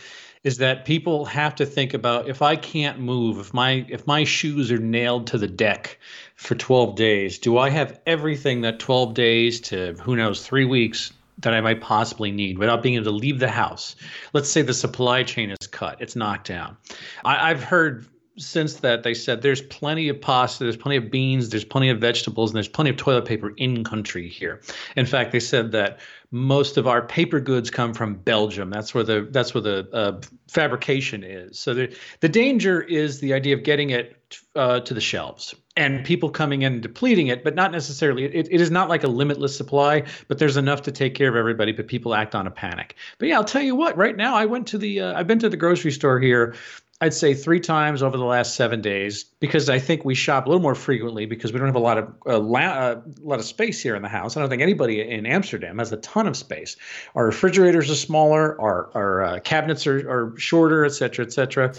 is 0.47 0.59
that 0.59 0.85
people 0.85 1.25
have 1.25 1.53
to 1.55 1.65
think 1.65 1.93
about 1.93 2.29
if 2.29 2.41
I 2.41 2.55
can't 2.55 2.99
move, 3.01 3.37
if 3.37 3.53
my 3.53 3.85
if 3.89 4.07
my 4.07 4.23
shoes 4.23 4.71
are 4.71 4.77
nailed 4.77 5.27
to 5.27 5.37
the 5.37 5.47
deck 5.47 5.99
for 6.35 6.55
12 6.55 6.95
days, 6.95 7.37
do 7.37 7.57
I 7.57 7.69
have 7.69 7.99
everything 8.07 8.61
that 8.61 8.79
12 8.79 9.13
days 9.13 9.59
to 9.61 9.93
who 10.01 10.15
knows 10.15 10.47
three 10.47 10.63
weeks 10.63 11.11
that 11.39 11.53
I 11.53 11.59
might 11.59 11.81
possibly 11.81 12.31
need 12.31 12.59
without 12.59 12.81
being 12.81 12.95
able 12.95 13.03
to 13.03 13.11
leave 13.11 13.39
the 13.39 13.49
house? 13.49 13.97
Let's 14.31 14.49
say 14.49 14.61
the 14.61 14.73
supply 14.73 15.21
chain 15.23 15.51
is 15.51 15.67
cut, 15.67 15.99
it's 15.99 16.15
knocked 16.15 16.47
down. 16.47 16.77
I, 17.25 17.51
I've 17.51 17.61
heard 17.61 18.05
since 18.37 18.75
that 18.75 19.03
they 19.03 19.13
said 19.13 19.41
there's 19.41 19.61
plenty 19.61 20.09
of 20.09 20.21
pasta, 20.21 20.63
there's 20.63 20.77
plenty 20.77 20.97
of 20.97 21.11
beans, 21.11 21.49
there's 21.49 21.65
plenty 21.65 21.89
of 21.89 21.99
vegetables, 21.99 22.51
and 22.51 22.55
there's 22.55 22.67
plenty 22.67 22.89
of 22.89 22.97
toilet 22.97 23.25
paper 23.25 23.53
in 23.57 23.83
country 23.83 24.27
here. 24.27 24.61
In 24.95 25.05
fact, 25.05 25.31
they 25.31 25.39
said 25.39 25.71
that 25.71 25.99
most 26.31 26.77
of 26.77 26.87
our 26.87 27.01
paper 27.01 27.39
goods 27.39 27.69
come 27.69 27.93
from 27.93 28.15
Belgium. 28.15 28.69
That's 28.69 28.93
where 28.93 29.03
the 29.03 29.27
that's 29.31 29.53
where 29.53 29.61
the 29.61 29.89
uh, 29.93 30.21
fabrication 30.49 31.23
is. 31.23 31.57
So 31.59 31.73
the 31.73 31.97
the 32.19 32.29
danger 32.29 32.81
is 32.81 33.19
the 33.19 33.33
idea 33.33 33.55
of 33.55 33.63
getting 33.63 33.89
it 33.91 34.17
uh, 34.55 34.81
to 34.81 34.93
the 34.93 35.01
shelves 35.01 35.55
and 35.77 36.03
people 36.03 36.29
coming 36.29 36.63
in 36.63 36.73
and 36.73 36.81
depleting 36.81 37.27
it, 37.27 37.43
but 37.43 37.55
not 37.55 37.71
necessarily. 37.71 38.25
It, 38.25 38.47
it 38.51 38.59
is 38.59 38.71
not 38.71 38.89
like 38.89 39.03
a 39.03 39.07
limitless 39.07 39.55
supply, 39.55 40.03
but 40.27 40.37
there's 40.37 40.57
enough 40.57 40.81
to 40.83 40.91
take 40.91 41.15
care 41.15 41.29
of 41.29 41.35
everybody. 41.35 41.71
But 41.71 41.87
people 41.87 42.13
act 42.13 42.35
on 42.35 42.45
a 42.45 42.51
panic. 42.51 42.95
But 43.19 43.29
yeah, 43.29 43.35
I'll 43.35 43.45
tell 43.45 43.61
you 43.61 43.75
what. 43.75 43.95
Right 43.95 44.17
now, 44.17 44.35
I 44.35 44.45
went 44.45 44.67
to 44.67 44.77
the 44.77 45.01
uh, 45.01 45.17
I've 45.17 45.27
been 45.27 45.39
to 45.39 45.49
the 45.49 45.57
grocery 45.57 45.91
store 45.91 46.19
here 46.19 46.55
I'd 46.99 47.13
say 47.13 47.35
three 47.35 47.59
times 47.59 48.01
over 48.01 48.17
the 48.17 48.25
last 48.25 48.55
seven 48.55 48.81
days 48.81 49.23
because 49.39 49.69
I 49.69 49.77
think 49.77 50.03
we 50.03 50.15
shop 50.15 50.47
a 50.47 50.49
little 50.49 50.61
more 50.61 50.73
frequently 50.73 51.27
because 51.27 51.53
we 51.53 51.59
don't 51.59 51.67
have 51.67 51.75
a 51.75 51.79
lot 51.79 51.99
of 51.99 52.11
uh, 52.25 52.39
la- 52.39 52.59
uh, 52.59 53.01
a 53.05 53.27
lot 53.27 53.37
of 53.37 53.45
space 53.45 53.79
here 53.79 53.95
in 53.95 54.01
the 54.01 54.09
house. 54.09 54.35
I 54.35 54.39
don't 54.39 54.49
think 54.49 54.63
anybody 54.63 55.01
in 55.01 55.27
Amsterdam 55.27 55.77
has 55.77 55.91
a 55.91 55.97
ton 55.97 56.25
of 56.25 56.35
space. 56.35 56.75
Our 57.13 57.25
refrigerators 57.25 57.91
are 57.91 57.95
smaller, 57.95 58.59
our 58.59 58.89
our 58.95 59.23
uh, 59.23 59.39
cabinets 59.41 59.85
are, 59.85 60.09
are 60.09 60.37
shorter, 60.39 60.85
et 60.85 60.89
cetera, 60.89 61.23
et 61.23 61.33
cetera. 61.33 61.73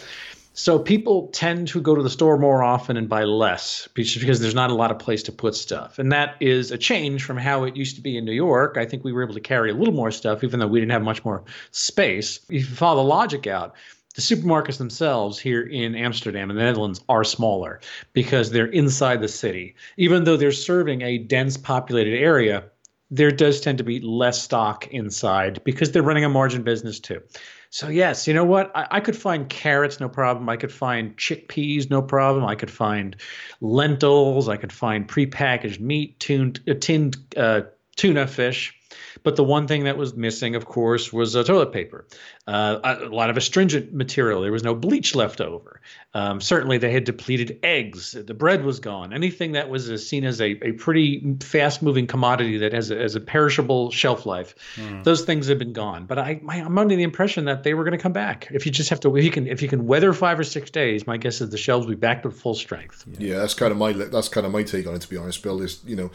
So 0.53 0.77
people 0.77 1.29
tend 1.29 1.69
to 1.69 1.81
go 1.81 1.95
to 1.95 2.03
the 2.03 2.11
store 2.11 2.37
more 2.37 2.65
often 2.65 2.97
and 2.97 3.09
buy 3.09 3.23
less 3.23 3.89
because 3.95 4.41
there's 4.41 4.57
not 4.57 4.71
a 4.71 4.75
lot 4.75 4.91
of 4.91 4.99
place 4.99 5.23
to 5.25 5.33
put 5.33 5.55
stuff. 5.55 6.01
And 6.01 6.11
that 6.11 6.35
is 6.41 6.73
a 6.73 6.79
change 6.79 7.23
from 7.23 7.37
how 7.37 7.63
it 7.63 7.77
used 7.77 7.95
to 7.95 8.03
be 8.03 8.17
in 8.17 8.25
New 8.25 8.33
York. 8.33 8.77
I 8.77 8.85
think 8.85 9.05
we 9.05 9.13
were 9.13 9.23
able 9.23 9.35
to 9.35 9.41
carry 9.41 9.71
a 9.71 9.75
little 9.75 9.95
more 9.95 10.11
stuff 10.11 10.43
even 10.43 10.59
though 10.59 10.67
we 10.67 10.81
didn't 10.81 10.91
have 10.91 11.03
much 11.03 11.25
more 11.25 11.45
space. 11.71 12.41
If 12.49 12.51
you 12.51 12.65
follow 12.65 13.05
the 13.05 13.09
logic 13.09 13.47
out, 13.47 13.77
the 14.19 14.35
supermarkets 14.35 14.79
themselves 14.79 15.39
here 15.39 15.63
in 15.63 15.95
Amsterdam 15.95 16.51
and 16.51 16.59
the 16.59 16.65
Netherlands 16.65 17.01
are 17.09 17.23
smaller 17.23 17.79
because 18.15 18.51
they're 18.51 18.67
inside 18.67 19.21
the 19.21 19.29
city. 19.29 19.77
Even 19.97 20.25
though 20.25 20.37
they're 20.37 20.51
serving 20.51 21.03
a 21.03 21.19
dense 21.19 21.57
populated 21.57 22.19
area, 22.19 22.65
there 23.13 23.31
does 23.31 23.61
tend 23.61 23.79
to 23.79 23.85
be 23.85 24.01
less 24.01 24.43
stock 24.43 24.89
inside 24.89 25.63
because 25.63 25.93
they're 25.93 26.03
running 26.03 26.25
a 26.25 26.29
margin 26.29 26.65
business 26.65 26.99
too. 26.99 27.23
So 27.71 27.91
yes, 27.91 28.27
you 28.27 28.35
know 28.35 28.43
what? 28.43 28.73
I, 28.75 28.89
I 28.91 29.01
could 29.01 29.17
find 29.17 29.49
carrots, 29.49 30.01
no 30.01 30.09
problem. 30.09 30.49
I 30.49 30.57
could 30.57 30.73
find 30.73 31.17
chickpeas, 31.17 31.89
no 31.89 32.03
problem. 32.03 32.45
I 32.45 32.57
could 32.57 32.73
find 32.73 33.15
lentils. 33.61 34.49
I 34.49 34.57
could 34.57 34.73
find 34.73 35.07
prepackaged 35.07 35.79
meat, 35.79 36.19
tuned, 36.19 36.59
uh, 36.69 36.75
tinned 36.81 37.19
uh, 37.37 37.61
tuna 37.95 38.27
fish. 38.27 38.75
But 39.23 39.37
the 39.37 39.45
one 39.45 39.67
thing 39.67 39.85
that 39.85 39.97
was 39.97 40.15
missing, 40.15 40.55
of 40.55 40.67
course, 40.67 41.13
was 41.13 41.37
uh, 41.37 41.45
toilet 41.45 41.73
paper. 41.73 42.07
Uh, 42.47 42.79
a, 42.83 43.07
a 43.07 43.09
lot 43.09 43.31
of 43.31 43.37
astringent 43.37 43.93
material. 43.93 44.43
There 44.43 44.53
was 44.53 44.65
no 44.65 44.75
bleach 44.75 45.15
left 45.15 45.41
over. 45.41 45.81
Um, 46.15 46.41
certainly, 46.41 46.79
they 46.79 46.93
had 46.93 47.05
depleted 47.05 47.59
eggs. 47.63 48.13
The 48.13 48.35
bread 48.35 48.65
was 48.65 48.81
gone. 48.81 49.13
Anything 49.13 49.53
that 49.53 49.69
was 49.69 49.91
uh, 49.91 49.99
seen 49.99 50.25
as 50.25 50.41
a, 50.41 50.53
a 50.67 50.73
pretty 50.73 51.37
fast 51.41 51.83
moving 51.83 52.07
commodity 52.07 52.59
that 52.59 52.73
has 52.73 52.91
a, 52.91 52.97
has 52.97 53.15
a 53.15 53.21
perishable 53.21 53.91
shelf 53.91 54.27
life, 54.27 54.55
those 55.03 55.25
things 55.25 55.49
have 55.49 55.59
been 55.59 55.73
gone. 55.73 56.07
But 56.07 56.19
I, 56.19 56.41
my, 56.43 56.57
I'm 56.57 56.79
under 56.79 56.97
the 56.97 57.03
impression 57.03 57.45
that 57.47 57.63
they 57.63 57.75
were 57.75 57.85
going 57.85 57.97
to 57.97 58.03
come 58.03 58.13
back. 58.13 58.49
If 58.51 58.67
you 58.67 58.73
just 58.73 58.91
have 58.91 59.01
to, 59.01 59.17
if 59.17 59.25
you 59.25 59.31
can, 59.31 59.47
if 59.47 59.63
you 59.63 59.69
can 59.69 59.87
weather 59.87 60.13
five 60.13 60.39
or 60.39 60.45
six 60.45 60.71
days, 60.71 61.07
my 61.07 61.17
guess 61.17 61.41
is 61.41 61.51
the 61.51 61.59
shelves 61.59 61.87
will 61.87 61.95
be 61.95 62.01
back 62.01 62.23
to 62.23 62.31
full 62.31 62.55
strength. 62.55 63.05
Yeah, 63.19 63.39
that's 63.39 63.55
kind 63.55 63.73
of 63.73 63.79
my 63.79 63.93
that's 63.93 64.29
kind 64.29 64.47
of 64.47 64.53
my 64.53 64.63
take 64.63 64.87
on 64.87 64.95
it. 64.95 65.03
To 65.03 65.09
be 65.09 65.17
honest, 65.17 65.43
Bill 65.43 65.61
is 65.63 65.81
you 65.87 65.97
know, 65.97 66.11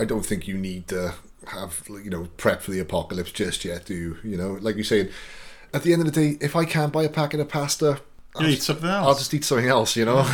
I 0.00 0.04
don't 0.04 0.24
think 0.24 0.48
you 0.48 0.56
need 0.56 0.88
to 0.88 1.14
have 1.48 1.82
you 1.88 2.10
know 2.10 2.28
prep 2.36 2.62
for 2.62 2.70
the 2.70 2.80
apocalypse 2.80 3.32
just 3.32 3.64
yet. 3.64 3.84
Do 3.86 3.94
you? 3.94 4.16
You 4.24 4.36
know, 4.36 4.52
like 4.60 4.74
you're 4.76 4.84
saying, 4.84 5.08
at 5.74 5.82
the 5.82 5.92
end 5.92 6.02
of 6.06 6.12
the 6.12 6.20
day, 6.20 6.38
if 6.40 6.56
I 6.56 6.64
can't 6.64 6.92
buy 6.92 7.04
a 7.04 7.08
packet 7.08 7.40
of 7.40 7.48
pasta. 7.48 8.00
I'll 8.36 8.42
You 8.44 8.50
eat 8.50 8.54
just- 8.56 8.66
something 8.68 8.88
I'll 8.88 9.16
just 9.16 9.34
eat 9.34 9.44
something 9.44 9.66
else, 9.66 9.96
you 9.96 10.04
know. 10.04 10.18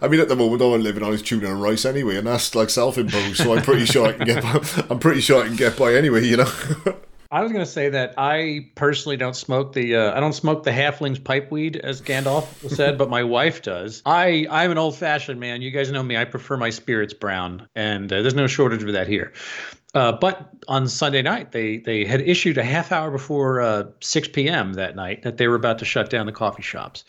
I 0.00 0.06
mean, 0.08 0.20
at 0.20 0.28
the 0.28 0.36
moment, 0.36 0.62
all 0.62 0.74
I'm 0.76 0.82
living 0.82 1.02
on 1.02 1.12
is 1.12 1.20
tuna 1.20 1.50
and 1.50 1.60
rice 1.60 1.84
anyway, 1.84 2.16
and 2.18 2.26
that's 2.26 2.54
like 2.54 2.70
self-imposed. 2.70 3.38
So 3.38 3.54
I'm 3.56 3.62
pretty 3.64 3.84
sure 3.84 4.06
I 4.06 4.12
can 4.12 4.26
get. 4.26 4.42
By, 4.44 4.84
I'm 4.90 5.00
pretty 5.00 5.20
sure 5.22 5.42
I 5.42 5.46
can 5.48 5.56
get 5.56 5.76
by 5.76 5.94
anyway, 5.94 6.24
you 6.24 6.36
know. 6.36 6.50
I 7.36 7.42
was 7.42 7.52
going 7.52 7.62
to 7.62 7.70
say 7.70 7.90
that 7.90 8.14
I 8.16 8.70
personally 8.76 9.18
don't 9.18 9.36
smoke 9.36 9.74
the 9.74 9.94
uh, 9.94 10.16
I 10.16 10.20
don't 10.20 10.32
smoke 10.32 10.62
the 10.62 10.72
halfling's 10.72 11.18
pipe 11.18 11.50
weed 11.50 11.76
as 11.76 12.00
Gandalf 12.00 12.46
said, 12.70 12.96
but 12.96 13.10
my 13.10 13.24
wife 13.24 13.60
does. 13.60 14.00
I 14.06 14.46
I'm 14.50 14.70
an 14.70 14.78
old 14.78 14.96
fashioned 14.96 15.38
man. 15.38 15.60
You 15.60 15.70
guys 15.70 15.92
know 15.92 16.02
me. 16.02 16.16
I 16.16 16.24
prefer 16.24 16.56
my 16.56 16.70
spirits 16.70 17.12
brown, 17.12 17.68
and 17.74 18.10
uh, 18.10 18.22
there's 18.22 18.34
no 18.34 18.46
shortage 18.46 18.82
of 18.82 18.90
that 18.94 19.06
here. 19.06 19.34
Uh, 19.92 20.12
but 20.12 20.48
on 20.66 20.88
Sunday 20.88 21.20
night, 21.20 21.52
they 21.52 21.76
they 21.76 22.06
had 22.06 22.22
issued 22.22 22.56
a 22.56 22.64
half 22.64 22.90
hour 22.90 23.10
before 23.10 23.60
uh, 23.60 23.84
6 24.00 24.28
p.m. 24.28 24.72
that 24.72 24.96
night 24.96 25.22
that 25.22 25.36
they 25.36 25.46
were 25.46 25.56
about 25.56 25.78
to 25.80 25.84
shut 25.84 26.08
down 26.08 26.24
the 26.24 26.32
coffee 26.32 26.62
shops, 26.62 27.04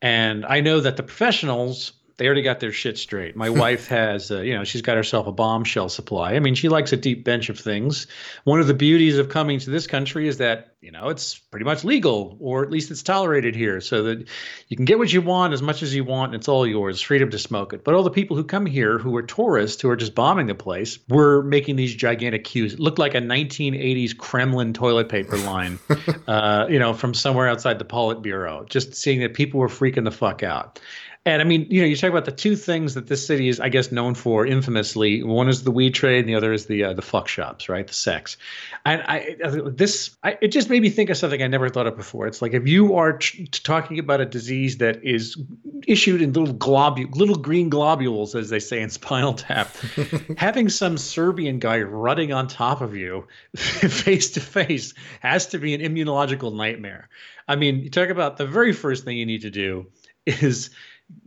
and 0.00 0.46
I 0.46 0.60
know 0.60 0.78
that 0.78 0.96
the 0.96 1.02
professionals 1.02 1.94
they 2.16 2.26
already 2.26 2.42
got 2.42 2.60
their 2.60 2.72
shit 2.72 2.96
straight. 2.96 3.34
My 3.34 3.50
wife 3.50 3.88
has, 3.88 4.30
uh, 4.30 4.40
you 4.40 4.54
know, 4.54 4.62
she's 4.62 4.82
got 4.82 4.96
herself 4.96 5.26
a 5.26 5.32
bombshell 5.32 5.88
supply. 5.88 6.34
I 6.34 6.38
mean, 6.38 6.54
she 6.54 6.68
likes 6.68 6.92
a 6.92 6.96
deep 6.96 7.24
bench 7.24 7.48
of 7.48 7.58
things. 7.58 8.06
One 8.44 8.60
of 8.60 8.68
the 8.68 8.74
beauties 8.74 9.18
of 9.18 9.28
coming 9.28 9.58
to 9.58 9.70
this 9.70 9.86
country 9.86 10.28
is 10.28 10.38
that, 10.38 10.76
you 10.80 10.92
know, 10.92 11.08
it's 11.08 11.38
pretty 11.38 11.64
much 11.64 11.82
legal, 11.82 12.36
or 12.40 12.62
at 12.62 12.70
least 12.70 12.90
it's 12.90 13.02
tolerated 13.02 13.56
here, 13.56 13.80
so 13.80 14.02
that 14.04 14.28
you 14.68 14.76
can 14.76 14.84
get 14.84 14.98
what 14.98 15.12
you 15.12 15.22
want 15.22 15.54
as 15.54 15.62
much 15.62 15.82
as 15.82 15.94
you 15.94 16.04
want, 16.04 16.32
and 16.34 16.40
it's 16.40 16.48
all 16.48 16.66
yours, 16.66 17.00
freedom 17.00 17.30
to 17.30 17.38
smoke 17.38 17.72
it. 17.72 17.82
But 17.82 17.94
all 17.94 18.02
the 18.02 18.10
people 18.10 18.36
who 18.36 18.44
come 18.44 18.66
here, 18.66 18.98
who 18.98 19.16
are 19.16 19.22
tourists, 19.22 19.80
who 19.82 19.88
are 19.88 19.96
just 19.96 20.14
bombing 20.14 20.46
the 20.46 20.54
place, 20.54 20.98
were 21.08 21.42
making 21.42 21.76
these 21.76 21.94
gigantic 21.94 22.44
queues. 22.44 22.74
It 22.74 22.80
looked 22.80 22.98
like 22.98 23.14
a 23.14 23.20
1980s 23.20 24.16
Kremlin 24.16 24.72
toilet 24.72 25.08
paper 25.08 25.38
line, 25.38 25.78
uh, 26.28 26.66
you 26.68 26.78
know, 26.78 26.92
from 26.92 27.14
somewhere 27.14 27.48
outside 27.48 27.78
the 27.78 27.84
Politburo. 27.84 28.68
Just 28.68 28.94
seeing 28.94 29.20
that 29.20 29.34
people 29.34 29.58
were 29.58 29.68
freaking 29.68 30.04
the 30.04 30.12
fuck 30.12 30.42
out. 30.42 30.80
And 31.26 31.40
I 31.40 31.44
mean, 31.46 31.66
you 31.70 31.80
know, 31.80 31.86
you 31.86 31.96
talk 31.96 32.10
about 32.10 32.26
the 32.26 32.32
two 32.32 32.54
things 32.54 32.92
that 32.94 33.06
this 33.06 33.26
city 33.26 33.48
is, 33.48 33.58
I 33.58 33.70
guess, 33.70 33.90
known 33.90 34.14
for 34.14 34.46
infamously. 34.46 35.22
One 35.22 35.48
is 35.48 35.64
the 35.64 35.70
weed 35.70 35.94
trade, 35.94 36.20
and 36.20 36.28
the 36.28 36.34
other 36.34 36.52
is 36.52 36.66
the 36.66 36.84
uh, 36.84 36.92
the 36.92 37.00
fuck 37.00 37.28
shops, 37.28 37.66
right? 37.66 37.86
The 37.86 37.94
sex. 37.94 38.36
And 38.84 39.02
I 39.02 39.36
this 39.66 40.14
I, 40.22 40.36
it 40.42 40.48
just 40.48 40.68
made 40.68 40.82
me 40.82 40.90
think 40.90 41.08
of 41.08 41.16
something 41.16 41.42
I 41.42 41.46
never 41.46 41.70
thought 41.70 41.86
of 41.86 41.96
before. 41.96 42.26
It's 42.26 42.42
like 42.42 42.52
if 42.52 42.68
you 42.68 42.96
are 42.96 43.14
t- 43.14 43.46
talking 43.46 43.98
about 43.98 44.20
a 44.20 44.26
disease 44.26 44.76
that 44.78 45.02
is 45.02 45.38
issued 45.86 46.20
in 46.20 46.34
little 46.34 46.52
globule, 46.52 47.08
little 47.12 47.36
green 47.36 47.70
globules, 47.70 48.34
as 48.34 48.50
they 48.50 48.60
say 48.60 48.82
in 48.82 48.90
Spinal 48.90 49.32
Tap, 49.32 49.74
having 50.36 50.68
some 50.68 50.98
Serbian 50.98 51.58
guy 51.58 51.80
rutting 51.80 52.34
on 52.34 52.48
top 52.48 52.82
of 52.82 52.94
you, 52.94 53.26
face 53.56 54.30
to 54.32 54.40
face, 54.42 54.92
has 55.20 55.46
to 55.46 55.58
be 55.58 55.72
an 55.72 55.80
immunological 55.80 56.54
nightmare. 56.54 57.08
I 57.48 57.56
mean, 57.56 57.80
you 57.80 57.88
talk 57.88 58.10
about 58.10 58.36
the 58.36 58.46
very 58.46 58.74
first 58.74 59.04
thing 59.04 59.16
you 59.16 59.26
need 59.26 59.42
to 59.42 59.50
do 59.50 59.86
is 60.26 60.70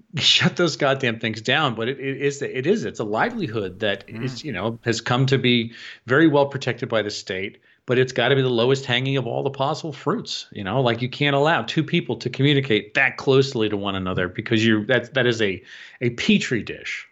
shut 0.16 0.56
those 0.56 0.78
goddamn 0.78 1.20
things 1.20 1.42
down. 1.42 1.76
But 1.76 1.90
it, 1.90 2.00
it 2.00 2.22
is 2.22 2.42
it 2.42 2.66
is 2.66 2.86
it's 2.86 3.00
a 3.00 3.04
livelihood 3.04 3.80
that 3.80 4.08
mm. 4.08 4.24
is 4.24 4.44
you 4.44 4.52
know 4.52 4.80
has 4.84 5.02
come 5.02 5.26
to 5.28 5.38
be 5.38 5.74
very 6.06 6.28
well 6.28 6.46
protected 6.46 6.90
by 6.90 7.02
the 7.02 7.12
state. 7.12 7.60
But 7.86 7.98
it's 7.98 8.12
got 8.12 8.30
to 8.30 8.36
be 8.36 8.42
the 8.42 8.50
lowest 8.50 8.86
hanging 8.86 9.16
of 9.16 9.26
all 9.26 9.44
the 9.44 9.50
possible 9.50 9.94
fruits. 9.94 10.48
You 10.52 10.64
know, 10.64 10.82
like 10.82 11.02
you 11.02 11.10
can't 11.10 11.36
allow 11.36 11.62
two 11.62 11.84
people 11.84 12.18
to 12.18 12.30
communicate 12.30 12.96
that 12.96 13.16
closely 13.16 13.70
to 13.70 13.78
one 13.78 13.96
another 13.96 14.28
because 14.28 14.66
you 14.66 14.86
that 14.88 15.14
that 15.14 15.26
is 15.26 15.42
a 15.42 15.64
a 16.02 16.10
petri 16.12 16.64
dish. 16.64 17.08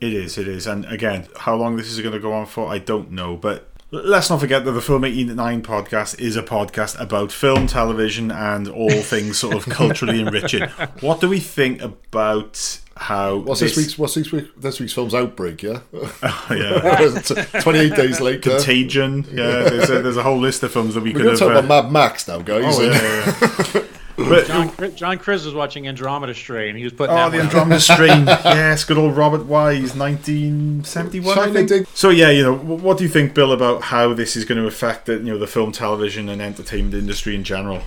It 0.00 0.14
is, 0.14 0.38
it 0.38 0.48
is, 0.48 0.66
and 0.66 0.86
again, 0.86 1.28
how 1.36 1.54
long 1.56 1.76
this 1.76 1.88
is 1.90 2.00
going 2.00 2.14
to 2.14 2.18
go 2.18 2.32
on 2.32 2.46
for, 2.46 2.66
I 2.66 2.78
don't 2.78 3.10
know. 3.10 3.36
But 3.36 3.69
Let's 3.92 4.30
not 4.30 4.38
forget 4.38 4.64
that 4.66 4.70
the 4.70 4.80
Film 4.80 5.04
89 5.04 5.62
podcast 5.62 6.20
is 6.20 6.36
a 6.36 6.44
podcast 6.44 7.00
about 7.00 7.32
film, 7.32 7.66
television, 7.66 8.30
and 8.30 8.68
all 8.68 8.88
things 9.02 9.38
sort 9.38 9.56
of 9.56 9.64
culturally 9.66 10.20
enriching. 10.20 10.68
What 11.00 11.20
do 11.20 11.28
we 11.28 11.40
think 11.40 11.82
about 11.82 12.80
how 12.96 13.38
what's 13.38 13.60
this, 13.60 13.74
this 13.74 13.84
week's 13.84 13.98
what's 13.98 14.14
this 14.14 14.30
week 14.30 14.48
this 14.58 14.78
week's 14.78 14.92
film's 14.92 15.14
outbreak 15.14 15.62
yeah 15.62 15.80
uh, 16.22 16.46
yeah 16.54 17.60
28 17.62 17.94
days 17.94 18.20
later 18.20 18.50
contagion 18.50 19.24
yeah 19.30 19.62
there's 19.70 19.88
a, 19.88 20.02
there's 20.02 20.18
a 20.18 20.22
whole 20.22 20.36
list 20.38 20.62
of 20.62 20.70
films 20.70 20.92
that 20.94 21.02
we 21.02 21.14
We're 21.14 21.20
could 21.20 21.30
have 21.30 21.38
talk 21.38 21.48
uh, 21.48 21.58
about 21.60 21.84
Mad 21.86 21.90
Max 21.92 22.28
now 22.28 22.40
guys 22.42 22.78
oh, 22.78 22.82
yeah, 22.82 23.74
yeah. 23.74 23.86
But, 24.30 24.46
John, 24.46 24.96
John 24.96 25.18
Chris 25.18 25.44
was 25.44 25.54
watching 25.54 25.86
Andromeda 25.88 26.34
Strain. 26.34 26.76
He 26.76 26.84
was 26.84 26.92
putting. 26.92 27.16
Oh, 27.16 27.30
the 27.30 27.40
Andromeda 27.40 27.80
Strain. 27.80 28.26
yes, 28.26 28.84
good 28.84 28.98
old 28.98 29.16
Robert 29.16 29.44
Wise, 29.46 29.94
nineteen 29.94 30.84
seventy 30.84 31.20
one. 31.20 31.36
So 31.94 32.10
yeah, 32.10 32.30
you 32.30 32.42
know, 32.42 32.56
what 32.56 32.98
do 32.98 33.04
you 33.04 33.10
think, 33.10 33.34
Bill, 33.34 33.52
about 33.52 33.82
how 33.82 34.14
this 34.14 34.36
is 34.36 34.44
going 34.44 34.60
to 34.60 34.66
affect 34.66 35.06
the, 35.06 35.14
you 35.14 35.32
know 35.32 35.38
the 35.38 35.46
film, 35.46 35.72
television, 35.72 36.28
and 36.28 36.40
entertainment 36.40 36.94
industry 36.94 37.34
in 37.34 37.44
general? 37.44 37.82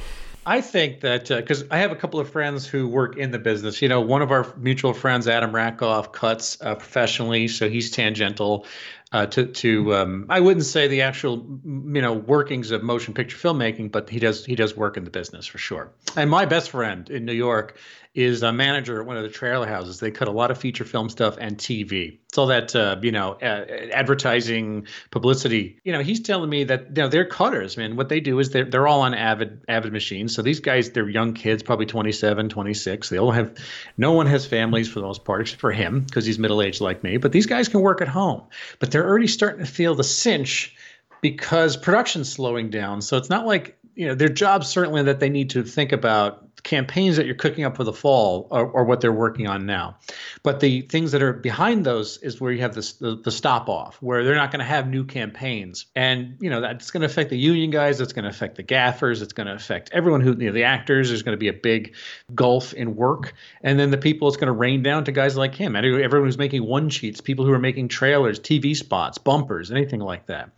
I 0.45 0.59
think 0.61 1.01
that 1.01 1.29
because 1.29 1.63
uh, 1.63 1.67
I 1.71 1.77
have 1.77 1.91
a 1.91 1.95
couple 1.95 2.19
of 2.19 2.29
friends 2.29 2.67
who 2.67 2.87
work 2.87 3.17
in 3.17 3.31
the 3.31 3.39
business. 3.39 3.81
You 3.81 3.87
know, 3.87 4.01
one 4.01 4.21
of 4.21 4.31
our 4.31 4.53
mutual 4.57 4.93
friends, 4.93 5.27
Adam 5.27 5.55
Rakoff, 5.55 6.11
cuts 6.11 6.57
uh, 6.61 6.75
professionally, 6.75 7.47
so 7.47 7.69
he's 7.69 7.91
tangential 7.91 8.65
uh, 9.13 9.27
to 9.27 9.45
to 9.45 9.93
um, 9.93 10.25
I 10.27 10.39
wouldn't 10.39 10.65
say 10.65 10.87
the 10.87 11.03
actual 11.03 11.45
you 11.63 12.01
know 12.01 12.13
workings 12.13 12.71
of 12.71 12.81
motion 12.83 13.13
picture 13.13 13.37
filmmaking, 13.37 13.91
but 13.91 14.09
he 14.09 14.19
does 14.19 14.43
he 14.43 14.55
does 14.55 14.75
work 14.75 14.97
in 14.97 15.03
the 15.03 15.11
business 15.11 15.45
for 15.45 15.59
sure. 15.59 15.91
And 16.17 16.29
my 16.29 16.45
best 16.45 16.71
friend 16.71 17.09
in 17.09 17.25
New 17.25 17.33
York 17.33 17.77
is 18.13 18.43
a 18.43 18.53
manager 18.53 19.01
at 19.01 19.07
one 19.07 19.17
of 19.17 19.23
the 19.23 19.29
trailer 19.29 19.65
houses. 19.65 19.99
They 19.99 20.11
cut 20.11 20.27
a 20.27 20.31
lot 20.31 20.51
of 20.51 20.57
feature 20.59 20.83
film 20.83 21.09
stuff 21.09 21.35
and 21.39 21.57
TV. 21.57 22.19
It's 22.27 22.37
all 22.37 22.45
that 22.47 22.75
uh, 22.75 22.97
you 23.01 23.11
know, 23.11 23.37
advertising, 23.41 24.87
publicity. 25.09 25.79
You 25.83 25.93
know, 25.93 26.01
he's 26.01 26.19
telling 26.19 26.49
me 26.49 26.63
that 26.65 26.87
you 26.95 27.03
know 27.03 27.07
they're 27.07 27.25
cutters, 27.25 27.75
man. 27.75 27.95
What 27.95 28.09
they 28.09 28.19
do 28.19 28.37
is 28.37 28.51
they're 28.51 28.65
they're 28.65 28.87
all 28.87 29.01
on 29.01 29.15
Avid 29.15 29.63
Avid 29.67 29.93
machines. 29.93 30.35
So 30.35 30.43
these 30.43 30.59
guys, 30.59 30.91
they're 30.91 31.09
young 31.09 31.33
kids, 31.33 31.63
probably 31.63 31.87
27, 31.87 32.49
26. 32.49 33.09
They 33.09 33.17
all 33.17 33.31
have, 33.31 33.57
no 33.97 34.11
one 34.11 34.27
has 34.27 34.45
families 34.45 34.87
for 34.87 34.99
the 34.99 35.07
most 35.07 35.25
part, 35.25 35.41
except 35.41 35.61
for 35.61 35.71
him 35.71 36.01
because 36.01 36.25
he's 36.25 36.37
middle 36.37 36.61
aged 36.61 36.81
like 36.81 37.03
me. 37.03 37.17
But 37.17 37.31
these 37.31 37.47
guys 37.47 37.67
can 37.67 37.81
work 37.81 38.01
at 38.01 38.07
home. 38.07 38.43
But 38.79 38.91
they're 38.91 39.07
already 39.07 39.27
starting 39.27 39.65
to 39.65 39.71
feel 39.71 39.95
the 39.95 40.03
cinch 40.03 40.75
because 41.21 41.77
production's 41.77 42.31
slowing 42.31 42.69
down. 42.69 43.01
So 43.01 43.17
it's 43.17 43.29
not 43.29 43.47
like 43.47 43.77
you 43.95 44.07
know 44.07 44.13
their 44.13 44.29
jobs 44.29 44.67
certainly 44.67 45.01
that 45.03 45.19
they 45.19 45.29
need 45.29 45.49
to 45.51 45.63
think 45.63 45.91
about 45.91 46.52
campaigns 46.63 47.17
that 47.17 47.25
you're 47.25 47.35
cooking 47.35 47.65
up 47.65 47.75
for 47.75 47.83
the 47.83 47.93
fall 47.93 48.47
are, 48.49 48.73
are, 48.75 48.83
what 48.85 49.01
they're 49.01 49.11
working 49.11 49.47
on 49.47 49.65
now. 49.65 49.97
But 50.43 50.61
the 50.61 50.81
things 50.81 51.11
that 51.11 51.21
are 51.21 51.33
behind 51.33 51.85
those 51.85 52.17
is 52.17 52.39
where 52.39 52.51
you 52.51 52.61
have 52.61 52.73
this, 52.73 52.93
the, 52.93 53.17
the 53.17 53.31
stop 53.31 53.67
off, 53.67 53.97
where 54.01 54.23
they're 54.23 54.35
not 54.35 54.51
going 54.51 54.59
to 54.59 54.65
have 54.65 54.87
new 54.87 55.03
campaigns. 55.03 55.85
And, 55.95 56.37
you 56.39 56.49
know, 56.49 56.61
that's 56.61 56.91
going 56.91 57.01
to 57.01 57.05
affect 57.05 57.29
the 57.29 57.37
union 57.37 57.69
guys. 57.69 57.99
It's 57.99 58.13
going 58.13 58.23
to 58.23 58.29
affect 58.29 58.55
the 58.55 58.63
gaffers. 58.63 59.21
It's 59.21 59.33
going 59.33 59.47
to 59.47 59.53
affect 59.53 59.89
everyone 59.91 60.21
who, 60.21 60.31
you 60.37 60.47
know, 60.47 60.53
the 60.53 60.63
actors. 60.63 61.09
There's 61.09 61.23
going 61.23 61.35
to 61.35 61.39
be 61.39 61.49
a 61.49 61.53
big 61.53 61.95
gulf 62.33 62.73
in 62.73 62.95
work. 62.95 63.33
And 63.61 63.77
then 63.77 63.91
the 63.91 63.97
people, 63.97 64.29
it's 64.29 64.37
going 64.37 64.47
to 64.47 64.53
rain 64.53 64.83
down 64.83 65.03
to 65.05 65.11
guys 65.11 65.35
like 65.35 65.55
him. 65.55 65.75
Everyone 65.75 66.27
who's 66.27 66.37
making 66.37 66.65
one 66.65 66.89
sheets, 66.89 67.19
people 67.19 67.45
who 67.45 67.51
are 67.51 67.59
making 67.59 67.89
trailers, 67.89 68.39
TV 68.39 68.75
spots, 68.75 69.17
bumpers, 69.17 69.69
anything 69.69 69.99
like 69.99 70.27
that. 70.27 70.51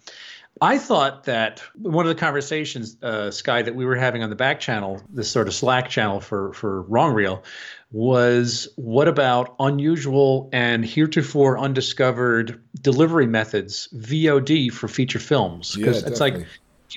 I 0.62 0.78
thought 0.78 1.26
that 1.26 1.62
one 1.76 2.06
of 2.06 2.10
the 2.10 2.20
conversations, 2.20 2.95
uh, 3.03 3.30
Skye, 3.30 3.64
that 3.64 3.76
we 3.76 3.86
were 3.86 3.95
having 3.95 4.24
on 4.24 4.30
the 4.30 4.36
back 4.36 4.60
channel, 4.60 5.01
this 5.10 5.30
sort 5.30 5.47
of 5.47 5.53
Slack 5.53 5.89
channel 5.89 6.22
for 6.22 6.53
for 6.53 6.84
Wrong 6.84 7.14
Reel, 7.14 7.43
was 7.91 8.70
what 8.76 9.08
about 9.08 9.56
unusual 9.60 10.49
and 10.53 10.86
heretofore 10.86 11.60
undiscovered 11.60 12.62
delivery 12.82 13.28
methods, 13.28 13.89
VOD 13.93 14.72
for 14.72 14.88
feature 14.88 15.20
films? 15.20 15.76
Because 15.76 16.01
yeah, 16.01 16.08
it's 16.08 16.22
like 16.22 16.45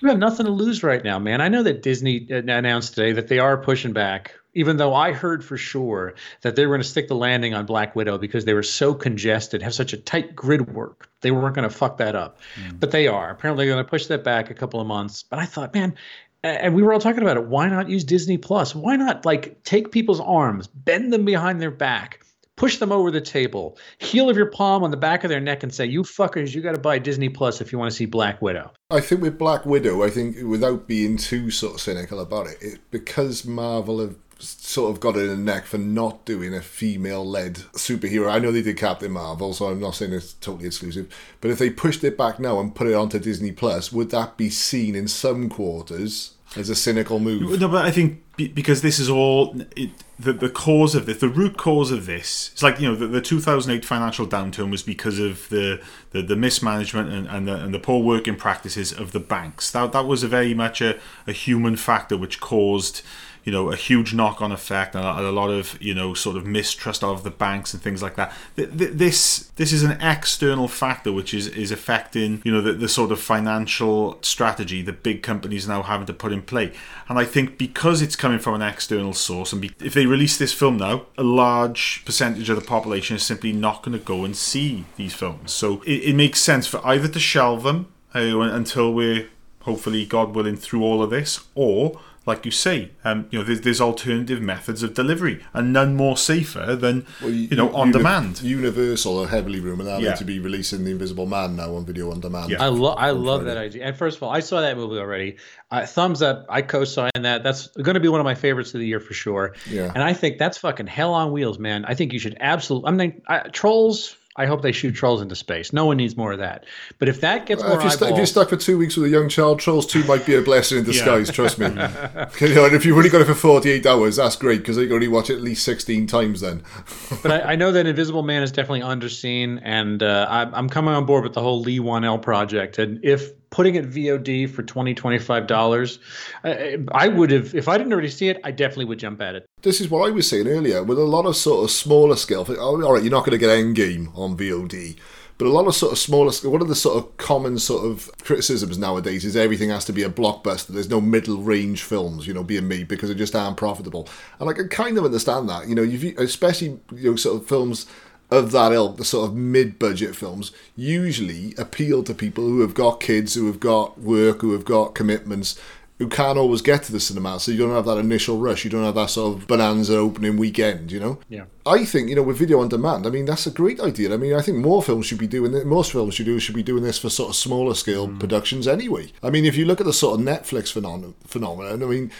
you 0.00 0.08
have 0.08 0.18
nothing 0.18 0.46
to 0.46 0.52
lose 0.52 0.82
right 0.82 1.02
now, 1.02 1.18
man. 1.18 1.40
I 1.40 1.48
know 1.48 1.62
that 1.62 1.82
Disney 1.82 2.26
announced 2.30 2.94
today 2.94 3.12
that 3.12 3.28
they 3.28 3.38
are 3.38 3.56
pushing 3.56 3.92
back 3.92 4.34
even 4.58 4.76
though 4.76 4.92
I 4.92 5.12
heard 5.12 5.44
for 5.44 5.56
sure 5.56 6.14
that 6.42 6.56
they 6.56 6.66
were 6.66 6.72
going 6.72 6.82
to 6.82 6.88
stick 6.88 7.06
the 7.06 7.14
landing 7.14 7.54
on 7.54 7.64
Black 7.64 7.94
Widow 7.94 8.18
because 8.18 8.44
they 8.44 8.54
were 8.54 8.64
so 8.64 8.92
congested, 8.92 9.62
have 9.62 9.72
such 9.72 9.92
a 9.92 9.96
tight 9.96 10.34
grid 10.34 10.74
work. 10.74 11.08
They 11.20 11.30
weren't 11.30 11.54
going 11.54 11.68
to 11.68 11.74
fuck 11.74 11.98
that 11.98 12.16
up. 12.16 12.40
Mm. 12.60 12.80
But 12.80 12.90
they 12.90 13.06
are. 13.06 13.30
Apparently, 13.30 13.66
they're 13.66 13.74
going 13.74 13.84
to 13.84 13.88
push 13.88 14.06
that 14.06 14.24
back 14.24 14.50
a 14.50 14.54
couple 14.54 14.80
of 14.80 14.86
months. 14.88 15.22
But 15.22 15.38
I 15.38 15.44
thought, 15.44 15.74
man, 15.74 15.94
and 16.42 16.74
we 16.74 16.82
were 16.82 16.92
all 16.92 16.98
talking 16.98 17.22
about 17.22 17.36
it. 17.36 17.46
Why 17.46 17.68
not 17.68 17.88
use 17.88 18.02
Disney 18.02 18.36
Plus? 18.36 18.74
Why 18.74 18.96
not 18.96 19.24
like 19.24 19.62
take 19.62 19.92
people's 19.92 20.20
arms, 20.20 20.66
bend 20.66 21.12
them 21.12 21.24
behind 21.24 21.60
their 21.60 21.70
back, 21.70 22.24
push 22.56 22.78
them 22.78 22.90
over 22.90 23.12
the 23.12 23.20
table, 23.20 23.78
heel 23.98 24.28
of 24.28 24.36
your 24.36 24.50
palm 24.50 24.82
on 24.82 24.90
the 24.90 24.96
back 24.96 25.22
of 25.22 25.30
their 25.30 25.40
neck, 25.40 25.62
and 25.62 25.72
say, 25.72 25.86
"You 25.86 26.02
fuckers, 26.02 26.54
you 26.54 26.62
got 26.62 26.74
to 26.74 26.80
buy 26.80 26.98
Disney 26.98 27.28
Plus 27.28 27.60
if 27.60 27.70
you 27.70 27.78
want 27.78 27.90
to 27.90 27.96
see 27.96 28.06
Black 28.06 28.40
Widow." 28.40 28.72
I 28.90 29.00
think 29.00 29.20
with 29.20 29.36
Black 29.36 29.66
Widow, 29.66 30.02
I 30.02 30.08
think 30.08 30.38
without 30.42 30.86
being 30.86 31.18
too 31.18 31.50
sort 31.50 31.74
of 31.74 31.80
cynical 31.82 32.20
about 32.20 32.46
it, 32.46 32.56
it 32.62 32.80
because 32.90 33.44
Marvel 33.44 34.00
have 34.00 34.16
sort 34.38 34.90
of 34.90 34.98
got 34.98 35.14
it 35.14 35.24
in 35.24 35.28
the 35.28 35.36
neck 35.36 35.66
for 35.66 35.76
not 35.76 36.24
doing 36.24 36.54
a 36.54 36.62
female-led 36.62 37.56
superhero. 37.74 38.30
I 38.30 38.38
know 38.38 38.50
they 38.50 38.62
did 38.62 38.78
Captain 38.78 39.12
Marvel, 39.12 39.52
so 39.52 39.66
I'm 39.66 39.80
not 39.80 39.94
saying 39.96 40.14
it's 40.14 40.32
totally 40.32 40.68
exclusive. 40.68 41.14
But 41.42 41.50
if 41.50 41.58
they 41.58 41.68
pushed 41.68 42.02
it 42.02 42.16
back 42.16 42.40
now 42.40 42.60
and 42.60 42.74
put 42.74 42.86
it 42.86 42.94
onto 42.94 43.18
Disney 43.18 43.52
Plus, 43.52 43.92
would 43.92 44.08
that 44.12 44.38
be 44.38 44.48
seen 44.48 44.94
in 44.94 45.06
some 45.06 45.50
quarters 45.50 46.36
as 46.56 46.68
a 46.68 46.74
cynical 46.74 47.18
move? 47.18 47.60
No, 47.60 47.68
but 47.68 47.84
I 47.84 47.90
think 47.90 48.22
because 48.36 48.82
this 48.82 48.98
is 48.98 49.10
all 49.10 49.60
it, 49.76 49.90
the 50.18 50.32
the 50.32 50.48
cause 50.48 50.94
of 50.94 51.06
this, 51.06 51.18
the 51.18 51.28
root 51.28 51.56
cause 51.56 51.90
of 51.90 52.06
this. 52.06 52.50
It's 52.52 52.62
like 52.62 52.80
you 52.80 52.88
know 52.88 52.94
the, 52.94 53.06
the 53.06 53.20
2008 53.20 53.84
financial 53.84 54.26
downturn 54.26 54.70
was 54.70 54.82
because 54.82 55.18
of 55.18 55.48
the 55.48 55.82
the, 56.10 56.22
the 56.22 56.36
mismanagement 56.36 57.12
and 57.12 57.26
and 57.26 57.48
the, 57.48 57.54
and 57.54 57.74
the 57.74 57.78
poor 57.78 58.02
working 58.02 58.36
practices 58.36 58.92
of 58.92 59.12
the 59.12 59.20
banks. 59.20 59.70
That 59.70 59.92
that 59.92 60.06
was 60.06 60.22
a 60.22 60.28
very 60.28 60.54
much 60.54 60.80
a, 60.80 60.98
a 61.26 61.32
human 61.32 61.76
factor 61.76 62.16
which 62.16 62.40
caused 62.40 63.02
you 63.44 63.52
know 63.52 63.70
a 63.70 63.76
huge 63.76 64.14
knock-on 64.14 64.52
effect 64.52 64.94
and 64.94 65.04
a, 65.04 65.32
lot 65.32 65.50
of 65.50 65.80
you 65.80 65.94
know 65.94 66.14
sort 66.14 66.36
of 66.36 66.46
mistrust 66.46 67.04
of 67.04 67.24
the 67.24 67.30
banks 67.30 67.72
and 67.72 67.82
things 67.82 68.02
like 68.02 68.16
that. 68.16 68.32
This 68.56 69.50
this 69.56 69.72
is 69.72 69.82
an 69.82 70.00
external 70.00 70.68
factor 70.68 71.12
which 71.12 71.32
is 71.34 71.46
is 71.48 71.70
affecting 71.70 72.42
you 72.44 72.52
know 72.52 72.60
the, 72.60 72.72
the 72.72 72.88
sort 72.88 73.12
of 73.12 73.20
financial 73.20 74.18
strategy 74.22 74.82
that 74.82 75.02
big 75.02 75.22
companies 75.22 75.68
now 75.68 75.82
having 75.82 76.06
to 76.06 76.14
put 76.14 76.32
in 76.32 76.42
play. 76.42 76.72
And 77.08 77.18
I 77.18 77.24
think 77.24 77.58
because 77.58 78.02
it's 78.02 78.16
coming 78.16 78.38
from 78.38 78.54
an 78.54 78.62
external 78.62 79.14
source, 79.14 79.52
and 79.52 79.62
be, 79.62 79.70
if 79.80 79.94
they 79.94 80.06
release 80.06 80.36
this 80.36 80.52
film 80.52 80.76
now, 80.76 81.06
a 81.16 81.22
large 81.22 82.04
percentage 82.04 82.50
of 82.50 82.56
the 82.56 82.66
population 82.66 83.16
is 83.16 83.22
simply 83.22 83.52
not 83.52 83.82
going 83.82 83.98
to 83.98 84.04
go 84.04 84.24
and 84.24 84.36
see 84.36 84.84
these 84.96 85.14
films. 85.14 85.52
So 85.52 85.82
it, 85.82 86.10
it 86.10 86.14
makes 86.14 86.40
sense 86.40 86.66
for 86.66 86.86
either 86.86 87.08
to 87.08 87.18
shelve 87.18 87.62
them 87.62 87.92
uh, 88.14 88.40
until 88.40 88.92
we're 88.92 89.28
hopefully, 89.68 90.06
God 90.06 90.34
willing, 90.34 90.56
through 90.56 90.82
all 90.82 91.02
of 91.02 91.10
this, 91.10 91.44
or 91.54 92.00
like 92.28 92.44
you 92.44 92.50
say, 92.50 92.90
um, 93.04 93.26
you 93.30 93.38
know, 93.38 93.44
there's, 93.44 93.62
there's, 93.62 93.80
alternative 93.80 94.42
methods 94.42 94.82
of 94.82 94.92
delivery, 94.92 95.42
and 95.54 95.72
none 95.72 95.96
more 95.96 96.16
safer 96.16 96.76
than 96.76 97.06
well, 97.22 97.30
you, 97.30 97.48
you, 97.48 97.56
know 97.56 97.74
on 97.74 97.88
uni- 97.88 97.98
demand. 97.98 98.42
Universal 98.42 99.22
are 99.22 99.26
heavily 99.26 99.60
rumored 99.60 99.86
now 99.86 99.96
yeah. 99.98 100.14
to 100.14 100.24
be 100.24 100.38
releasing 100.38 100.84
the 100.84 100.90
Invisible 100.90 101.26
Man 101.26 101.56
now 101.56 101.74
on 101.74 101.86
video 101.86 102.10
on 102.10 102.20
demand. 102.20 102.50
Yeah. 102.50 102.62
I 102.62 102.68
love 102.68 102.98
I 102.98 103.10
love 103.10 103.42
Friday. 103.42 103.54
that 103.54 103.60
idea. 103.60 103.86
And 103.86 103.96
first 103.96 104.18
of 104.18 104.22
all, 104.22 104.30
I 104.30 104.40
saw 104.40 104.60
that 104.60 104.76
movie 104.76 104.98
already. 104.98 105.36
Uh, 105.70 105.86
thumbs 105.86 106.20
up. 106.20 106.44
I 106.50 106.60
co-sign 106.60 107.10
that. 107.14 107.42
That's 107.42 107.68
going 107.68 107.94
to 107.94 108.00
be 108.00 108.08
one 108.08 108.20
of 108.20 108.24
my 108.24 108.34
favorites 108.34 108.74
of 108.74 108.80
the 108.80 108.86
year 108.86 109.00
for 109.00 109.14
sure. 109.14 109.54
Yeah. 109.68 109.90
And 109.94 110.04
I 110.04 110.12
think 110.12 110.36
that's 110.38 110.58
fucking 110.58 110.86
hell 110.86 111.14
on 111.14 111.32
wheels, 111.32 111.58
man. 111.58 111.86
I 111.86 111.94
think 111.94 112.12
you 112.12 112.18
should 112.18 112.36
absolutely. 112.40 112.88
I 112.88 112.92
mean, 112.92 113.22
I, 113.26 113.38
trolls 113.48 114.16
I 114.38 114.46
hope 114.46 114.62
they 114.62 114.72
shoot 114.72 114.92
trolls 114.92 115.20
into 115.20 115.34
space. 115.34 115.72
No 115.72 115.84
one 115.84 115.96
needs 115.96 116.16
more 116.16 116.32
of 116.32 116.38
that. 116.38 116.64
But 116.98 117.08
if 117.08 117.20
that 117.20 117.44
gets 117.46 117.62
Uh, 117.62 117.68
more 117.68 117.76
if, 117.76 117.82
you're 117.82 117.90
stu- 117.90 118.04
if 118.06 118.16
you're 118.16 118.26
stuck 118.26 118.48
for 118.48 118.56
two 118.56 118.78
weeks 118.78 118.96
with 118.96 119.06
a 119.06 119.10
young 119.10 119.28
child, 119.28 119.58
Trolls 119.58 119.84
2 119.86 120.04
might 120.04 120.24
be 120.24 120.36
a 120.36 120.40
blessing 120.40 120.78
in 120.78 120.84
disguise, 120.84 121.30
trust 121.30 121.58
me. 121.58 121.66
you 122.40 122.54
know, 122.54 122.64
and 122.64 122.74
if 122.74 122.86
you've 122.86 122.96
only 122.96 123.10
got 123.10 123.20
it 123.20 123.26
for 123.26 123.34
48 123.34 123.84
hours, 123.84 124.16
that's 124.16 124.36
great 124.36 124.58
because 124.58 124.76
you 124.76 124.86
can 124.86 124.94
only 124.94 125.08
watch 125.08 125.28
it 125.28 125.34
at 125.34 125.42
least 125.42 125.64
16 125.64 126.06
times 126.06 126.40
then. 126.40 126.62
but 127.22 127.32
I, 127.32 127.52
I 127.52 127.56
know 127.56 127.72
that 127.72 127.86
Invisible 127.86 128.22
Man 128.22 128.42
is 128.42 128.52
definitely 128.52 128.80
underseen, 128.80 129.60
and 129.62 130.02
uh, 130.02 130.26
I'm, 130.30 130.54
I'm 130.54 130.68
coming 130.68 130.94
on 130.94 131.04
board 131.04 131.24
with 131.24 131.34
the 131.34 131.42
whole 131.42 131.60
Leigh 131.60 131.80
Whannell 131.80 132.22
project. 132.22 132.78
And 132.78 133.04
if 133.04 133.32
putting 133.50 133.74
it 133.76 133.90
VOD 133.90 134.50
for 134.50 134.62
20 134.62 134.94
$25, 134.94 135.98
I, 136.44 136.78
I 136.92 137.08
would 137.08 137.30
have, 137.30 137.54
if 137.54 137.68
I 137.68 137.78
didn't 137.78 137.92
already 137.92 138.08
see 138.08 138.28
it, 138.28 138.38
I 138.44 138.50
definitely 138.50 138.86
would 138.86 138.98
jump 138.98 139.20
at 139.20 139.34
it. 139.34 139.46
This 139.62 139.80
is 139.80 139.88
what 139.88 140.06
I 140.06 140.10
was 140.10 140.28
saying 140.28 140.46
earlier 140.46 140.82
with 140.82 140.98
a 140.98 141.04
lot 141.04 141.26
of 141.26 141.36
sort 141.36 141.64
of 141.64 141.70
smaller 141.70 142.16
scale. 142.16 142.44
oh, 142.48 142.82
All 142.82 142.92
right, 142.94 143.02
you're 143.02 143.10
not 143.10 143.24
going 143.24 143.32
to 143.32 143.38
get 143.38 143.48
Endgame 143.50 144.16
on 144.16 144.36
VOD, 144.36 144.96
but 145.38 145.46
a 145.46 145.50
lot 145.50 145.66
of 145.66 145.74
sort 145.74 145.92
of 145.92 145.98
smaller. 145.98 146.32
scale- 146.32 146.50
One 146.50 146.62
of 146.62 146.68
the 146.68 146.74
sort 146.74 146.96
of 146.96 147.16
common 147.16 147.58
sort 147.58 147.84
of 147.86 148.10
criticisms 148.22 148.76
nowadays 148.76 149.24
is 149.24 149.36
everything 149.36 149.70
has 149.70 149.84
to 149.86 149.92
be 149.92 150.02
a 150.02 150.10
blockbuster. 150.10 150.68
There's 150.68 150.90
no 150.90 151.00
middle 151.00 151.38
range 151.38 151.82
films, 151.84 152.26
you 152.26 152.34
know, 152.34 152.42
being 152.44 152.68
made 152.68 152.88
because 152.88 153.08
they 153.08 153.14
just 153.14 153.34
aren't 153.36 153.56
profitable. 153.56 154.08
And 154.40 154.50
I 154.50 154.52
can 154.52 154.68
kind 154.68 154.98
of 154.98 155.04
understand 155.04 155.48
that. 155.48 155.68
You 155.68 155.74
know, 155.74 155.84
especially 156.18 156.80
you 156.94 157.10
know 157.10 157.16
sort 157.16 157.40
of 157.40 157.48
films 157.48 157.86
of 158.30 158.52
that 158.52 158.72
ilk, 158.72 158.96
the 158.96 159.04
sort 159.04 159.28
of 159.28 159.36
mid-budget 159.36 160.14
films, 160.14 160.52
usually 160.76 161.54
appeal 161.56 162.02
to 162.04 162.14
people 162.14 162.44
who 162.44 162.60
have 162.60 162.74
got 162.74 163.00
kids, 163.00 163.34
who 163.34 163.46
have 163.46 163.60
got 163.60 163.98
work, 163.98 164.42
who 164.42 164.52
have 164.52 164.64
got 164.64 164.94
commitments, 164.94 165.58
who 165.98 166.08
can't 166.08 166.38
always 166.38 166.62
get 166.62 166.84
to 166.84 166.92
the 166.92 167.00
cinema. 167.00 167.40
So 167.40 167.50
you 167.50 167.58
don't 167.58 167.74
have 167.74 167.86
that 167.86 167.98
initial 167.98 168.38
rush. 168.38 168.64
You 168.64 168.70
don't 168.70 168.84
have 168.84 168.94
that 168.94 169.10
sort 169.10 169.36
of 169.36 169.48
bonanza 169.48 169.96
opening 169.96 170.36
weekend. 170.36 170.92
You 170.92 171.00
know. 171.00 171.18
Yeah. 171.28 171.44
I 171.66 171.84
think 171.84 172.08
you 172.08 172.14
know 172.14 172.22
with 172.22 172.38
video 172.38 172.60
on 172.60 172.68
demand. 172.68 173.06
I 173.06 173.10
mean 173.10 173.24
that's 173.24 173.46
a 173.46 173.50
great 173.50 173.80
idea. 173.80 174.14
I 174.14 174.16
mean 174.16 174.34
I 174.34 174.42
think 174.42 174.58
more 174.58 174.82
films 174.82 175.06
should 175.06 175.18
be 175.18 175.26
doing 175.26 175.54
it. 175.54 175.66
Most 175.66 175.92
films 175.92 176.14
should 176.14 176.26
do 176.26 176.38
should 176.38 176.54
be 176.54 176.62
doing 176.62 176.84
this 176.84 176.98
for 176.98 177.10
sort 177.10 177.30
of 177.30 177.36
smaller 177.36 177.74
scale 177.74 178.08
mm. 178.08 178.18
productions 178.20 178.68
anyway. 178.68 179.10
I 179.22 179.30
mean 179.30 179.44
if 179.44 179.56
you 179.56 179.64
look 179.64 179.80
at 179.80 179.86
the 179.86 179.92
sort 179.92 180.20
of 180.20 180.24
Netflix 180.24 180.70
phenomenon, 180.70 181.14
phenomenon 181.26 181.82
I 181.82 181.86
mean 181.86 182.12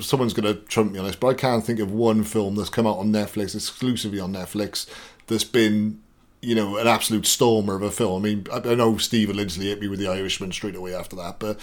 someone's 0.00 0.32
going 0.32 0.54
to 0.54 0.60
trump 0.62 0.92
me 0.92 0.98
on 0.98 1.04
this, 1.04 1.16
but 1.16 1.26
I 1.28 1.34
can't 1.34 1.62
think 1.62 1.78
of 1.78 1.92
one 1.92 2.24
film 2.24 2.54
that's 2.54 2.70
come 2.70 2.86
out 2.86 2.96
on 2.96 3.12
Netflix 3.12 3.54
exclusively 3.54 4.18
on 4.18 4.32
Netflix 4.32 4.86
that's 5.26 5.44
been 5.44 6.00
you 6.42 6.54
know 6.54 6.76
an 6.76 6.86
absolute 6.86 7.26
stormer 7.26 7.74
of 7.74 7.82
a 7.82 7.90
film. 7.90 8.22
I 8.24 8.28
mean 8.28 8.46
I, 8.52 8.56
I 8.70 8.74
know 8.74 8.96
Stephen 8.98 9.36
Lindsley 9.36 9.66
hit 9.66 9.80
me 9.80 9.88
with 9.88 9.98
The 9.98 10.08
Irishman 10.08 10.52
straight 10.52 10.76
away 10.76 10.94
after 10.94 11.16
that, 11.16 11.38
but 11.38 11.58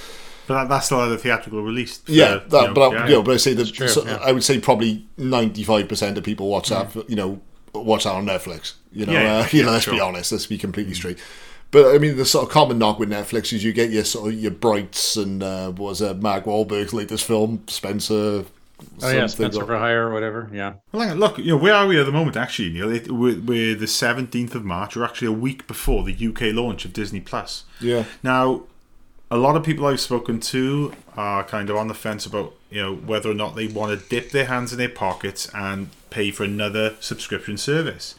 But 0.47 0.55
that, 0.55 0.69
that's 0.69 0.89
not 0.91 1.07
the 1.07 1.17
theatrical 1.17 1.61
release. 1.61 1.99
for, 1.99 2.11
yeah, 2.11 2.33
you 2.35 2.39
that, 2.49 2.51
know, 2.67 2.73
but 2.73 2.81
I, 2.81 2.93
yeah, 2.93 3.05
you 3.07 3.13
know, 3.13 3.23
but 3.23 3.33
I 3.33 3.37
say 3.37 3.53
that 3.53 3.71
true, 3.73 3.87
so- 3.87 4.05
yeah. 4.05 4.17
I 4.23 4.31
would 4.31 4.43
say 4.43 4.59
probably 4.59 5.05
ninety 5.17 5.63
five 5.63 5.87
percent 5.87 6.17
of 6.17 6.23
people 6.23 6.47
watch 6.49 6.69
that. 6.69 6.95
You 7.09 7.15
know, 7.15 7.41
watch 7.73 8.03
that 8.05 8.13
on 8.13 8.25
Netflix. 8.25 8.73
You 8.91 9.05
know, 9.05 9.13
Yeah, 9.13 9.21
yeah, 9.23 9.37
uh, 9.43 9.47
you 9.51 9.63
know. 9.63 9.71
let's 9.71 9.85
be 9.85 9.99
honest. 9.99 10.31
Let's 10.31 10.47
be 10.47 10.57
completely 10.57 10.93
straight. 10.95 11.19
But 11.69 11.95
I 11.95 11.99
mean, 11.99 12.17
the 12.17 12.25
sort 12.25 12.45
of 12.45 12.51
common 12.51 12.79
knock 12.79 12.99
with 12.99 13.09
Netflix 13.09 13.53
is 13.53 13.63
you 13.63 13.71
get 13.71 13.91
your 13.91 14.03
sort 14.03 14.33
of 14.33 14.39
your 14.39 14.51
Brights 14.51 15.15
and 15.15 15.41
uh, 15.41 15.67
what 15.71 15.79
was 15.91 16.01
uh, 16.01 16.15
Mark 16.15 16.43
Wahlberg's 16.45 16.91
latest 16.93 17.23
film, 17.23 17.63
Spenser. 17.67 18.45
Oh, 19.01 19.09
yeah, 19.09 19.27
something. 19.27 19.51
Spenser 19.51 19.65
for 19.65 19.77
Hire 19.77 20.07
or 20.07 20.13
whatever. 20.13 20.49
Yeah. 20.53 20.73
Well, 20.91 21.03
hang 21.03 21.11
on, 21.11 21.19
look, 21.19 21.37
you 21.37 21.47
know, 21.47 21.57
where 21.57 21.73
are 21.73 21.87
we 21.87 21.99
at 21.99 22.05
the 22.05 22.11
moment? 22.11 22.37
Actually, 22.37 22.73
Neil, 22.73 22.91
it, 22.91 23.11
we're, 23.11 23.39
we're 23.39 23.75
the 23.75 23.87
seventeenth 23.87 24.55
of 24.55 24.63
March. 24.63 24.95
We're 24.95 25.05
actually 25.05 25.27
a 25.27 25.33
week 25.33 25.67
before 25.67 26.03
the 26.03 26.27
UK 26.27 26.53
launch 26.53 26.85
of 26.85 26.93
Disney 26.93 27.21
Plus. 27.21 27.65
Yeah. 27.79 28.05
Now, 28.23 28.63
a 29.29 29.37
lot 29.37 29.55
of 29.55 29.63
people 29.63 29.85
I've 29.85 30.01
spoken 30.01 30.39
to 30.41 30.93
are 31.15 31.43
kind 31.43 31.69
of 31.69 31.77
on 31.77 31.87
the 31.87 31.93
fence 31.93 32.25
about 32.25 32.53
you 32.69 32.81
know 32.81 32.95
whether 32.95 33.31
or 33.31 33.33
not 33.33 33.55
they 33.55 33.67
want 33.67 33.97
to 33.97 34.09
dip 34.09 34.31
their 34.31 34.45
hands 34.45 34.71
in 34.71 34.77
their 34.77 34.89
pockets 34.89 35.49
and 35.53 35.89
pay 36.09 36.31
for 36.31 36.43
another 36.43 36.95
subscription 36.99 37.57
service. 37.57 38.15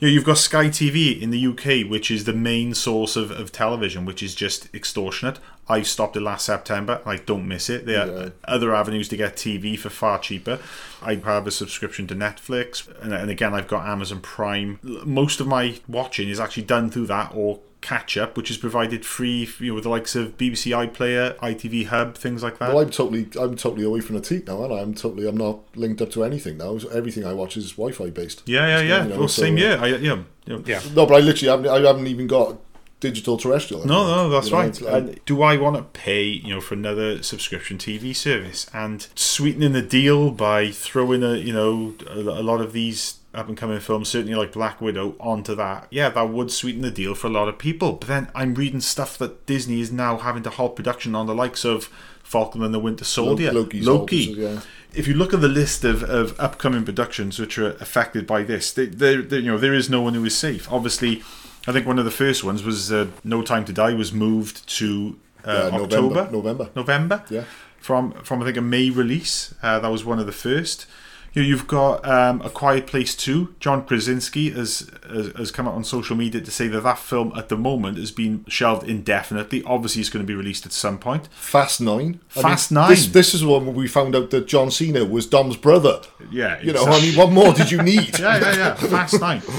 You 0.00 0.06
know, 0.06 0.12
you've 0.12 0.24
got 0.24 0.38
Sky 0.38 0.66
TV 0.66 1.20
in 1.20 1.30
the 1.30 1.46
UK, 1.46 1.90
which 1.90 2.10
is 2.10 2.24
the 2.24 2.32
main 2.32 2.74
source 2.74 3.16
of, 3.16 3.32
of 3.32 3.50
television, 3.50 4.04
which 4.04 4.22
is 4.22 4.34
just 4.34 4.72
extortionate. 4.72 5.40
I 5.68 5.82
stopped 5.82 6.16
it 6.16 6.20
last 6.20 6.46
September. 6.46 7.00
I 7.04 7.16
don't 7.16 7.46
miss 7.46 7.68
it. 7.68 7.86
There 7.86 8.00
are 8.02 8.32
other 8.44 8.74
avenues 8.74 9.08
to 9.08 9.16
get 9.16 9.36
TV 9.36 9.78
for 9.78 9.90
far 9.90 10.18
cheaper. 10.18 10.58
I 11.02 11.16
have 11.16 11.46
a 11.46 11.50
subscription 11.50 12.06
to 12.08 12.14
Netflix, 12.14 12.88
and, 13.02 13.12
and 13.12 13.30
again, 13.30 13.54
I've 13.54 13.68
got 13.68 13.86
Amazon 13.86 14.20
Prime. 14.20 14.78
Most 14.82 15.40
of 15.40 15.46
my 15.46 15.78
watching 15.86 16.28
is 16.28 16.40
actually 16.40 16.64
done 16.64 16.90
through 16.90 17.06
that 17.08 17.32
or 17.34 17.60
catch 17.80 18.16
up, 18.16 18.36
which 18.36 18.50
is 18.50 18.56
provided 18.56 19.06
free, 19.06 19.48
you 19.60 19.68
know, 19.68 19.74
with 19.74 19.84
the 19.84 19.90
likes 19.90 20.16
of 20.16 20.36
BBC 20.36 20.72
iPlayer, 20.72 21.36
ITV 21.36 21.86
Hub, 21.86 22.16
things 22.16 22.42
like 22.42 22.58
that. 22.58 22.70
Well, 22.70 22.80
I'm 22.80 22.90
totally, 22.90 23.28
I'm 23.38 23.56
totally 23.56 23.84
away 23.84 24.00
from 24.00 24.16
the 24.16 24.20
teat 24.20 24.46
now, 24.46 24.64
and 24.64 24.72
I'm 24.72 24.94
totally, 24.94 25.28
I'm 25.28 25.36
not 25.36 25.60
linked 25.76 26.02
up 26.02 26.10
to 26.12 26.24
anything 26.24 26.56
now. 26.58 26.78
Everything 26.92 27.24
I 27.24 27.34
watch 27.34 27.56
is 27.56 27.72
Wi-Fi 27.72 28.10
based. 28.10 28.42
yeah, 28.46 28.66
yeah, 28.66 28.80
yeah. 28.80 29.02
You 29.04 29.08
know, 29.10 29.18
well, 29.20 29.28
so- 29.28 29.42
same 29.42 29.54
uh, 29.54 29.60
year. 29.60 29.78
I, 29.80 29.86
you 29.86 30.08
know, 30.08 30.24
you 30.46 30.56
know, 30.56 30.62
Yeah. 30.66 30.80
No, 30.94 31.06
but 31.06 31.14
I 31.14 31.20
literally 31.20 31.50
haven't, 31.50 31.68
I 31.84 31.86
haven't 31.86 32.06
even 32.06 32.26
got 32.26 32.56
digital 33.00 33.36
terrestrial. 33.36 33.86
No, 33.86 34.06
no, 34.06 34.28
that's 34.28 34.46
You 34.48 34.52
know, 34.52 34.58
right. 34.58 34.80
like- 34.80 34.92
And 34.94 35.20
do 35.24 35.42
I 35.42 35.56
want 35.56 35.76
to 35.76 35.82
pay, 35.82 36.24
you 36.24 36.54
know, 36.54 36.60
for 36.60 36.74
another 36.74 37.22
subscription 37.22 37.78
TV 37.78 38.14
service 38.14 38.66
and 38.74 39.06
sweetening 39.14 39.72
the 39.72 39.82
deal 39.82 40.30
by 40.30 40.70
throwing 40.70 41.22
a, 41.22 41.36
you 41.36 41.52
know, 41.52 41.94
a, 42.10 42.18
a 42.18 42.42
lot 42.42 42.60
of 42.60 42.72
these 42.72 43.14
up 43.34 43.46
and 43.46 43.56
coming 43.56 43.78
films, 43.78 44.08
certainly 44.08 44.34
like 44.34 44.52
Black 44.52 44.80
Widow, 44.80 45.14
onto 45.20 45.54
that? 45.54 45.86
Yeah, 45.90 46.08
that 46.08 46.30
would 46.30 46.50
sweeten 46.50 46.82
the 46.82 46.90
deal 46.90 47.14
for 47.14 47.28
a 47.28 47.30
lot 47.30 47.46
of 47.48 47.58
people. 47.58 47.92
But 47.92 48.08
then 48.08 48.28
I'm 48.34 48.54
reading 48.54 48.80
stuff 48.80 49.16
that 49.18 49.46
Disney 49.46 49.80
is 49.80 49.92
now 49.92 50.16
having 50.16 50.42
to 50.44 50.50
halt 50.50 50.74
production 50.74 51.14
on 51.14 51.26
the 51.26 51.34
likes 51.34 51.64
of 51.64 51.84
Falcon 52.24 52.62
and 52.64 52.74
the 52.74 52.78
Winter 52.80 53.04
Soldier, 53.04 53.52
Loki's 53.52 53.86
Loki. 53.86 54.26
halted, 54.34 54.42
yeah. 54.42 54.60
If 54.94 55.06
you 55.06 55.14
look 55.14 55.32
at 55.34 55.40
the 55.42 55.48
list 55.48 55.84
of, 55.84 56.02
of 56.02 56.34
upcoming 56.40 56.84
productions 56.84 57.38
which 57.38 57.58
are 57.58 57.72
affected 57.74 58.26
by 58.26 58.42
this, 58.42 58.72
they, 58.72 58.86
they, 58.86 59.16
they, 59.16 59.36
you 59.38 59.42
know 59.52 59.58
there 59.58 59.74
is 59.74 59.88
no 59.88 60.00
one 60.00 60.14
who 60.14 60.24
is 60.24 60.36
safe. 60.36 60.66
Obviously, 60.72 61.22
I 61.68 61.72
think 61.72 61.86
one 61.86 61.98
of 61.98 62.04
the 62.04 62.10
first 62.10 62.42
ones 62.44 62.62
was 62.62 62.90
uh, 62.90 63.06
No 63.24 63.42
Time 63.42 63.64
to 63.66 63.72
Die 63.72 63.92
was 63.94 64.12
moved 64.12 64.66
to 64.78 65.18
uh, 65.44 65.50
Uh, 65.50 65.52
November- 65.70 65.82
October, 65.84 66.28
November. 66.32 66.70
November. 66.74 67.24
Yeah. 67.30 67.44
From 67.80 68.12
from 68.24 68.42
I 68.42 68.46
think 68.46 68.56
a 68.56 68.60
May 68.60 68.90
release. 68.90 69.54
Uh, 69.62 69.78
that 69.78 69.90
was 69.90 70.04
one 70.04 70.18
of 70.18 70.26
the 70.26 70.32
first. 70.32 70.86
You 71.34 71.42
know, 71.42 71.48
you've 71.48 71.66
got 71.68 72.08
um, 72.08 72.40
A 72.42 72.48
Quiet 72.50 72.86
Place 72.86 73.14
2. 73.14 73.54
John 73.60 73.84
Krasinski 73.86 74.50
has, 74.50 74.90
has 75.08 75.26
has 75.36 75.50
come 75.52 75.68
out 75.68 75.74
on 75.74 75.84
social 75.84 76.16
media 76.16 76.40
to 76.40 76.50
say 76.50 76.68
that 76.68 76.80
that 76.82 76.98
film 76.98 77.32
at 77.36 77.48
the 77.50 77.56
moment 77.56 77.98
has 77.98 78.10
been 78.10 78.44
shelved 78.48 78.88
indefinitely. 78.88 79.62
Obviously, 79.64 80.00
it's 80.00 80.08
going 80.10 80.24
to 80.24 80.26
be 80.26 80.34
released 80.34 80.64
at 80.66 80.72
some 80.72 80.98
point. 80.98 81.28
Fast 81.34 81.80
Nine. 81.82 82.20
I 82.34 82.42
Fast 82.42 82.70
mean, 82.72 82.80
Nine. 82.80 82.90
This, 82.90 83.06
this 83.08 83.34
is 83.34 83.44
one 83.44 83.66
where 83.66 83.74
we 83.74 83.86
found 83.88 84.16
out 84.16 84.30
that 84.30 84.46
John 84.48 84.70
Cena 84.70 85.04
was 85.04 85.26
Dom's 85.26 85.56
brother. 85.58 86.00
Yeah, 86.32 86.60
You 86.62 86.72
know, 86.72 86.84
I 86.84 86.98
mean, 87.02 87.14
what 87.16 87.30
more 87.30 87.52
did 87.52 87.70
you 87.70 87.82
need? 87.82 88.18
yeah, 88.24 88.38
yeah, 88.40 88.56
yeah. 88.56 88.74
Fast 88.74 89.20
Nine. 89.20 89.42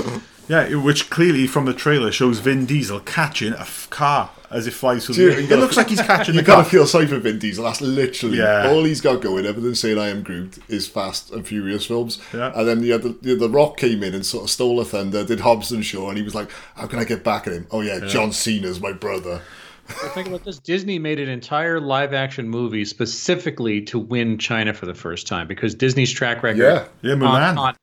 Yeah, 0.49 0.75
which 0.75 1.09
clearly 1.09 1.47
from 1.47 1.65
the 1.65 1.73
trailer 1.73 2.11
shows 2.11 2.39
Vin 2.39 2.65
Diesel 2.65 2.99
catching 3.01 3.53
a 3.53 3.59
f- 3.59 3.87
car 3.91 4.31
as 4.49 4.65
it 4.65 4.71
flies 4.73 5.05
through 5.05 5.13
the 5.15 5.23
air. 5.25 5.39
It 5.39 5.49
looks 5.59 5.77
like 5.77 5.87
he's 5.89 6.01
catching 6.13 6.33
You 6.33 6.41
the 6.41 6.45
car. 6.45 6.57
gotta 6.57 6.69
feel 6.69 6.87
sorry 6.87 7.05
for 7.05 7.19
Vin 7.19 7.37
Diesel. 7.37 7.63
That's 7.63 7.81
literally 7.81 8.39
Yeah. 8.39 8.67
all 8.67 8.83
he's 8.83 8.99
got 8.99 9.21
going. 9.21 9.45
Other 9.45 9.61
than 9.61 9.75
saying 9.75 9.99
"I 9.99 10.07
am 10.07 10.23
Groot" 10.23 10.57
is 10.67 10.87
Fast 10.87 11.31
and 11.31 11.47
Furious 11.47 11.85
films. 11.85 12.19
Yeah. 12.33 12.51
And 12.55 12.67
then 12.67 12.81
the 12.81 12.91
other, 12.93 13.09
the, 13.09 13.35
the 13.35 13.47
Rock 13.49 13.77
came 13.77 14.01
in 14.03 14.13
and 14.15 14.25
sort 14.25 14.45
of 14.45 14.49
stole 14.49 14.79
a 14.79 14.85
thunder. 14.85 15.23
Did 15.23 15.41
Hobbs 15.41 15.71
and 15.71 15.85
Shaw, 15.85 16.09
and 16.09 16.17
he 16.17 16.23
was 16.23 16.33
like, 16.33 16.49
"How 16.75 16.87
can 16.87 16.97
I 16.99 17.03
get 17.03 17.23
back 17.23 17.45
at 17.45 17.53
him?" 17.53 17.67
Oh 17.69 17.81
yeah, 17.81 17.99
John 18.07 18.31
Cena's 18.31 18.81
my 18.81 18.91
brother. 18.91 19.41
But 19.87 20.11
think 20.13 20.27
about 20.27 20.45
this: 20.45 20.57
Disney 20.57 20.97
made 20.97 21.19
an 21.19 21.29
entire 21.29 21.79
live-action 21.79 22.49
movie 22.49 22.85
specifically 22.85 23.81
to 23.83 23.99
win 23.99 24.37
China 24.39 24.73
for 24.73 24.87
the 24.87 24.95
first 24.95 25.27
time 25.27 25.47
because 25.47 25.75
Disney's 25.75 26.11
track 26.11 26.41
record, 26.41 26.59
Yeah. 26.59 26.85
Yeah, 27.03 27.13
on- 27.13 27.19
Mulan. 27.19 27.57
on- 27.57 27.75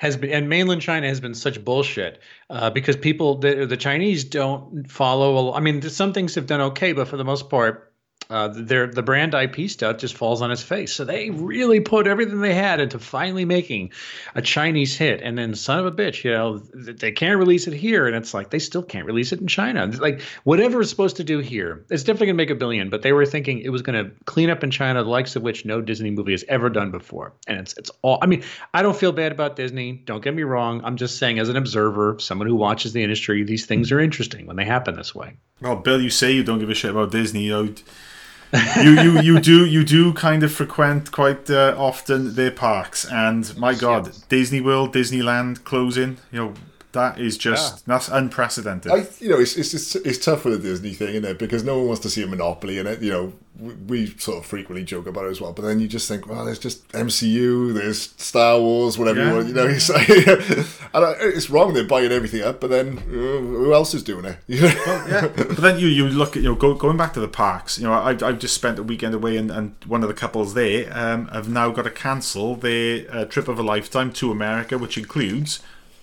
has 0.00 0.16
been, 0.16 0.30
and 0.30 0.48
mainland 0.48 0.80
China 0.80 1.06
has 1.06 1.20
been 1.20 1.34
such 1.34 1.62
bullshit 1.62 2.20
uh, 2.48 2.70
because 2.70 2.96
people, 2.96 3.36
the, 3.36 3.66
the 3.66 3.76
Chinese 3.76 4.24
don't 4.24 4.90
follow. 4.90 5.52
I 5.52 5.60
mean, 5.60 5.82
some 5.82 6.14
things 6.14 6.36
have 6.36 6.46
done 6.46 6.62
okay, 6.72 6.94
but 6.94 7.06
for 7.06 7.18
the 7.18 7.24
most 7.24 7.50
part. 7.50 7.89
Uh, 8.30 8.46
their 8.46 8.86
the 8.86 9.02
brand 9.02 9.34
IP 9.34 9.68
stuff 9.68 9.98
just 9.98 10.14
falls 10.14 10.40
on 10.40 10.52
its 10.52 10.62
face. 10.62 10.92
So 10.92 11.04
they 11.04 11.30
really 11.30 11.80
put 11.80 12.06
everything 12.06 12.40
they 12.40 12.54
had 12.54 12.78
into 12.78 13.00
finally 13.00 13.44
making 13.44 13.90
a 14.36 14.40
Chinese 14.40 14.96
hit, 14.96 15.20
and 15.20 15.36
then 15.36 15.56
son 15.56 15.80
of 15.80 15.86
a 15.86 15.90
bitch, 15.90 16.22
you 16.22 16.30
know, 16.30 16.58
th- 16.58 16.98
they 16.98 17.10
can't 17.10 17.38
release 17.38 17.66
it 17.66 17.74
here, 17.74 18.06
and 18.06 18.14
it's 18.14 18.32
like 18.32 18.50
they 18.50 18.60
still 18.60 18.84
can't 18.84 19.04
release 19.04 19.32
it 19.32 19.40
in 19.40 19.48
China. 19.48 19.84
Like 19.86 20.22
whatever 20.44 20.80
it's 20.80 20.90
supposed 20.90 21.16
to 21.16 21.24
do 21.24 21.40
here, 21.40 21.84
it's 21.90 22.04
definitely 22.04 22.28
gonna 22.28 22.36
make 22.36 22.50
a 22.50 22.54
billion. 22.54 22.88
But 22.88 23.02
they 23.02 23.12
were 23.12 23.26
thinking 23.26 23.58
it 23.58 23.70
was 23.70 23.82
gonna 23.82 24.12
clean 24.26 24.48
up 24.48 24.62
in 24.62 24.70
China, 24.70 25.02
the 25.02 25.10
likes 25.10 25.34
of 25.34 25.42
which 25.42 25.64
no 25.64 25.80
Disney 25.80 26.12
movie 26.12 26.32
has 26.32 26.44
ever 26.46 26.70
done 26.70 26.92
before. 26.92 27.32
And 27.48 27.58
it's 27.58 27.76
it's 27.76 27.90
all. 28.02 28.20
I 28.22 28.26
mean, 28.26 28.44
I 28.72 28.82
don't 28.82 28.96
feel 28.96 29.10
bad 29.10 29.32
about 29.32 29.56
Disney. 29.56 29.92
Don't 30.04 30.22
get 30.22 30.36
me 30.36 30.44
wrong. 30.44 30.82
I'm 30.84 30.96
just 30.96 31.18
saying, 31.18 31.40
as 31.40 31.48
an 31.48 31.56
observer, 31.56 32.16
someone 32.20 32.46
who 32.46 32.54
watches 32.54 32.92
the 32.92 33.02
industry, 33.02 33.42
these 33.42 33.66
things 33.66 33.90
are 33.90 33.98
interesting 33.98 34.46
when 34.46 34.54
they 34.54 34.64
happen 34.64 34.94
this 34.94 35.16
way. 35.16 35.36
Well, 35.60 35.74
Bill, 35.74 36.00
you 36.00 36.10
say 36.10 36.30
you 36.30 36.44
don't 36.44 36.60
give 36.60 36.70
a 36.70 36.74
shit 36.74 36.92
about 36.92 37.10
Disney. 37.10 37.42
You 37.42 37.50
know, 37.50 37.74
you, 38.82 39.00
you, 39.00 39.20
you 39.20 39.40
do 39.40 39.64
you 39.64 39.84
do 39.84 40.12
kind 40.12 40.42
of 40.42 40.52
frequent 40.52 41.12
quite 41.12 41.48
uh, 41.50 41.74
often 41.78 42.34
their 42.34 42.50
parks, 42.50 43.04
and 43.04 43.56
my 43.56 43.74
God, 43.74 44.10
Disney 44.28 44.60
World, 44.60 44.94
Disneyland 44.94 45.64
closing. 45.64 46.18
You 46.32 46.38
know, 46.38 46.54
That 46.92 47.20
is 47.20 47.38
just 47.38 47.86
that's 47.86 48.08
unprecedented. 48.08 48.90
I, 48.90 49.06
you 49.20 49.28
know, 49.30 49.38
it's 49.38 49.56
it's 49.56 49.70
just, 49.70 49.94
it's 50.04 50.18
tough 50.24 50.44
with 50.44 50.60
the 50.60 50.68
Disney 50.68 50.92
thing, 50.92 51.10
isn't 51.10 51.24
it? 51.24 51.38
Because 51.38 51.62
no 51.62 51.78
one 51.78 51.86
wants 51.86 52.02
to 52.02 52.10
see 52.10 52.22
a 52.22 52.26
monopoly 52.26 52.78
in 52.78 52.86
it. 52.88 53.00
You 53.00 53.10
know, 53.12 53.32
we, 53.60 53.74
we 53.74 54.06
sort 54.18 54.38
of 54.38 54.46
frequently 54.46 54.84
joke 54.84 55.06
about 55.06 55.26
it 55.26 55.30
as 55.30 55.40
well. 55.40 55.52
But 55.52 55.62
then 55.62 55.78
you 55.78 55.86
just 55.86 56.08
think, 56.08 56.26
well, 56.26 56.44
there's 56.44 56.58
just 56.58 56.88
MCU, 56.88 57.72
there's 57.74 58.12
Star 58.16 58.58
Wars, 58.60 58.98
whatever 58.98 59.20
Yeah. 59.20 59.28
you 59.28 59.34
want. 59.36 59.48
You 59.48 59.54
know, 59.54 59.66
it's, 59.68 59.88
like, 59.88 60.08
and 60.94 61.04
I, 61.04 61.14
it's 61.20 61.48
wrong 61.48 61.74
they're 61.74 61.84
buying 61.84 62.10
everything 62.10 62.42
up. 62.42 62.60
But 62.60 62.70
then 62.70 62.98
uh, 62.98 63.02
who 63.02 63.72
else 63.72 63.94
is 63.94 64.02
doing 64.02 64.24
it? 64.24 64.38
Know? 64.48 65.06
yeah. 65.08 65.28
But 65.34 65.58
then 65.58 65.78
you 65.78 65.86
you 65.86 66.08
look 66.08 66.36
at 66.36 66.42
you 66.42 66.48
know 66.48 66.54
go, 66.56 66.74
going 66.74 66.96
back 66.96 67.12
to 67.14 67.20
the 67.20 67.28
parks. 67.28 67.78
You 67.78 67.84
know, 67.86 67.92
I 67.92 68.10
I've 68.10 68.38
just 68.40 68.54
spent 68.54 68.78
a 68.80 68.82
weekend 68.82 69.14
away, 69.14 69.36
and, 69.36 69.50
and 69.50 69.74
one 69.86 70.02
of 70.02 70.08
the 70.08 70.14
couples 70.14 70.54
there 70.54 70.90
um, 70.96 71.28
have 71.28 71.48
now 71.48 71.70
got 71.70 71.82
to 71.82 71.90
cancel 71.90 72.56
their 72.56 73.06
uh, 73.14 73.24
trip 73.26 73.46
of 73.46 73.58
a 73.58 73.62
lifetime 73.62 74.12
to 74.14 74.32
America, 74.32 74.76
which 74.76 74.98
includes 74.98 75.60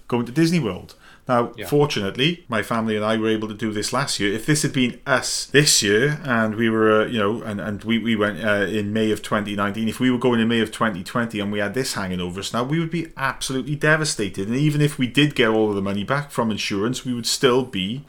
going 0.07 0.25
to 0.25 0.31
Disney 0.31 0.59
World. 0.59 0.95
Now, 1.27 1.51
fortunately, 1.67 2.45
my 2.47 2.63
family 2.63 2.95
and 2.95 3.03
I 3.03 3.17
were 3.17 3.27
able 3.27 3.49
to 3.49 3.53
do 3.53 3.73
this 3.73 3.91
last 3.91 4.17
year. 4.17 4.31
If 4.31 4.45
this 4.45 4.61
had 4.61 4.71
been 4.71 5.01
us 5.05 5.45
this 5.47 5.83
year, 5.83 6.21
and 6.23 6.55
we 6.55 6.69
were, 6.69 7.01
uh, 7.01 7.05
you 7.05 7.19
know, 7.19 7.41
and, 7.41 7.59
and 7.59 7.83
we, 7.83 7.99
we 7.99 8.15
went 8.15 8.41
uh, 8.43 8.65
in 8.65 8.93
May 8.93 9.11
of 9.11 9.21
2019, 9.21 9.89
if 9.89 9.99
we 9.99 10.09
were 10.09 10.17
going 10.17 10.39
in 10.39 10.47
May 10.47 10.61
of 10.61 10.71
2020 10.71 11.41
and 11.41 11.51
we 11.51 11.59
had 11.59 11.73
this 11.73 11.95
hanging 11.95 12.21
over 12.21 12.39
us 12.39 12.53
now, 12.53 12.63
we 12.63 12.79
would 12.79 12.91
be 12.91 13.11
absolutely 13.17 13.75
devastated. 13.75 14.47
And 14.47 14.55
even 14.55 14.79
if 14.79 14.97
we 14.97 15.05
did 15.05 15.35
get 15.35 15.49
all 15.49 15.69
of 15.69 15.75
the 15.75 15.81
money 15.81 16.05
back 16.05 16.31
from 16.31 16.49
insurance, 16.49 17.03
we 17.03 17.13
would 17.13 17.27
still 17.27 17.65
be 17.65 18.05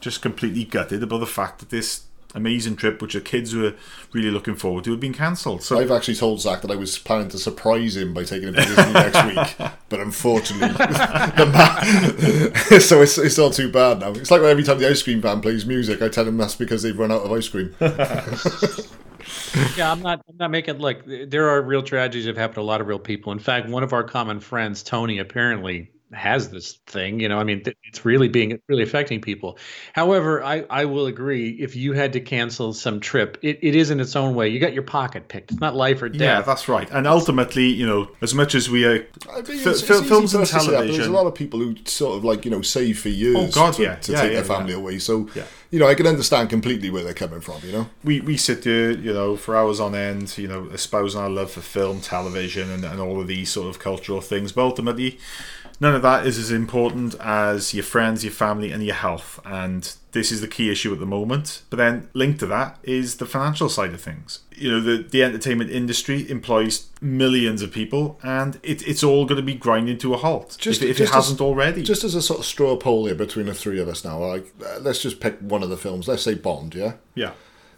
just 0.00 0.20
completely 0.20 0.64
gutted 0.64 1.04
about 1.04 1.20
the 1.20 1.26
fact 1.26 1.60
that 1.60 1.70
this 1.70 2.05
amazing 2.36 2.76
trip, 2.76 3.00
which 3.02 3.14
the 3.14 3.20
kids 3.20 3.54
were 3.54 3.74
really 4.12 4.30
looking 4.30 4.54
forward 4.54 4.84
to, 4.84 4.90
had 4.90 5.00
been 5.00 5.12
cancelled. 5.12 5.62
So 5.62 5.78
I've 5.78 5.90
actually 5.90 6.14
told 6.14 6.40
Zach 6.40 6.62
that 6.62 6.70
I 6.70 6.76
was 6.76 6.98
planning 6.98 7.28
to 7.30 7.38
surprise 7.38 7.96
him 7.96 8.14
by 8.14 8.24
taking 8.24 8.48
him 8.48 8.54
to 8.54 8.64
Disney 8.64 8.92
next 8.92 9.24
week, 9.24 9.70
but 9.88 10.00
unfortunately, 10.00 10.68
the 10.76 11.50
ma- 11.52 12.78
so 12.78 13.02
it's, 13.02 13.18
it's 13.18 13.38
not 13.38 13.52
too 13.54 13.70
bad 13.70 14.00
now. 14.00 14.10
It's 14.10 14.30
like 14.30 14.42
every 14.42 14.62
time 14.62 14.78
the 14.78 14.88
ice 14.88 15.02
cream 15.02 15.20
van 15.20 15.40
plays 15.40 15.66
music, 15.66 16.02
I 16.02 16.08
tell 16.08 16.26
him 16.26 16.36
that's 16.36 16.54
because 16.54 16.82
they've 16.82 16.98
run 16.98 17.10
out 17.10 17.22
of 17.22 17.32
ice 17.32 17.48
cream. 17.48 17.74
Yeah, 19.76 19.90
I'm 19.90 20.02
not. 20.02 20.22
I'm 20.28 20.36
not 20.36 20.50
making 20.50 20.78
look. 20.78 21.02
There 21.06 21.48
are 21.48 21.62
real 21.62 21.82
tragedies 21.82 22.26
that 22.26 22.30
have 22.30 22.36
happened 22.36 22.56
to 22.56 22.60
a 22.60 22.62
lot 22.62 22.80
of 22.80 22.86
real 22.86 22.98
people. 22.98 23.32
In 23.32 23.38
fact, 23.38 23.68
one 23.68 23.82
of 23.82 23.92
our 23.92 24.04
common 24.04 24.38
friends, 24.40 24.82
Tony, 24.82 25.18
apparently 25.18 25.90
has 26.12 26.50
this 26.50 26.74
thing. 26.86 27.18
You 27.20 27.28
know, 27.28 27.38
I 27.38 27.44
mean, 27.44 27.62
it's 27.84 28.04
really 28.04 28.28
being 28.28 28.60
really 28.68 28.82
affecting 28.82 29.20
people. 29.20 29.58
However, 29.92 30.42
I 30.42 30.64
I 30.70 30.84
will 30.84 31.06
agree. 31.06 31.50
If 31.60 31.74
you 31.76 31.92
had 31.92 32.12
to 32.14 32.20
cancel 32.20 32.72
some 32.72 33.00
trip, 33.00 33.38
it, 33.42 33.58
it 33.62 33.74
is 33.74 33.90
in 33.90 33.98
its 34.00 34.14
own 34.16 34.34
way. 34.34 34.48
You 34.48 34.60
got 34.60 34.72
your 34.72 34.82
pocket 34.84 35.28
picked. 35.28 35.50
It's 35.52 35.60
not 35.60 35.74
life 35.74 36.00
or 36.02 36.08
death. 36.08 36.20
yeah, 36.20 36.42
that's 36.42 36.68
right. 36.68 36.88
And 36.90 37.06
ultimately, 37.06 37.66
you 37.66 37.86
know, 37.86 38.08
as 38.22 38.34
much 38.34 38.54
as 38.54 38.70
we 38.70 38.84
are 38.84 39.06
I 39.30 39.36
mean, 39.36 39.44
Fil- 39.44 39.72
it's, 39.72 39.82
fil- 39.82 39.98
it's 40.00 40.08
films 40.08 40.34
and 40.34 40.42
us 40.42 40.50
to 40.50 40.60
say 40.60 40.66
that, 40.66 40.72
television. 40.72 40.96
There's 40.96 41.08
a 41.08 41.12
lot 41.12 41.26
of 41.26 41.34
people 41.34 41.58
who 41.60 41.74
sort 41.84 42.16
of 42.16 42.24
like 42.24 42.44
you 42.44 42.50
know 42.50 42.62
save 42.62 42.98
for 43.00 43.08
years. 43.08 43.36
Oh, 43.36 43.50
God, 43.50 43.74
to, 43.74 43.82
yeah. 43.82 43.96
to 43.96 44.12
Yeah, 44.12 44.20
take 44.20 44.30
yeah, 44.32 44.36
their 44.36 44.44
family 44.44 44.72
yeah. 44.72 44.78
away. 44.78 44.98
So 44.98 45.28
Yeah. 45.34 45.44
you 45.70 45.78
know, 45.80 45.88
I 45.88 45.94
can 45.94 46.06
understand 46.06 46.48
completely 46.50 46.90
where 46.90 47.02
they're 47.04 47.14
coming 47.14 47.40
from. 47.40 47.60
You 47.64 47.72
know, 47.72 47.86
we, 48.04 48.20
we 48.20 48.36
sit 48.36 48.62
here, 48.64 48.92
you 48.92 49.12
know, 49.12 49.36
for 49.36 49.56
hours 49.56 49.80
on 49.80 49.94
end, 49.96 50.38
you 50.38 50.46
know, 50.46 50.66
espousing 50.72 51.20
our 51.20 51.28
love 51.28 51.50
for 51.50 51.60
film, 51.60 52.00
television, 52.00 52.70
and, 52.70 52.84
and 52.84 53.00
all 53.00 53.20
of 53.20 53.26
these 53.26 53.50
sort 53.50 53.68
of 53.68 53.78
cultural 53.80 54.20
things. 54.20 54.52
But 54.52 54.62
ultimately, 54.62 55.18
none 55.80 55.94
of 55.94 56.02
that 56.02 56.26
is 56.26 56.38
as 56.38 56.50
important 56.50 57.14
as 57.20 57.74
your 57.74 57.84
friends, 57.84 58.24
your 58.24 58.32
family, 58.32 58.70
and 58.72 58.84
your 58.84 58.94
health. 58.94 59.40
And 59.44 59.92
this 60.12 60.32
is 60.32 60.40
the 60.40 60.48
key 60.48 60.70
issue 60.70 60.92
at 60.92 61.00
the 61.00 61.06
moment. 61.06 61.62
But 61.70 61.76
then 61.76 62.08
linked 62.14 62.40
to 62.40 62.46
that 62.46 62.78
is 62.82 63.16
the 63.16 63.26
financial 63.26 63.68
side 63.68 63.92
of 63.92 64.00
things. 64.00 64.40
You 64.54 64.70
know, 64.70 64.80
the, 64.80 65.02
the 65.02 65.22
entertainment 65.22 65.70
industry 65.70 66.28
employs 66.30 66.86
millions 67.00 67.60
of 67.62 67.72
people, 67.72 68.18
and 68.22 68.58
it, 68.62 68.86
it's 68.88 69.02
all 69.04 69.26
going 69.26 69.36
to 69.36 69.42
be 69.42 69.54
grinding 69.54 69.98
to 69.98 70.14
a 70.14 70.16
halt 70.16 70.56
Just- 70.58 70.82
if, 70.82 70.90
if 70.90 70.96
just 70.98 71.12
it 71.12 71.14
hasn't 71.14 71.40
already. 71.40 71.82
just 71.82 72.04
as 72.04 72.14
a 72.14 72.22
sort 72.22 72.40
of 72.40 72.46
straw 72.46 72.76
poll 72.76 73.06
here 73.06 73.14
between 73.14 73.46
the 73.46 73.54
three 73.54 73.78
of 73.80 73.88
us 73.88 74.04
now. 74.04 74.18
Like, 74.24 74.52
uh, 74.64 74.78
let's 74.80 75.02
just 75.02 75.20
pick 75.20 75.38
one 75.40 75.62
of 75.62 75.68
the 75.68 75.76
films. 75.76 76.08
Let's 76.08 76.22
say 76.22 76.34
Bond. 76.34 76.74
Yeah. 76.74 76.94
yeah. 77.14 77.32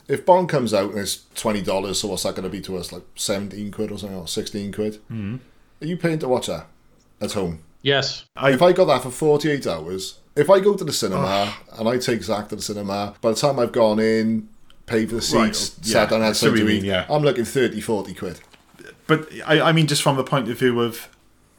If 0.06 0.24
Bond 0.24 0.48
comes 0.48 0.72
out 0.72 0.90
and 0.90 1.00
it's 1.00 1.24
twenty 1.34 1.60
dollars, 1.60 2.00
so 2.00 2.08
what's 2.08 2.22
that 2.22 2.34
going 2.34 2.44
to 2.44 2.48
be 2.48 2.60
to 2.62 2.76
us? 2.78 2.92
Like 2.92 3.02
seventeen 3.14 3.70
quid 3.70 3.90
or 3.92 3.98
something, 3.98 4.16
or 4.16 4.26
sixteen 4.28 4.72
quid? 4.72 4.94
Mm-hmm. 5.10 5.36
Are 5.82 5.86
you 5.86 5.96
paying 5.98 6.18
to 6.20 6.28
watch 6.28 6.46
that 6.46 6.66
at 7.20 7.32
home? 7.32 7.58
Yes. 7.88 8.24
I- 8.36 8.52
if 8.52 8.62
I 8.62 8.72
got 8.72 8.86
that 8.86 9.02
for 9.02 9.10
forty-eight 9.10 9.66
hours, 9.66 10.18
if 10.36 10.48
I 10.50 10.60
go 10.60 10.74
to 10.74 10.84
the 10.84 10.92
cinema 10.92 11.54
and 11.78 11.88
I 11.88 11.98
take 11.98 12.22
Zach 12.22 12.48
to 12.50 12.56
the 12.56 12.62
cinema, 12.62 13.14
by 13.20 13.30
the 13.30 13.36
time 13.36 13.58
I've 13.58 13.72
gone 13.72 13.98
in, 13.98 14.48
paid 14.86 15.08
for 15.10 15.16
the 15.16 15.36
Right, 15.38 15.54
seats, 15.54 15.78
yeah, 15.88 15.92
sat 15.94 16.10
down, 16.10 16.22
I 16.22 16.26
had 16.26 16.36
see 16.36 16.46
what 16.46 16.50
something 16.58 16.60
you 16.60 16.68
to 16.68 16.74
mean, 16.74 16.84
eat, 16.84 16.88
yeah. 16.88 17.06
I'm 17.14 17.22
looking 17.22 17.44
30, 17.44 17.80
40 17.80 18.14
quid. 18.14 18.40
But 19.06 19.28
I, 19.46 19.60
I 19.60 19.72
mean, 19.72 19.86
just 19.86 20.02
from 20.02 20.16
the 20.16 20.24
point 20.24 20.48
of 20.50 20.58
view 20.58 20.80
of 20.80 21.08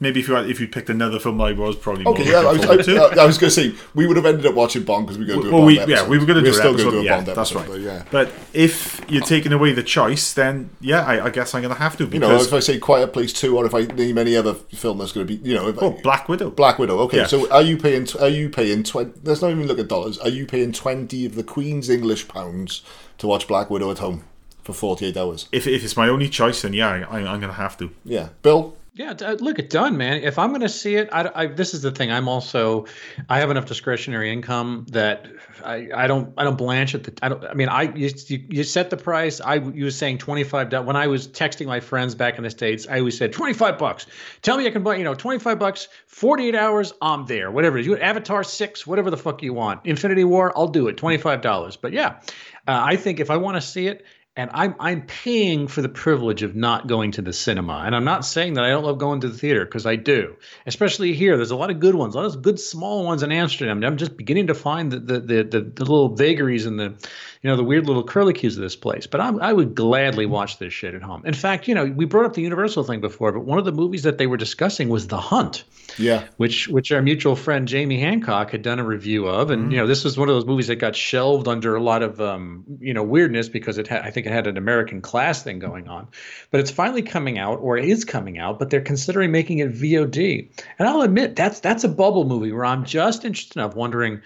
maybe 0.00 0.20
if 0.20 0.28
you 0.28 0.34
had, 0.34 0.48
if 0.50 0.58
you 0.60 0.66
picked 0.66 0.90
another 0.90 1.18
film, 1.20 1.40
I 1.40 1.52
was 1.52 1.76
probably 1.76 2.04
Okay, 2.06 2.24
more 2.24 2.32
yeah, 2.32 2.38
I 2.48 2.52
was, 2.76 2.86
to. 2.86 2.96
I, 2.96 3.22
I 3.22 3.26
was 3.26 3.38
going 3.38 3.50
to 3.50 3.50
say 3.50 3.74
we 3.94 4.06
would 4.06 4.16
have 4.16 4.26
ended 4.26 4.46
up 4.46 4.54
watching 4.54 4.82
Bond 4.82 5.06
because 5.06 5.18
we 5.18 5.24
were 5.24 5.28
going 5.28 5.40
to 5.40 5.44
do 5.44 5.50
a 5.50 5.52
well, 5.52 5.60
Bond 5.62 5.66
we, 5.66 5.78
episode. 5.80 5.94
yeah, 6.02 6.08
we 6.08 6.18
were 6.18 6.26
going 6.26 6.42
to 6.42 6.42
We're 6.42 6.52
do 6.52 6.58
still 6.58 6.74
episode. 6.74 6.84
gonna 6.90 6.96
do 6.96 7.00
a 7.00 7.04
yeah, 7.04 7.14
Bond 7.16 7.26
that's 7.28 7.52
right. 7.54 7.66
but 7.68 7.80
yeah. 7.80 8.04
But 8.10 8.32
if 8.52 9.00
you're 9.08 9.22
taking 9.22 9.52
away 9.52 9.72
the 9.72 9.82
choice, 9.82 10.32
then 10.32 10.70
yeah, 10.80 11.04
I, 11.04 11.26
I 11.26 11.30
guess 11.30 11.54
I'm 11.54 11.62
going 11.62 11.74
to 11.74 11.80
have 11.80 11.96
to 11.98 12.06
You 12.06 12.18
know, 12.18 12.34
if 12.40 12.52
I 12.52 12.60
say 12.60 12.78
Quiet 12.78 13.12
Place 13.12 13.32
Two, 13.32 13.56
or 13.56 13.66
if 13.66 13.74
I 13.74 13.82
name 13.82 14.18
any 14.18 14.36
other 14.36 14.54
film 14.54 14.98
that's 14.98 15.12
going 15.12 15.26
to 15.26 15.36
be, 15.36 15.48
you 15.48 15.54
know, 15.54 15.68
if 15.68 15.82
oh, 15.82 15.90
Black 16.02 16.28
Widow. 16.28 16.50
Black 16.50 16.78
Widow. 16.78 16.98
Okay, 17.00 17.18
Yeah. 17.18 17.26
so 17.26 17.50
are 17.52 17.62
you 17.62 17.76
paying? 17.76 18.06
Are 18.20 18.28
you 18.28 18.48
paying 18.48 18.82
twenty? 18.82 19.12
Let's 19.22 19.42
not 19.42 19.50
even 19.50 19.66
look 19.66 19.78
at 19.78 19.88
dollars. 19.88 20.18
Are 20.18 20.28
you 20.30 20.46
paying 20.46 20.72
twenty 20.72 21.26
of 21.26 21.34
the 21.34 21.42
Queen's 21.44 21.90
English 21.90 22.28
pounds 22.28 22.82
to 23.18 23.26
watch 23.26 23.46
Black 23.46 23.68
Widow 23.70 23.90
at 23.90 23.98
home 23.98 24.24
for 24.62 24.72
forty-eight 24.72 25.16
hours? 25.16 25.48
If, 25.52 25.66
if 25.66 25.84
it's 25.84 25.96
my 25.96 26.08
only 26.08 26.28
choice, 26.28 26.62
then 26.62 26.72
yeah, 26.72 27.06
I, 27.10 27.18
I'm 27.18 27.40
going 27.40 27.42
to 27.42 27.52
have 27.52 27.76
to. 27.78 27.90
Yeah, 28.04 28.30
Bill. 28.42 28.76
Yeah, 28.92 29.12
uh, 29.22 29.36
look, 29.38 29.58
it 29.60 29.70
done, 29.70 29.96
man. 29.96 30.22
If 30.24 30.36
I'm 30.38 30.48
going 30.48 30.62
to 30.62 30.68
see 30.68 30.96
it, 30.96 31.08
I, 31.12 31.30
I- 31.34 31.46
this 31.46 31.74
is 31.74 31.82
the 31.82 31.92
thing. 31.92 32.10
I'm 32.10 32.28
also, 32.28 32.86
I 33.28 33.38
have 33.38 33.50
enough 33.50 33.66
discretionary 33.66 34.32
income 34.32 34.84
that 34.90 35.26
I, 35.64 35.88
I 35.94 36.06
don't, 36.08 36.34
I 36.36 36.42
don't 36.42 36.58
blanch 36.58 36.94
at 36.96 37.04
the. 37.04 37.12
I 37.22 37.28
don't. 37.28 37.44
I 37.44 37.54
mean, 37.54 37.68
I 37.68 37.82
you, 37.94 38.10
you, 38.28 38.64
set 38.64 38.90
the 38.90 38.96
price. 38.96 39.40
I 39.40 39.56
you 39.56 39.84
was 39.84 39.96
saying 39.96 40.18
twenty 40.18 40.42
five. 40.42 40.72
When 40.72 40.96
I 40.96 41.06
was 41.06 41.28
texting 41.28 41.66
my 41.66 41.78
friends 41.80 42.14
back 42.16 42.36
in 42.36 42.44
the 42.44 42.50
states, 42.50 42.86
I 42.90 42.98
always 42.98 43.16
said 43.16 43.32
twenty 43.32 43.54
five 43.54 43.78
bucks. 43.78 44.06
Tell 44.42 44.56
me 44.56 44.66
I 44.66 44.70
can 44.70 44.82
buy, 44.82 44.96
you 44.96 45.04
know, 45.04 45.14
twenty 45.14 45.38
five 45.38 45.58
bucks, 45.60 45.86
forty 46.06 46.48
eight 46.48 46.56
hours. 46.56 46.92
I'm 47.00 47.26
there. 47.26 47.50
Whatever. 47.50 47.78
You 47.78 47.96
Avatar 47.96 48.42
six, 48.42 48.86
whatever 48.86 49.10
the 49.10 49.16
fuck 49.16 49.42
you 49.42 49.54
want. 49.54 49.86
Infinity 49.86 50.24
War, 50.24 50.52
I'll 50.56 50.68
do 50.68 50.88
it. 50.88 50.96
Twenty 50.96 51.18
five 51.18 51.42
dollars. 51.42 51.76
But 51.76 51.92
yeah, 51.92 52.20
uh, 52.66 52.82
I 52.84 52.96
think 52.96 53.20
if 53.20 53.30
I 53.30 53.36
want 53.36 53.56
to 53.56 53.60
see 53.60 53.86
it 53.86 54.04
and 54.36 54.48
I'm 54.54 54.76
I'm 54.78 55.02
paying 55.02 55.66
for 55.66 55.82
the 55.82 55.88
privilege 55.88 56.42
of 56.42 56.54
not 56.54 56.86
going 56.86 57.12
to 57.12 57.22
the 57.22 57.32
cinema. 57.32 57.82
And 57.84 57.96
I'm 57.96 58.04
not 58.04 58.24
saying 58.24 58.54
that 58.54 58.64
I 58.64 58.68
don't 58.68 58.84
love 58.84 58.98
going 58.98 59.20
to 59.22 59.28
the 59.28 59.36
theater 59.36 59.64
because 59.64 59.86
I 59.86 59.96
do. 59.96 60.36
Especially 60.66 61.14
here, 61.14 61.36
there's 61.36 61.50
a 61.50 61.56
lot 61.56 61.70
of 61.70 61.80
good 61.80 61.96
ones, 61.96 62.14
a 62.14 62.18
lot 62.18 62.26
of 62.26 62.40
good 62.40 62.60
small 62.60 63.04
ones 63.04 63.24
in 63.24 63.32
Amsterdam. 63.32 63.82
I'm 63.82 63.96
just 63.96 64.16
beginning 64.16 64.46
to 64.46 64.54
find 64.54 64.92
the 64.92 65.00
the 65.00 65.20
the, 65.20 65.42
the, 65.42 65.60
the 65.60 65.84
little 65.84 66.14
vagaries 66.14 66.64
and 66.64 66.78
the 66.78 66.94
you 67.42 67.50
know 67.50 67.56
the 67.56 67.64
weird 67.64 67.86
little 67.86 68.04
curlicues 68.04 68.54
of 68.54 68.62
this 68.62 68.76
place. 68.76 69.08
But 69.08 69.20
I, 69.20 69.30
I 69.30 69.52
would 69.52 69.74
gladly 69.74 70.26
watch 70.26 70.58
this 70.58 70.72
shit 70.72 70.94
at 70.94 71.02
home. 71.02 71.22
In 71.26 71.34
fact, 71.34 71.66
you 71.66 71.74
know 71.74 71.84
we 71.84 72.04
brought 72.04 72.26
up 72.26 72.34
the 72.34 72.42
Universal 72.42 72.84
thing 72.84 73.00
before, 73.00 73.32
but 73.32 73.40
one 73.40 73.58
of 73.58 73.64
the 73.64 73.72
movies 73.72 74.04
that 74.04 74.18
they 74.18 74.28
were 74.28 74.36
discussing 74.36 74.88
was 74.88 75.08
The 75.08 75.18
Hunt 75.18 75.64
Yeah, 75.98 76.24
which 76.36 76.68
which 76.68 76.92
our 76.92 77.02
mutual 77.02 77.34
friend 77.34 77.66
Jamie 77.66 77.98
Hancock 77.98 78.52
had 78.52 78.62
done 78.62 78.78
a 78.78 78.84
review 78.84 79.26
of, 79.26 79.50
and 79.50 79.72
you 79.72 79.78
know 79.78 79.88
this 79.88 80.04
was 80.04 80.16
one 80.16 80.28
of 80.28 80.36
those 80.36 80.46
movies 80.46 80.68
that 80.68 80.76
got 80.76 80.94
shelved 80.94 81.48
under 81.48 81.74
a 81.74 81.82
lot 81.82 82.02
of 82.02 82.20
um, 82.20 82.64
you 82.78 82.94
know 82.94 83.02
weirdness 83.02 83.48
because 83.48 83.76
it 83.76 83.88
had 83.88 84.02
I 84.02 84.10
think 84.10 84.29
had 84.30 84.46
an 84.46 84.56
American 84.56 85.00
class 85.00 85.42
thing 85.42 85.58
going 85.58 85.88
on, 85.88 86.08
but 86.50 86.60
it's 86.60 86.70
finally 86.70 87.02
coming 87.02 87.38
out 87.38 87.58
or 87.60 87.76
it 87.76 87.84
is 87.84 88.04
coming 88.04 88.38
out, 88.38 88.58
but 88.58 88.70
they're 88.70 88.80
considering 88.80 89.30
making 89.30 89.58
it 89.58 89.72
VOD, 89.72 90.48
and 90.78 90.88
I'll 90.88 91.02
admit 91.02 91.36
that's 91.36 91.60
that's 91.60 91.84
a 91.84 91.88
bubble 91.88 92.24
movie 92.24 92.52
where 92.52 92.64
I'm 92.64 92.84
just 92.84 93.24
interested 93.24 93.56
enough 93.56 93.74
wondering. 93.74 94.20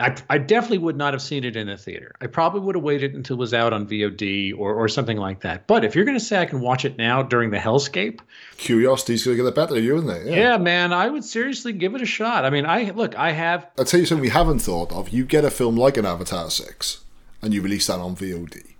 I, 0.00 0.16
I 0.30 0.38
definitely 0.38 0.78
would 0.78 0.96
not 0.96 1.12
have 1.12 1.20
seen 1.20 1.44
it 1.44 1.54
in 1.54 1.68
a 1.68 1.76
theater. 1.76 2.14
I 2.20 2.26
probably 2.26 2.60
would 2.60 2.74
have 2.74 2.82
waited 2.82 3.14
until 3.14 3.36
it 3.36 3.40
was 3.40 3.52
out 3.52 3.74
on 3.74 3.86
VOD 3.86 4.58
or, 4.58 4.74
or 4.74 4.88
something 4.88 5.18
like 5.18 5.42
that. 5.42 5.66
But 5.66 5.84
if 5.84 5.94
you're 5.94 6.06
going 6.06 6.18
to 6.18 6.24
say 6.24 6.40
I 6.40 6.46
can 6.46 6.60
watch 6.60 6.86
it 6.86 6.96
now 6.96 7.22
during 7.22 7.50
the 7.50 7.58
hellscape, 7.58 8.20
curiosity's 8.56 9.24
going 9.24 9.36
to 9.36 9.42
get 9.42 9.44
the 9.44 9.60
better 9.60 9.76
of 9.76 9.84
you, 9.84 9.96
isn't 9.98 10.08
it? 10.08 10.26
yeah, 10.28 10.56
man, 10.56 10.94
I 10.94 11.08
would 11.08 11.24
seriously 11.24 11.74
give 11.74 11.94
it 11.94 12.00
a 12.00 12.06
shot. 12.06 12.46
I 12.46 12.50
mean, 12.50 12.64
I 12.64 12.90
look, 12.90 13.14
I 13.16 13.32
have 13.32 13.68
I'll 13.78 13.84
tell 13.84 14.00
you 14.00 14.06
something 14.06 14.22
we 14.22 14.30
haven't 14.30 14.60
thought 14.60 14.90
of. 14.92 15.10
You 15.10 15.26
get 15.26 15.44
a 15.44 15.50
film 15.50 15.76
like 15.76 15.98
an 15.98 16.06
Avatar 16.06 16.50
6 16.50 17.04
and 17.42 17.52
you 17.52 17.60
release 17.60 17.88
that 17.88 17.98
on 17.98 18.16
VOD, 18.16 18.71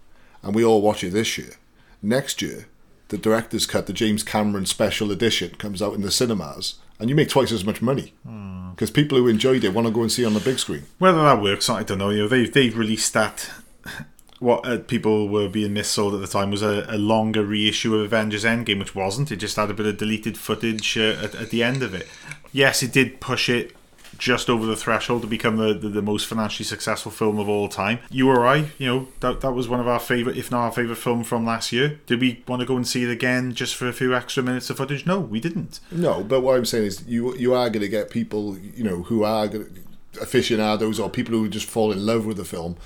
and 0.43 0.55
we 0.55 0.64
all 0.64 0.82
watch 0.82 1.05
it 1.05 1.12
this 1.12 1.38
year. 1.38 1.55
Next 2.03 2.43
year, 2.43 2.66
the 3.09 3.18
director's 3.18 3.66
cut, 3.66 3.86
the 3.86 3.93
James 3.93 4.22
Cameron 4.22 4.66
special 4.66 5.11
edition, 5.11 5.51
comes 5.57 5.82
out 5.82 5.95
in 5.95 6.03
the 6.03 6.11
cinemas, 6.11 6.76
and 6.99 7.09
you 7.11 7.16
make 7.16 7.28
twice 7.28 7.53
as 7.53 7.64
much 7.64 7.82
money. 7.82 8.14
Because 8.74 8.90
people 8.90 9.18
who 9.18 9.28
enjoyed 9.28 9.64
it 9.64 9.74
want 9.74 9.86
to 9.86 9.93
go 9.93 10.03
and 10.03 10.11
see 10.11 10.22
it 10.22 10.26
on 10.26 10.34
the 10.34 10.40
big 10.40 10.59
screen. 10.59 10.84
Whether 10.99 11.22
that 11.22 11.43
works, 11.43 11.68
I 11.68 11.82
don't 11.82 11.99
know. 11.99 12.11
You 12.11 12.22
know, 12.22 12.28
they 12.28 12.47
they've 12.47 12.76
released 12.76 13.12
that. 13.12 13.51
What 14.38 14.66
uh, 14.66 14.78
people 14.78 15.28
were 15.28 15.49
being 15.49 15.72
missold 15.72 16.14
at 16.14 16.20
the 16.20 16.26
time 16.26 16.51
was 16.51 16.62
a, 16.62 16.84
a 16.88 16.99
longer 16.99 17.45
reissue 17.45 17.94
of 17.94 18.06
Avengers 18.06 18.44
Endgame, 18.44 18.81
which 18.81 18.94
wasn't. 18.94 19.31
It 19.31 19.36
just 19.36 19.55
had 19.55 19.70
a 19.70 19.74
bit 19.74 19.86
of 19.86 19.98
deleted 19.98 20.36
footage 20.36 20.98
uh, 20.98 21.16
at, 21.23 21.35
at 21.36 21.51
the 21.51 21.62
end 21.62 21.82
of 21.82 21.94
it. 21.94 22.09
Yes, 22.51 22.82
it 22.82 22.93
did 22.93 23.20
push 23.20 23.48
it 23.48 23.77
just 24.23 24.49
over 24.49 24.65
the 24.65 24.77
threshold 24.77 25.20
to 25.20 25.27
become 25.27 25.57
the, 25.57 25.74
the, 25.74 25.89
the 25.89 26.01
most 26.01 26.28
financially 26.28 26.65
successful 26.65 27.11
film 27.11 27.40
of 27.40 27.49
all 27.49 27.69
time. 27.69 27.99
You 28.09 28.28
or 28.28 28.47
I, 28.47 28.70
you 28.78 28.86
know, 28.86 29.09
that, 29.19 29.40
that 29.40 29.51
was 29.51 29.69
one 29.69 29.81
of 29.81 29.89
our 29.89 29.99
favourite, 29.99 30.39
if 30.39 30.49
not 30.49 30.61
our 30.61 30.70
favourite 30.70 30.99
film 30.99 31.24
from 31.24 31.44
last 31.44 31.73
year. 31.73 31.99
Did 32.07 32.20
we 32.20 32.44
want 32.47 32.61
to 32.61 32.66
go 32.66 32.77
and 32.77 32.86
see 32.86 33.03
it 33.03 33.11
again 33.11 33.53
just 33.53 33.74
for 33.74 33.89
a 33.89 33.93
few 33.93 34.15
extra 34.15 34.40
minutes 34.40 34.70
of 34.70 34.77
footage? 34.77 35.07
No, 35.07 35.19
we 35.19 35.40
didn't. 35.40 35.81
No, 35.90 36.23
but 36.23 36.40
what 36.43 36.57
I'm 36.57 36.65
saying 36.65 36.85
is, 36.85 37.05
you 37.09 37.36
you 37.36 37.53
are 37.53 37.69
going 37.69 37.81
to 37.81 37.89
get 37.89 38.11
people, 38.11 38.57
you 38.59 38.85
know, 38.85 39.03
who 39.03 39.24
are 39.24 39.49
gonna, 39.49 39.65
aficionados 40.20 41.01
or 41.01 41.11
people 41.11 41.35
who 41.35 41.49
just 41.49 41.69
fall 41.69 41.90
in 41.90 42.07
love 42.07 42.24
with 42.24 42.36
the 42.36 42.44
film. 42.44 42.77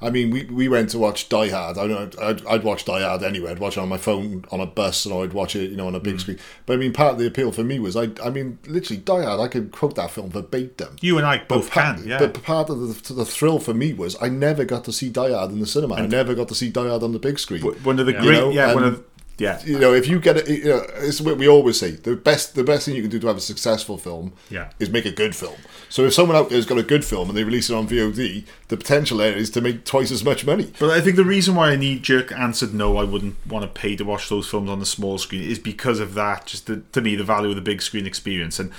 I 0.00 0.10
mean, 0.10 0.30
we, 0.30 0.44
we 0.44 0.68
went 0.68 0.90
to 0.90 0.98
watch 0.98 1.28
Die 1.28 1.48
Hard. 1.48 1.78
I 1.78 1.86
know 1.86 2.10
I'd, 2.20 2.46
I'd 2.46 2.64
watch 2.64 2.84
Die 2.84 3.00
Hard 3.00 3.22
anyway. 3.22 3.50
I'd 3.50 3.58
watch 3.58 3.76
it 3.76 3.80
on 3.80 3.88
my 3.88 3.96
phone 3.96 4.44
on 4.50 4.60
a 4.60 4.66
bus, 4.66 5.04
and 5.06 5.14
I'd 5.14 5.32
watch 5.32 5.56
it, 5.56 5.70
you 5.70 5.76
know, 5.76 5.86
on 5.86 5.94
a 5.94 6.00
big 6.00 6.16
mm. 6.16 6.20
screen. 6.20 6.38
But 6.66 6.74
I 6.74 6.76
mean, 6.76 6.92
part 6.92 7.12
of 7.12 7.18
the 7.18 7.26
appeal 7.26 7.52
for 7.52 7.64
me 7.64 7.78
was, 7.78 7.96
I 7.96 8.10
I 8.24 8.30
mean, 8.30 8.58
literally 8.66 9.00
Die 9.00 9.22
Hard. 9.22 9.40
I 9.40 9.48
could 9.48 9.72
quote 9.72 9.94
that 9.96 10.10
film 10.10 10.30
verbatim. 10.30 10.96
You 11.00 11.18
and 11.18 11.26
I 11.26 11.38
both 11.38 11.70
part, 11.70 11.98
can, 11.98 12.08
yeah. 12.08 12.18
but 12.18 12.42
part 12.42 12.70
of 12.70 12.80
the, 12.80 13.14
the 13.14 13.24
thrill 13.24 13.58
for 13.58 13.74
me 13.74 13.92
was 13.92 14.16
I 14.20 14.28
never 14.28 14.64
got 14.64 14.84
to 14.84 14.92
see 14.92 15.08
Die 15.08 15.32
Hard 15.32 15.50
in 15.50 15.60
the 15.60 15.66
cinema. 15.66 15.96
I 15.96 16.06
never 16.06 16.34
got 16.34 16.48
to 16.48 16.54
see 16.54 16.70
Die 16.70 16.88
Hard 16.88 17.02
on 17.02 17.12
the 17.12 17.18
big 17.18 17.38
screen. 17.38 17.62
one 17.62 17.98
of 17.98 18.06
the 18.06 18.12
great, 18.12 18.38
know, 18.38 18.50
yeah, 18.50 18.74
one 18.74 18.84
of 18.84 19.04
yeah, 19.38 19.60
you 19.64 19.78
know, 19.78 19.92
if 19.92 20.06
you 20.08 20.18
get 20.18 20.38
it, 20.38 20.48
you 20.48 20.64
know, 20.64 20.86
it's 20.96 21.20
what 21.20 21.36
we 21.36 21.46
always 21.48 21.78
say: 21.78 21.90
the 21.90 22.16
best, 22.16 22.54
the 22.54 22.64
best 22.64 22.86
thing 22.86 22.94
you 22.94 23.02
can 23.02 23.10
do 23.10 23.18
to 23.18 23.26
have 23.26 23.36
a 23.36 23.40
successful 23.40 23.98
film, 23.98 24.32
Yeah. 24.50 24.70
is 24.78 24.88
make 24.88 25.04
a 25.04 25.10
good 25.12 25.36
film. 25.36 25.56
So 25.88 26.04
if 26.04 26.14
someone 26.14 26.36
out 26.36 26.48
there's 26.48 26.64
got 26.66 26.78
a 26.78 26.82
good 26.82 27.04
film 27.04 27.28
and 27.28 27.36
they 27.36 27.44
release 27.44 27.68
it 27.70 27.74
on 27.74 27.86
VOD, 27.86 28.44
the 28.68 28.76
potential 28.76 29.18
there 29.18 29.36
is 29.36 29.50
to 29.50 29.60
make 29.60 29.84
twice 29.84 30.10
as 30.10 30.24
much 30.24 30.46
money. 30.46 30.72
But 30.78 30.90
I 30.90 31.00
think 31.00 31.16
the 31.16 31.24
reason 31.24 31.54
why 31.54 31.70
I 31.72 31.76
knee 31.76 31.98
jerk 31.98 32.32
answered 32.32 32.72
no, 32.74 32.96
I 32.96 33.04
wouldn't 33.04 33.36
want 33.46 33.62
to 33.64 33.68
pay 33.80 33.94
to 33.96 34.04
watch 34.04 34.28
those 34.28 34.48
films 34.48 34.70
on 34.70 34.80
the 34.80 34.86
small 34.86 35.18
screen 35.18 35.42
is 35.42 35.58
because 35.58 36.00
of 36.00 36.14
that. 36.14 36.46
Just 36.46 36.66
the, 36.66 36.78
to 36.92 37.00
me, 37.02 37.14
the 37.14 37.22
value 37.24 37.50
of 37.50 37.56
the 37.56 37.62
big 37.62 37.82
screen 37.82 38.06
experience 38.06 38.58
and 38.58 38.72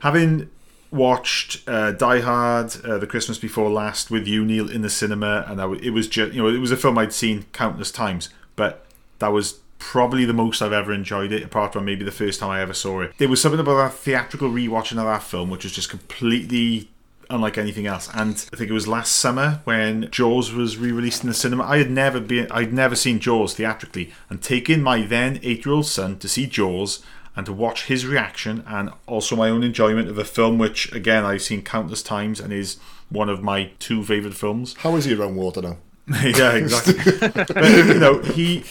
having 0.00 0.50
watched 0.90 1.66
uh, 1.66 1.92
Die 1.92 2.20
Hard, 2.20 2.76
uh, 2.84 2.98
the 2.98 3.06
Christmas 3.06 3.38
before 3.38 3.70
last 3.70 4.10
with 4.10 4.26
you, 4.26 4.44
Neil, 4.44 4.70
in 4.70 4.82
the 4.82 4.90
cinema, 4.90 5.44
and 5.48 5.60
I 5.60 5.72
it 5.74 5.90
was 5.90 6.06
just 6.06 6.34
you 6.34 6.42
know 6.42 6.48
it 6.48 6.58
was 6.58 6.70
a 6.70 6.76
film 6.76 6.98
I'd 6.98 7.12
seen 7.14 7.46
countless 7.52 7.90
times, 7.90 8.28
but 8.56 8.84
that 9.18 9.28
was 9.28 9.60
probably 9.82 10.24
the 10.24 10.32
most 10.32 10.62
I've 10.62 10.72
ever 10.72 10.92
enjoyed 10.92 11.32
it, 11.32 11.42
apart 11.42 11.72
from 11.72 11.84
maybe 11.84 12.04
the 12.04 12.12
first 12.12 12.38
time 12.38 12.50
I 12.50 12.62
ever 12.62 12.72
saw 12.72 13.00
it. 13.00 13.12
There 13.18 13.28
was 13.28 13.42
something 13.42 13.58
about 13.58 13.76
that 13.76 13.94
theatrical 13.94 14.48
rewatching 14.48 14.98
of 14.98 15.06
that 15.06 15.24
film 15.24 15.50
which 15.50 15.64
was 15.64 15.72
just 15.72 15.90
completely 15.90 16.88
unlike 17.28 17.58
anything 17.58 17.86
else. 17.86 18.08
And 18.14 18.34
I 18.52 18.56
think 18.56 18.70
it 18.70 18.74
was 18.74 18.86
last 18.86 19.16
summer 19.16 19.60
when 19.64 20.08
Jaws 20.10 20.52
was 20.52 20.76
re-released 20.76 21.24
in 21.24 21.28
the 21.28 21.34
cinema. 21.34 21.64
I 21.64 21.78
had 21.78 21.90
never 21.90 22.20
been, 22.20 22.46
I'd 22.52 22.72
never 22.72 22.94
seen 22.94 23.18
Jaws 23.18 23.54
theatrically, 23.54 24.12
and 24.30 24.40
taking 24.40 24.82
my 24.82 25.02
then 25.02 25.40
eight-year-old 25.42 25.86
son 25.86 26.18
to 26.20 26.28
see 26.28 26.46
Jaws 26.46 27.02
and 27.34 27.44
to 27.46 27.52
watch 27.52 27.86
his 27.86 28.06
reaction 28.06 28.62
and 28.66 28.90
also 29.06 29.34
my 29.34 29.50
own 29.50 29.64
enjoyment 29.64 30.08
of 30.08 30.18
a 30.18 30.24
film 30.24 30.58
which 30.58 30.92
again 30.92 31.24
I've 31.24 31.42
seen 31.42 31.62
countless 31.62 32.02
times 32.02 32.38
and 32.38 32.52
is 32.52 32.76
one 33.08 33.28
of 33.28 33.42
my 33.42 33.70
two 33.78 34.04
favourite 34.04 34.36
films. 34.36 34.74
How 34.78 34.94
is 34.96 35.06
he 35.06 35.14
around 35.14 35.36
water 35.36 35.62
now? 35.62 35.78
yeah, 36.22 36.52
exactly. 36.52 36.94
but 37.28 37.86
you 37.86 37.98
know, 37.98 38.20
he 38.20 38.64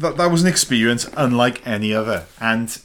that 0.00 0.16
that 0.16 0.30
was 0.30 0.42
an 0.42 0.48
experience 0.48 1.08
unlike 1.16 1.66
any 1.66 1.94
other. 1.94 2.26
And 2.40 2.76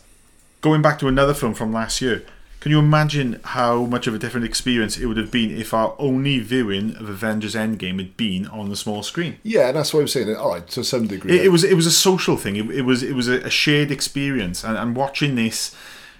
going 0.61 0.81
back 0.81 0.99
to 0.99 1.07
another 1.07 1.33
film 1.33 1.53
from 1.53 1.71
last 1.73 2.01
year, 2.01 2.23
can 2.59 2.71
you 2.71 2.79
imagine 2.79 3.39
how 3.43 3.85
much 3.85 4.05
of 4.05 4.13
a 4.13 4.17
different 4.17 4.45
experience 4.45 4.97
it 4.97 5.05
would 5.05 5.15
have 5.15 5.31
been 5.31 5.57
if 5.57 5.73
our 5.73 5.95
only 5.97 6.39
viewing 6.39 6.95
of 6.97 7.07
Avengers 7.07 7.55
Endgame 7.55 7.99
had 7.99 8.17
been 8.17 8.47
on 8.47 8.69
the 8.69 8.75
small 8.75 9.01
screen? 9.01 9.37
Yeah, 9.43 9.67
and 9.69 9.77
that's 9.77 9.93
what 9.93 10.01
I'm 10.01 10.07
saying. 10.09 10.35
All 10.35 10.49
right, 10.49 10.67
to 10.69 10.83
some 10.83 11.07
degree, 11.07 11.37
It, 11.37 11.45
it 11.45 11.49
was 11.49 11.63
it 11.63 11.75
was 11.75 11.85
a 11.85 11.91
social 11.91 12.35
thing. 12.35 12.57
It, 12.57 12.69
it 12.69 12.81
was 12.81 13.01
it 13.01 13.13
was 13.13 13.29
a, 13.29 13.39
a 13.43 13.49
shared 13.49 13.91
experience, 13.91 14.65
and, 14.65 14.77
and 14.77 14.95
watching 14.95 15.35
this, 15.35 15.73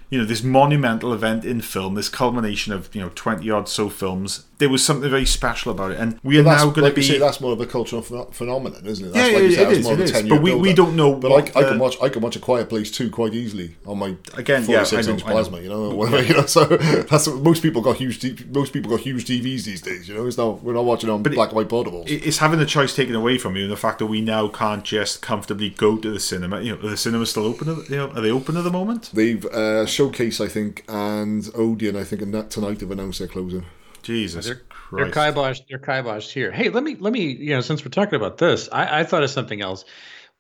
you 0.09 0.17
know, 0.19 0.25
this 0.25 0.43
monumental 0.43 1.13
event 1.13 1.45
in 1.45 1.61
film, 1.61 1.95
this 1.95 2.09
culmination 2.09 2.73
of 2.73 2.93
you 2.95 3.01
know 3.01 3.11
twenty 3.15 3.49
odd 3.49 3.69
so 3.69 3.89
films. 3.89 4.45
There 4.59 4.67
was 4.69 4.83
something 4.83 5.09
very 5.09 5.25
special 5.25 5.71
about 5.71 5.91
it, 5.91 5.99
and 5.99 6.19
we 6.21 6.37
are 6.37 6.43
now 6.43 6.65
going 6.69 6.83
like 6.83 6.91
to 6.95 6.99
be. 6.99 7.01
say, 7.01 7.17
that's 7.17 7.39
more 7.39 7.53
of 7.53 7.61
a 7.61 7.65
cultural 7.65 8.01
ph- 8.01 8.27
phenomenon, 8.33 8.85
isn't 8.85 9.05
it? 9.05 9.15
Yeah, 9.15 9.21
That's 9.21 9.31
yeah, 9.31 9.35
like 9.37 9.43
you 9.43 9.51
say, 9.55 9.61
it 9.63 9.71
is, 9.71 9.87
it 9.89 9.99
is. 10.25 10.29
But 10.29 10.41
we- 10.41 10.53
we 10.53 10.73
don't 10.73 10.97
know 10.97 11.15
But 11.15 11.31
what 11.31 11.55
I, 11.55 11.59
I 11.59 11.63
the- 11.63 11.69
can 11.69 11.79
watch, 11.79 11.95
I 12.01 12.09
can 12.09 12.21
watch 12.21 12.35
a 12.35 12.39
Quiet 12.39 12.67
Place 12.67 12.91
two 12.91 13.09
quite 13.09 13.33
easily 13.33 13.75
on 13.85 13.99
my 13.99 14.15
Again, 14.33 14.63
46 14.63 14.91
I 14.91 15.01
know, 15.07 15.13
inch 15.13 15.23
I 15.23 15.27
know. 15.27 15.33
plasma, 15.33 15.61
you 15.61 15.69
know, 15.69 15.89
whatever, 15.95 16.21
you 16.27 16.33
know. 16.33 16.45
So 16.45 16.65
that's 16.65 17.27
what, 17.27 17.37
most 17.41 17.63
people 17.63 17.81
got 17.81 17.95
huge. 17.95 18.45
Most 18.47 18.73
people 18.73 18.91
got 18.91 18.99
huge 18.99 19.23
TVs 19.23 19.63
these 19.63 19.81
days, 19.81 20.09
you 20.09 20.15
know. 20.15 20.27
It's 20.27 20.37
not 20.37 20.61
we're 20.61 20.73
not 20.73 20.83
watching 20.83 21.09
on 21.09 21.23
But 21.23 21.31
it- 21.31 21.35
black 21.35 21.49
and 21.51 21.55
white 21.55 21.69
portables. 21.69 22.09
it's 22.09 22.39
having 22.39 22.59
the 22.59 22.65
choice 22.65 22.93
taken 22.93 23.15
away 23.15 23.37
from 23.37 23.55
you, 23.55 23.63
and 23.63 23.71
the 23.71 23.77
fact 23.77 23.99
that 23.99 24.07
we 24.07 24.19
now 24.19 24.49
can't 24.49 24.83
just 24.83 25.21
comfortably 25.21 25.69
go 25.69 25.95
to 25.95 26.11
the 26.11 26.19
cinema. 26.19 26.59
You 26.59 26.75
know, 26.75 26.79
are 26.85 26.89
the 26.89 26.97
cinemas 26.97 27.29
still 27.29 27.45
open? 27.45 27.67
You 27.89 27.95
know, 27.95 28.09
are 28.09 28.19
they 28.19 28.31
open 28.31 28.57
at 28.57 28.65
the 28.65 28.71
moment? 28.71 29.09
They've 29.13 29.45
uh, 29.45 29.85
Showcase, 29.99 30.39
I 30.39 30.47
think, 30.47 30.85
and 30.87 31.49
Odeon, 31.53 31.97
I 31.97 32.05
think, 32.05 32.21
and 32.21 32.33
that 32.33 32.49
tonight 32.49 32.79
have 32.79 32.89
announced 32.89 33.19
they're 33.19 33.27
closing. 33.27 33.65
Jesus 34.01 34.45
They're 34.45 34.61
Christ! 34.69 35.13
kiboshed. 35.13 35.63
They're 35.69 35.77
kiboshed 35.77 36.31
here. 36.31 36.53
Hey, 36.53 36.69
let 36.69 36.85
me 36.85 36.95
let 37.01 37.11
me 37.11 37.33
you 37.33 37.49
know 37.49 37.59
since 37.59 37.83
we're 37.83 37.89
talking 37.89 38.15
about 38.15 38.37
this, 38.37 38.69
I, 38.71 39.01
I 39.01 39.03
thought 39.03 39.23
of 39.23 39.29
something 39.29 39.59
else. 39.59 39.83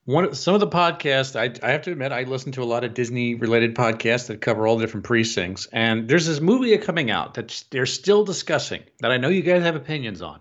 One 0.05 0.33
some 0.33 0.53
of 0.53 0.61
the 0.61 0.67
podcasts 0.69 1.35
I, 1.35 1.53
I 1.61 1.71
have 1.71 1.81
to 1.81 1.91
admit 1.91 2.13
I 2.13 2.23
listen 2.23 2.53
to 2.53 2.63
a 2.63 2.63
lot 2.63 2.85
of 2.85 2.93
Disney 2.93 3.35
related 3.35 3.75
podcasts 3.75 4.27
that 4.27 4.39
cover 4.39 4.65
all 4.65 4.77
the 4.77 4.85
different 4.85 5.05
precincts, 5.05 5.67
and 5.73 6.07
there's 6.07 6.25
this 6.25 6.39
movie 6.39 6.77
coming 6.77 7.11
out 7.11 7.33
that 7.33 7.61
they're 7.69 7.85
still 7.85 8.23
discussing 8.23 8.83
that 9.01 9.11
I 9.11 9.17
know 9.17 9.27
you 9.27 9.41
guys 9.41 9.61
have 9.63 9.75
opinions 9.75 10.21
on, 10.21 10.39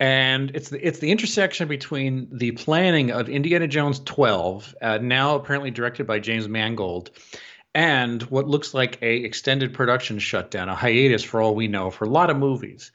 and 0.00 0.50
it's 0.54 0.68
the 0.68 0.86
it's 0.86 0.98
the 0.98 1.10
intersection 1.10 1.66
between 1.66 2.28
the 2.30 2.50
planning 2.52 3.10
of 3.10 3.30
Indiana 3.30 3.66
Jones 3.66 4.00
12, 4.00 4.74
uh, 4.82 4.98
now 4.98 5.34
apparently 5.36 5.70
directed 5.70 6.06
by 6.06 6.18
James 6.18 6.46
Mangold, 6.46 7.10
and 7.74 8.22
what 8.24 8.48
looks 8.48 8.74
like 8.74 9.00
a 9.02 9.16
extended 9.18 9.74
production 9.74 10.18
shutdown, 10.18 10.68
a 10.68 10.74
hiatus 10.74 11.22
for 11.22 11.40
all 11.40 11.54
we 11.54 11.68
know 11.68 11.90
for 11.90 12.04
a 12.04 12.10
lot 12.10 12.30
of 12.30 12.36
movies. 12.36 12.90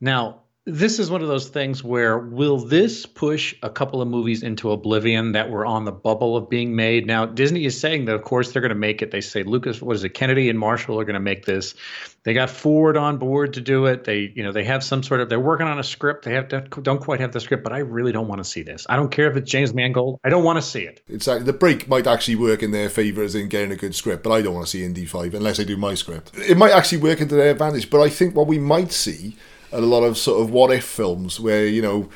Now, 0.00 0.43
this 0.66 0.98
is 0.98 1.10
one 1.10 1.20
of 1.20 1.28
those 1.28 1.48
things 1.48 1.84
where 1.84 2.16
will 2.16 2.56
this 2.56 3.04
push 3.04 3.54
a 3.62 3.68
couple 3.68 4.00
of 4.00 4.08
movies 4.08 4.42
into 4.42 4.70
oblivion 4.70 5.32
that 5.32 5.50
were 5.50 5.66
on 5.66 5.84
the 5.84 5.92
bubble 5.92 6.38
of 6.38 6.48
being 6.48 6.74
made? 6.74 7.06
Now, 7.06 7.26
Disney 7.26 7.66
is 7.66 7.78
saying 7.78 8.06
that, 8.06 8.14
of 8.14 8.22
course, 8.22 8.52
they're 8.52 8.62
going 8.62 8.70
to 8.70 8.74
make 8.74 9.02
it. 9.02 9.10
They 9.10 9.20
say 9.20 9.42
Lucas, 9.42 9.82
what 9.82 9.94
is 9.94 10.04
it, 10.04 10.10
Kennedy 10.10 10.48
and 10.48 10.58
Marshall 10.58 10.98
are 10.98 11.04
going 11.04 11.14
to 11.14 11.20
make 11.20 11.44
this. 11.44 11.74
They 12.22 12.32
got 12.32 12.48
Ford 12.48 12.96
on 12.96 13.18
board 13.18 13.52
to 13.54 13.60
do 13.60 13.84
it. 13.84 14.04
They, 14.04 14.32
you 14.34 14.42
know, 14.42 14.52
they 14.52 14.64
have 14.64 14.82
some 14.82 15.02
sort 15.02 15.20
of. 15.20 15.28
They're 15.28 15.38
working 15.38 15.66
on 15.66 15.78
a 15.78 15.84
script. 15.84 16.24
They 16.24 16.32
have 16.32 16.48
to, 16.48 16.62
don't 16.80 17.02
quite 17.02 17.20
have 17.20 17.32
the 17.32 17.40
script, 17.40 17.62
but 17.62 17.74
I 17.74 17.78
really 17.80 18.12
don't 18.12 18.28
want 18.28 18.42
to 18.42 18.48
see 18.48 18.62
this. 18.62 18.86
I 18.88 18.96
don't 18.96 19.10
care 19.10 19.30
if 19.30 19.36
it's 19.36 19.50
James 19.50 19.74
Mangold. 19.74 20.18
I 20.24 20.30
don't 20.30 20.44
want 20.44 20.56
to 20.56 20.62
see 20.62 20.84
it. 20.84 21.02
Exactly. 21.08 21.44
the 21.44 21.52
break 21.52 21.88
might 21.88 22.06
actually 22.06 22.36
work 22.36 22.62
in 22.62 22.70
their 22.70 22.88
favour 22.88 23.22
as 23.22 23.34
in 23.34 23.50
getting 23.50 23.70
a 23.70 23.76
good 23.76 23.94
script, 23.94 24.22
but 24.22 24.32
I 24.32 24.40
don't 24.40 24.54
want 24.54 24.64
to 24.66 24.70
see 24.70 24.82
Indy 24.82 25.04
Five 25.04 25.34
unless 25.34 25.60
I 25.60 25.64
do 25.64 25.76
my 25.76 25.94
script. 25.94 26.30
It 26.38 26.56
might 26.56 26.72
actually 26.72 27.02
work 27.02 27.20
into 27.20 27.34
their 27.34 27.50
advantage, 27.50 27.90
but 27.90 28.00
I 28.00 28.08
think 28.08 28.34
what 28.34 28.46
we 28.46 28.58
might 28.58 28.92
see 28.92 29.36
are 29.74 29.78
a 29.78 29.86
lot 29.86 30.02
of 30.02 30.16
sort 30.16 30.40
of 30.40 30.50
what 30.50 30.72
if 30.72 30.84
films 30.84 31.40
where 31.40 31.66
you 31.66 31.82
know. 31.82 32.08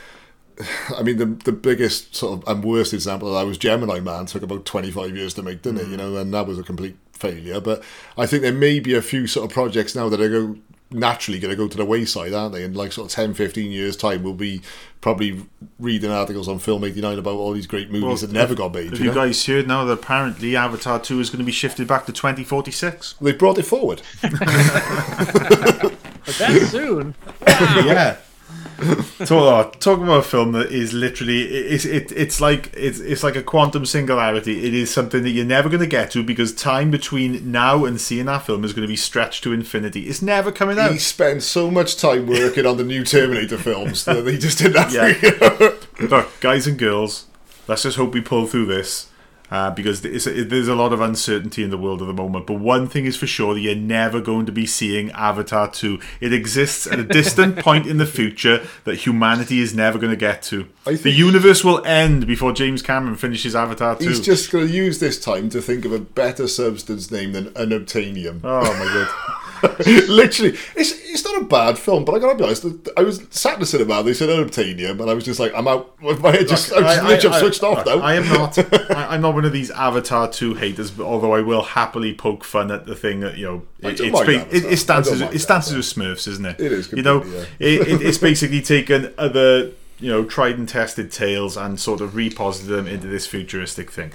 I 0.97 1.03
mean, 1.03 1.19
the 1.19 1.27
the 1.27 1.53
biggest 1.53 2.17
sort 2.17 2.43
of 2.43 2.49
and 2.49 2.65
worst 2.65 2.93
example 2.93 3.29
of 3.29 3.35
that 3.35 3.47
was 3.47 3.59
Gemini 3.59 4.01
Man. 4.01 4.27
Took 4.27 4.43
about 4.43 4.65
twenty 4.65 4.91
five 4.91 5.17
years 5.17 5.35
to 5.35 5.43
make, 5.43 5.63
didn't 5.63 5.81
it? 5.81 5.89
You 5.89 5.97
mm. 5.97 5.99
know, 5.99 6.17
and 6.17 6.33
that 6.35 6.47
was 6.47 6.59
a 6.59 6.63
complete 6.63 6.97
failure. 7.13 7.61
But 7.61 7.83
I 8.17 8.27
think 8.27 8.43
there 8.43 8.53
may 8.53 8.81
be 8.81 8.95
a 8.95 9.03
few 9.03 9.27
sort 9.27 9.51
of 9.51 9.55
projects 9.55 9.95
now 9.95 10.09
that 10.09 10.21
are 10.21 10.29
go 10.29 10.57
naturally 10.91 11.39
going 11.39 11.51
to 11.51 11.57
go 11.57 11.69
to 11.69 11.77
the 11.77 11.85
wayside, 11.85 12.33
aren't 12.33 12.55
they? 12.55 12.65
In 12.65 12.73
like 12.75 12.93
sort 12.93 13.11
of 13.11 13.15
10, 13.15 13.35
15 13.35 13.71
years 13.71 13.97
time, 13.97 14.23
we'll 14.23 14.35
be 14.35 14.63
probably 15.01 15.45
reading 15.79 16.11
articles 16.11 16.49
on 16.49 16.59
Film 16.59 16.83
eighty 16.85 17.01
nine 17.01 17.19
about 17.19 17.35
all 17.35 17.53
these 17.53 17.67
great 17.67 17.91
movies 17.91 18.23
that 18.23 18.33
never 18.33 18.55
got 18.55 18.73
made. 18.73 18.91
Have 18.91 18.99
you 18.99 19.07
you 19.07 19.11
know? 19.11 19.27
guys 19.27 19.45
heard 19.47 19.69
now 19.69 19.85
that 19.85 19.93
apparently 19.93 20.57
Avatar 20.57 20.99
2 20.99 21.21
is 21.21 21.31
going 21.31 21.39
to 21.41 21.45
be 21.45 21.53
shifted 21.53 21.87
back 21.87 22.07
to 22.07 22.13
2046? 22.13 23.15
They 23.21 23.33
brought 23.33 23.59
it 23.59 23.65
forward. 23.65 24.03
But 26.29 26.37
that 26.37 26.69
soon. 26.71 27.15
yeah. 27.87 28.19
talk, 29.27 29.81
talk 29.81 29.99
about 29.99 30.19
a 30.19 30.23
film 30.23 30.53
that 30.53 30.71
is 30.71 30.93
literally 30.93 31.43
it's 31.43 31.85
it, 31.85 32.13
it's 32.13 32.41
like 32.41 32.71
it's 32.77 33.01
it's 33.01 33.23
like 33.23 33.35
a 33.35 33.43
quantum 33.43 33.85
singularity. 33.87 34.67
It 34.67 34.75
is 34.75 34.93
something 34.93 35.23
that 35.23 35.31
you're 35.31 35.45
never 35.45 35.69
going 35.69 35.81
to 35.81 35.87
get 35.87 36.11
to 36.13 36.23
because 36.23 36.55
time 36.55 36.91
between 36.91 37.51
now 37.51 37.85
and 37.85 38.01
seeing 38.01 38.27
that 38.27 38.45
film 38.45 38.65
is 38.65 38.73
going 38.73 38.87
to 38.87 38.89
be 38.89 38.97
stretched 38.97 39.43
to 39.45 39.53
infinity. 39.53 40.03
It's 40.03 40.23
never 40.23 40.53
coming 40.53 40.79
out. 40.79 40.93
He 40.93 40.99
spent 40.99 41.43
so 41.43 41.71
much 41.71 41.97
time 41.97 42.27
working 42.27 42.67
on 42.67 42.77
the 42.77 42.85
new 42.85 43.05
Terminator 43.05 43.59
films 43.59 44.05
that 44.05 44.27
he 44.27 44.39
just 44.39 44.59
did 44.59 44.75
that. 44.75 44.93
Yeah. 44.93 45.13
for 45.15 46.03
you. 46.03 46.09
Look, 46.09 46.41
guys 46.41 46.67
and 46.67 46.79
girls, 46.79 47.27
let's 47.67 47.83
just 47.83 47.97
hope 47.97 48.13
we 48.13 48.21
pull 48.21 48.47
through 48.47 48.67
this. 48.67 49.08
Uh, 49.51 49.71
because 49.71 50.05
it's, 50.05 50.27
it, 50.27 50.51
there's 50.51 50.69
a 50.69 50.75
lot 50.75 50.93
of 50.93 51.01
uncertainty 51.01 51.63
in 51.63 51.71
the 51.71 51.79
world 51.79 52.03
at 52.03 52.07
the 52.07 52.13
moment. 52.13 52.47
But 52.47 52.55
one 52.55 52.87
thing 52.87 53.07
is 53.07 53.17
for 53.17 53.27
sure 53.27 53.55
that 53.55 53.61
you're 53.61 53.75
never 53.75 54.21
going 54.21 54.45
to 54.47 54.53
be 54.53 54.67
seeing 54.67 55.11
Avatar 55.13 55.71
2. 55.71 55.99
It 56.21 56.33
exists 56.33 56.87
at 56.87 56.99
a 56.99 57.05
distant 57.05 57.57
point 57.65 57.87
in 57.87 57.97
the 57.97 58.07
future 58.07 58.67
that 58.85 58.97
humanity 58.97 59.61
is 59.61 59.75
never 59.75 59.99
going 59.99 60.11
to 60.11 60.17
get 60.17 60.43
to. 60.43 60.69
The 60.85 61.11
universe 61.11 61.65
will 61.65 61.85
end 61.85 62.27
before 62.27 62.53
James 62.53 62.83
Cameron 62.83 63.17
finishes 63.17 63.57
Avatar 63.57 63.97
2. 63.97 64.09
He's 64.09 64.21
just 64.21 64.51
going 64.51 64.67
to 64.67 64.73
use 64.73 64.99
this 65.01 65.19
time 65.19 65.49
to 65.51 65.63
think 65.63 65.85
of 65.85 65.93
a 65.93 65.99
better 65.99 66.47
substance 66.47 67.11
name 67.11 67.33
than 67.33 67.47
unobtainium. 67.51 68.41
Oh 68.45 68.63
my 68.63 68.85
god. 68.85 69.39
Literally, 69.87 70.57
it's 70.77 70.93
it's 70.93 71.25
not 71.25 71.43
a 71.43 71.45
bad 71.45 71.79
film, 71.79 72.05
but 72.05 72.15
I 72.15 72.19
gotta 72.19 72.37
be 72.37 72.45
honest. 72.45 72.65
I 72.97 73.03
was 73.03 73.27
sat 73.31 73.55
in 73.55 73.61
the 73.61 73.67
cinema. 73.67 74.03
They 74.03 74.15
said 74.15 74.29
unobtainium, 74.29 75.01
and 75.01 75.11
I 75.11 75.15
was 75.15 75.25
just 75.25 75.41
like, 75.41 75.53
I'm 75.55 75.67
out. 75.67 76.01
My 76.21 76.31
head 76.31 76.49
just, 76.49 76.73
I, 76.73 76.81
just 76.81 77.05
literally 77.05 77.37
I've 77.37 77.41
switched 77.41 77.63
off 77.63 77.85
look, 77.85 77.99
now. 77.99 78.05
I 78.05 78.15
am 78.15 78.29
not. 78.29 78.59
I, 78.93 79.15
I'm 79.15 79.21
not 79.21 79.35
one 79.39 79.45
of 79.45 79.53
these 79.53 79.71
Avatar 79.71 80.29
two 80.29 80.55
haters. 80.55 80.99
Although 80.99 81.33
I 81.33 81.43
will 81.43 81.63
happily 81.63 82.13
poke 82.13 82.43
fun 82.43 82.73
at 82.73 82.87
the 82.87 82.97
thing 82.97 83.21
that 83.21 83.39
you 83.39 83.47
know, 83.47 83.63
it, 83.79 84.01
it's 84.01 84.01
it, 84.01 84.15
I 84.17 84.25
it 84.51 84.63
don't 84.63 84.77
stances 84.77 85.21
it 85.21 85.39
stances 85.39 85.77
with 85.77 85.85
Smurfs, 85.87 86.27
isn't 86.27 86.45
it? 86.45 86.59
It 86.59 86.73
is 86.73 86.91
You 86.91 87.03
know, 87.03 87.21
completely, 87.21 87.47
it, 87.61 87.89
it, 87.89 88.03
it's 88.03 88.19
basically 88.31 88.61
taken 88.61 89.15
other 89.17 89.71
you 90.01 90.11
know 90.11 90.25
tried 90.25 90.59
and 90.59 90.69
tested 90.69 91.13
tales 91.13 91.57
and 91.57 91.79
sort 91.79 92.01
of 92.01 92.15
reposited 92.15 92.67
them 92.67 92.89
into 92.89 93.07
this 93.07 93.29
futuristic 93.29 93.93
thing. 93.93 94.13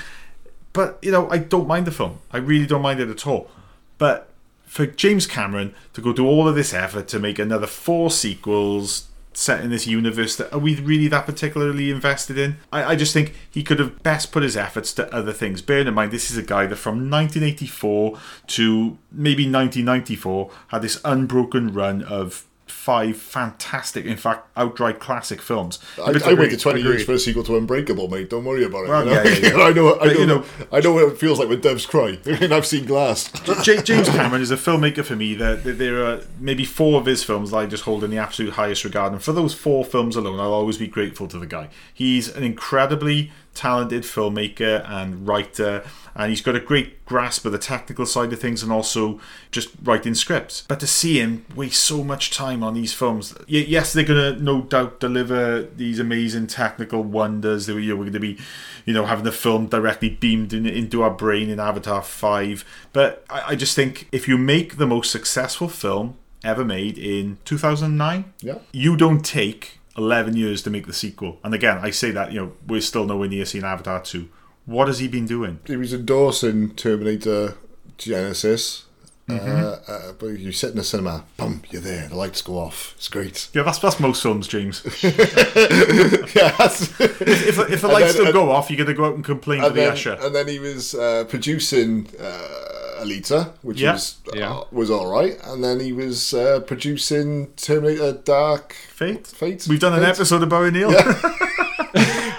But 0.74 1.00
you 1.02 1.12
know, 1.14 1.30
I 1.30 1.38
don't 1.38 1.68
mind 1.68 1.88
the 1.88 1.92
film. 1.92 2.20
I 2.30 2.38
really 2.40 2.66
don't 2.66 2.82
mind 2.82 3.00
it 3.00 3.08
at 3.08 3.26
all. 3.26 3.50
But 3.98 4.30
for 4.66 4.86
James 4.86 5.26
Cameron 5.26 5.74
to 5.94 6.02
go 6.02 6.12
to 6.12 6.28
all 6.28 6.50
of 6.50 6.56
this 6.56 6.74
effort 6.74 7.08
to 7.08 7.20
make 7.20 7.40
another 7.40 7.68
four 7.68 8.12
sequels 8.12 9.08
set 9.38 9.64
in 9.64 9.70
this 9.70 9.88
universe 9.88 10.36
that 10.36 10.52
are 10.54 10.60
we 10.60 10.76
really 10.76 11.08
that 11.08 11.26
particularly 11.26 11.92
invested 11.92 12.38
in? 12.38 12.58
I, 12.72 12.84
I 12.84 12.96
just 12.96 13.14
think 13.14 13.34
he 13.50 13.64
could 13.64 13.80
have 13.80 14.04
best 14.04 14.32
put 14.32 14.44
his 14.44 14.58
efforts 14.58 14.94
to 14.94 15.14
other 15.14 15.34
things. 15.34 15.62
Bearing 15.62 15.88
in 15.88 15.94
mind, 15.94 16.12
this 16.12 16.32
is 16.32 16.38
a 16.38 16.44
guy 16.44 16.66
that 16.68 16.76
from 16.76 17.10
1984 17.10 18.20
to 18.48 18.98
maybe 19.12 19.44
1994 19.44 20.52
had 20.70 20.82
this 20.82 21.02
unbroken 21.04 21.74
run 21.74 22.04
of 22.04 22.46
five 22.84 23.16
fantastic, 23.16 24.06
in 24.06 24.18
fact, 24.18 24.46
outright 24.58 25.00
classic 25.00 25.42
films. 25.42 25.80
I, 25.98 26.12
I 26.26 26.34
waited 26.34 26.60
20 26.60 26.82
agreed. 26.82 26.92
years 26.92 27.06
for 27.06 27.14
a 27.14 27.20
sequel 27.20 27.44
to 27.46 27.56
Unbreakable, 27.56 28.10
mate. 28.10 28.30
Don't 28.30 28.44
worry 28.44 28.66
about 28.66 28.84
it. 28.84 28.90
Well, 28.90 29.06
you 29.06 29.12
know? 29.14 29.24
yeah, 29.24 29.38
yeah, 29.38 29.58
yeah. 29.58 29.64
I 29.70 29.72
know. 29.72 30.00
I 30.00 30.06
know, 30.08 30.12
you 30.20 30.26
know- 30.26 30.46
I 30.72 30.80
know 30.82 30.92
what 30.94 31.14
it 31.14 31.18
feels 31.18 31.40
like 31.40 31.48
when 31.48 31.62
doves 31.62 31.86
cry. 31.86 32.20
Mean, 32.26 32.52
I've 32.52 32.66
seen 32.66 32.86
Glass. 32.86 33.32
J- 33.64 33.82
James 33.84 34.10
Cameron 34.10 34.42
is 34.42 34.52
a 34.52 34.58
filmmaker 34.58 35.06
for 35.06 35.16
me. 35.16 35.34
That 35.36 35.64
that 35.64 35.78
there 35.78 36.04
are 36.06 36.22
maybe 36.40 36.66
four 36.66 37.00
of 37.00 37.06
his 37.06 37.24
films 37.24 37.52
that 37.52 37.58
I 37.58 37.66
just 37.68 37.84
hold 37.84 38.04
in 38.04 38.12
the 38.12 38.18
absolute 38.18 38.54
highest 38.54 38.84
regard, 38.84 39.14
and 39.14 39.24
for 39.24 39.32
those 39.32 39.54
four 39.54 39.86
films 39.86 40.16
alone, 40.18 40.40
I'll 40.42 40.52
always 40.54 40.78
be 40.78 40.88
grateful 40.88 41.28
to 41.30 41.40
the 41.40 41.46
guy. 41.48 41.70
He's 41.94 42.28
an 42.28 42.44
incredibly 42.44 43.32
talented 43.54 44.04
filmmaker 44.04 44.88
and 44.90 45.28
writer, 45.28 45.84
and 46.16 46.30
he's 46.30 46.42
got 46.42 46.56
a 46.56 46.60
great 46.60 47.06
grasp 47.06 47.46
of 47.46 47.52
the 47.52 47.58
technical 47.58 48.06
side 48.06 48.32
of 48.34 48.40
things, 48.40 48.64
and 48.64 48.72
also 48.72 49.20
just 49.52 49.70
writing 49.84 50.14
scripts. 50.16 50.64
But 50.68 50.80
to 50.80 50.88
see 50.88 51.20
him 51.20 51.46
waste 51.56 51.84
so 51.84 52.04
much 52.04 52.32
time 52.32 52.64
on 52.64 52.74
these 52.74 52.94
films, 52.94 53.34
yes, 53.48 53.94
they're 53.94 54.04
gonna 54.04 54.36
no 54.40 54.62
doubt 54.62 55.00
deliver 55.00 55.62
these 55.64 56.00
amazing 56.00 56.48
technical 56.48 57.04
wonders. 57.04 57.66
That 57.68 57.76
we- 57.76 57.84
you 57.84 57.90
know, 57.90 57.96
we're 57.96 58.04
going 58.06 58.14
to 58.14 58.20
be, 58.20 58.38
you 58.86 58.94
know, 58.94 59.06
having 59.06 59.26
the 59.26 59.32
film 59.32 59.68
directly 59.68 60.10
beamed 60.10 60.54
in, 60.54 60.66
into 60.66 61.02
our 61.04 61.12
brain 61.12 61.50
in 61.50 61.60
Avatar 61.60 62.02
Five. 62.02 62.64
But 62.94 63.26
I, 63.30 63.44
I 63.50 63.56
just 63.56 63.76
think 63.76 64.08
if 64.12 64.28
you 64.28 64.38
make 64.38 64.78
the 64.78 64.88
most 64.88 65.12
successful 65.12 65.68
film 65.70 66.16
ever 66.44 66.66
made 66.66 66.98
in 66.98 67.38
2009, 67.46 68.26
Yeah. 68.42 68.56
you 68.74 68.98
don't 68.98 69.24
take 69.24 69.80
11 69.98 70.36
years 70.36 70.62
to 70.64 70.70
make 70.70 70.88
the 70.88 70.94
sequel. 70.94 71.40
And 71.44 71.54
again, 71.54 71.78
I 71.82 71.90
say 71.92 72.12
that 72.12 72.32
you 72.32 72.40
know 72.40 72.54
we're 72.68 72.82
still 72.82 73.06
nowhere 73.06 73.30
near 73.30 73.46
seeing 73.46 73.64
Avatar 73.64 74.02
2. 74.02 74.28
What 74.66 74.88
has 74.88 75.00
he 75.00 75.08
been 75.08 75.26
doing? 75.26 75.60
He 75.68 75.76
was 75.76 75.94
endorsing 75.94 76.74
Terminator 76.76 77.56
Genisys. 77.98 78.84
Mm-hmm. 79.30 79.50
Uh, 79.50 79.94
uh, 79.94 80.12
but 80.20 80.28
you 80.38 80.52
sit 80.52 80.72
in 80.72 80.76
the 80.78 80.84
cinema, 80.84 81.24
boom, 81.38 81.64
you're 81.70 81.82
there. 81.82 82.10
The 82.10 82.16
lights 82.16 82.42
go 82.42 82.58
off. 82.58 82.94
It's 82.98 83.08
great. 83.08 83.48
Yeah, 83.54 83.64
that's 83.64 83.80
that's 83.80 83.98
most 84.00 84.22
films, 84.22 84.48
James. 84.50 84.84
yeah, 85.04 86.52
that's- 86.58 86.94
If, 87.00 87.58
if 87.58 87.82
the 87.82 87.88
lights 87.88 88.16
then- 88.16 88.26
don't 88.26 88.34
go 88.34 88.52
off, 88.52 88.70
you're 88.70 88.78
going 88.78 88.88
to 88.88 88.94
go 88.94 89.06
out 89.06 89.16
and 89.16 89.24
complain 89.24 89.62
to 89.64 89.70
the 89.70 89.76
then, 89.76 89.92
usher. 89.94 90.18
and 90.20 90.36
then 90.36 90.48
he 90.50 90.60
was 90.60 90.94
uh, 90.94 91.24
producing 91.30 92.08
uh, 92.20 92.83
Alita, 93.04 93.52
which 93.62 93.80
Yeah. 93.80 93.94
was 93.94 94.16
Yeah. 94.34 94.54
uh, 94.54 94.64
was 94.72 94.90
all 94.90 95.08
right, 95.08 95.38
and 95.44 95.64
then 95.64 95.80
he 95.80 95.92
was 95.94 96.34
uh, 96.34 96.60
producing 96.62 97.48
Terminator 97.56 98.14
Dark 98.14 98.74
Fate. 98.90 99.28
Fate. 99.28 99.66
We've 99.70 99.80
done 99.80 99.94
an 99.94 100.04
episode 100.04 100.44
about 100.44 100.66
it, 100.66 100.72
Neil. 100.74 100.92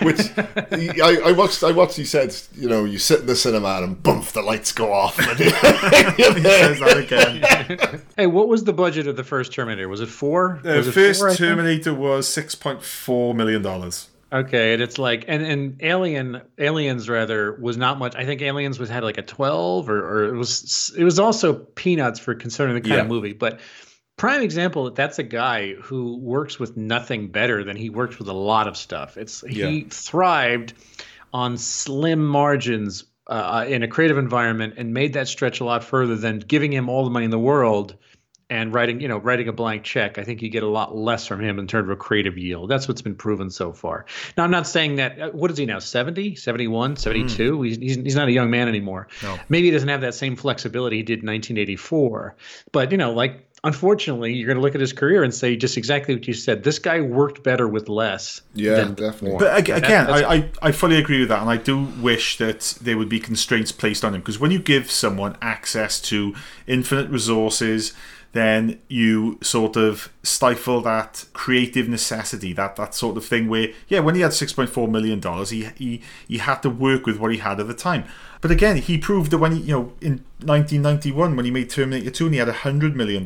which 0.02 0.20
he, 0.80 1.00
I, 1.00 1.20
I 1.26 1.32
watched. 1.32 1.62
I 1.62 1.70
watched. 1.70 1.96
He 1.96 2.04
said, 2.04 2.34
you 2.54 2.68
know, 2.68 2.84
you 2.84 2.98
sit 2.98 3.20
in 3.20 3.26
the 3.26 3.36
cinema 3.36 3.80
and 3.82 4.02
boom, 4.02 4.24
the 4.34 4.42
lights 4.42 4.72
go 4.72 4.92
off. 4.92 5.18
And 5.18 5.38
he 5.38 5.50
says 5.50 6.80
that 6.80 6.96
again. 6.98 8.00
Hey, 8.16 8.26
what 8.26 8.46
was 8.48 8.62
the 8.64 8.72
budget 8.72 9.06
of 9.08 9.16
the 9.16 9.24
first 9.24 9.52
Terminator? 9.52 9.88
Was 9.88 10.00
it 10.00 10.08
four? 10.08 10.60
The 10.62 10.76
was 10.76 10.88
it 10.88 10.92
first 10.92 11.20
four, 11.20 11.34
Terminator 11.34 11.92
was 11.94 12.28
six 12.28 12.54
point 12.54 12.82
four 12.82 13.34
million 13.34 13.60
dollars. 13.62 14.08
Okay, 14.34 14.72
and 14.72 14.82
it's 14.82 14.98
like 14.98 15.26
and 15.28 15.42
and 15.44 15.80
Alien 15.80 16.42
Aliens 16.58 17.08
rather 17.08 17.52
was 17.60 17.76
not 17.76 18.00
much. 18.00 18.16
I 18.16 18.24
think 18.24 18.42
Aliens 18.42 18.80
was 18.80 18.88
had 18.88 19.04
like 19.04 19.16
a 19.16 19.22
twelve 19.22 19.88
or 19.88 20.04
or 20.04 20.34
it 20.34 20.36
was 20.36 20.92
it 20.98 21.04
was 21.04 21.20
also 21.20 21.54
peanuts 21.54 22.18
for 22.18 22.34
considering 22.34 22.74
the 22.74 22.80
kind 22.80 23.00
of 23.00 23.06
movie. 23.06 23.32
But 23.32 23.60
prime 24.16 24.42
example 24.42 24.84
that 24.84 24.96
that's 24.96 25.20
a 25.20 25.22
guy 25.22 25.74
who 25.74 26.16
works 26.18 26.58
with 26.58 26.76
nothing 26.76 27.28
better 27.28 27.62
than 27.62 27.76
he 27.76 27.90
works 27.90 28.18
with 28.18 28.26
a 28.26 28.32
lot 28.32 28.66
of 28.66 28.76
stuff. 28.76 29.16
It's 29.16 29.42
he 29.42 29.78
Yeah. 29.78 29.84
thrived 29.88 30.74
on 31.32 31.56
slim 31.56 32.24
margins 32.26 33.04
uh, 33.28 33.64
in 33.68 33.84
a 33.84 33.88
creative 33.88 34.18
environment 34.18 34.74
and 34.76 34.92
made 34.92 35.12
that 35.12 35.28
stretch 35.28 35.60
a 35.60 35.64
lot 35.64 35.84
further 35.84 36.16
than 36.16 36.40
giving 36.40 36.72
him 36.72 36.88
all 36.88 37.04
the 37.04 37.10
money 37.10 37.24
in 37.24 37.30
the 37.30 37.38
world 37.38 37.96
and 38.50 38.74
writing 38.74 39.00
you 39.00 39.08
know 39.08 39.18
writing 39.18 39.48
a 39.48 39.52
blank 39.52 39.82
check 39.84 40.18
i 40.18 40.24
think 40.24 40.42
you 40.42 40.48
get 40.48 40.62
a 40.62 40.68
lot 40.68 40.94
less 40.94 41.26
from 41.26 41.40
him 41.40 41.58
in 41.58 41.66
terms 41.66 41.84
of 41.84 41.90
a 41.90 41.96
creative 41.96 42.36
yield. 42.36 42.70
That's 42.70 42.86
what's 42.86 43.02
been 43.02 43.14
proven 43.14 43.50
so 43.50 43.72
far. 43.72 44.04
Now 44.36 44.44
i'm 44.44 44.50
not 44.50 44.66
saying 44.66 44.96
that 44.96 45.20
uh, 45.20 45.30
what 45.30 45.50
is 45.50 45.58
he 45.58 45.66
now 45.66 45.78
70 45.78 46.36
71 46.36 46.96
72 46.96 47.62
he's, 47.62 47.76
he's, 47.78 47.96
he's 47.96 48.16
not 48.16 48.28
a 48.28 48.32
young 48.32 48.50
man 48.50 48.68
anymore. 48.68 49.08
No. 49.22 49.38
maybe 49.48 49.66
he 49.66 49.70
doesn't 49.70 49.88
have 49.88 50.02
that 50.02 50.14
same 50.14 50.36
flexibility 50.36 50.96
he 50.96 51.02
did 51.02 51.20
in 51.20 51.26
1984 51.26 52.36
but 52.72 52.90
you 52.92 52.98
know 52.98 53.12
like 53.12 53.48
unfortunately 53.64 54.34
you're 54.34 54.46
going 54.46 54.58
to 54.58 54.62
look 54.62 54.74
at 54.74 54.80
his 54.80 54.92
career 54.92 55.24
and 55.24 55.34
say 55.34 55.56
just 55.56 55.76
exactly 55.76 56.14
what 56.14 56.28
you 56.28 56.34
said. 56.34 56.62
This 56.62 56.78
guy 56.78 57.00
worked 57.00 57.42
better 57.42 57.66
with 57.66 57.88
less 57.88 58.42
yeah, 58.54 58.76
than 58.76 58.94
definitely. 58.94 59.30
more. 59.30 59.38
But 59.40 59.58
again, 59.58 59.80
that's- 59.80 60.22
I, 60.22 60.34
I, 60.34 60.50
I 60.62 60.72
fully 60.72 60.96
agree 60.96 61.20
with 61.20 61.30
that, 61.30 61.40
and 61.40 61.50
I 61.50 61.56
do 61.56 61.84
wish 62.00 62.36
that 62.38 62.78
there 62.80 62.96
would 62.96 63.08
be 63.08 63.18
constraints 63.18 63.72
placed 63.72 64.04
on 64.04 64.14
him 64.14 64.20
because 64.20 64.38
when 64.38 64.50
you 64.50 64.58
give 64.58 64.90
someone 64.90 65.36
access 65.42 66.00
to 66.02 66.34
infinite 66.66 67.10
resources, 67.10 67.94
then 68.34 68.80
you 68.88 69.38
sort 69.42 69.76
of 69.76 70.12
stifle 70.22 70.80
that 70.82 71.24
creative 71.32 71.88
necessity, 71.88 72.52
that 72.52 72.76
that 72.76 72.94
sort 72.94 73.16
of 73.16 73.24
thing. 73.24 73.48
Where 73.48 73.68
yeah, 73.88 74.00
when 74.00 74.14
he 74.14 74.20
had 74.20 74.34
six 74.34 74.52
point 74.52 74.70
four 74.70 74.86
million 74.88 75.20
dollars, 75.20 75.50
he 75.50 75.68
he 75.76 76.02
he 76.28 76.38
had 76.38 76.60
to 76.62 76.70
work 76.70 77.06
with 77.06 77.18
what 77.18 77.32
he 77.32 77.38
had 77.38 77.58
at 77.58 77.68
the 77.68 77.74
time. 77.74 78.04
But 78.44 78.50
again, 78.50 78.76
he 78.76 78.98
proved 78.98 79.30
that 79.30 79.38
when 79.38 79.52
he, 79.52 79.60
you 79.60 79.72
know, 79.72 79.92
in 80.02 80.22
1991, 80.42 81.34
when 81.34 81.46
he 81.46 81.50
made 81.50 81.70
Terminator 81.70 82.10
2 82.10 82.26
and 82.26 82.34
he 82.34 82.38
had 82.38 82.48
$100 82.48 82.94
million, 82.94 83.24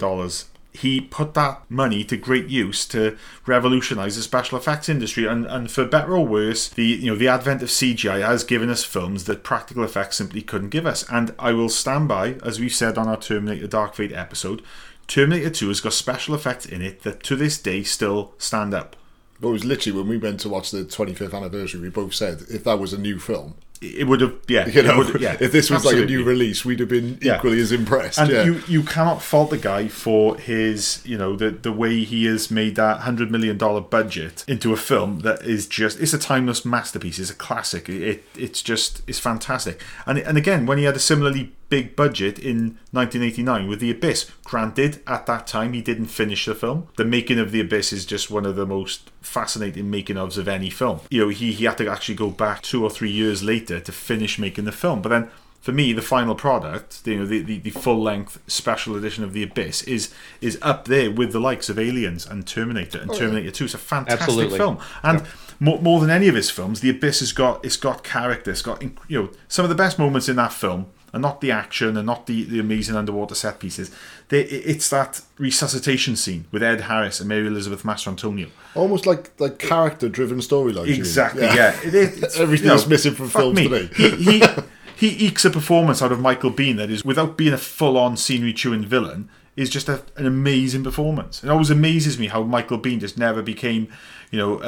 he 0.73 1.01
put 1.01 1.35
that 1.35 1.69
money 1.69 2.05
to 2.05 2.17
great 2.17 2.47
use 2.47 2.87
to 2.87 3.17
revolutionize 3.45 4.15
the 4.15 4.23
special 4.23 4.57
effects 4.57 4.89
industry. 4.89 5.27
And, 5.27 5.45
and 5.47 5.69
for 5.69 5.85
better 5.85 6.17
or 6.17 6.25
worse, 6.25 6.69
the, 6.69 6.85
you 6.85 7.11
know, 7.11 7.17
the 7.17 7.27
advent 7.27 7.63
of 7.63 7.69
CGI 7.69 8.25
has 8.25 8.45
given 8.45 8.71
us 8.71 8.85
films 8.85 9.25
that 9.25 9.43
practical 9.43 9.83
effects 9.83 10.19
simply 10.19 10.41
couldn't 10.41 10.69
give 10.69 10.87
us. 10.87 11.05
And 11.11 11.35
I 11.37 11.53
will 11.53 11.69
stand 11.69 12.07
by, 12.07 12.35
as 12.45 12.61
we 12.61 12.69
said 12.69 12.97
on 12.97 13.09
our 13.09 13.17
Terminator 13.17 13.67
Dark 13.67 13.97
Fate 13.97 14.13
episode, 14.13 14.63
Terminator 15.09 15.51
2 15.51 15.69
has 15.69 15.81
got 15.81 15.93
special 15.95 16.35
effects 16.35 16.67
in 16.67 16.83
it 16.83 17.03
that 17.03 17.23
to 17.25 17.35
this 17.37 17.59
day 17.59 17.83
still 17.83 18.35
stand 18.39 18.75
up. 18.75 18.95
But 19.41 19.49
it 19.49 19.53
was 19.53 19.65
literally 19.65 19.99
when 19.99 20.09
we 20.09 20.19
went 20.19 20.41
to 20.41 20.49
watch 20.49 20.71
the 20.71 20.85
25th 20.85 21.33
anniversary, 21.35 21.81
we 21.81 21.89
both 21.91 22.15
said 22.15 22.43
if 22.51 22.65
that 22.65 22.79
was 22.79 22.93
a 22.93 22.99
new 22.99 23.19
film, 23.21 23.55
It 23.81 24.09
would 24.09 24.21
have, 24.21 24.35
yeah. 24.49 24.67
you 24.75 24.83
know, 24.83 24.99
would- 24.99 25.21
yeah, 25.21 25.37
if 25.39 25.53
this 25.53 25.71
was 25.71 25.85
like 25.85 25.97
a 25.97 26.05
new 26.05 26.25
release, 26.25 26.65
we'd 26.65 26.81
have 26.81 26.89
been 26.89 27.19
Yeah. 27.23 27.37
equally 27.37 27.61
as 27.61 27.71
impressed. 27.71 28.19
And 28.19 28.31
yeah. 28.31 28.43
you, 28.45 28.61
you 28.67 28.83
cannot 28.83 29.23
fault 29.23 29.51
the 29.51 29.57
guy 29.59 29.87
for 29.87 30.37
his, 30.37 31.01
you 31.07 31.17
know, 31.17 31.37
the 31.37 31.51
the 31.51 31.71
way 31.73 32.03
he 32.03 32.25
has 32.27 32.51
made 32.51 32.75
that 32.75 33.03
hundred 33.03 33.31
million 33.31 33.57
dollar 33.57 33.81
budget 33.81 34.45
into 34.49 34.73
a 34.73 34.77
film 34.77 35.21
that 35.21 35.43
is 35.43 35.69
just 35.69 36.01
it's 36.01 36.13
a 36.13 36.19
timeless 36.19 36.65
masterpiece. 36.65 37.21
It's 37.21 37.31
a 37.31 37.35
classic. 37.37 37.89
It 37.89 38.25
it's 38.37 38.61
just 38.61 39.03
it's 39.07 39.21
fantastic. 39.21 39.81
And 40.05 40.19
and 40.19 40.37
again, 40.37 40.67
when 40.67 40.79
he 40.79 40.85
had 40.85 40.97
a 40.97 40.99
similarly 40.99 41.53
big 41.69 41.97
budget 41.97 42.39
in 42.39 42.79
1989 42.93 43.69
with 43.69 43.81
The 43.81 43.91
Abyss, 43.91 44.31
granted 44.45 45.03
at 45.07 45.27
that 45.27 45.47
time 45.47 45.73
he 45.73 45.83
didn't 45.83 46.07
finish 46.07 46.47
the 46.47 46.55
film. 46.55 46.89
The 46.97 47.05
making 47.05 47.39
of 47.39 47.53
The 47.53 47.61
Abyss 47.61 47.93
is 47.93 48.07
just 48.07 48.31
one 48.31 48.47
of 48.47 48.57
the 48.57 48.67
most 48.67 49.11
fascinating 49.21 49.91
making 49.91 50.17
ofs 50.17 50.39
of 50.39 50.49
any 50.49 50.71
film. 50.71 51.01
You 51.11 51.23
know, 51.23 51.29
he 51.29 51.53
he 51.53 51.65
had 51.65 51.79
to 51.79 51.89
actually 51.89 52.15
go 52.15 52.31
back 52.31 52.63
two 52.63 52.83
or 52.83 52.91
three 52.91 53.11
years 53.11 53.43
later 53.43 53.81
to 53.81 53.93
finish 53.93 54.39
making 54.39 54.65
the 54.65 54.73
film, 54.73 55.03
but 55.03 55.11
then 55.11 55.31
for 55.61 55.73
me, 55.73 55.93
the 55.93 56.03
final 56.03 56.35
product, 56.35 57.03
you 57.05 57.19
know, 57.19 57.27
the, 57.27 57.43
the, 57.43 57.59
the 57.59 57.71
full 57.71 58.01
length 58.01 58.41
special 58.47 58.97
edition 58.97 59.25
of 59.25 59.33
The 59.33 59.43
Abyss 59.43 59.83
is 59.83 60.15
is 60.41 60.59
up 60.63 60.87
there 60.87 61.11
with 61.11 61.33
the 61.33 61.41
likes 61.41 61.69
of 61.69 61.79
Aliens 61.79 62.25
and 62.25 62.47
Terminator 62.47 62.99
and 62.99 63.11
oh, 63.11 63.15
Terminator 63.15 63.51
Two. 63.51 63.65
It's 63.65 63.75
a 63.75 63.79
fantastic 63.79 64.23
Absolutely. 64.23 64.59
film, 64.59 64.79
and 65.03 65.27
more, 65.61 65.81
more 65.83 66.01
than 66.01 66.11
any 66.11 66.29
of 66.29 66.35
his 66.35 66.51
films, 66.51 66.81
The 66.81 66.91
Abyss 66.91 67.21
has 67.21 67.33
got 67.33 67.65
it's 67.65 67.77
got 67.77 68.05
character. 68.05 68.51
It's 68.51 68.63
got 68.63 68.83
you 68.83 68.93
know 69.23 69.31
some 69.49 69.65
of 69.65 69.69
the 69.69 69.75
best 69.75 69.99
moments 69.99 70.29
in 70.29 70.37
that 70.37 70.53
film. 70.53 70.87
And 71.13 71.23
not 71.23 71.41
the 71.41 71.51
action, 71.51 71.97
and 71.97 72.05
not 72.07 72.27
the, 72.27 72.45
the 72.45 72.61
amazing 72.61 72.95
underwater 72.95 73.35
set 73.35 73.61
pieces. 73.61 73.91
They, 74.29 74.43
it's 74.43 74.91
that 74.91 75.23
resuscitation 75.39 76.17
scene 76.17 76.45
with 76.51 76.63
Ed 76.63 76.83
Harris 76.83 77.19
and 77.21 77.29
Mary 77.31 77.47
Elizabeth 77.47 77.83
Mastrantonio. 77.83 78.49
Almost 78.75 79.07
like 79.07 79.31
like 79.41 79.59
character 79.59 80.09
driven 80.11 80.39
storylines. 80.41 80.85
mean? 80.87 80.95
Exactly. 80.97 81.43
Yeah. 81.43 81.75
It- 81.83 81.95
it- 81.95 82.23
it's, 82.23 82.39
Everything 82.41 82.69
you 82.69 82.77
know, 82.77 82.87
missing 82.87 83.15
from 83.15 83.29
films 83.31 83.57
me. 83.57 83.69
today. 83.69 83.89
he, 83.95 84.41
he 84.41 84.47
he 84.97 85.27
ekes 85.27 85.45
a 85.47 85.51
performance 85.51 86.03
out 86.03 86.13
of 86.13 86.21
Michael 86.21 86.51
Biehn 86.51 86.77
that 86.77 86.91
is 86.91 87.05
without 87.07 87.39
being 87.39 87.55
a 87.55 87.59
full 87.59 87.97
on 87.97 88.17
scenery 88.19 88.53
chewing 88.53 88.85
villain. 88.85 89.31
is 89.57 89.71
just 89.71 89.89
a, 89.89 90.03
an 90.17 90.27
amazing 90.27 90.85
performance. 90.85 91.43
It 91.43 91.49
always 91.51 91.71
amazes 91.71 92.19
me 92.19 92.27
how 92.29 92.43
Michael 92.43 92.79
Biehn 92.79 93.01
just 93.01 93.17
never 93.19 93.41
became, 93.43 93.89
you 94.31 94.39
know, 94.39 94.61
a, 94.61 94.67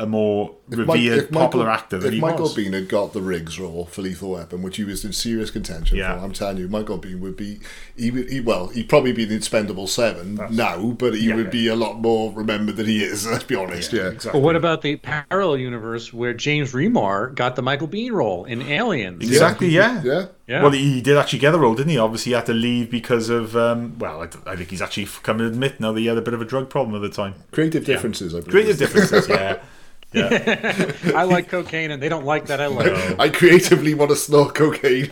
a, 0.00 0.02
a 0.02 0.06
more 0.06 0.54
revered, 0.68 0.86
Mike- 0.86 1.30
popular 1.32 1.66
Michael- 1.66 1.80
actor 1.82 1.98
than 1.98 2.08
if 2.08 2.14
he 2.14 2.20
Michael 2.20 2.42
was. 2.42 2.56
Biehn 2.56 2.72
had 2.72 2.88
got 2.88 3.12
the 3.12 3.20
Riggs 3.20 3.58
role 3.58 3.86
for 3.86 4.02
Lethal 4.02 4.30
Weapon, 4.30 4.62
which 4.62 4.76
he 4.76 4.84
was 4.84 5.04
in 5.04 5.12
serious 5.12 5.50
contention 5.50 5.96
Yeah. 5.98 6.16
for, 6.18 6.24
I'm 6.24 6.32
telling 6.32 6.58
you, 6.58 6.68
Michael 6.68 6.98
Biehn 6.98 7.18
would 7.20 7.36
be, 7.36 7.58
he 7.96 8.10
would, 8.12 8.30
he, 8.30 8.40
well, 8.40 8.68
he'd 8.68 8.88
probably 8.88 9.12
be 9.12 9.24
the 9.24 9.34
Expendable 9.34 9.88
Seven 9.88 10.38
now, 10.50 10.92
but 10.92 11.14
he 11.14 11.28
Yeah. 11.28 11.34
would 11.36 11.50
be 11.50 11.66
a 11.66 11.74
lot 11.76 11.98
more 12.00 12.32
remembered 12.32 12.76
than 12.76 12.86
he 12.86 13.02
is. 13.02 13.26
Let's 13.30 13.44
be 13.44 13.56
honest. 13.56 13.92
Yeah, 13.92 14.08
exactly. 14.08 14.40
But 14.40 14.44
what 14.44 14.54
about 14.56 14.82
the 14.82 14.96
parallel 14.96 15.56
universe 15.56 16.12
where 16.12 16.32
James 16.34 16.72
Remar 16.72 17.34
got 17.34 17.56
the 17.56 17.62
Michael 17.62 17.88
Biehn 17.88 18.12
role 18.12 18.44
in 18.44 18.62
Aliens? 18.62 19.22
Exactly, 19.22 19.68
yeah. 19.70 20.02
yeah. 20.04 20.26
Yeah. 20.46 20.62
Well, 20.62 20.72
he 20.72 21.00
did 21.00 21.16
actually 21.16 21.38
get 21.38 21.52
the 21.52 21.60
role, 21.60 21.76
didn't 21.76 21.90
he? 21.90 21.98
Obviously, 21.98 22.30
he 22.30 22.34
had 22.34 22.46
to 22.46 22.52
leave 22.52 22.90
because 22.90 23.28
of, 23.28 23.56
um, 23.56 23.96
well, 24.00 24.20
I, 24.22 24.50
I 24.50 24.56
think 24.56 24.70
he's 24.70 24.82
actually 24.82 25.06
come 25.22 25.38
to 25.38 25.46
admit 25.46 25.78
now 25.78 25.92
that 25.92 26.00
he 26.00 26.06
had 26.06 26.18
a 26.18 26.22
bit 26.22 26.34
of 26.34 26.42
a 26.42 26.44
drug 26.44 26.68
problem 26.68 26.96
at 26.96 27.08
the 27.08 27.14
time. 27.14 27.34
Creative 27.52 27.84
differences. 27.84 28.34
I 28.34 28.38
believe. 28.40 28.50
Creative 28.50 28.76
differences, 28.76 28.99
yeah. 29.28 29.58
Yeah. 30.12 30.92
I 31.14 31.22
like 31.22 31.48
cocaine, 31.48 31.92
and 31.92 32.02
they 32.02 32.08
don't 32.08 32.24
like 32.24 32.46
that. 32.46 32.60
I 32.60 32.66
like. 32.66 32.86
it. 32.88 33.20
I 33.20 33.28
creatively 33.28 33.94
want 33.94 34.10
to 34.10 34.16
snort 34.16 34.56
cocaine 34.56 35.04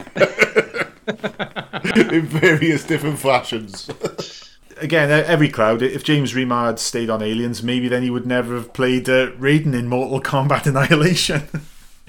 in 1.94 2.26
various 2.26 2.82
different 2.82 3.20
fashions. 3.20 3.88
Again, 4.78 5.08
every 5.08 5.50
cloud. 5.50 5.82
If 5.82 6.02
James 6.02 6.32
Remar 6.34 6.66
had 6.66 6.80
stayed 6.80 7.10
on 7.10 7.22
Aliens, 7.22 7.62
maybe 7.62 7.86
then 7.86 8.02
he 8.02 8.10
would 8.10 8.26
never 8.26 8.56
have 8.56 8.72
played 8.72 9.08
uh, 9.08 9.30
Raiden 9.38 9.72
in 9.72 9.86
Mortal 9.86 10.20
Kombat 10.20 10.66
Annihilation. 10.66 11.42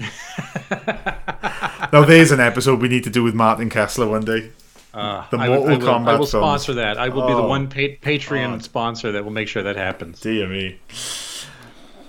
now, 1.92 2.04
there's 2.04 2.32
an 2.32 2.40
episode 2.40 2.80
we 2.80 2.88
need 2.88 3.04
to 3.04 3.10
do 3.10 3.22
with 3.22 3.34
Martin 3.34 3.70
Kessler 3.70 4.08
one 4.08 4.24
day. 4.24 4.50
Uh, 4.92 5.24
The 5.30 5.36
I, 5.38 5.48
will- 5.48 5.58
Mortal 5.66 5.74
I 5.74 5.78
will, 5.78 5.88
I 5.88 5.92
Kombat 5.92 6.18
will 6.18 6.26
films. 6.26 6.30
sponsor 6.44 6.74
that. 6.74 6.98
I 6.98 7.08
will 7.08 7.26
be 7.28 7.34
the 7.34 7.38
Oh. 7.42 7.46
one 7.48 7.68
pa- 7.68 7.96
Patreon 8.02 8.62
sponsor 8.62 9.12
that 9.12 9.24
will 9.24 9.30
make 9.30 9.46
sure 9.46 9.62
that 9.62 9.76
happens. 9.76 10.18
Dear 10.20 10.48
me. 10.48 10.80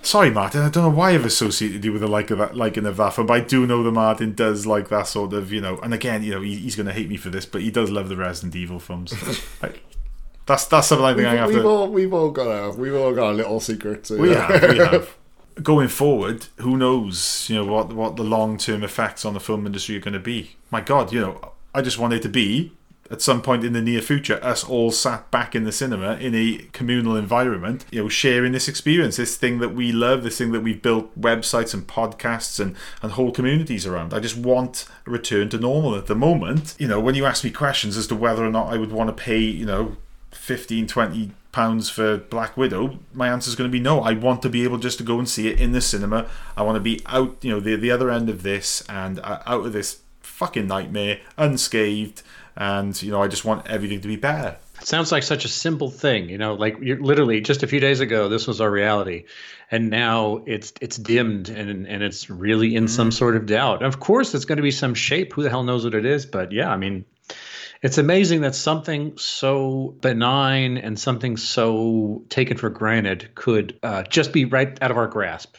Sorry, 0.03 0.31
Martin. 0.31 0.61
I 0.61 0.69
don't 0.69 0.83
know 0.83 0.89
why 0.97 1.11
I've 1.11 1.25
associated 1.25 1.85
you 1.85 1.91
with 1.93 2.01
the 2.01 2.07
like 2.07 2.31
of 2.31 2.39
that, 2.39 2.55
liking 2.55 2.85
of 2.85 2.97
that 2.97 3.15
but 3.15 3.29
I 3.29 3.39
do 3.39 3.67
know 3.67 3.83
that 3.83 3.91
Martin 3.91 4.33
does 4.33 4.65
like 4.65 4.89
that 4.89 5.07
sort 5.07 5.33
of, 5.33 5.51
you 5.53 5.61
know. 5.61 5.77
And 5.79 5.93
again, 5.93 6.23
you 6.23 6.31
know, 6.31 6.41
he, 6.41 6.55
he's 6.55 6.75
going 6.75 6.87
to 6.87 6.93
hate 6.93 7.07
me 7.09 7.17
for 7.17 7.29
this, 7.29 7.45
but 7.45 7.61
he 7.61 7.69
does 7.71 7.89
love 7.91 8.09
the 8.09 8.15
Resident 8.15 8.55
Evil 8.55 8.79
films. 8.79 9.13
like, 9.61 9.83
that's 10.47 10.65
that's 10.65 10.87
something 10.87 11.05
I 11.05 11.13
think 11.13 11.27
I 11.27 11.35
have 11.35 11.49
we've 11.49 11.61
to. 11.61 11.67
all 11.67 11.87
we've 11.87 12.13
all 12.13 12.31
got 12.31 12.47
our 12.47 12.71
we've 12.71 12.95
all 12.95 13.13
got 13.13 13.27
our 13.27 13.33
little 13.33 13.59
secret. 13.59 14.09
uh, 14.09 14.15
We 14.15 14.31
have, 14.31 14.69
we 14.71 14.77
have. 14.79 15.15
Going 15.61 15.89
forward, 15.89 16.47
who 16.57 16.77
knows? 16.77 17.47
You 17.49 17.57
know 17.57 17.65
what 17.65 17.93
what 17.93 18.15
the 18.15 18.23
long 18.23 18.57
term 18.57 18.83
effects 18.83 19.23
on 19.25 19.33
the 19.33 19.39
film 19.39 19.65
industry 19.67 19.95
are 19.97 19.99
going 19.99 20.13
to 20.13 20.19
be. 20.19 20.55
My 20.71 20.81
God, 20.81 21.13
you 21.13 21.19
know, 21.19 21.53
I 21.75 21.81
just 21.81 21.99
want 21.99 22.13
it 22.13 22.21
to 22.23 22.29
be 22.29 22.71
at 23.11 23.21
some 23.21 23.41
point 23.41 23.65
in 23.65 23.73
the 23.73 23.81
near 23.81 24.01
future 24.01 24.39
us 24.41 24.63
all 24.63 24.89
sat 24.89 25.29
back 25.31 25.53
in 25.53 25.65
the 25.65 25.71
cinema 25.71 26.15
in 26.15 26.33
a 26.33 26.57
communal 26.71 27.15
environment, 27.15 27.85
you 27.91 28.01
know, 28.01 28.09
sharing 28.09 28.53
this 28.53 28.67
experience, 28.67 29.17
this 29.17 29.35
thing 29.35 29.59
that 29.59 29.75
we 29.75 29.91
love, 29.91 30.23
this 30.23 30.38
thing 30.38 30.51
that 30.53 30.61
we've 30.61 30.81
built 30.81 31.19
websites 31.19 31.73
and 31.73 31.85
podcasts 31.88 32.59
and 32.59 32.75
and 33.01 33.11
whole 33.13 33.31
communities 33.31 33.85
around. 33.85 34.13
I 34.13 34.19
just 34.19 34.38
want 34.38 34.85
a 35.05 35.11
return 35.11 35.49
to 35.49 35.57
normal 35.57 35.95
at 35.95 36.07
the 36.07 36.15
moment. 36.15 36.75
You 36.79 36.88
know, 36.88 36.99
when 36.99 37.15
you 37.15 37.25
ask 37.25 37.43
me 37.43 37.51
questions 37.51 37.97
as 37.97 38.07
to 38.07 38.15
whether 38.15 38.45
or 38.45 38.51
not 38.51 38.71
I 38.71 38.77
would 38.77 38.91
want 38.91 39.09
to 39.09 39.23
pay, 39.23 39.39
you 39.39 39.65
know, 39.65 39.97
15 40.31 40.88
20 40.88 41.31
pounds 41.51 41.89
for 41.89 42.17
black 42.17 42.55
widow 42.55 42.97
my 43.13 43.27
answer 43.27 43.49
is 43.49 43.55
going 43.55 43.69
to 43.69 43.71
be 43.71 43.81
no 43.81 43.99
i 43.99 44.13
want 44.13 44.41
to 44.41 44.49
be 44.49 44.63
able 44.63 44.77
just 44.77 44.97
to 44.97 45.03
go 45.03 45.19
and 45.19 45.27
see 45.27 45.49
it 45.49 45.59
in 45.59 45.73
the 45.73 45.81
cinema 45.81 46.25
i 46.55 46.61
want 46.61 46.77
to 46.77 46.79
be 46.79 47.01
out 47.05 47.35
you 47.41 47.51
know 47.51 47.59
the, 47.59 47.75
the 47.75 47.91
other 47.91 48.09
end 48.09 48.29
of 48.29 48.41
this 48.41 48.81
and 48.88 49.19
uh, 49.19 49.41
out 49.45 49.65
of 49.65 49.73
this 49.73 49.99
fucking 50.21 50.67
nightmare 50.67 51.19
unscathed 51.38 52.23
and 52.57 53.01
you 53.01 53.11
know 53.11 53.21
i 53.21 53.27
just 53.27 53.45
want 53.45 53.67
everything 53.67 54.01
to 54.01 54.07
be 54.07 54.15
better 54.15 54.57
It 54.81 54.87
sounds 54.87 55.11
like 55.11 55.21
such 55.23 55.45
a 55.45 55.47
simple 55.47 55.91
thing, 55.91 56.27
you 56.29 56.39
know. 56.39 56.55
Like 56.55 56.75
you're 56.81 56.99
literally 56.99 57.39
just 57.41 57.61
a 57.61 57.67
few 57.67 57.79
days 57.79 57.99
ago, 57.99 58.29
this 58.29 58.47
was 58.47 58.59
our 58.59 58.71
reality, 58.71 59.25
and 59.69 59.91
now 59.91 60.41
it's 60.47 60.73
it's 60.81 60.97
dimmed 60.97 61.49
and 61.49 61.85
and 61.87 62.01
it's 62.01 62.31
really 62.31 62.75
in 62.75 62.87
some 62.87 63.11
sort 63.11 63.35
of 63.35 63.45
doubt. 63.45 63.83
Of 63.83 63.99
course, 63.99 64.33
it's 64.33 64.45
going 64.45 64.57
to 64.57 64.63
be 64.63 64.71
some 64.71 64.95
shape. 64.95 65.33
Who 65.33 65.43
the 65.43 65.51
hell 65.51 65.61
knows 65.63 65.83
what 65.83 65.93
it 65.93 66.05
is? 66.05 66.25
But 66.25 66.51
yeah, 66.51 66.71
I 66.73 66.77
mean, 66.77 67.05
it's 67.83 67.99
amazing 67.99 68.41
that 68.41 68.55
something 68.55 69.17
so 69.17 69.93
benign 70.01 70.77
and 70.79 70.97
something 70.99 71.37
so 71.37 72.23
taken 72.29 72.57
for 72.57 72.71
granted 72.71 73.35
could 73.35 73.77
uh, 73.83 74.01
just 74.09 74.33
be 74.33 74.45
right 74.45 74.81
out 74.81 74.89
of 74.89 74.97
our 74.97 75.07
grasp. 75.07 75.57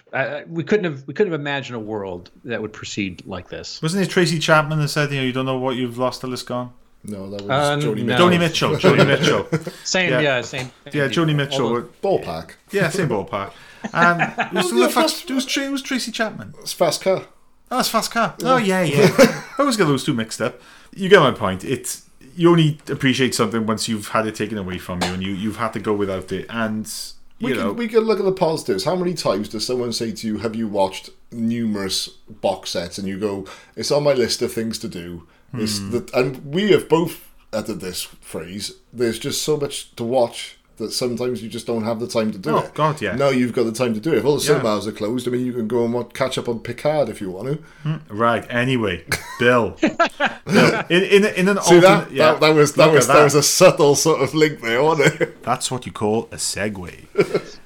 We 0.49 0.65
couldn't 0.65 0.85
have 0.91 1.07
we 1.07 1.15
couldn't 1.15 1.33
have 1.33 1.41
imagined 1.41 1.77
a 1.77 1.85
world 1.95 2.31
that 2.45 2.61
would 2.61 2.73
proceed 2.73 3.25
like 3.25 3.49
this. 3.49 3.81
wasn't 3.83 4.03
it 4.03 4.11
tracy 4.11 4.39
chapman 4.41 4.81
that 4.81 4.89
said 4.89 5.11
you 5.13 5.19
know 5.19 5.27
you 5.27 5.33
don't 5.33 5.47
know 5.47 5.59
what 5.59 5.77
you've 5.77 5.97
lost 5.99 6.21
till 6.23 6.33
it's 6.33 6.43
gone 6.43 6.73
No, 7.05 7.29
that 7.31 7.43
was 7.43 7.51
Uh, 7.51 7.77
Joni 7.79 8.05
no. 8.05 8.29
Mitchell. 8.29 8.29
joni 8.29 8.39
mitchell 8.39 8.77
joni 8.77 9.07
mitchell 9.13 9.73
Same, 9.85 10.11
Yeah. 10.11 10.21
yeah, 10.21 10.41
same. 10.43 10.71
yeah 10.93 11.09
joni 11.09 11.35
mitchell 11.35 11.67
Although- 11.67 11.89
Ballpark. 12.03 12.51
yeah 12.71 12.89
same 12.91 13.09
ballpark 13.09 13.53
and 13.93 14.21
it 14.23 14.53
was, 14.53 14.71
the 14.71 14.89
fact- 14.89 15.25
it 15.29 15.35
was, 15.35 15.45
Tra- 15.45 15.65
it 15.65 15.73
was 15.73 15.83
tracy 15.83 16.13
chapman 16.13 16.55
It's 16.61 16.73
fast 16.73 17.03
car. 17.03 17.25
Oh, 17.71 17.79
it's 17.81 17.89
fast 17.89 18.11
car. 18.13 18.35
Oh 18.45 18.59
yeah, 18.59 18.83
yeah. 18.83 19.09
I 19.19 19.55
always 19.61 19.77
get 19.79 19.87
those 19.87 20.05
two 20.05 20.13
mixed 20.13 20.41
up. 20.43 20.61
You 20.95 21.09
get 21.09 21.21
my 21.21 21.31
point. 21.33 21.65
It's 21.65 22.03
you 22.37 22.51
only 22.51 22.79
appreciate 22.91 23.35
something 23.35 23.65
once 23.67 23.89
you've 23.89 24.09
had 24.09 24.27
it 24.27 24.35
taken 24.35 24.59
away 24.59 24.77
from 24.79 25.01
you, 25.03 25.09
and 25.15 25.23
you 25.23 25.33
you've 25.33 25.57
had 25.57 25.73
to 25.73 25.81
go 25.81 25.95
without 25.95 26.31
it. 26.33 26.45
And 26.51 26.87
you 27.39 27.49
We 27.49 27.55
know, 27.55 27.69
can, 27.69 27.77
we 27.79 27.89
can 27.89 28.01
look 28.01 28.19
at 28.19 28.27
the 28.27 28.33
positives. 28.33 28.85
How 28.85 28.95
many 28.95 29.15
times 29.15 29.49
does 29.49 29.67
someone 29.67 29.91
say 29.95 30.13
to 30.13 30.27
you, 30.27 30.37
"Have 30.39 30.55
you 30.55 30.69
watched 30.69 31.09
numerous 31.31 32.09
box 32.43 32.71
sets?" 32.71 32.99
And 32.99 33.09
you 33.09 33.19
go, 33.19 33.47
"It's 33.75 33.91
on 33.91 34.03
my 34.05 34.13
list 34.13 34.43
of 34.43 34.53
things 34.53 34.79
to 34.81 34.89
do." 34.89 35.27
It's 35.55 35.79
Hmm. 35.79 35.91
the, 35.91 36.11
and 36.15 36.45
we 36.53 36.71
have 36.73 36.89
both 36.89 37.29
uttered 37.53 37.81
this 37.81 38.03
phrase. 38.21 38.73
There's 38.93 39.19
just 39.19 39.43
so 39.43 39.57
much 39.57 39.95
to 39.97 40.05
watch 40.05 40.57
that 40.79 40.91
sometimes 40.91 41.43
you 41.43 41.49
just 41.51 41.67
don't 41.67 41.85
have 41.85 42.01
the 42.01 42.07
time 42.07 42.33
to 42.33 42.39
do 42.39 42.51
Oh, 42.57 42.59
it. 42.61 42.75
God, 42.75 43.01
yeah. 43.03 43.15
Now 43.15 43.29
you've 43.29 43.53
got 43.53 43.65
the 43.65 43.73
time 43.73 43.93
to 43.93 44.01
do 44.01 44.13
it. 44.13 44.19
If 44.19 44.25
all 44.25 44.37
the 44.39 44.43
Yeah. 44.43 44.57
cinemas 44.59 44.87
are 44.89 44.93
closed, 44.93 45.29
I 45.29 45.31
mean, 45.31 45.45
you 45.45 45.53
can 45.53 45.69
go 45.69 45.85
and 45.85 45.93
watch, 45.93 46.13
catch 46.15 46.39
up 46.39 46.49
on 46.49 46.61
Picard 46.61 47.11
if 47.11 47.21
you 47.21 47.31
want 47.31 47.61
to. 47.85 48.01
right? 48.09 48.47
Anyway, 48.49 49.05
Bill, 49.39 49.77
Bill 50.47 50.83
in 50.89 51.03
in, 51.03 51.25
in 51.27 51.49
an 51.49 51.61
See 51.63 51.75
alternate, 51.77 51.81
that? 51.83 52.13
yeah, 52.13 52.33
that? 52.33 52.41
That 52.41 52.55
was 52.55 52.73
that 52.73 52.87
look 52.87 52.95
was 52.97 53.09
at 53.11 53.15
that 53.17 53.25
was 53.25 53.35
a 53.35 53.43
subtle 53.43 53.95
sort 53.95 54.23
of 54.23 54.35
link 54.35 54.63
there, 54.63 54.83
wasn't 54.83 55.21
it? 55.21 55.43
That's 55.51 55.71
what 55.71 55.85
you 55.85 55.93
call 55.93 56.25
a 56.33 56.37
segue. 56.37 57.07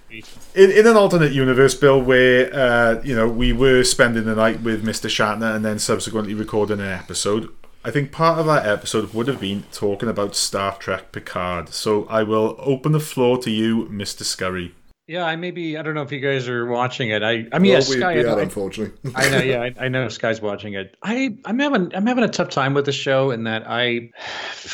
in, 0.54 0.70
in 0.72 0.86
an 0.86 0.96
alternate 0.96 1.32
universe, 1.32 1.74
Bill, 1.74 2.00
where 2.02 2.52
uh, 2.52 3.00
you 3.04 3.14
know 3.14 3.28
we 3.28 3.52
were 3.52 3.84
spending 3.84 4.24
the 4.24 4.34
night 4.34 4.62
with 4.62 4.84
Mr. 4.84 5.08
Shatner 5.08 5.54
and 5.54 5.64
then 5.64 5.78
subsequently 5.78 6.34
recording 6.34 6.80
an 6.80 6.88
episode. 6.88 7.48
I 7.86 7.92
think 7.92 8.10
part 8.10 8.40
of 8.40 8.46
that 8.46 8.66
episode 8.66 9.14
would 9.14 9.28
have 9.28 9.40
been 9.40 9.62
talking 9.70 10.08
about 10.08 10.34
Star 10.34 10.76
Trek 10.76 11.12
Picard. 11.12 11.68
So 11.68 12.04
I 12.06 12.24
will 12.24 12.56
open 12.58 12.90
the 12.90 12.98
floor 13.00 13.38
to 13.38 13.50
you, 13.50 13.84
Mr. 13.86 14.24
Scurry. 14.24 14.74
Yeah, 15.08 15.22
I 15.24 15.36
maybe 15.36 15.78
I 15.78 15.82
don't 15.82 15.94
know 15.94 16.02
if 16.02 16.10
you 16.10 16.18
guys 16.18 16.48
are 16.48 16.66
watching 16.66 17.10
it. 17.10 17.22
I 17.22 17.46
I 17.52 17.60
mean, 17.60 17.70
Well, 17.74 17.80
yeah, 17.80 17.88
we, 17.88 17.96
Sky. 18.00 18.14
we 18.16 18.24
I, 18.24 18.32
are, 18.32 18.38
I- 18.40 18.42
unfortunately. 18.42 19.12
I 19.14 19.28
know, 19.30 19.38
yeah, 19.38 19.60
I, 19.78 19.84
I 19.84 19.88
know 19.88 20.08
Sky's 20.08 20.40
watching 20.40 20.74
it. 20.74 20.96
I 21.04 21.38
I'm 21.44 21.60
having 21.60 21.94
I'm 21.94 22.06
having 22.08 22.24
a 22.24 22.28
tough 22.28 22.48
time 22.48 22.74
with 22.74 22.86
the 22.86 22.92
show 22.92 23.30
in 23.30 23.44
that 23.44 23.62
I 23.68 24.10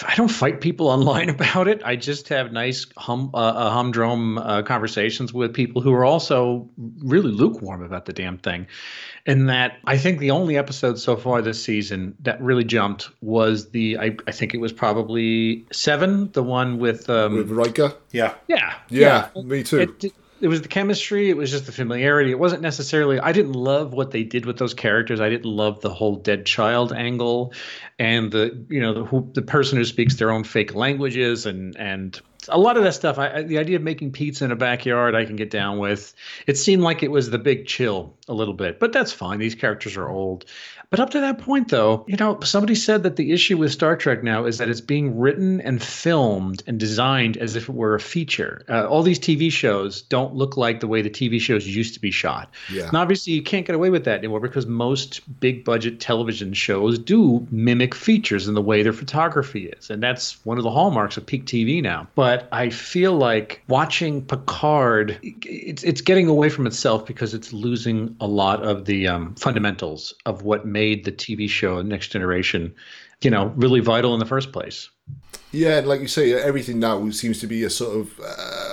I 0.08 0.14
don't 0.14 0.30
fight 0.30 0.62
people 0.62 0.88
online 0.88 1.28
about 1.36 1.68
it. 1.68 1.82
I 1.84 1.96
just 1.96 2.30
have 2.30 2.50
nice 2.50 2.86
hum 2.96 3.30
uh, 3.34 3.36
uh, 3.36 3.70
humdrum 3.72 4.38
uh, 4.38 4.62
conversations 4.62 5.34
with 5.34 5.52
people 5.52 5.82
who 5.82 5.92
are 5.92 6.06
also 6.06 6.66
really 7.04 7.30
lukewarm 7.30 7.82
about 7.82 8.06
the 8.06 8.14
damn 8.14 8.38
thing. 8.38 8.66
In 9.24 9.46
that, 9.46 9.78
I 9.84 9.98
think 9.98 10.18
the 10.18 10.32
only 10.32 10.56
episode 10.56 10.98
so 10.98 11.16
far 11.16 11.42
this 11.42 11.62
season 11.62 12.16
that 12.20 12.42
really 12.42 12.64
jumped 12.64 13.08
was 13.20 13.70
the 13.70 13.98
I, 13.98 14.16
I 14.26 14.32
think 14.32 14.52
it 14.52 14.58
was 14.58 14.72
probably 14.72 15.64
seven, 15.72 16.32
the 16.32 16.42
one 16.42 16.78
with 16.78 17.08
um 17.08 17.36
with 17.36 17.50
Riker. 17.50 17.94
Yeah. 18.10 18.34
yeah 18.48 18.74
Yeah, 18.88 19.28
me 19.36 19.62
too. 19.62 19.80
it, 19.80 20.04
it, 20.04 20.12
it 20.42 20.48
was 20.48 20.60
the 20.60 20.68
chemistry. 20.68 21.30
It 21.30 21.36
was 21.36 21.52
just 21.52 21.66
the 21.66 21.72
familiarity. 21.72 22.32
It 22.32 22.38
wasn't 22.38 22.62
necessarily. 22.62 23.20
I 23.20 23.30
didn't 23.30 23.52
love 23.52 23.92
what 23.92 24.10
they 24.10 24.24
did 24.24 24.44
with 24.44 24.58
those 24.58 24.74
characters. 24.74 25.20
I 25.20 25.28
didn't 25.28 25.50
love 25.50 25.80
the 25.82 25.94
whole 25.94 26.16
dead 26.16 26.44
child 26.44 26.92
angle, 26.92 27.54
and 28.00 28.32
the 28.32 28.66
you 28.68 28.80
know 28.80 28.92
the 28.92 29.04
who, 29.04 29.30
the 29.34 29.42
person 29.42 29.78
who 29.78 29.84
speaks 29.84 30.16
their 30.16 30.32
own 30.32 30.42
fake 30.42 30.74
languages 30.74 31.46
and 31.46 31.76
and 31.76 32.20
a 32.48 32.58
lot 32.58 32.76
of 32.76 32.84
that 32.84 32.94
stuff. 32.94 33.18
I, 33.18 33.42
the 33.42 33.58
idea 33.58 33.76
of 33.76 33.82
making 33.82 34.12
pizza 34.12 34.44
in 34.44 34.50
a 34.50 34.56
backyard, 34.56 35.14
I 35.14 35.24
can 35.24 35.36
get 35.36 35.50
down 35.50 35.78
with. 35.78 36.14
It 36.46 36.56
seemed 36.56 36.82
like 36.82 37.02
it 37.02 37.10
was 37.10 37.30
the 37.30 37.38
big 37.38 37.66
chill 37.66 38.14
a 38.28 38.34
little 38.34 38.54
bit, 38.54 38.80
but 38.80 38.92
that's 38.92 39.12
fine. 39.12 39.38
These 39.38 39.54
characters 39.54 39.96
are 39.96 40.08
old. 40.08 40.44
But 40.92 41.00
up 41.00 41.08
to 41.12 41.20
that 41.20 41.38
point, 41.38 41.70
though, 41.70 42.04
you 42.06 42.18
know, 42.18 42.38
somebody 42.40 42.74
said 42.74 43.02
that 43.04 43.16
the 43.16 43.32
issue 43.32 43.56
with 43.56 43.72
Star 43.72 43.96
Trek 43.96 44.22
now 44.22 44.44
is 44.44 44.58
that 44.58 44.68
it's 44.68 44.82
being 44.82 45.18
written 45.18 45.58
and 45.62 45.82
filmed 45.82 46.62
and 46.66 46.78
designed 46.78 47.38
as 47.38 47.56
if 47.56 47.70
it 47.70 47.74
were 47.74 47.94
a 47.94 48.00
feature. 48.00 48.62
Uh, 48.68 48.86
all 48.86 49.02
these 49.02 49.18
TV 49.18 49.50
shows 49.50 50.02
don't 50.02 50.34
look 50.34 50.58
like 50.58 50.80
the 50.80 50.86
way 50.86 51.00
the 51.00 51.08
TV 51.08 51.40
shows 51.40 51.66
used 51.66 51.94
to 51.94 52.00
be 52.00 52.10
shot. 52.10 52.50
Yeah. 52.70 52.88
And 52.88 52.96
obviously, 52.98 53.32
you 53.32 53.42
can't 53.42 53.64
get 53.64 53.74
away 53.74 53.88
with 53.88 54.04
that 54.04 54.18
anymore 54.18 54.40
because 54.40 54.66
most 54.66 55.22
big 55.40 55.64
budget 55.64 55.98
television 55.98 56.52
shows 56.52 56.98
do 56.98 57.46
mimic 57.50 57.94
features 57.94 58.46
in 58.46 58.52
the 58.52 58.60
way 58.60 58.82
their 58.82 58.92
photography 58.92 59.68
is. 59.68 59.88
And 59.88 60.02
that's 60.02 60.44
one 60.44 60.58
of 60.58 60.62
the 60.62 60.70
hallmarks 60.70 61.16
of 61.16 61.24
peak 61.24 61.46
TV 61.46 61.82
now. 61.82 62.06
But 62.16 62.48
I 62.52 62.68
feel 62.68 63.14
like 63.14 63.62
watching 63.66 64.20
Picard, 64.26 65.18
it's, 65.22 65.82
it's 65.84 66.02
getting 66.02 66.28
away 66.28 66.50
from 66.50 66.66
itself 66.66 67.06
because 67.06 67.32
it's 67.32 67.50
losing 67.50 68.14
a 68.20 68.26
lot 68.26 68.62
of 68.62 68.84
the 68.84 69.08
um, 69.08 69.34
fundamentals 69.36 70.12
of 70.26 70.42
what 70.42 70.66
makes 70.66 70.81
made 70.82 71.04
the 71.04 71.12
TV 71.12 71.48
show 71.48 71.80
Next 71.82 72.08
Generation, 72.08 72.74
you 73.20 73.30
know, 73.30 73.44
really 73.64 73.80
vital 73.80 74.14
in 74.14 74.20
the 74.20 74.26
first 74.34 74.52
place. 74.52 74.90
Yeah, 75.52 75.78
and 75.78 75.86
like 75.86 76.00
you 76.00 76.08
say, 76.08 76.32
everything 76.32 76.78
now 76.80 77.10
seems 77.10 77.38
to 77.40 77.46
be 77.46 77.62
a 77.64 77.70
sort 77.70 77.94
of 78.00 78.06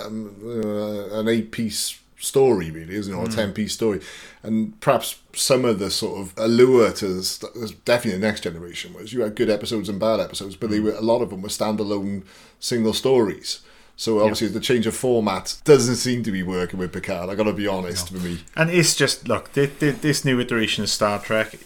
um, 0.06 0.34
uh, 0.44 1.20
an 1.20 1.28
eight-piece 1.28 2.00
story, 2.18 2.70
really, 2.70 2.94
isn't 2.94 3.14
it? 3.14 3.16
Or 3.16 3.24
a 3.24 3.28
ten-piece 3.28 3.74
story, 3.80 4.00
and 4.42 4.78
perhaps 4.80 5.20
some 5.34 5.64
of 5.64 5.78
the 5.78 5.90
sort 5.90 6.20
of 6.20 6.34
allure 6.36 6.92
to 7.00 7.06
the 7.06 7.74
definitely 7.84 8.18
the 8.18 8.26
next 8.26 8.40
generation 8.42 8.92
was 8.94 9.12
you 9.12 9.20
had 9.22 9.34
good 9.36 9.50
episodes 9.50 9.88
and 9.88 10.00
bad 10.00 10.20
episodes, 10.20 10.56
but 10.56 10.70
they 10.70 10.80
were 10.80 10.94
a 10.94 11.06
lot 11.12 11.22
of 11.22 11.30
them 11.30 11.42
were 11.42 11.48
standalone 11.48 12.24
single 12.58 12.94
stories. 12.94 13.60
So 13.96 14.20
obviously 14.20 14.48
the 14.48 14.60
change 14.60 14.86
of 14.86 14.94
format 14.96 15.60
doesn't 15.64 15.96
seem 15.96 16.22
to 16.22 16.32
be 16.32 16.42
working 16.42 16.78
with 16.80 16.90
Picard. 16.90 17.28
I 17.28 17.34
got 17.34 17.44
to 17.44 17.52
be 17.52 17.66
honest 17.66 18.10
with 18.10 18.24
me. 18.24 18.38
And 18.56 18.70
it's 18.70 18.96
just 18.96 19.28
look, 19.28 19.50
thi- 19.50 19.66
thi- 19.66 19.90
this 19.90 20.24
new 20.24 20.40
iteration 20.40 20.82
of 20.82 20.88
Star 20.88 21.18
Trek, 21.18 21.58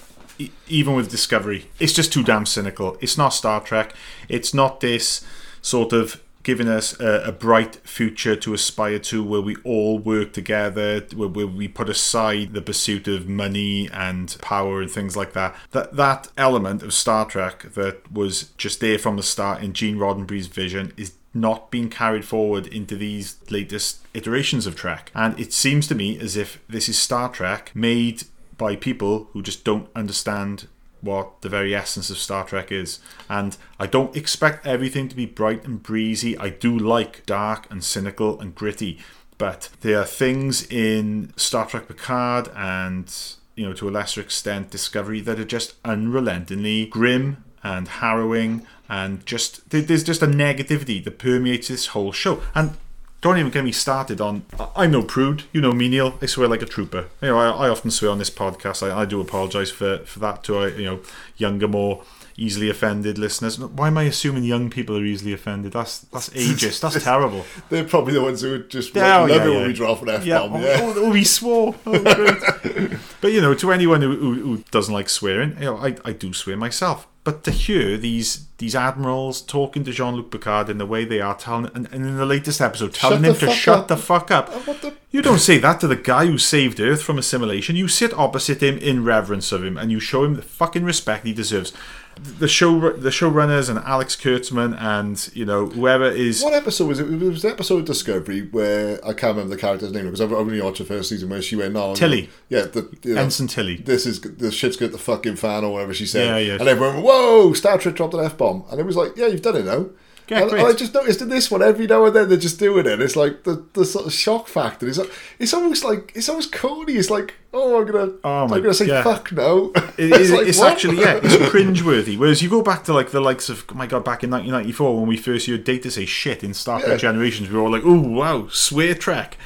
even 0.69 0.94
with 0.94 1.11
Discovery, 1.11 1.70
it's 1.78 1.93
just 1.93 2.12
too 2.12 2.23
damn 2.23 2.47
cynical. 2.47 2.97
It's 3.01 3.19
not 3.19 3.31
Star 3.31 3.61
Trek. 3.61 3.94
It's 4.28 4.52
not 4.55 4.81
this 4.81 5.24
sort 5.62 5.93
of 5.93 6.20
giving 6.44 6.69
us 6.69 6.98
a, 7.01 7.24
a 7.24 7.32
bright 7.32 7.77
future 7.77 8.36
to 8.36 8.55
aspire 8.55 8.98
to, 8.98 9.24
where 9.24 9.40
we 9.40 9.56
all 9.65 9.98
work 9.98 10.32
together, 10.32 11.01
where, 11.15 11.28
where 11.28 11.47
we 11.47 11.66
put 11.66 11.89
aside 11.89 12.52
the 12.52 12.62
pursuit 12.62 13.09
of 13.09 13.28
money 13.28 13.89
and 13.93 14.36
power 14.40 14.82
and 14.82 14.90
things 14.90 15.16
like 15.16 15.32
that. 15.32 15.56
That 15.73 15.97
that 15.97 16.28
element 16.36 16.82
of 16.82 16.94
Star 16.94 17.24
Trek 17.24 17.73
that 17.74 18.12
was 18.12 18.51
just 18.59 18.81
there 18.81 18.98
from 18.98 19.16
the 19.16 19.23
start 19.23 19.62
in 19.62 19.73
Gene 19.73 19.97
Roddenberry's 19.97 20.47
vision 20.47 20.93
is 20.97 21.15
not 21.36 21.70
being 21.70 21.90
carried 21.90 22.24
forward 22.24 22.66
into 22.69 22.94
these 22.94 23.39
latest 23.51 23.98
iterations 24.15 24.66
of 24.66 24.77
Trek. 24.77 25.11
And 25.15 25.39
it 25.40 25.52
seems 25.52 25.89
to 25.89 25.94
me 25.94 26.19
as 26.20 26.36
if 26.36 26.61
this 26.69 26.89
is 26.89 26.97
Star 26.97 27.28
Trek 27.28 27.73
made 27.74 28.24
by 28.56 28.76
people 28.76 29.28
who 29.32 29.43
just 29.43 29.64
don't 29.64 29.89
understand 29.94 30.68
what 31.01 31.43
the 31.43 31.48
very 31.48 31.74
essence 31.74 32.10
of 32.10 32.18
Star 32.18 32.44
Trek 32.44 32.72
is. 32.72 32.98
And 33.28 33.56
I 33.78 33.86
don't 33.86 34.16
expect 34.16 34.66
everything 34.66 35.09
to 35.09 35.16
be 35.16 35.26
bright 35.26 35.64
and 35.64 35.82
breezy. 35.82 36.36
I 36.39 36.48
do 36.48 36.76
like 36.76 37.26
dark 37.26 37.66
and 37.70 37.85
cynical 37.85 38.40
and 38.40 38.55
gritty. 38.55 38.98
But 39.36 39.68
there 39.81 40.01
are 40.01 40.06
things 40.06 40.66
in 40.70 41.32
Star 41.36 41.66
Trek 41.66 41.89
Picard 41.89 42.48
and, 42.56 43.12
you 43.55 43.66
know, 43.66 43.74
to 43.74 43.89
a 43.89 43.90
lesser 43.90 44.20
extent, 44.20 44.70
Discovery 44.70 45.20
that 45.20 45.39
are 45.39 45.44
just 45.44 45.74
unrelentingly 45.85 46.86
grim 46.86 47.44
and 47.62 47.89
harrowing 47.89 48.66
and 48.89 49.24
just 49.24 49.70
there's 49.70 50.05
just 50.05 50.22
a 50.22 50.26
negativity 50.26 51.02
that 51.02 51.18
permeates 51.18 51.68
this 51.68 51.89
whole 51.89 52.12
show 52.12 52.43
and 52.55 52.76
don't 53.24 53.38
even 53.38 53.51
get 53.51 53.64
me 53.64 53.72
started 53.72 54.20
on 54.20 54.44
i'm 54.76 54.90
no 54.90 55.02
prude 55.02 55.44
you 55.51 55.59
know 55.59 55.72
me 55.72 55.88
neil 55.88 56.18
i 56.20 56.26
swear 56.26 56.46
like 56.46 56.60
a 56.60 56.66
trooper. 56.66 57.09
You 57.22 57.28
know 57.28 57.38
i, 57.38 57.66
I 57.66 57.68
often 57.70 57.90
swear 57.90 58.10
on 58.10 58.18
this 58.18 58.28
podcast 58.28 58.86
i, 58.86 59.01
I 59.01 59.06
do 59.06 59.18
apologize 59.18 59.70
for 59.70 60.01
for 60.05 60.18
that 60.18 60.44
to 60.44 60.59
uh, 60.59 60.66
you 60.66 60.84
know 60.84 61.01
younger 61.38 61.66
more 61.66 62.02
easily 62.36 62.69
offended 62.69 63.16
listeners 63.19 63.59
why 63.59 63.86
am 63.89 63.97
i 63.98 64.02
assuming 64.05 64.43
young 64.44 64.69
people 64.69 64.97
are 64.98 65.05
easily 65.05 65.32
offended 65.32 65.73
that's 65.73 66.01
that's 66.01 66.28
ageist 66.44 66.81
that's 66.81 67.02
terrible 67.05 67.44
They're 67.69 67.85
probably 67.85 68.12
the 68.15 68.23
ones 68.23 68.43
who 68.43 68.51
would 68.52 68.70
just 68.70 68.94
Yeah, 68.94 69.19
oh, 69.20 69.27
love 69.27 69.31
oh, 69.31 69.35
it 69.35 69.36
yeah, 69.36 69.44
when 69.51 69.61
yeah. 69.61 69.66
we 69.69 69.73
drop 69.73 70.02
an 70.02 70.09
F 70.09 70.27
bomb. 70.27 70.52
oh, 70.56 70.61
Yeah. 70.61 70.78
oh, 70.81 70.93
oh, 70.97 71.12
he 71.12 71.24
swore. 71.24 71.74
Oh, 71.86 71.98
but 73.20 73.32
you 73.32 73.40
know, 73.40 73.55
to 73.55 73.73
anyone 73.73 74.02
who, 74.02 74.16
who, 74.16 74.35
who 74.35 74.65
doesn't 74.70 74.93
like 74.93 75.09
swearing, 75.09 75.52
you 75.59 75.65
know, 75.66 75.77
I, 75.77 75.97
I 76.05 76.12
do 76.12 76.32
swear 76.32 76.56
myself. 76.56 77.06
But 77.24 77.43
to 77.44 77.51
hear 77.51 77.97
these 77.97 78.48
these 78.59 78.74
admirals 78.74 79.40
talking 79.40 79.82
to 79.85 79.93
Jean 79.93 80.15
Luc 80.15 80.31
Picard 80.31 80.69
in 80.69 80.77
the 80.78 80.85
way 80.85 81.05
they 81.06 81.20
are, 81.23 81.35
telling 81.35 81.70
and, 81.74 81.86
and 81.90 82.05
in 82.06 82.16
the 82.19 82.27
latest 82.27 82.61
episode, 82.61 82.93
telling 82.93 83.23
the 83.23 83.28
him 83.32 83.36
to 83.36 83.51
shut 83.51 83.78
up. 83.81 83.89
the 83.89 83.97
fuck 83.97 84.31
up. 84.31 84.51
Uh, 84.51 84.59
what 84.61 84.82
the- 84.82 84.93
You 85.11 85.23
don't 85.23 85.39
say 85.39 85.56
that 85.59 85.81
to 85.81 85.86
the 85.86 85.97
guy 85.97 86.27
who 86.27 86.36
saved 86.36 86.81
Earth 86.81 87.02
from 87.02 87.16
assimilation. 87.19 87.77
You 87.77 87.89
sit 87.89 88.12
opposite 88.12 88.62
him 88.62 88.77
in 88.77 89.05
reverence 89.05 89.52
of 89.52 89.65
him, 89.65 89.78
and 89.78 89.90
you 89.90 90.01
show 90.01 90.24
him 90.24 90.35
the 90.35 90.43
fucking 90.43 90.85
respect 90.85 91.24
he 91.27 91.32
deserves. 91.32 91.73
The 92.16 92.48
show, 92.48 92.92
the 92.92 93.10
showrunners, 93.10 93.68
and 93.68 93.78
Alex 93.80 94.16
Kurtzman, 94.16 94.80
and 94.80 95.30
you 95.34 95.44
know 95.44 95.66
whoever 95.66 96.10
is 96.10 96.42
What 96.42 96.54
episode 96.54 96.88
was 96.88 97.00
it? 97.00 97.10
It 97.10 97.20
was 97.20 97.42
the 97.42 97.50
episode 97.50 97.80
of 97.80 97.84
Discovery 97.84 98.42
where 98.50 99.04
I 99.04 99.12
can't 99.12 99.36
remember 99.36 99.54
the 99.54 99.60
character's 99.60 99.92
name 99.92 100.04
because 100.04 100.20
I've 100.20 100.32
only 100.32 100.60
watched 100.60 100.78
the 100.78 100.84
first 100.84 101.08
season 101.08 101.28
where 101.28 101.42
she 101.42 101.56
went 101.56 101.76
on. 101.76 101.94
Tilly. 101.96 102.30
Yeah, 102.48 102.62
the 102.62 102.96
you 103.02 103.14
know, 103.14 103.22
Ensign 103.22 103.48
Tilly. 103.48 103.76
This 103.76 104.06
is 104.06 104.20
the 104.20 104.52
shit's 104.52 104.76
got 104.76 104.92
the 104.92 104.98
fucking 104.98 105.36
fan 105.36 105.64
or 105.64 105.72
whatever 105.72 105.94
she 105.94 106.06
said. 106.06 106.26
Yeah, 106.26 106.54
yeah. 106.54 106.60
And 106.60 106.68
everyone, 106.68 106.94
went, 106.96 107.06
whoa! 107.06 107.52
Star 107.52 107.78
Trek 107.78 107.96
dropped 107.96 108.14
an 108.14 108.24
f 108.24 108.36
bomb, 108.36 108.64
and 108.70 108.80
it 108.80 108.86
was 108.86 108.96
like, 108.96 109.16
yeah, 109.16 109.26
you've 109.26 109.42
done 109.42 109.56
it 109.56 109.64
now. 109.64 109.86
And, 110.30 110.51
I 110.52 110.72
just 110.72 110.94
noticed 110.94 111.20
in 111.20 111.28
this 111.28 111.51
one 111.51 111.62
every 111.62 111.86
now 111.86 112.06
and 112.06 112.16
then 112.16 112.28
they're 112.30 112.38
just 112.38 112.59
doing 112.59 112.86
it. 112.86 113.01
It's 113.01 113.14
like 113.16 113.44
the, 113.44 113.64
the 113.74 113.84
sort 113.84 114.06
of 114.06 114.12
shock 114.12 114.48
factor. 114.48 114.88
It's 114.88 114.96
like, 114.98 115.10
it's 115.38 115.52
almost 115.52 115.84
like 115.84 116.12
it's 116.14 116.28
almost 116.30 116.51
corny. 116.52 116.94
It's 116.94 117.10
like 117.10 117.34
oh 117.52 117.80
I'm 117.80 117.86
gonna 117.86 118.12
Oh 118.24 118.48
my- 118.48 118.56
I'm 118.56 118.62
gonna 118.62 118.72
say 118.74 118.86
yeah. 118.86 119.02
fuck 119.02 119.32
no. 119.32 119.72
It, 119.74 119.92
it's 119.98 120.30
like, 120.30 120.46
it's 120.46 120.60
actually 120.62 120.98
yeah, 121.01 121.20
it's 121.22 121.34
cringeworthy. 121.52 122.16
Whereas 122.16 122.42
you 122.42 122.48
go 122.48 122.62
back 122.62 122.84
to 122.84 122.94
like 122.94 123.10
the 123.10 123.20
likes 123.20 123.48
of 123.51 123.64
oh 123.70 123.74
my 123.74 123.86
god, 123.86 124.02
back 124.05 124.24
in 124.24 124.30
1994 124.30 124.96
when 124.98 125.06
we 125.06 125.16
first 125.18 125.46
heard 125.46 125.62
Data 125.64 125.90
say 125.90 126.06
shit 126.06 126.42
in 126.42 126.55
Star 126.55 126.78
Trek 126.80 126.92
Yeah. 126.92 126.96
Generations, 126.96 127.51
we 127.51 127.56
were 127.56 127.62
all 127.64 127.70
like, 127.72 127.82
oh 127.84 128.01
wow, 128.01 128.48
swear 128.51 128.94
Trek. 128.94 129.36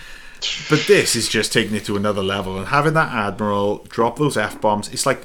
But 0.70 0.84
this 0.86 1.16
is 1.16 1.28
just 1.28 1.52
taking 1.52 1.74
it 1.74 1.84
to 1.86 1.96
another 1.96 2.22
level 2.22 2.56
and 2.56 2.68
having 2.68 2.94
that 2.94 3.12
admiral 3.12 3.84
drop 3.88 4.18
those 4.18 4.36
f 4.36 4.60
bombs. 4.60 4.88
It's 4.90 5.04
like 5.06 5.22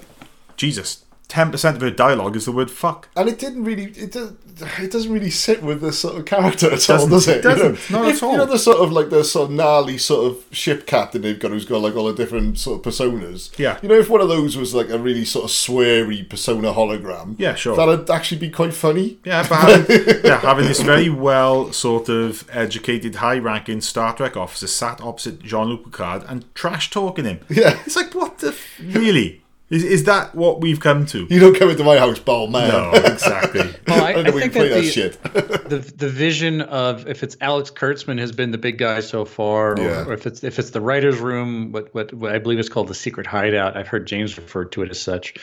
Jesus. 0.57 1.02
Ten 1.33 1.49
percent 1.49 1.77
of 1.77 1.81
her 1.81 1.89
dialogue 1.89 2.35
is 2.35 2.45
the 2.45 2.51
word 2.51 2.69
fuck. 2.69 3.09
And 3.15 3.27
it 3.27 3.39
didn't 3.39 3.63
really, 3.63 3.85
it, 3.85 4.11
does, 4.11 4.33
it 4.77 4.91
doesn't 4.91 5.11
really 5.11 5.31
sit 5.31 5.63
with 5.63 5.81
the 5.81 5.91
sort 5.91 6.15
of 6.15 6.25
character 6.25 6.71
at 6.71 6.87
all, 6.91 7.07
does 7.07 7.27
it? 7.27 7.37
it 7.37 7.41
doesn't. 7.41 7.89
You 7.89 7.95
know, 7.95 8.03
Not 8.03 8.11
if, 8.11 8.17
at 8.17 8.23
all. 8.23 8.31
You 8.33 8.37
know 8.37 8.45
the 8.45 8.59
sort 8.59 8.77
of 8.77 8.91
like 8.91 9.09
the 9.09 9.23
sort 9.23 9.49
of 9.49 9.55
gnarly 9.55 9.97
sort 9.97 10.31
of 10.31 10.45
ship 10.55 10.85
captain 10.85 11.23
they've 11.23 11.39
got, 11.39 11.49
who's 11.49 11.65
got 11.65 11.81
like 11.81 11.95
all 11.95 12.05
the 12.05 12.13
different 12.13 12.59
sort 12.59 12.77
of 12.85 12.93
personas. 12.93 13.57
Yeah. 13.57 13.79
You 13.81 13.89
know, 13.89 13.95
if 13.95 14.11
one 14.11 14.21
of 14.21 14.29
those 14.29 14.55
was 14.55 14.75
like 14.75 14.89
a 14.91 14.99
really 14.99 15.25
sort 15.25 15.45
of 15.45 15.49
sweary 15.49 16.29
persona 16.29 16.71
hologram. 16.71 17.33
Yeah, 17.39 17.55
sure. 17.55 17.75
That'd 17.75 18.11
actually 18.11 18.37
be 18.37 18.51
quite 18.51 18.75
funny. 18.75 19.17
Yeah, 19.25 19.47
but 19.49 19.55
having, 19.55 20.19
yeah, 20.23 20.39
having 20.39 20.65
this 20.65 20.81
very 20.81 21.09
well 21.09 21.73
sort 21.73 22.09
of 22.09 22.47
educated, 22.51 23.15
high-ranking 23.15 23.81
Star 23.81 24.15
Trek 24.15 24.37
officer 24.37 24.67
sat 24.67 25.01
opposite 25.01 25.41
Jean-Luc 25.41 25.85
Picard 25.85 26.25
and 26.27 26.45
trash 26.53 26.91
talking 26.91 27.25
him. 27.25 27.39
Yeah. 27.49 27.79
it's 27.87 27.95
like 27.95 28.13
what 28.13 28.37
the 28.37 28.49
f- 28.49 28.79
really 28.79 29.42
is 29.73 29.83
is 29.83 30.03
that 30.03 30.35
what 30.35 30.61
we've 30.61 30.79
come 30.79 31.05
to? 31.07 31.25
You 31.29 31.39
don't 31.39 31.55
come 31.57 31.69
into 31.69 31.83
my 31.83 31.97
house, 31.97 32.19
ball 32.19 32.47
man. 32.47 32.69
No, 32.69 32.91
exactly. 32.93 33.69
Well, 33.87 34.03
I, 34.03 34.13
I 34.13 34.19
I 34.19 34.21
know 34.21 34.31
we 34.31 34.41
think 34.41 34.53
play 34.53 34.69
that 34.69 34.75
that 34.75 34.81
the, 34.81 34.89
shit. 34.91 35.23
the 35.69 35.93
the 35.97 36.09
vision 36.09 36.61
of 36.61 37.07
if 37.07 37.21
it's 37.23 37.35
Alex 37.41 37.69
Kurtzman 37.69 38.17
has 38.19 38.31
been 38.31 38.51
the 38.51 38.57
big 38.57 38.77
guy 38.77 39.01
so 39.01 39.25
far, 39.25 39.73
or, 39.73 39.79
Yeah. 39.81 40.05
or 40.05 40.13
if 40.13 40.25
it's 40.25 40.43
if 40.43 40.57
it's 40.59 40.69
the 40.71 40.81
writers' 40.81 41.19
room, 41.19 41.71
what, 41.71 41.93
what 41.93 42.13
what 42.13 42.33
I 42.33 42.39
believe 42.39 42.59
is 42.59 42.69
called 42.69 42.87
the 42.87 42.95
secret 42.95 43.27
hideout. 43.27 43.75
I've 43.75 43.87
heard 43.87 44.05
James 44.07 44.37
refer 44.37 44.65
to 44.65 44.81
it 44.83 44.89
as 44.91 44.99
such, 45.01 45.33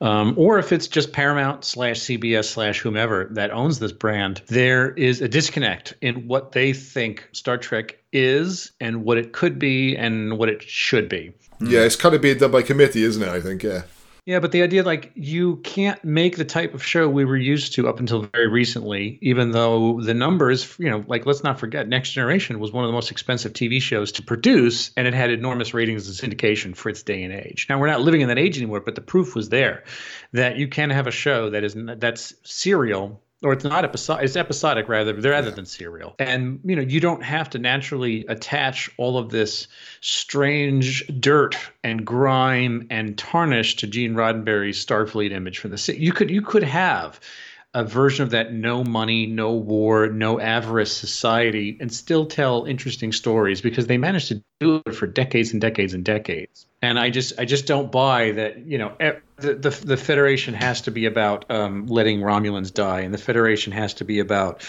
um, 0.00 0.34
or 0.36 0.58
if 0.58 0.72
it's 0.72 0.88
just 0.88 1.12
Paramount 1.12 1.64
slash 1.64 2.00
CBS 2.00 2.46
slash 2.46 2.80
whomever 2.80 3.28
that 3.32 3.50
owns 3.52 3.78
this 3.78 3.92
brand. 3.92 4.42
There 4.48 4.90
is 4.92 5.20
a 5.20 5.28
disconnect 5.28 5.94
in 6.00 6.26
what 6.26 6.52
they 6.52 6.72
think 6.72 7.28
Star 7.32 7.56
Trek 7.58 7.98
is 8.12 8.72
and 8.80 9.04
what 9.04 9.18
it 9.18 9.32
could 9.32 9.58
be 9.58 9.96
and 9.96 10.38
what 10.38 10.48
it 10.48 10.62
should 10.62 11.08
be. 11.08 11.32
Mm. 11.60 11.70
Yeah, 11.70 11.80
it's 11.80 11.96
kind 11.96 12.14
of 12.14 12.22
being 12.22 12.38
done 12.38 12.50
by 12.50 12.62
committee, 12.62 13.04
isn't 13.04 13.22
it? 13.22 13.28
I 13.28 13.40
think, 13.40 13.62
yeah. 13.62 13.82
Yeah, 14.26 14.40
but 14.40 14.52
the 14.52 14.62
idea 14.62 14.82
like 14.82 15.12
you 15.14 15.56
can't 15.56 16.02
make 16.02 16.38
the 16.38 16.46
type 16.46 16.72
of 16.72 16.82
show 16.82 17.10
we 17.10 17.26
were 17.26 17.36
used 17.36 17.74
to 17.74 17.88
up 17.88 18.00
until 18.00 18.22
very 18.22 18.48
recently, 18.48 19.18
even 19.20 19.50
though 19.50 20.00
the 20.00 20.14
numbers, 20.14 20.74
you 20.78 20.88
know, 20.88 21.04
like 21.06 21.26
let's 21.26 21.44
not 21.44 21.60
forget, 21.60 21.88
Next 21.88 22.12
Generation 22.12 22.58
was 22.58 22.72
one 22.72 22.84
of 22.84 22.88
the 22.88 22.94
most 22.94 23.10
expensive 23.10 23.52
TV 23.52 23.82
shows 23.82 24.12
to 24.12 24.22
produce, 24.22 24.92
and 24.96 25.06
it 25.06 25.12
had 25.12 25.30
enormous 25.30 25.74
ratings 25.74 26.08
and 26.08 26.32
syndication 26.32 26.74
for 26.74 26.88
its 26.88 27.02
day 27.02 27.22
and 27.22 27.34
age. 27.34 27.66
Now 27.68 27.78
we're 27.78 27.86
not 27.86 28.00
living 28.00 28.22
in 28.22 28.28
that 28.28 28.38
age 28.38 28.56
anymore, 28.56 28.80
but 28.80 28.94
the 28.94 29.02
proof 29.02 29.34
was 29.34 29.50
there 29.50 29.84
that 30.32 30.56
you 30.56 30.68
can 30.68 30.88
have 30.88 31.06
a 31.06 31.10
show 31.10 31.50
that 31.50 31.62
is 31.62 31.76
that's 31.76 32.32
serial 32.44 33.20
or 33.44 33.52
it's 33.52 33.64
not 33.64 33.84
episodic 33.84 34.24
it's 34.24 34.36
episodic 34.36 34.88
rather 34.88 35.14
rather 35.14 35.50
than 35.50 35.66
serial. 35.66 36.14
And 36.18 36.60
you 36.64 36.74
know 36.74 36.82
you 36.82 36.98
don't 36.98 37.22
have 37.22 37.50
to 37.50 37.58
naturally 37.58 38.24
attach 38.26 38.90
all 38.96 39.18
of 39.18 39.30
this 39.30 39.68
strange 40.00 41.06
dirt 41.20 41.56
and 41.84 42.04
grime 42.04 42.86
and 42.90 43.16
tarnish 43.16 43.76
to 43.76 43.86
gene 43.86 44.14
roddenberry's 44.14 44.84
starfleet 44.84 45.30
image 45.30 45.58
from 45.58 45.70
the 45.70 45.78
sea 45.78 45.96
you 45.96 46.12
could 46.12 46.30
you 46.30 46.42
could 46.42 46.62
have 46.64 47.20
a 47.74 47.84
version 47.84 48.22
of 48.22 48.30
that 48.30 48.52
no 48.52 48.84
money 48.84 49.26
no 49.26 49.52
war 49.52 50.08
no 50.08 50.40
avarice 50.40 50.92
society 50.92 51.76
and 51.80 51.92
still 51.92 52.24
tell 52.24 52.64
interesting 52.64 53.12
stories 53.12 53.60
because 53.60 53.86
they 53.86 53.98
managed 53.98 54.28
to 54.28 54.42
do 54.60 54.80
it 54.86 54.94
for 54.94 55.06
decades 55.06 55.52
and 55.52 55.60
decades 55.60 55.92
and 55.92 56.04
decades 56.04 56.66
and 56.82 56.98
i 56.98 57.10
just 57.10 57.32
i 57.38 57.44
just 57.44 57.66
don't 57.66 57.90
buy 57.90 58.30
that 58.32 58.64
you 58.66 58.78
know 58.78 58.96
the, 59.36 59.54
the, 59.54 59.70
the 59.70 59.96
Federation 59.96 60.54
has 60.54 60.82
to 60.82 60.90
be 60.92 61.06
about 61.06 61.50
um, 61.50 61.86
letting 61.86 62.20
Romulans 62.20 62.72
die, 62.72 63.00
and 63.00 63.12
the 63.12 63.18
Federation 63.18 63.72
has 63.72 63.94
to 63.94 64.04
be 64.04 64.20
about 64.20 64.64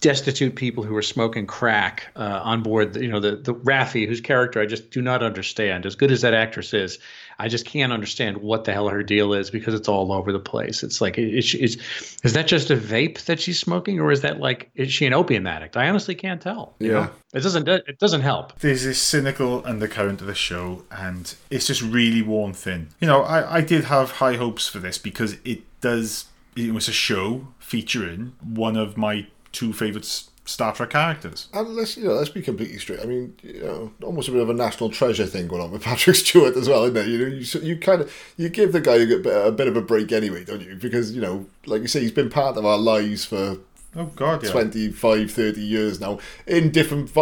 destitute 0.00 0.56
people 0.56 0.82
who 0.82 0.96
are 0.96 1.02
smoking 1.02 1.46
crack 1.46 2.08
uh, 2.16 2.40
on 2.42 2.62
board. 2.62 2.94
The, 2.94 3.02
you 3.02 3.08
know, 3.08 3.20
the 3.20 3.36
the 3.36 3.54
Raffi, 3.54 4.08
whose 4.08 4.20
character 4.20 4.60
I 4.60 4.66
just 4.66 4.90
do 4.90 5.02
not 5.02 5.22
understand. 5.22 5.86
As 5.86 5.94
good 5.94 6.10
as 6.10 6.22
that 6.22 6.34
actress 6.34 6.74
is, 6.74 6.98
I 7.40 7.46
just 7.48 7.64
can't 7.66 7.92
understand 7.92 8.38
what 8.38 8.64
the 8.64 8.72
hell 8.72 8.88
her 8.88 9.02
deal 9.02 9.32
is 9.32 9.48
because 9.50 9.72
it's 9.74 9.88
all 9.88 10.10
over 10.12 10.32
the 10.32 10.40
place. 10.40 10.82
It's 10.82 11.00
like 11.00 11.16
is 11.18 11.54
is 11.54 11.76
is 12.24 12.32
that 12.32 12.46
just 12.48 12.70
a 12.70 12.76
vape 12.76 13.24
that 13.26 13.40
she's 13.40 13.60
smoking, 13.60 14.00
or 14.00 14.10
is 14.10 14.22
that 14.22 14.40
like 14.40 14.70
is 14.74 14.92
she 14.92 15.06
an 15.06 15.12
opium 15.12 15.46
addict? 15.46 15.76
I 15.76 15.88
honestly 15.88 16.14
can't 16.16 16.40
tell. 16.40 16.74
you 16.80 16.88
Yeah. 16.88 16.92
know? 17.04 17.10
it 17.34 17.40
doesn't 17.42 17.68
it 17.68 17.98
doesn't 17.98 18.22
help. 18.22 18.58
there's 18.58 18.84
this 18.84 19.00
cynical 19.00 19.62
undercurrent 19.64 20.20
of 20.20 20.26
the 20.26 20.34
show, 20.34 20.84
and 20.90 21.34
it's 21.50 21.66
just 21.68 21.82
really 21.82 22.22
worn 22.22 22.54
thin. 22.54 22.88
You 23.00 23.06
know, 23.06 23.22
I, 23.22 23.58
I 23.58 23.60
did 23.60 23.84
have 23.84 24.10
high 24.12 24.34
hopes 24.34 24.66
for 24.66 24.78
this 24.80 24.98
because 24.98 25.36
it 25.44 25.60
does. 25.80 26.24
It 26.56 26.74
was 26.74 26.88
a 26.88 26.92
show 26.92 27.46
featuring 27.60 28.32
one 28.42 28.76
of 28.76 28.96
my 28.96 29.26
two 29.52 29.72
favorite 29.72 30.04
S- 30.04 30.27
Star 30.48 30.72
Trek 30.72 30.90
characters. 30.90 31.48
And 31.52 31.76
let's 31.76 31.96
you 31.96 32.04
know, 32.04 32.14
let's 32.14 32.30
be 32.30 32.40
completely 32.40 32.78
straight. 32.78 33.00
I 33.00 33.04
mean, 33.04 33.36
you 33.42 33.62
know, 33.62 33.92
almost 34.02 34.28
a 34.28 34.32
bit 34.32 34.40
of 34.40 34.48
a 34.48 34.54
national 34.54 34.88
treasure 34.88 35.26
thing 35.26 35.46
going 35.46 35.60
on 35.60 35.70
with 35.70 35.82
Patrick 35.84 36.16
Stewart 36.16 36.56
as 36.56 36.68
well, 36.68 36.84
isn't 36.84 36.94
there? 36.94 37.06
You 37.06 37.18
know, 37.18 37.36
you, 37.36 37.60
you 37.60 37.76
kind 37.76 38.00
of 38.00 38.32
you 38.38 38.48
give 38.48 38.72
the 38.72 38.80
guy 38.80 38.96
a 38.96 39.06
bit, 39.06 39.26
a 39.26 39.52
bit 39.52 39.68
of 39.68 39.76
a 39.76 39.82
break 39.82 40.10
anyway, 40.10 40.44
don't 40.44 40.62
you? 40.62 40.76
Because 40.76 41.14
you 41.14 41.20
know, 41.20 41.46
like 41.66 41.82
you 41.82 41.88
say, 41.88 42.00
he's 42.00 42.12
been 42.12 42.30
part 42.30 42.56
of 42.56 42.64
our 42.64 42.78
lives 42.78 43.26
for 43.26 43.58
Oh 43.96 44.06
God, 44.14 44.44
yeah. 44.44 44.50
25, 44.50 45.30
30 45.30 45.60
years 45.60 45.98
now 45.98 46.18
in 46.46 46.70
different 46.70 47.12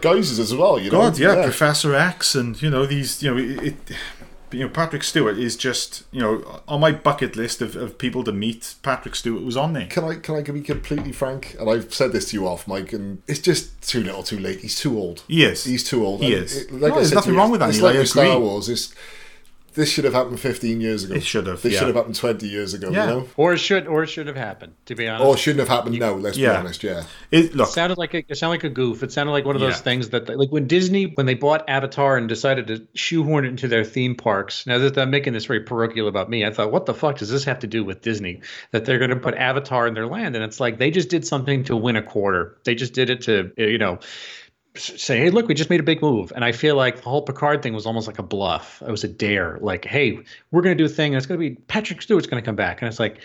guises 0.00 0.38
as 0.38 0.54
well. 0.54 0.78
You 0.78 0.90
know, 0.90 0.98
God, 0.98 1.18
yeah, 1.18 1.42
Professor 1.44 1.94
X, 1.94 2.34
and 2.34 2.60
you 2.60 2.70
know 2.70 2.86
these. 2.86 3.22
You 3.22 3.34
know, 3.34 3.38
it, 3.38 3.66
it. 3.68 3.96
You 4.50 4.60
know, 4.60 4.68
Patrick 4.68 5.02
Stewart 5.02 5.38
is 5.38 5.56
just 5.56 6.04
you 6.10 6.20
know 6.20 6.62
on 6.66 6.80
my 6.80 6.92
bucket 6.92 7.36
list 7.36 7.60
of, 7.60 7.76
of 7.76 7.98
people 7.98 8.24
to 8.24 8.32
meet. 8.32 8.74
Patrick 8.82 9.14
Stewart 9.14 9.42
was 9.42 9.56
on 9.56 9.72
there. 9.72 9.86
Can 9.86 10.04
I 10.04 10.14
can 10.16 10.36
I 10.36 10.42
be 10.42 10.60
completely 10.62 11.12
frank? 11.12 11.56
And 11.58 11.68
I've 11.68 11.92
said 11.92 12.12
this 12.12 12.30
to 12.30 12.36
you 12.36 12.46
off, 12.46 12.66
Mike, 12.66 12.92
and 12.92 13.22
it's 13.26 13.40
just 13.40 13.80
too 13.88 14.02
little, 14.02 14.22
too 14.22 14.38
late. 14.38 14.60
He's 14.60 14.78
too 14.78 14.96
old. 14.98 15.24
He. 15.28 15.64
He's 15.64 15.84
too 15.84 16.04
old. 16.04 16.20
He 16.22 16.34
And 16.34 16.44
is. 16.44 16.70
No, 16.70 16.94
there's 16.94 17.12
nothing 17.12 17.32
you, 17.34 17.38
wrong 17.38 17.50
with 17.50 17.60
that, 17.60 17.70
It's 17.70 17.80
like 17.80 18.06
Star. 18.06 18.40
Wars. 18.40 18.68
It's, 18.68 18.94
this 19.78 19.90
should 19.90 20.04
have 20.04 20.12
happened 20.12 20.40
15 20.40 20.80
years 20.80 21.04
ago. 21.04 21.14
It 21.14 21.22
should 21.22 21.46
have, 21.46 21.62
This 21.62 21.72
yeah. 21.72 21.78
should 21.78 21.86
have 21.86 21.96
happened 21.96 22.16
20 22.16 22.46
years 22.48 22.74
ago. 22.74 22.90
Yeah. 22.90 23.04
You 23.06 23.10
know, 23.10 23.28
Or 23.36 23.52
it 23.52 23.58
should 23.58 23.86
or 23.86 24.02
it 24.02 24.08
should 24.08 24.26
have 24.26 24.36
happened. 24.36 24.74
To 24.86 24.94
be 24.94 25.06
honest, 25.08 25.24
or 25.24 25.34
it 25.34 25.38
shouldn't 25.38 25.60
have 25.60 25.68
happened 25.68 25.98
No. 25.98 26.16
Let's 26.16 26.36
Yeah. 26.36 26.52
be 26.54 26.56
honest. 26.58 26.82
Yeah. 26.82 27.04
It, 27.30 27.54
It 27.54 27.66
sounded 27.68 27.96
like 27.96 28.12
a, 28.14 28.18
it 28.28 28.36
sounded 28.36 28.56
like 28.56 28.64
a 28.64 28.68
goof. 28.70 29.02
It 29.02 29.12
sounded 29.12 29.32
like 29.32 29.44
one 29.44 29.54
of 29.54 29.60
those 29.60 29.74
Yeah. 29.76 29.88
things 29.88 30.08
that, 30.10 30.28
like 30.36 30.50
when 30.50 30.66
Disney, 30.66 31.04
when 31.14 31.26
they 31.26 31.34
bought 31.34 31.64
Avatar 31.68 32.16
and 32.16 32.28
decided 32.28 32.66
to 32.66 32.86
shoehorn 32.94 33.44
it 33.44 33.48
into 33.50 33.68
their 33.68 33.84
theme 33.84 34.14
parks. 34.16 34.66
Now 34.66 34.78
that 34.78 34.98
I'm 34.98 35.10
making 35.10 35.32
this 35.32 35.46
very 35.46 35.60
parochial 35.60 36.08
about 36.08 36.28
me, 36.28 36.44
I 36.44 36.50
thought, 36.50 36.72
what 36.72 36.86
the 36.86 36.94
fuck 36.94 37.18
does 37.18 37.30
this 37.30 37.44
have 37.44 37.60
to 37.60 37.66
do 37.66 37.84
with 37.84 38.02
Disney? 38.02 38.40
That 38.72 38.84
they're 38.84 38.98
going 38.98 39.10
to 39.10 39.16
put 39.16 39.34
Avatar 39.36 39.86
in 39.86 39.94
their 39.94 40.06
land, 40.06 40.34
and 40.34 40.44
it's 40.44 40.58
like 40.60 40.78
they 40.78 40.90
just 40.90 41.08
did 41.08 41.26
something 41.26 41.64
to 41.64 41.76
win 41.76 41.96
a 41.96 42.02
quarter. 42.02 42.56
They 42.64 42.74
just 42.74 42.92
did 42.94 43.08
it 43.10 43.22
to, 43.22 43.52
you 43.56 43.78
know, 43.78 43.98
s- 44.02 44.47
say, 44.78 45.18
hey, 45.18 45.30
look, 45.30 45.48
we 45.48 45.54
just 45.54 45.70
made 45.70 45.80
a 45.80 45.84
big 45.84 46.00
move. 46.02 46.32
And 46.34 46.44
I 46.44 46.52
feel 46.52 46.76
like 46.76 46.96
the 46.96 47.02
whole 47.10 47.22
Picard 47.22 47.62
thing 47.62 47.74
was 47.74 47.86
almost 47.86 48.06
like 48.06 48.18
a 48.18 48.22
bluff. 48.22 48.82
It 48.86 48.90
was 48.90 49.04
a 49.04 49.08
dare. 49.08 49.58
Like, 49.60 49.84
hey, 49.84 50.18
we're 50.50 50.62
going 50.62 50.76
to 50.76 50.82
do 50.82 50.86
a 50.86 50.94
thing, 50.94 51.12
and 51.14 51.18
it's 51.18 51.26
going 51.26 51.40
to 51.40 51.50
be 51.50 51.56
Patrick 51.66 52.00
Stewart's 52.02 52.26
going 52.26 52.42
to 52.42 52.46
come 52.46 52.56
back, 52.56 52.80
and 52.82 52.88
it's 52.88 53.00
like. 53.00 53.20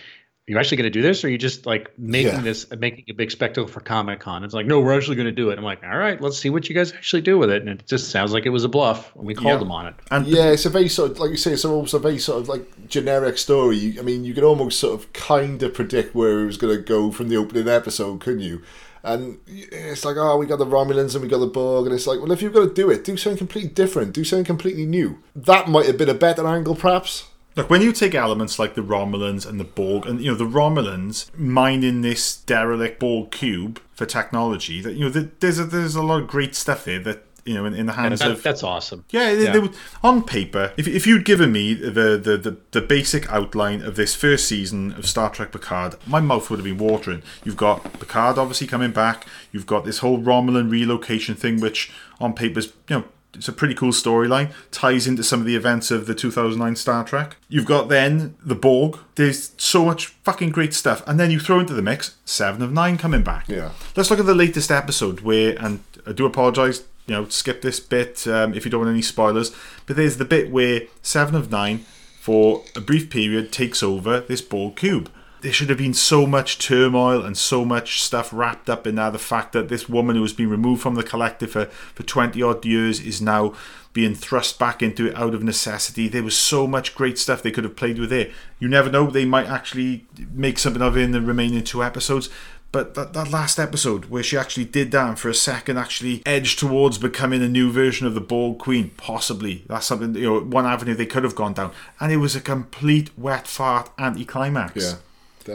You 0.45 0.59
actually 0.59 0.75
going 0.75 0.91
to 0.91 0.99
do 0.99 1.01
this, 1.01 1.23
or 1.23 1.27
are 1.27 1.29
you 1.29 1.37
just 1.37 1.65
like 1.65 1.97
making 1.97 2.33
Yeah. 2.33 2.41
this, 2.41 2.69
making 2.77 3.05
a 3.07 3.13
big 3.13 3.31
spectacle 3.31 3.65
for 3.65 3.79
Comic 3.79 4.19
Con? 4.19 4.43
It's 4.43 4.53
like, 4.53 4.65
no, 4.65 4.81
we're 4.81 4.93
actually 4.93 5.15
going 5.15 5.27
to 5.27 5.31
do 5.31 5.51
it. 5.51 5.57
I'm 5.57 5.63
like, 5.63 5.81
all 5.85 5.97
right, 5.97 6.19
let's 6.19 6.37
see 6.37 6.49
what 6.49 6.67
you 6.67 6.75
guys 6.75 6.91
actually 6.91 7.21
do 7.21 7.37
with 7.37 7.49
it. 7.49 7.61
And 7.61 7.69
it 7.79 7.87
just 7.87 8.11
sounds 8.11 8.33
like 8.33 8.45
it 8.45 8.49
was 8.49 8.65
a 8.65 8.67
bluff. 8.67 9.15
And 9.15 9.25
we 9.25 9.35
called 9.35 9.47
Yeah. 9.53 9.57
them 9.59 9.71
on 9.71 9.87
it. 9.87 9.95
and 10.11 10.27
Yeah, 10.27 10.47
it's 10.51 10.65
a 10.65 10.69
very 10.69 10.89
sort 10.89 11.11
of 11.11 11.19
like 11.19 11.31
you 11.31 11.37
say, 11.37 11.53
it's 11.53 11.63
almost 11.63 11.93
a 11.93 11.99
very 11.99 12.19
sort 12.19 12.41
of 12.41 12.49
like 12.49 12.89
generic 12.89 13.37
story. 13.37 13.95
I 13.97 14.01
mean, 14.01 14.25
you 14.25 14.33
could 14.33 14.43
almost 14.43 14.81
sort 14.81 14.99
of 14.99 15.13
kind 15.13 15.63
of 15.63 15.73
predict 15.73 16.13
where 16.13 16.41
it 16.41 16.45
was 16.47 16.57
going 16.57 16.75
to 16.75 16.83
go 16.83 17.09
from 17.09 17.29
the 17.29 17.37
opening 17.37 17.69
episode, 17.69 18.19
couldn't 18.19 18.41
you? 18.41 18.63
And 19.03 19.39
it's 19.47 20.05
like, 20.05 20.15
oh, 20.17 20.37
we 20.37 20.45
got 20.45 20.59
the 20.59 20.65
Romulans 20.65 21.13
and 21.13 21.21
we 21.21 21.27
got 21.27 21.39
the 21.39 21.47
Borg, 21.47 21.87
and 21.87 21.95
it's 21.95 22.07
like, 22.07 22.21
well, 22.21 22.31
if 22.31 22.41
you're 22.41 22.51
going 22.51 22.69
to 22.69 22.73
do 22.73 22.89
it, 22.89 23.03
do 23.03 23.17
something 23.17 23.37
completely 23.37 23.69
different, 23.69 24.13
do 24.13 24.23
something 24.23 24.45
completely 24.45 24.85
new. 24.85 25.21
That 25.35 25.67
might 25.67 25.87
have 25.87 25.97
been 25.97 26.09
a 26.09 26.13
better 26.13 26.47
angle, 26.47 26.75
perhaps. 26.75 27.25
Look, 27.55 27.69
when 27.69 27.81
you 27.81 27.91
take 27.91 28.15
elements 28.15 28.57
like 28.57 28.73
the 28.73 28.81
Romulans 28.81 29.47
and 29.47 29.59
the 29.59 29.65
Borg, 29.65 30.05
and 30.05 30.21
you 30.21 30.31
know 30.31 30.37
the 30.37 30.45
Romulans 30.45 31.29
mining 31.37 32.01
this 32.01 32.37
derelict 32.37 32.99
Borg 32.99 33.31
cube 33.31 33.79
for 33.91 34.05
technology, 34.05 34.81
that 34.81 34.93
you 34.93 35.05
know 35.05 35.11
th- 35.11 35.29
there's 35.39 35.59
a, 35.59 35.65
there's 35.65 35.95
a 35.95 36.01
lot 36.01 36.21
of 36.21 36.27
great 36.27 36.55
stuff 36.55 36.85
there 36.85 36.99
that 36.99 37.25
you 37.45 37.53
know 37.53 37.65
in, 37.65 37.73
in 37.73 37.85
the 37.85 37.93
hands 37.93 38.19
that, 38.19 38.31
of 38.31 38.43
that's 38.43 38.63
awesome. 38.63 39.03
yeah, 39.09 39.33
they, 39.35 39.43
Yeah. 39.45 39.51
they 39.53 39.59
would, 39.59 39.75
on 40.01 40.23
paper, 40.23 40.73
if, 40.77 40.87
if 40.87 41.05
you'd 41.05 41.25
given 41.25 41.51
me 41.51 41.73
the, 41.73 42.17
the, 42.17 42.37
the, 42.37 42.57
the 42.71 42.81
basic 42.81 43.29
outline 43.31 43.81
of 43.81 43.95
this 43.95 44.15
first 44.15 44.47
season 44.47 44.93
of 44.93 45.05
Star 45.07 45.29
Trek 45.29 45.51
Picard, 45.51 45.95
my 46.07 46.19
mouth 46.19 46.49
would 46.49 46.57
have 46.59 46.65
been 46.65 46.77
watering. 46.77 47.21
You've 47.43 47.57
got 47.57 47.99
Picard 47.99 48.37
obviously 48.37 48.67
coming 48.67 48.91
back. 48.91 49.25
You've 49.51 49.65
got 49.67 49.85
this 49.85 49.99
whole 49.99 50.19
Romulan 50.19 50.71
relocation 50.71 51.35
thing, 51.35 51.59
which 51.59 51.91
on 52.19 52.33
paper's 52.33 52.67
you 52.89 52.97
know 52.97 53.03
it's 53.35 53.47
a 53.47 53.51
pretty 53.51 53.73
cool 53.73 53.91
storyline. 53.91 54.51
Ties 54.69 55.07
into 55.07 55.23
some 55.23 55.39
of 55.39 55.47
the 55.47 55.55
events 55.55 55.89
of 55.89 56.05
the 56.05 56.13
2009 56.13 56.75
Star 56.75 57.03
Trek. 57.03 57.35
You've 57.49 57.65
got 57.65 57.89
then 57.89 58.35
the 58.45 58.53
Borg. 58.53 58.99
There's 59.15 59.53
so 59.57 59.85
much 59.85 60.07
fucking 60.23 60.51
great 60.51 60.71
stuff, 60.73 61.01
and 61.07 61.19
then 61.19 61.31
you 61.31 61.39
throw 61.39 61.59
into 61.59 61.73
the 61.73 61.81
mix 61.81 62.15
Seven 62.25 62.61
of 62.61 62.71
Nine 62.71 62.95
coming 62.97 63.23
back. 63.23 63.49
Yeah. 63.49 63.71
Let's 63.95 64.11
look 64.11 64.19
at 64.19 64.27
the 64.27 64.35
latest 64.35 64.69
episode 64.69 65.21
where, 65.21 65.55
and 65.59 65.79
I 66.05 66.11
do 66.11 66.27
apologise, 66.27 66.83
you 67.07 67.13
know, 67.13 67.27
skip 67.27 67.61
this 67.61 67.79
bit 67.79 68.27
um, 68.27 68.53
if 68.53 68.65
you 68.65 68.71
don't 68.71 68.81
want 68.81 68.91
any 68.91 69.01
spoilers, 69.01 69.51
but 69.85 69.95
there's 69.95 70.17
the 70.17 70.25
bit 70.25 70.51
where 70.51 70.83
Seven 71.01 71.35
of 71.35 71.51
Nine, 71.51 71.79
for 72.19 72.63
a 72.75 72.81
brief 72.81 73.09
period, 73.09 73.51
takes 73.51 73.83
over 73.83 74.21
this 74.21 74.41
Borg 74.41 74.75
cube. 74.75 75.11
There 75.41 75.51
should 75.51 75.67
have 75.67 75.77
been 75.77 75.93
so 75.93 76.25
much 76.25 76.57
turmoil 76.57 77.21
and 77.21 77.37
so 77.37 77.65
much 77.65 78.01
stuff 78.01 78.31
wrapped 78.31 78.69
up 78.69 78.87
in 78.87 78.95
that. 78.95 79.11
The 79.11 79.19
fact 79.19 79.51
that 79.51 79.67
this 79.67 79.89
woman 79.89 80.15
who 80.15 80.21
has 80.21 80.31
been 80.31 80.49
removed 80.49 80.81
from 80.81 80.95
the 80.95 81.03
collective 81.03 81.51
for, 81.51 81.65
for 81.65 82.03
20 82.03 82.41
odd 82.41 82.63
years 82.65 83.01
is 83.01 83.21
now 83.21 83.53
being 83.91 84.15
thrust 84.15 84.57
back 84.57 84.81
into 84.81 85.07
it 85.07 85.15
out 85.15 85.33
of 85.33 85.43
necessity. 85.43 86.07
There 86.07 86.23
was 86.23 86.37
so 86.37 86.65
much 86.65 86.95
great 86.95 87.19
stuff 87.19 87.43
they 87.43 87.51
could 87.51 87.65
have 87.65 87.75
played 87.75 87.99
with 87.99 88.09
there. 88.09 88.31
You 88.57 88.69
never 88.69 88.89
know, 88.89 89.07
they 89.07 89.25
might 89.25 89.47
actually 89.47 90.07
make 90.31 90.59
something 90.59 90.81
of 90.81 90.95
it 90.95 91.01
in 91.01 91.11
the 91.11 91.21
remaining 91.21 91.63
two 91.63 91.83
episodes. 91.83 92.29
But 92.73 92.95
that, 92.95 93.13
that 93.13 93.29
last 93.31 93.59
episode 93.59 94.05
where 94.05 94.23
she 94.23 94.35
actually 94.35 94.65
did 94.65 94.91
that 94.91 95.07
and 95.07 95.17
for 95.19 95.29
a 95.29 95.33
second 95.33 95.77
actually 95.77 96.23
edged 96.25 96.57
towards 96.59 96.97
becoming 96.97 97.41
a 97.41 97.47
new 97.47 97.71
version 97.71 98.05
of 98.07 98.15
the 98.15 98.19
Borg 98.19 98.57
Queen, 98.59 98.89
possibly. 98.97 99.63
That's 99.67 99.85
something, 99.85 100.15
you 100.15 100.23
know, 100.25 100.39
one 100.41 100.65
avenue 100.65 100.95
they 100.95 101.05
could 101.05 101.23
have 101.23 101.35
gone 101.35 101.53
down. 101.53 101.71
And 102.01 102.11
it 102.11 102.17
was 102.17 102.35
a 102.35 102.41
complete 102.41 103.11
wet 103.17 103.47
fart 103.47 103.91
anti-climax. 103.99 104.75
Yeah, 104.83 104.95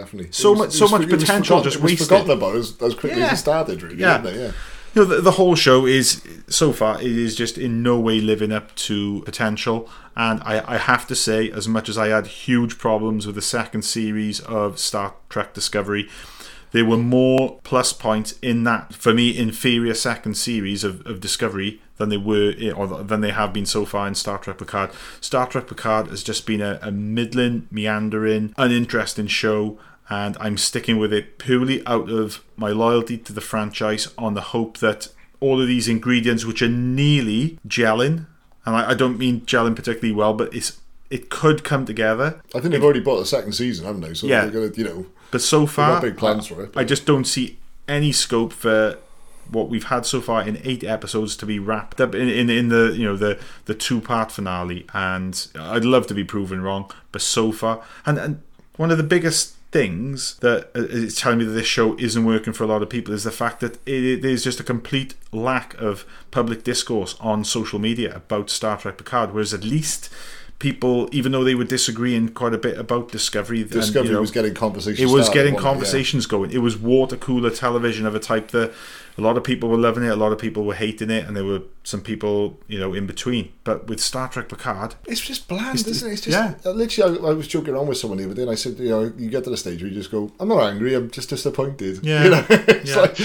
definitely. 0.01 0.31
So 0.32 0.53
was- 0.53 0.59
much- 0.61 0.73
so 0.73 0.89
much 0.89 1.09
potential 1.09 1.61
just 1.61 1.81
wasted. 1.81 2.07
forgotten 2.07 2.31
about 2.31 2.55
as, 2.55 2.81
as 2.81 2.95
quickly 2.95 3.19
Yeah. 3.20 3.27
as 3.27 3.32
it 3.32 3.36
started, 3.43 3.82
really. 3.82 3.97
Yeah. 3.97 4.23
yeah. 4.24 4.53
You 4.95 5.03
know, 5.03 5.05
the, 5.05 5.20
the 5.20 5.32
whole 5.32 5.55
show 5.57 5.86
is, 5.86 6.23
so 6.49 6.73
far, 6.73 7.01
it 7.03 7.07
is 7.11 7.35
just 7.36 7.59
in 7.59 7.82
no 7.82 7.99
way 8.01 8.20
living 8.20 8.53
up 8.53 8.74
to 8.77 9.23
potential. 9.24 9.89
And 10.16 10.40
I, 10.45 10.62
I 10.74 10.77
have 10.78 11.07
to 11.09 11.15
say, 11.16 11.51
as 11.51 11.66
much 11.69 11.89
as 11.89 11.99
I 11.99 12.09
had 12.09 12.27
huge 12.28 12.78
problems 12.78 13.27
with 13.27 13.35
the 13.35 13.43
second 13.43 13.82
series 13.82 14.40
of 14.40 14.78
Star 14.78 15.15
Trek 15.28 15.53
Discovery, 15.53 16.09
there 16.73 16.85
were 16.85 16.97
more 16.97 17.59
plus 17.62 17.93
points 17.93 18.32
in 18.43 18.65
that, 18.65 18.95
for 18.95 19.15
me, 19.15 19.36
inferior 19.36 19.95
second 19.95 20.35
series 20.36 20.85
of, 20.85 21.05
of 21.07 21.20
Discovery 21.20 21.81
than 21.97 22.09
they 22.09 22.16
were, 22.16 22.55
eh, 22.59 22.70
or 22.70 22.86
than 23.03 23.20
they 23.20 23.31
have 23.32 23.53
been 23.53 23.66
so 23.66 23.85
far 23.85 24.07
in 24.07 24.15
Star 24.15 24.39
Trek 24.39 24.59
Picard. 24.59 24.90
Star 25.20 25.47
Trek 25.47 25.66
Picard 25.66 26.09
has 26.09 26.23
just 26.23 26.47
been 26.47 26.61
a, 26.61 26.78
a 26.82 26.90
middling, 26.90 27.66
meandering, 27.70 28.55
uninteresting 28.57 29.27
show 29.27 29.78
and 30.11 30.36
I'm 30.40 30.57
sticking 30.57 30.99
with 30.99 31.12
it 31.12 31.39
purely 31.39 31.86
out 31.86 32.11
of 32.11 32.43
my 32.57 32.70
loyalty 32.70 33.19
to 33.19 33.32
the 33.32 33.40
franchise 33.40 34.09
on 34.16 34.35
the 34.35 34.40
hope 34.40 34.78
that 34.78 35.09
all 35.40 35.61
of 35.61 35.69
these 35.69 35.86
ingredients, 35.89 36.45
which 36.45 36.62
are 36.62 36.69
nearly 36.69 37.59
gelling, 37.66 38.27
and 38.65 38.74
I, 38.77 38.90
I 38.90 38.95
don't 38.95 39.19
mean 39.19 39.43
gelling 39.43 39.77
particularly 39.77 40.15
well, 40.15 40.35
but 40.35 40.53
it's 40.55 40.81
it 41.11 41.31
could 41.31 41.65
come 41.65 41.86
together. 41.86 42.40
I 42.55 42.61
think 42.61 42.73
they've 42.73 42.85
already 42.85 43.01
bought 43.01 43.19
the 43.19 43.27
second 43.27 43.53
season, 43.53 43.86
haven't 43.86 44.03
they? 44.03 44.12
So 44.15 44.27
Yeah. 44.27 44.43
they're 44.43 44.51
going 44.51 44.73
to, 44.73 44.78
you 44.78 44.85
know, 44.86 45.07
But 45.31 45.43
so 45.43 45.67
far, 45.67 46.01
big 46.01 46.17
plans 46.17 46.47
for 46.47 46.65
it, 46.65 46.77
I 46.77 46.85
just 46.85 47.07
don't 47.07 47.25
see 47.25 47.59
any 47.87 48.13
scope 48.13 48.53
for 48.53 48.99
what 49.51 49.69
we've 49.69 49.85
had 49.85 50.05
so 50.05 50.21
far 50.21 50.47
in 50.47 50.61
eight 50.63 50.85
episodes 50.85 51.35
to 51.37 51.47
be 51.47 51.59
wrapped 51.59 52.01
up 52.01 52.15
in, 52.15 52.29
in, 52.29 52.51
in 52.51 52.69
the 52.69 52.95
you 52.97 53.05
know 53.05 53.17
the 53.17 53.39
the 53.67 53.75
two 53.75 54.01
part 54.01 54.33
finale. 54.33 54.87
And 54.95 55.47
I'd 55.59 55.85
love 55.85 56.07
to 56.09 56.15
be 56.15 56.25
proven 56.25 56.63
wrong, 56.63 56.91
but 57.13 57.23
so 57.23 57.53
far, 57.53 57.83
and 58.07 58.19
and 58.19 58.43
one 58.77 58.91
of 58.91 58.97
the 58.97 59.05
biggest 59.05 59.55
things 59.71 60.37
that 60.37 60.71
uh, 60.75 61.11
telling 61.15 61.39
me 61.39 61.45
that 61.45 61.51
this 61.53 61.67
show 61.67 61.95
isn't 61.99 62.25
working 62.25 62.55
for 62.55 62.65
a 62.65 62.67
lot 62.67 62.83
of 62.83 62.89
people 62.89 63.13
is 63.13 63.25
the 63.25 63.31
fact 63.31 63.61
that 63.61 63.75
it, 63.87 64.03
it 64.03 64.25
is 64.25 64.43
just 64.43 64.61
a 64.61 64.65
complete 64.65 65.15
lack 65.31 65.75
of 65.75 66.07
public 66.31 66.65
discourse 66.65 67.17
on 67.21 67.45
social 67.45 67.79
media 67.79 68.17
about 68.17 68.49
Star 68.49 68.79
Trek 68.79 68.97
Picard, 68.97 69.33
whereas 69.33 69.53
at 69.53 69.65
least 69.65 70.09
people, 70.59 71.09
even 71.13 71.33
though 71.33 71.45
they 71.45 71.55
were 71.55 71.65
disagreeing 71.65 72.29
quite 72.31 72.55
a 72.55 72.59
bit 72.59 72.79
about 72.79 73.11
Discovery, 73.13 73.63
and, 73.63 73.71
you 73.71 73.81
Discovery 73.81 74.13
know, 74.13 74.21
was 74.21 74.31
getting 74.31 74.55
conversations. 74.55 75.01
it 75.11 75.13
was 75.13 75.29
getting 75.29 75.55
wasn't 75.55 75.67
it? 75.67 75.69
Yeah. 75.69 75.73
conversations 75.73 76.27
going. 76.27 76.51
It 76.51 76.59
was 76.59 76.77
water 76.77 77.17
cooler 77.17 77.51
television 77.51 78.07
of 78.07 78.15
a 78.15 78.21
type 78.21 78.49
that 78.49 78.73
A 79.19 79.20
lot 79.20 79.36
of 79.36 79.43
people 79.43 79.69
were 79.69 79.77
loving 79.77 80.05
it, 80.05 80.09
a 80.11 80.16
lot 80.16 80.31
of 80.32 80.39
people 80.39 80.65
were 80.65 80.74
hating 80.74 81.11
it, 81.11 81.27
and 81.27 81.36
there 81.36 81.45
were 81.45 81.62
some 81.82 82.01
people, 82.01 82.59
you 82.69 82.78
know, 82.78 82.95
in 82.95 83.05
between. 83.07 83.53
But 83.65 83.89
with 83.89 83.99
Star 84.01 84.28
Trek 84.28 84.49
Picard, 84.49 84.95
It's 85.07 85.20
just 85.20 85.49
bland, 85.49 85.81
It's- 85.81 85.97
isn't 85.97 86.09
it? 86.09 86.12
It's 86.12 86.23
just 86.23 86.39
yeah. 86.39 86.55
uh, 86.65 86.70
literally. 86.73 87.19
I, 87.19 87.31
I 87.31 87.32
was 87.32 87.49
joking 87.49 87.74
around 87.74 87.89
with 87.89 87.99
someone 87.99 88.19
the 88.19 88.24
other 88.27 88.35
day, 88.35 88.43
and 88.43 88.51
I 88.51 88.55
said, 88.55 88.78
you 88.78 88.90
know, 88.90 89.12
you 89.19 89.28
get 89.28 89.43
to 89.45 89.51
the 89.51 89.57
stage 89.57 89.82
where 89.82 89.89
you 89.90 89.97
just 89.97 90.12
go, 90.12 90.31
"I'm 90.39 90.49
not 90.49 90.62
angry. 90.62 90.95
I'm 90.95 91.11
just 91.11 91.31
disappointed." 91.31 91.99
Yeah. 92.05 92.24
You 92.24 92.31
know? 92.31 92.47
it's 92.49 92.90
Yeah. 92.90 93.01
like 93.01 93.19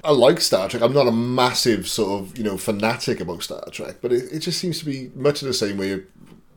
I 0.04 0.10
like 0.12 0.40
Star 0.40 0.68
Trek. 0.68 0.82
I'm 0.82 0.92
not 0.92 1.06
a 1.06 1.12
massive 1.12 1.88
sort 1.88 2.20
of 2.20 2.36
you 2.38 2.44
know 2.44 2.58
fanatic 2.58 3.20
about 3.20 3.42
Star 3.42 3.62
Trek, 3.70 3.96
but 4.02 4.12
it, 4.12 4.32
it 4.32 4.38
just 4.40 4.58
seems 4.58 4.78
to 4.80 4.84
be 4.84 5.10
much 5.14 5.42
of 5.42 5.48
the 5.48 5.54
same 5.54 5.76
way 5.78 6.02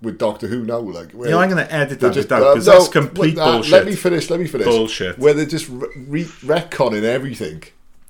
with 0.04 0.18
Doctor 0.20 0.48
Who 0.48 0.64
now. 0.64 0.78
Like, 0.80 1.12
where 1.14 1.32
know, 1.32 1.40
I'm 1.40 1.50
going 1.50 1.66
to 1.66 1.74
edit 1.74 2.00
that 2.02 2.14
just- 2.14 2.32
out 2.32 2.44
uh, 2.44 2.54
because 2.54 2.68
no, 2.68 2.74
that's 2.74 2.88
complete 2.90 3.38
uh, 3.40 3.54
bullshit. 3.54 3.72
Let 3.72 3.86
me 3.88 3.96
finish. 3.96 4.30
Let 4.30 4.40
me 4.40 4.48
finish. 4.48 4.68
Bullshit. 4.68 5.18
Where 5.18 5.34
they're 5.34 5.46
just 5.46 5.68
re- 5.70 5.88
re- 5.96 6.24
retconning 6.26 7.04
everything. 7.04 7.64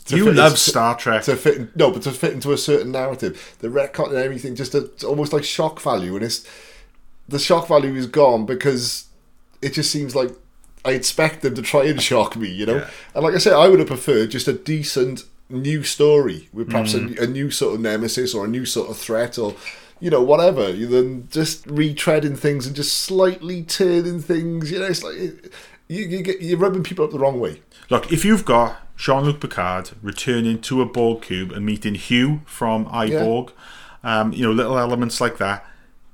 to 0.06 0.18
you 0.18 0.32
love 0.34 0.58
Star 0.60 0.98
Trek. 0.98 1.24
to 1.24 1.36
fit 1.38 1.56
in, 1.58 1.72
no, 1.76 1.90
but 1.92 2.02
to 2.04 2.12
fit 2.12 2.34
into 2.34 2.52
a 2.52 2.58
certain 2.58 2.92
narrative. 2.92 3.56
The 3.60 3.70
retcon 3.70 4.08
and 4.10 4.18
everything 4.18 4.56
just 4.56 4.76
a, 4.76 4.90
almost 5.08 5.32
like 5.32 5.44
shock 5.46 5.80
value, 5.80 6.16
and 6.16 6.26
it's 6.26 6.46
the 7.30 7.40
shock 7.40 7.68
value 7.70 7.94
is 7.96 8.06
gone 8.08 8.46
because 8.46 9.06
it 9.62 9.74
just 9.74 9.90
seems 9.92 10.14
like 10.14 10.32
I 10.84 10.92
expect 10.92 11.42
them 11.42 11.56
to 11.56 11.62
try 11.62 11.86
and 11.86 12.02
shock 12.02 12.36
me, 12.36 12.50
you 12.50 12.66
know. 12.66 12.76
Yeah. 12.80 12.90
And 13.16 13.24
like 13.24 13.34
I 13.34 13.38
said, 13.38 13.54
I 13.54 13.70
would 13.70 13.80
have 13.80 13.88
preferred 13.88 14.32
just 14.32 14.50
a 14.50 14.54
decent 14.54 15.24
new 15.50 15.84
story 15.84 16.50
with 16.52 16.70
perhaps 16.70 16.94
Mm. 16.94 17.18
a, 17.20 17.24
a 17.24 17.28
new 17.28 17.50
sort 17.52 17.76
of 17.76 17.80
nemesis 17.82 18.34
or 18.34 18.44
a 18.44 18.48
new 18.50 18.66
sort 18.66 18.90
of 18.90 18.98
threat 18.98 19.38
or. 19.38 19.56
You 20.04 20.10
know, 20.10 20.22
whatever. 20.22 20.70
You 20.70 20.88
than 20.88 21.30
just 21.30 21.66
retreading 21.66 22.38
things 22.38 22.68
and 22.68 22.76
just 22.76 22.98
slightly 22.98 23.64
turning 23.64 24.22
things. 24.22 24.70
You 24.70 24.80
know, 24.80 24.86
it's 24.86 25.02
like 25.02 25.16
you, 25.88 26.04
you 26.04 26.22
get 26.22 26.42
you're 26.42 26.60
rubbing 26.60 26.84
people 26.84 27.06
up 27.06 27.12
the 27.12 27.20
wrong 27.20 27.40
way. 27.40 27.62
Look, 27.90 28.12
if 28.12 28.26
you've 28.26 28.44
got 28.44 28.98
Jean 28.98 29.24
Luc 29.24 29.40
Picard 29.40 29.92
returning 30.02 30.60
to 30.64 30.82
a 30.82 30.86
Borg 30.86 31.22
cube 31.22 31.54
and 31.54 31.66
meeting 31.66 31.96
Hugh 31.96 32.42
from 32.46 32.86
I, 32.92 33.10
Borg, 33.10 33.54
um, 34.04 34.34
you 34.34 34.44
know, 34.44 34.52
little 34.52 34.78
elements 34.78 35.22
like 35.22 35.38
that, 35.38 35.66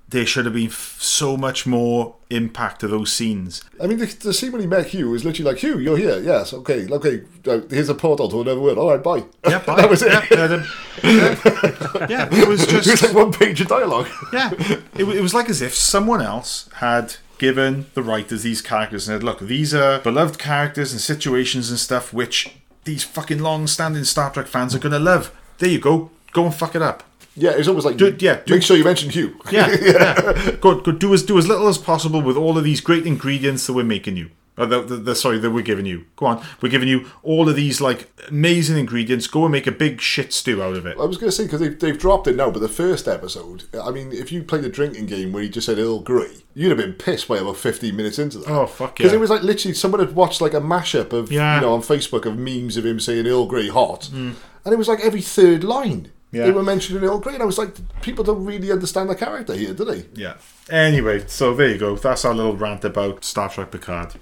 there 0.10 0.26
should 0.26 0.46
have 0.46 0.54
been 0.56 0.68
f- 0.68 0.98
so 1.00 1.38
much 1.38 1.68
more 1.68 2.16
impact 2.32 2.80
to 2.82 2.88
those 2.88 3.12
scenes. 3.14 3.64
I 3.82 3.86
mean, 3.88 4.00
the, 4.00 4.06
the 4.08 4.34
scene 4.34 4.52
when 4.52 4.62
he 4.62 4.68
met 4.68 4.88
Hugh 4.88 5.12
was 5.12 5.24
literally 5.24 5.52
like, 5.52 5.62
Hugh, 5.62 5.78
you're 5.78 5.98
here. 5.98 6.20
Yes, 6.20 6.52
okay, 6.54 6.88
okay. 6.90 7.22
Uh, 7.48 7.62
here's 7.70 7.90
a 7.90 7.94
portal 7.96 8.28
to 8.30 8.42
another 8.42 8.60
world. 8.60 8.78
All 8.80 8.90
right, 8.90 9.04
bye. 9.04 9.24
Yeah, 9.48 9.60
bye. 9.66 9.76
that 9.76 9.90
was 9.90 10.02
it. 10.02 10.12
Yeah, 10.12 10.26
yeah, 10.32 10.48
the- 10.48 10.68
yeah. 11.04 12.08
Yeah, 12.10 12.30
it 12.32 12.48
was 12.48 12.64
It 12.68 12.74
was 12.74 12.86
just 12.86 13.04
like 13.04 13.14
one 13.14 13.32
page 13.32 13.62
of 13.62 13.68
dialogue. 13.68 14.08
yeah. 14.34 14.52
It, 14.96 15.08
it 15.08 15.22
was 15.22 15.34
like 15.34 15.50
as 15.50 15.62
if 15.62 15.76
someone 15.76 16.22
else 16.22 16.70
had 16.76 17.16
given 17.38 17.86
the 17.94 18.04
writers 18.04 18.44
these 18.44 18.62
characters 18.62 19.08
and 19.08 19.16
said, 19.16 19.24
"Look, 19.24 19.40
these 19.40 19.74
are 19.74 20.00
beloved 20.00 20.40
characters 20.40 20.92
and 20.92 21.00
situations 21.02 21.70
and 21.70 21.80
stuff 21.80 22.12
which 22.14 22.56
these 22.84 23.04
fucking 23.04 23.40
long-standing 23.40 24.04
Star 24.06 24.32
Trek 24.32 24.48
fans 24.48 24.74
are 24.76 24.80
gonna 24.80 25.00
love. 25.00 25.32
There 25.60 25.70
you 25.70 25.80
go. 25.80 26.10
Go 26.34 26.46
and 26.46 26.54
fuck 26.54 26.76
it 26.76 26.82
up." 26.82 27.04
Yeah, 27.36 27.52
it's 27.52 27.68
almost 27.68 27.86
like, 27.86 27.98
Do- 27.98 28.16
yeah, 28.20 28.42
do- 28.46 28.54
make 28.54 28.64
sure 28.64 28.76
you 28.78 28.84
mention 28.84 29.10
Hugh. 29.10 29.40
Yeah, 29.52 29.76
yeah. 29.82 30.52
Go, 30.62 30.80
go 30.82 30.92
do 30.92 31.14
as 31.14 31.24
do 31.24 31.38
as 31.38 31.48
little 31.48 31.68
as 31.68 31.78
possible 31.78 32.22
with 32.22 32.36
all 32.38 32.58
of 32.58 32.64
these 32.64 32.82
great 32.82 33.06
ingredients 33.08 33.66
that 33.68 33.74
we're 33.74 33.84
making 33.84 34.18
you. 34.18 34.30
Or 34.58 34.66
the, 34.66 34.82
the, 34.82 34.96
the, 34.98 35.16
sorry, 35.16 35.38
that 35.40 35.52
we're 35.52 35.62
giving 35.64 35.86
you. 35.86 36.04
Go 36.18 36.26
on, 36.26 36.46
we're 36.60 36.68
giving 36.68 36.90
you 36.90 37.06
all 37.24 37.48
of 37.48 37.56
these 37.56 37.80
like 37.80 38.12
amazing 38.28 38.78
ingredients. 38.78 39.26
Go 39.26 39.46
and 39.46 39.54
make 39.54 39.68
a 39.68 39.72
big 39.72 40.02
shit 40.02 40.34
stew 40.34 40.62
out 40.62 40.76
of 40.76 40.86
it. 40.86 40.98
I 41.00 41.06
was 41.06 41.16
going 41.18 41.30
to 41.30 41.32
say, 41.32 41.46
because 41.46 41.62
they've, 41.62 41.80
they've 41.80 41.98
dropped 41.98 42.28
it 42.28 42.36
now, 42.36 42.52
but 42.52 42.60
the 42.60 42.68
first 42.68 43.08
episode, 43.08 43.64
I 43.82 43.90
mean, 43.92 44.12
if 44.12 44.34
you 44.34 44.44
played 44.44 44.66
a 44.66 44.70
drinking 44.70 45.06
game 45.06 45.32
where 45.32 45.42
he 45.44 45.48
just 45.48 45.66
said 45.68 45.78
Earl 45.80 46.02
Grey, 46.02 46.40
you'd 46.56 46.70
have 46.72 46.78
been 46.78 46.92
pissed 46.92 47.30
by 47.30 47.38
about 47.38 47.56
15 47.56 47.96
minutes 47.96 48.20
into 48.20 48.40
that. 48.40 48.50
Oh, 48.50 48.66
fuck 48.68 49.00
yeah. 49.00 49.04
Because 49.04 49.12
yeah. 49.14 49.18
it 49.18 49.22
was 49.22 49.30
like 49.30 49.44
literally 49.44 49.74
someone 49.76 50.02
had 50.02 50.14
watched 50.14 50.42
like 50.42 50.54
a 50.54 50.60
mashup 50.60 51.14
of, 51.14 51.32
Yeah. 51.32 51.56
you 51.56 51.62
know, 51.62 51.74
on 51.74 51.80
Facebook 51.80 52.26
of 52.26 52.38
memes 52.38 52.76
of 52.76 52.86
him 52.86 53.00
saying 53.00 53.28
Earl 53.28 53.46
Grey 53.46 53.70
hot. 53.70 54.10
And 54.12 54.36
it 54.66 54.78
was 54.78 54.90
like 54.90 55.00
every 55.00 55.22
third 55.22 55.64
line. 55.64 56.12
Yeah. 56.32 56.46
They 56.46 56.52
were 56.52 56.64
mentioning 56.64 57.04
Earl 57.04 57.20
Grey, 57.20 57.34
and 57.34 57.42
I 57.42 57.46
was 57.46 57.58
like, 57.58 57.74
people 58.02 58.24
don't 58.24 58.46
really 58.46 58.72
understand 58.72 59.10
the 59.10 59.16
character 59.16 59.56
here, 59.56 59.74
do 59.74 59.84
they? 59.84 60.06
Yeah. 60.14 60.36
Anyway, 60.70 61.26
so 61.28 61.56
there 61.56 61.70
you 61.70 61.78
go. 61.78 61.96
That's 61.96 62.24
our 62.24 62.36
little 62.36 62.56
rant 62.56 62.86
about 62.86 63.24
Star 63.24 63.50
Trek 63.50 63.72
Picard. 63.72 64.14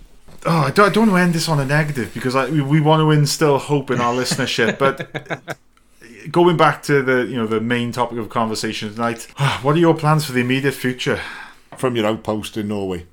Oh, 0.45 0.59
I 0.59 0.71
don't, 0.71 0.89
I 0.89 0.93
don't 0.93 1.07
want 1.07 1.19
to 1.19 1.23
end 1.23 1.33
this 1.33 1.49
on 1.49 1.59
a 1.59 1.65
negative 1.65 2.13
because 2.13 2.35
I, 2.35 2.49
we, 2.49 2.61
we 2.61 2.79
want 2.79 3.01
to 3.01 3.11
instill 3.11 3.57
hope 3.57 3.91
in 3.91 3.99
our 3.99 4.13
listenership. 4.13 4.77
But 4.77 5.57
going 6.31 6.55
back 6.55 6.83
to 6.83 7.01
the 7.01 7.25
you 7.25 7.35
know 7.35 7.47
the 7.47 7.59
main 7.59 7.91
topic 7.91 8.17
of 8.19 8.29
conversation 8.29 8.93
tonight, 8.93 9.23
what 9.61 9.75
are 9.75 9.79
your 9.79 9.95
plans 9.95 10.25
for 10.25 10.31
the 10.31 10.41
immediate 10.41 10.73
future? 10.73 11.19
From 11.77 11.95
your 11.95 12.07
outpost 12.07 12.55
in 12.57 12.69
Norway. 12.69 13.05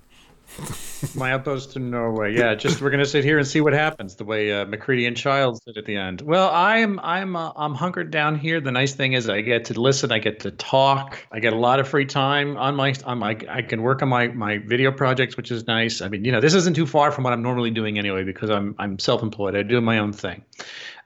My 1.15 1.33
outpost 1.33 1.73
to 1.73 1.79
Norway. 1.79 2.35
Yeah, 2.35 2.55
just 2.55 2.81
we're 2.81 2.91
gonna 2.91 3.05
sit 3.05 3.25
here 3.25 3.39
and 3.39 3.47
see 3.47 3.61
what 3.61 3.73
happens. 3.73 4.15
The 4.17 4.25
way 4.25 4.53
uh, 4.53 4.65
MacReady 4.65 5.07
and 5.07 5.17
Childs 5.17 5.61
did 5.61 5.77
at 5.77 5.85
the 5.85 5.97
end. 5.97 6.23
Well, 6.23 6.51
I'm 6.51 6.99
I'm 7.01 7.37
uh, 7.37 7.53
I'm 7.57 7.75
hunkered 7.75 8.11
down 8.11 8.39
here. 8.39 8.61
The 8.61 8.73
nice 8.73 8.95
thing 8.95 9.13
is 9.13 9.29
I 9.29 9.41
get 9.41 9.67
to 9.67 9.81
listen. 9.81 10.13
I 10.13 10.19
get 10.19 10.41
to 10.41 10.51
talk. 10.53 11.19
I 11.31 11.41
get 11.41 11.53
a 11.53 11.57
lot 11.57 11.81
of 11.81 11.89
free 11.89 12.07
time 12.07 12.57
on 12.57 12.75
my 12.75 12.95
on 13.05 13.19
my. 13.19 13.37
I 13.49 13.63
can 13.63 13.83
work 13.83 14.03
on 14.03 14.09
my 14.09 14.29
my 14.29 14.59
video 14.59 14.91
projects, 14.93 15.37
which 15.37 15.51
is 15.51 15.67
nice. 15.67 16.01
I 16.01 16.09
mean, 16.09 16.25
you 16.25 16.33
know, 16.33 16.41
this 16.41 16.55
isn't 16.55 16.75
too 16.75 16.87
far 16.87 17.11
from 17.13 17.25
what 17.25 17.33
I'm 17.33 17.43
normally 17.43 17.71
doing 17.71 17.99
anyway 17.99 18.25
because 18.25 18.51
I'm 18.51 18.75
I'm 18.79 18.99
self-employed. 18.99 19.57
I 19.57 19.63
do 19.63 19.81
my 19.81 19.99
own 19.99 20.13
thing. 20.13 20.45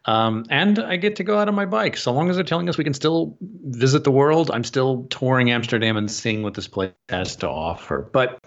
Um, 0.04 0.46
and 0.48 0.78
I 0.78 0.96
get 0.96 1.16
to 1.16 1.24
go 1.24 1.38
out 1.38 1.48
on 1.48 1.54
my 1.54 1.66
bike. 1.66 1.98
So 1.98 2.12
long 2.12 2.30
as 2.30 2.36
they're 2.36 2.44
telling 2.44 2.66
us 2.70 2.78
we 2.78 2.84
can 2.84 2.94
still 2.94 3.36
visit 3.42 4.04
the 4.04 4.10
world, 4.10 4.50
I'm 4.50 4.64
still 4.64 5.06
touring 5.10 5.50
Amsterdam 5.50 5.98
and 5.98 6.10
seeing 6.10 6.42
what 6.42 6.54
this 6.54 6.66
place 6.66 6.92
has 7.10 7.36
to 7.36 7.48
offer. 7.48 8.08
But 8.10 8.42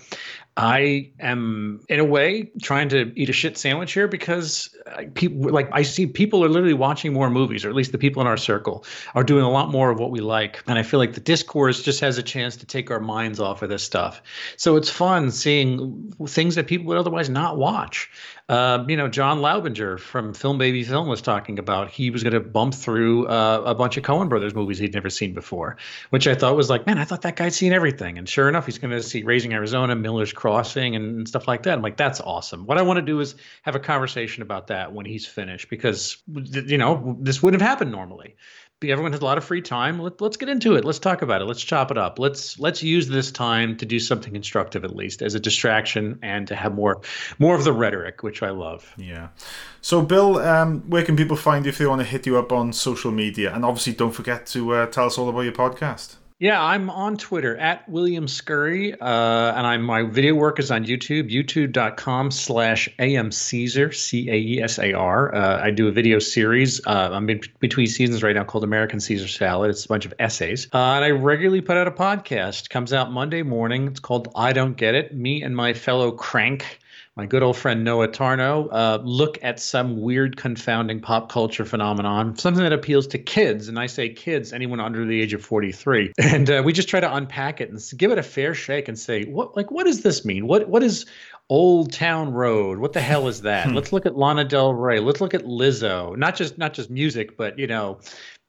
I 0.58 1.12
am, 1.20 1.80
in 1.88 2.00
a 2.00 2.06
way, 2.06 2.52
trying 2.62 2.90
to 2.90 3.14
eat 3.16 3.30
a 3.30 3.34
shit 3.34 3.58
sandwich 3.58 3.94
here 3.94 4.08
because 4.08 4.76
uh, 4.86 5.04
people 5.14 5.50
like 5.50 5.70
I 5.72 5.84
see 5.84 6.06
people 6.06 6.44
are 6.44 6.50
literally 6.50 6.74
watching 6.74 7.14
more 7.14 7.30
movies, 7.30 7.64
or 7.64 7.70
at 7.70 7.76
least 7.76 7.94
the 7.94 7.98
people 7.98 8.22
in 8.22 8.28
our 8.28 8.36
circle 8.36 8.86
are 9.16 9.24
doing 9.24 9.46
a 9.46 9.50
lot 9.50 9.70
more 9.70 9.92
of 9.92 10.00
what 10.00 10.12
we 10.12 10.20
like. 10.20 10.62
And 10.68 10.78
I 10.78 10.84
feel 10.84 11.00
like 11.00 11.14
the 11.14 11.22
discourse 11.22 11.82
just 11.82 12.02
has 12.02 12.18
a 12.18 12.24
chance 12.24 12.58
to 12.58 12.66
take 12.66 12.92
our 12.92 13.00
minds 13.00 13.40
off 13.40 13.62
of 13.62 13.70
this 13.70 13.84
stuff. 13.84 14.22
So 14.58 14.76
it's 14.76 14.90
fun 14.90 15.32
seeing 15.32 16.14
things 16.28 16.56
that 16.56 16.68
people 16.68 16.86
would 16.88 16.98
otherwise 16.98 17.30
not 17.30 17.58
watch. 17.58 18.10
Uh, 18.52 18.84
you 18.86 18.98
know, 18.98 19.08
John 19.08 19.40
Laubinger 19.40 19.98
from 19.98 20.34
Film 20.34 20.58
Baby 20.58 20.84
Film 20.84 21.08
was 21.08 21.22
talking 21.22 21.58
about 21.58 21.90
he 21.90 22.10
was 22.10 22.22
going 22.22 22.34
to 22.34 22.42
bump 22.42 22.76
through 22.76 23.28
uh, 23.28 23.64
a 23.66 23.74
bunch 23.74 23.96
of 23.96 24.04
Coen 24.04 24.28
Brothers 24.28 24.54
movies 24.54 24.78
he'd 24.78 24.94
never 24.94 25.10
seen 25.10 25.34
before, 25.34 25.78
which 26.10 26.28
I 26.28 26.36
thought 26.36 26.58
was 26.58 26.70
like, 26.70 26.86
man, 26.86 26.98
I 26.98 27.06
thought 27.06 27.22
that 27.22 27.38
guy'd 27.38 27.54
seen 27.54 27.72
everything. 27.72 28.18
And 28.18 28.28
sure 28.28 28.50
enough, 28.50 28.66
he's 28.66 28.78
going 28.78 28.92
to 28.92 29.02
see 29.02 29.24
Raising 29.24 29.54
Arizona, 29.54 29.96
Miller's 29.96 30.34
Crossing, 30.34 30.98
and, 30.98 31.20
and 31.20 31.28
stuff 31.30 31.48
like 31.48 31.64
that. 31.64 31.76
I'm 31.76 31.82
like, 31.82 31.96
that's 31.96 32.20
awesome. 32.20 32.66
What 32.66 32.78
I 32.78 32.82
want 32.82 32.98
to 32.98 33.06
do 33.06 33.22
is 33.22 33.36
have 33.62 33.76
a 33.76 33.80
conversation 33.80 34.44
about 34.44 34.68
that 34.68 34.92
when 34.92 35.06
he's 35.06 35.26
finished, 35.26 35.70
because 35.70 36.18
you 36.28 36.78
know 36.78 37.16
this 37.22 37.42
wouldn't 37.42 37.62
have 37.62 37.70
happened 37.70 37.94
normally 37.94 38.36
everyone 38.84 39.12
has 39.12 39.22
a 39.22 39.26
lot 39.26 39.38
of 39.38 39.44
free 39.44 39.62
time. 39.62 40.00
Let, 40.00 40.20
let's 40.22 40.38
get 40.38 40.50
into 40.50 40.76
it. 40.76 40.84
Let's 40.84 41.00
talk 41.00 41.22
about 41.22 41.42
it. 41.42 41.46
Let's 41.46 41.62
chop 41.62 41.92
it 41.92 41.98
up. 41.98 42.18
Let's 42.18 42.60
let's 42.60 42.82
use 42.82 43.08
this 43.08 43.32
time 43.32 43.78
to 43.78 43.86
do 43.86 44.00
something 44.00 44.34
constructive 44.34 44.84
at 44.84 44.96
least 44.96 45.22
as 45.22 45.36
a 45.36 45.40
distraction 45.40 46.18
and 46.24 46.48
to 46.48 46.56
have 46.56 46.74
more 46.74 47.02
more 47.38 47.56
of 47.56 47.64
the 47.64 47.74
rhetoric, 47.74 48.24
which 48.24 48.42
I 48.42 48.50
love. 48.50 48.94
Yeah. 48.98 49.30
So, 49.82 50.02
Bill, 50.02 50.40
um, 50.40 50.82
where 50.90 51.04
can 51.04 51.16
people 51.16 51.38
find 51.38 51.66
you 51.66 51.70
if 51.70 51.78
they 51.78 51.86
want 51.86 52.02
to 52.02 52.08
hit 52.08 52.26
you 52.26 52.38
up 52.38 52.52
on 52.52 52.74
social 52.74 53.12
media? 53.12 53.54
And 53.54 53.66
obviously, 53.66 53.94
don't 53.94 54.14
forget 54.14 54.46
to 54.48 54.74
uh, 54.74 54.86
tell 54.88 55.06
us 55.06 55.18
all 55.18 55.30
about 55.30 55.42
your 55.42 55.54
podcast. 55.54 56.16
Yeah, 56.42 56.60
I'm 56.60 56.90
on 56.90 57.18
Twitter 57.18 57.56
at 57.58 57.88
William 57.88 58.28
Scurry, 58.28 59.00
uh, 59.00 59.54
and 59.56 59.68
I'm 59.68 59.84
my 59.84 60.02
video 60.02 60.34
work 60.34 60.58
is 60.58 60.72
on 60.72 60.86
YouTube, 60.86 61.32
youtube.com 61.32 62.32
slash 62.32 62.90
am 62.98 63.32
Caesar. 63.32 63.92
Uh, 63.92 65.60
I 65.62 65.70
do 65.70 65.88
a 65.88 65.92
video 65.92 66.18
series. 66.18 66.82
Uh, 66.88 67.12
I'm 67.14 67.30
in 67.30 67.42
between 67.60 67.86
seasons 67.86 68.24
right 68.24 68.36
now 68.36 68.44
called 68.44 68.64
American 68.64 69.00
Caesar 69.00 69.28
Salad. 69.28 69.70
It's 69.70 69.86
a 69.86 69.88
bunch 69.88 70.08
of 70.08 70.16
essays, 70.18 70.66
uh, 70.74 70.78
and 70.80 71.06
I 71.06 71.12
regularly 71.12 71.62
put 71.62 71.78
out 71.78 71.88
a 71.88 71.92
podcast. 71.92 72.72
Comes 72.72 72.92
out 72.92 73.12
Monday 73.12 73.44
morning. 73.44 73.86
It's 73.86 74.00
called 74.00 74.30
I 74.36 74.52
Don't 74.52 74.76
Get 74.76 74.96
It. 74.96 75.14
Me 75.14 75.44
and 75.44 75.56
my 75.56 75.76
fellow 75.76 76.12
crank 76.12 76.80
my 77.18 77.26
good 77.26 77.44
old 77.44 77.58
friend 77.58 77.84
Noah 77.84 78.08
Tarno 78.08 78.70
uh, 78.72 79.00
look 79.04 79.38
at 79.42 79.60
some 79.60 80.00
weird, 80.00 80.38
confounding 80.38 81.02
pop 81.02 81.30
culture 81.30 81.66
phenomenon, 81.66 82.38
something 82.38 82.64
that 82.64 82.72
appeals 82.72 83.06
to 83.08 83.18
kids. 83.18 83.68
And 83.68 83.78
I 83.78 83.88
say 83.88 84.10
kids, 84.10 84.54
anyone 84.54 84.80
under 84.80 85.06
the 85.06 85.22
age 85.22 85.34
of 85.34 85.44
43. 85.44 86.14
And 86.22 86.50
uh, 86.50 86.62
we 86.64 86.72
just 86.72 86.88
try 86.88 87.02
to 87.02 87.14
unpack 87.14 87.60
it 87.60 87.70
and 87.70 87.80
give 87.98 88.12
it 88.12 88.18
a 88.18 88.24
fair 88.24 88.54
shake 88.54 88.88
and 88.88 88.98
say, 88.98 89.26
what, 89.26 89.58
like, 89.58 89.70
what 89.70 89.86
does 89.86 90.02
this 90.02 90.24
mean? 90.24 90.48
What, 90.48 90.70
what 90.70 90.82
is 90.82 91.06
Old 91.50 91.92
Town 91.92 92.32
Road? 92.32 92.80
What 92.80 92.94
the 92.94 93.02
hell 93.02 93.28
is 93.28 93.42
that? 93.42 93.70
Let's 93.74 93.92
look 93.92 94.06
at 94.06 94.16
Lana 94.16 94.46
Del 94.46 94.74
Rey. 94.74 95.00
Let's 95.02 95.20
look 95.20 95.34
at 95.34 95.44
Lizzo. 95.44 96.16
Not 96.18 96.38
just, 96.38 96.58
not 96.58 96.74
just 96.74 96.90
music, 96.90 97.36
but 97.36 97.60
you 97.60 97.68
know, 97.68 98.00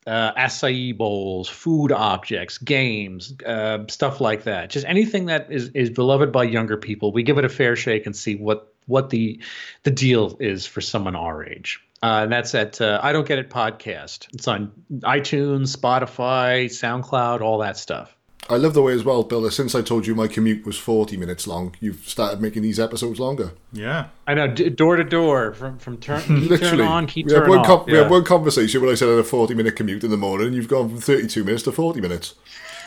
uh, 0.07 0.33
acai 0.35 0.97
bowls, 0.97 1.49
food 1.49 1.93
objects, 1.93 2.59
games, 2.59 3.35
uh, 3.47 3.79
stuff 3.89 4.21
like 4.21 4.45
that. 4.45 4.71
Just 4.71 4.87
anything 4.87 5.27
that 5.27 5.51
is 5.51 5.69
is 5.71 5.91
beloved 5.91 6.33
by 6.33 6.45
younger 6.45 6.77
people. 6.77 7.13
We 7.13 7.23
give 7.23 7.39
it 7.39 7.45
a 7.45 7.49
fair 7.49 7.77
shake 7.77 8.07
and 8.07 8.15
see 8.17 8.37
what 8.37 8.73
what 8.87 9.11
the 9.11 9.41
the 9.85 9.91
deal 9.91 10.37
is 10.41 10.67
for 10.67 10.81
someone 10.81 11.17
our 11.17 11.45
age. 11.45 11.81
Uh, 12.03 12.23
and 12.25 12.33
that's 12.33 12.55
at 12.55 12.81
uh, 12.81 12.99
I 13.01 13.13
Don't 13.13 13.27
Get 13.27 13.39
It 13.39 13.49
podcast. 13.49 14.27
It's 14.35 14.49
on 14.49 14.73
iTunes, 14.91 15.77
Spotify, 15.77 16.65
SoundCloud, 16.65 17.43
all 17.43 17.59
that 17.59 17.77
stuff. 17.77 18.17
I 18.53 18.57
love 18.57 18.75
the 18.75 18.83
way 18.83 18.93
as 18.93 19.03
well, 19.03 19.23
Bill. 19.23 19.41
That 19.43 19.53
since 19.53 19.75
I 19.75 19.83
told 19.83 20.07
you 20.07 20.15
my 20.15 20.29
commute 20.29 20.67
was 20.67 20.77
forty 20.79 21.17
minutes 21.17 21.47
long, 21.47 21.75
you've 21.81 22.07
started 22.07 22.41
making 22.41 22.63
these 22.63 22.79
episodes 22.79 23.19
longer. 23.19 23.53
Yeah. 23.73 24.09
I 24.27 24.35
know, 24.35 24.47
d- 24.47 24.69
door 24.69 24.97
to 24.97 25.05
door, 25.05 25.55
from 25.55 25.79
from 25.79 25.97
turn, 25.97 26.23
Literally, 26.49 26.77
turn 26.79 26.81
on, 26.81 27.07
keep 27.07 27.27
we 27.27 27.33
had 27.33 27.41
turn 27.41 27.49
one 27.49 27.59
off. 27.61 27.67
com- 27.67 27.85
we 27.87 27.95
yeah. 27.95 28.03
had 28.03 28.11
one 28.11 28.25
conversation 28.25 28.81
when 28.83 28.91
I 28.91 28.95
said 28.95 29.09
I 29.09 29.13
had 29.13 29.21
a 29.21 29.25
forty-minute 29.25 29.75
commute 29.75 30.05
in 30.05 30.11
the 30.11 30.17
morning, 30.17 30.49
and 30.49 30.57
you've 30.57 30.69
gone 30.69 30.89
from 30.91 31.01
thirty-two 31.01 31.45
minutes 31.45 31.63
to 31.65 31.73
forty 31.73 32.01
minutes. 32.01 32.35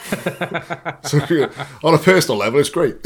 so 1.04 1.18
yeah, 1.30 1.68
on 1.84 1.94
a 1.94 1.98
personal 1.98 2.38
level, 2.38 2.60
it's 2.60 2.70
great. 2.70 2.98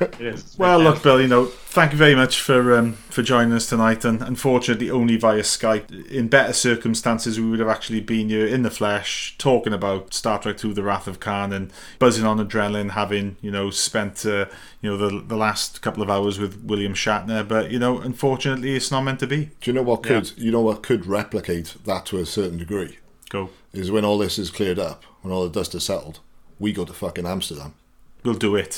It 0.00 0.26
is. 0.34 0.56
Well, 0.58 0.78
look, 0.80 1.02
Bill. 1.02 1.20
You 1.20 1.28
know, 1.28 1.46
thank 1.46 1.92
you 1.92 1.98
very 1.98 2.14
much 2.14 2.40
for 2.40 2.76
um, 2.76 2.94
for 2.94 3.22
joining 3.22 3.52
us 3.52 3.68
tonight, 3.68 4.04
and 4.04 4.22
unfortunately 4.22 4.90
only 4.90 5.16
via 5.16 5.42
Skype. 5.42 6.10
In 6.10 6.28
better 6.28 6.52
circumstances, 6.52 7.40
we 7.40 7.48
would 7.48 7.60
have 7.60 7.68
actually 7.68 8.00
been 8.00 8.28
here 8.28 8.46
in 8.46 8.62
the 8.62 8.70
flesh, 8.70 9.36
talking 9.38 9.72
about 9.72 10.14
Star 10.14 10.40
Trek 10.40 10.64
II: 10.64 10.72
The 10.72 10.82
Wrath 10.82 11.06
of 11.06 11.20
Khan, 11.20 11.52
and 11.52 11.72
buzzing 11.98 12.24
on 12.24 12.38
adrenaline, 12.38 12.90
having 12.92 13.36
you 13.40 13.50
know 13.50 13.70
spent 13.70 14.24
uh, 14.26 14.46
you 14.80 14.90
know 14.90 14.96
the 14.96 15.20
the 15.20 15.36
last 15.36 15.82
couple 15.82 16.02
of 16.02 16.10
hours 16.10 16.38
with 16.38 16.62
William 16.64 16.94
Shatner. 16.94 17.46
But 17.46 17.70
you 17.70 17.78
know, 17.78 17.98
unfortunately, 17.98 18.74
it's 18.74 18.90
not 18.90 19.02
meant 19.02 19.20
to 19.20 19.26
be. 19.26 19.50
Do 19.60 19.70
you 19.70 19.72
know 19.72 19.82
what 19.82 20.02
could 20.02 20.36
you 20.36 20.50
know 20.50 20.62
what 20.62 20.82
could 20.82 21.06
replicate 21.06 21.74
that 21.84 22.06
to 22.06 22.18
a 22.18 22.26
certain 22.26 22.58
degree? 22.58 22.98
Go. 23.28 23.50
Is 23.72 23.90
when 23.90 24.04
all 24.04 24.18
this 24.18 24.38
is 24.38 24.50
cleared 24.50 24.78
up, 24.78 25.04
when 25.20 25.32
all 25.32 25.44
the 25.44 25.50
dust 25.50 25.74
is 25.74 25.84
settled, 25.84 26.20
we 26.58 26.72
go 26.72 26.84
to 26.84 26.92
fucking 26.92 27.26
Amsterdam. 27.26 27.74
We'll 28.24 28.34
do 28.34 28.56
it. 28.56 28.72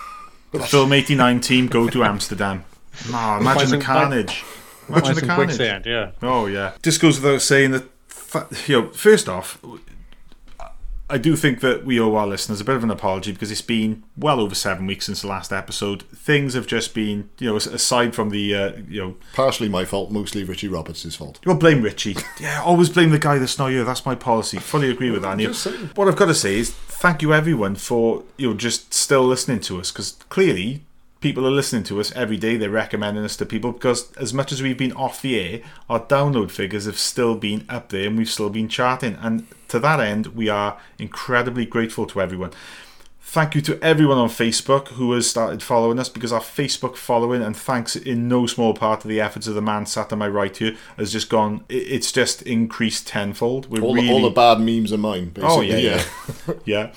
the 0.52 0.60
Film 0.60 0.92
89 0.92 1.40
team 1.40 1.66
go 1.66 1.88
to 1.88 2.04
Amsterdam. 2.04 2.64
Nah, 3.10 3.38
imagine 3.40 3.62
the 3.64 3.68
some- 3.68 3.80
carnage. 3.80 4.44
Imagine 4.88 5.04
Find 5.06 5.16
the 5.16 5.26
carnage. 5.26 5.46
quicksand, 5.48 5.86
yeah. 5.86 6.10
Oh 6.22 6.46
yeah. 6.46 6.72
Just 6.82 7.00
goes 7.00 7.20
without 7.20 7.42
saying 7.42 7.72
that. 7.72 7.84
fa- 8.06 8.46
You 8.68 8.82
know, 8.82 8.88
first 8.92 9.28
off, 9.28 9.58
I 11.08 11.18
do 11.18 11.36
think 11.36 11.60
that 11.60 11.84
we 11.84 12.00
owe 12.00 12.16
our 12.16 12.26
listeners 12.26 12.60
a 12.60 12.64
bit 12.64 12.74
of 12.74 12.82
an 12.82 12.90
apology 12.90 13.30
because 13.30 13.52
it's 13.52 13.62
been 13.62 14.02
well 14.16 14.40
over 14.40 14.56
seven 14.56 14.86
weeks 14.86 15.06
since 15.06 15.22
the 15.22 15.28
last 15.28 15.52
episode. 15.52 16.02
Things 16.04 16.54
have 16.54 16.66
just 16.66 16.94
been, 16.94 17.30
you 17.38 17.48
know, 17.48 17.54
aside 17.56 18.12
from 18.14 18.30
the, 18.30 18.54
uh, 18.54 18.72
you 18.88 19.00
know, 19.00 19.16
Partially 19.32 19.68
my 19.68 19.84
fault, 19.84 20.10
mostly 20.10 20.42
Richie 20.42 20.66
Roberts' 20.66 21.14
fault. 21.14 21.38
well, 21.46 21.56
blame 21.56 21.82
Richie. 21.82 22.16
Yeah, 22.40 22.60
always 22.64 22.88
blame 22.88 23.10
the 23.10 23.20
guy 23.20 23.38
that's 23.38 23.56
not 23.58 23.68
you. 23.68 23.84
That's 23.84 24.04
my 24.04 24.16
policy. 24.16 24.58
Fully 24.58 24.90
agree 24.90 25.10
with 25.12 25.22
that. 25.22 25.38
Just. 25.38 25.66
What 25.96 26.08
I've 26.08 26.16
got 26.16 26.26
to 26.26 26.34
say 26.34 26.58
is 26.58 26.70
thank 27.06 27.22
you 27.22 27.32
everyone 27.32 27.76
for 27.76 28.24
you 28.36 28.48
know 28.48 28.56
just 28.56 28.92
still 28.92 29.22
listening 29.22 29.60
to 29.60 29.78
us 29.78 29.92
because 29.92 30.14
clearly 30.28 30.82
people 31.20 31.46
are 31.46 31.52
listening 31.52 31.84
to 31.84 32.00
us 32.00 32.10
every 32.16 32.36
day. 32.36 32.56
They're 32.56 32.68
recommending 32.68 33.24
us 33.24 33.36
to 33.36 33.46
people 33.46 33.70
because 33.70 34.12
as 34.16 34.34
much 34.34 34.50
as 34.50 34.60
we've 34.60 34.76
been 34.76 34.92
off 34.92 35.22
the 35.22 35.38
air, 35.38 35.60
our 35.88 36.00
download 36.00 36.50
figures 36.50 36.84
have 36.86 36.98
still 36.98 37.36
been 37.36 37.64
up 37.68 37.90
there 37.90 38.08
and 38.08 38.18
we've 38.18 38.28
still 38.28 38.50
been 38.50 38.68
charting. 38.68 39.16
And 39.20 39.46
to 39.68 39.78
that 39.78 40.00
end, 40.00 40.26
we 40.34 40.48
are 40.48 40.80
incredibly 40.98 41.64
grateful 41.64 42.06
to 42.06 42.20
everyone. 42.20 42.50
Thank 43.28 43.56
you 43.56 43.60
to 43.62 43.82
everyone 43.82 44.18
on 44.18 44.28
Facebook 44.28 44.88
who 44.90 45.12
has 45.12 45.28
started 45.28 45.60
following 45.60 45.98
us 45.98 46.08
because 46.08 46.32
our 46.32 46.40
Facebook 46.40 46.94
following, 46.96 47.42
and 47.42 47.56
thanks 47.56 47.96
in 47.96 48.28
no 48.28 48.46
small 48.46 48.72
part 48.72 49.00
to 49.00 49.08
the 49.08 49.20
efforts 49.20 49.48
of 49.48 49.56
the 49.56 49.60
man 49.60 49.84
sat 49.84 50.12
on 50.12 50.20
my 50.20 50.28
right 50.28 50.56
here, 50.56 50.76
has 50.96 51.10
just 51.10 51.28
gone. 51.28 51.64
It's 51.68 52.12
just 52.12 52.42
increased 52.42 53.08
tenfold. 53.08 53.68
We're 53.68 53.82
All, 53.82 53.94
really, 53.94 54.06
the, 54.06 54.12
all 54.12 54.22
the 54.22 54.30
bad 54.30 54.60
memes 54.60 54.92
are 54.92 54.96
mine. 54.96 55.30
Basically. 55.30 55.56
Oh 55.56 55.60
yeah, 55.60 55.76
yeah, 55.76 56.54
yeah. 56.64 56.92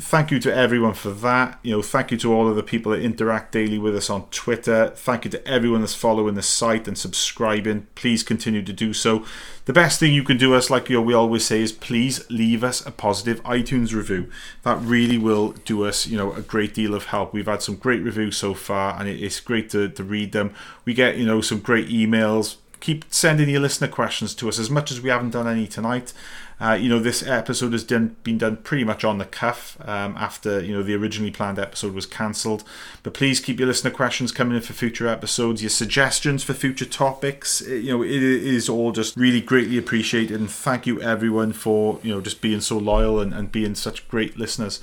Thank 0.00 0.30
you 0.30 0.38
to 0.40 0.54
everyone 0.54 0.94
for 0.94 1.10
that. 1.10 1.58
You 1.62 1.72
know, 1.72 1.82
thank 1.82 2.12
you 2.12 2.18
to 2.18 2.32
all 2.32 2.48
of 2.48 2.54
the 2.54 2.62
people 2.62 2.92
that 2.92 3.02
interact 3.02 3.50
daily 3.50 3.78
with 3.78 3.96
us 3.96 4.08
on 4.08 4.26
Twitter. 4.30 4.92
Thank 4.94 5.24
you 5.24 5.30
to 5.32 5.46
everyone 5.46 5.80
that's 5.80 5.94
following 5.94 6.34
the 6.34 6.42
site 6.42 6.86
and 6.86 6.96
subscribing. 6.96 7.88
Please 7.96 8.22
continue 8.22 8.62
to 8.62 8.72
do 8.72 8.94
so. 8.94 9.24
The 9.64 9.72
best 9.72 9.98
thing 9.98 10.14
you 10.14 10.22
can 10.22 10.36
do 10.36 10.54
us, 10.54 10.70
like 10.70 10.88
you 10.88 10.96
know, 10.96 11.02
we 11.02 11.14
always 11.14 11.44
say, 11.44 11.62
is 11.62 11.72
please 11.72 12.28
leave 12.30 12.62
us 12.62 12.86
a 12.86 12.92
positive 12.92 13.42
iTunes 13.42 13.92
review. 13.92 14.30
That 14.62 14.80
really 14.80 15.18
will 15.18 15.52
do 15.52 15.84
us, 15.84 16.06
you 16.06 16.16
know, 16.16 16.32
a 16.32 16.42
great 16.42 16.74
deal 16.74 16.94
of 16.94 17.06
help. 17.06 17.34
We've 17.34 17.46
had 17.46 17.62
some 17.62 17.76
great 17.76 18.02
reviews 18.02 18.36
so 18.36 18.54
far, 18.54 18.98
and 18.98 19.08
it's 19.08 19.40
great 19.40 19.68
to, 19.70 19.88
to 19.88 20.04
read 20.04 20.32
them. 20.32 20.54
We 20.84 20.94
get, 20.94 21.18
you 21.18 21.26
know, 21.26 21.40
some 21.40 21.58
great 21.58 21.88
emails. 21.88 22.56
Keep 22.80 23.06
sending 23.12 23.48
your 23.48 23.60
listener 23.60 23.88
questions 23.88 24.34
to 24.36 24.48
us 24.48 24.58
as 24.58 24.70
much 24.70 24.90
as 24.90 25.00
we 25.00 25.10
haven't 25.10 25.30
done 25.30 25.48
any 25.48 25.66
tonight. 25.66 26.12
Uh, 26.60 26.72
you 26.72 26.88
know, 26.88 26.98
this 26.98 27.22
episode 27.24 27.72
has 27.72 27.84
done, 27.84 28.16
been 28.24 28.38
done 28.38 28.56
pretty 28.56 28.82
much 28.82 29.04
on 29.04 29.18
the 29.18 29.24
cuff 29.24 29.76
um, 29.82 30.16
after 30.16 30.60
you 30.60 30.72
know 30.72 30.82
the 30.82 30.94
originally 30.94 31.30
planned 31.30 31.58
episode 31.58 31.94
was 31.94 32.04
cancelled. 32.04 32.64
But 33.04 33.14
please 33.14 33.38
keep 33.38 33.60
your 33.60 33.68
listener 33.68 33.92
questions 33.92 34.32
coming 34.32 34.56
in 34.56 34.62
for 34.62 34.72
future 34.72 35.06
episodes. 35.06 35.62
Your 35.62 35.70
suggestions 35.70 36.42
for 36.42 36.54
future 36.54 36.84
topics, 36.84 37.62
eh, 37.62 37.74
you 37.74 37.90
know, 37.96 38.02
it 38.02 38.10
is 38.10 38.68
all 38.68 38.90
just 38.90 39.16
really 39.16 39.40
greatly 39.40 39.78
appreciated. 39.78 40.40
And 40.40 40.50
thank 40.50 40.86
you 40.86 41.00
everyone 41.00 41.52
for 41.52 42.00
you 42.02 42.12
know 42.12 42.20
just 42.20 42.40
being 42.40 42.60
so 42.60 42.76
loyal 42.76 43.20
and, 43.20 43.32
and 43.32 43.52
being 43.52 43.76
such 43.76 44.08
great 44.08 44.36
listeners. 44.36 44.80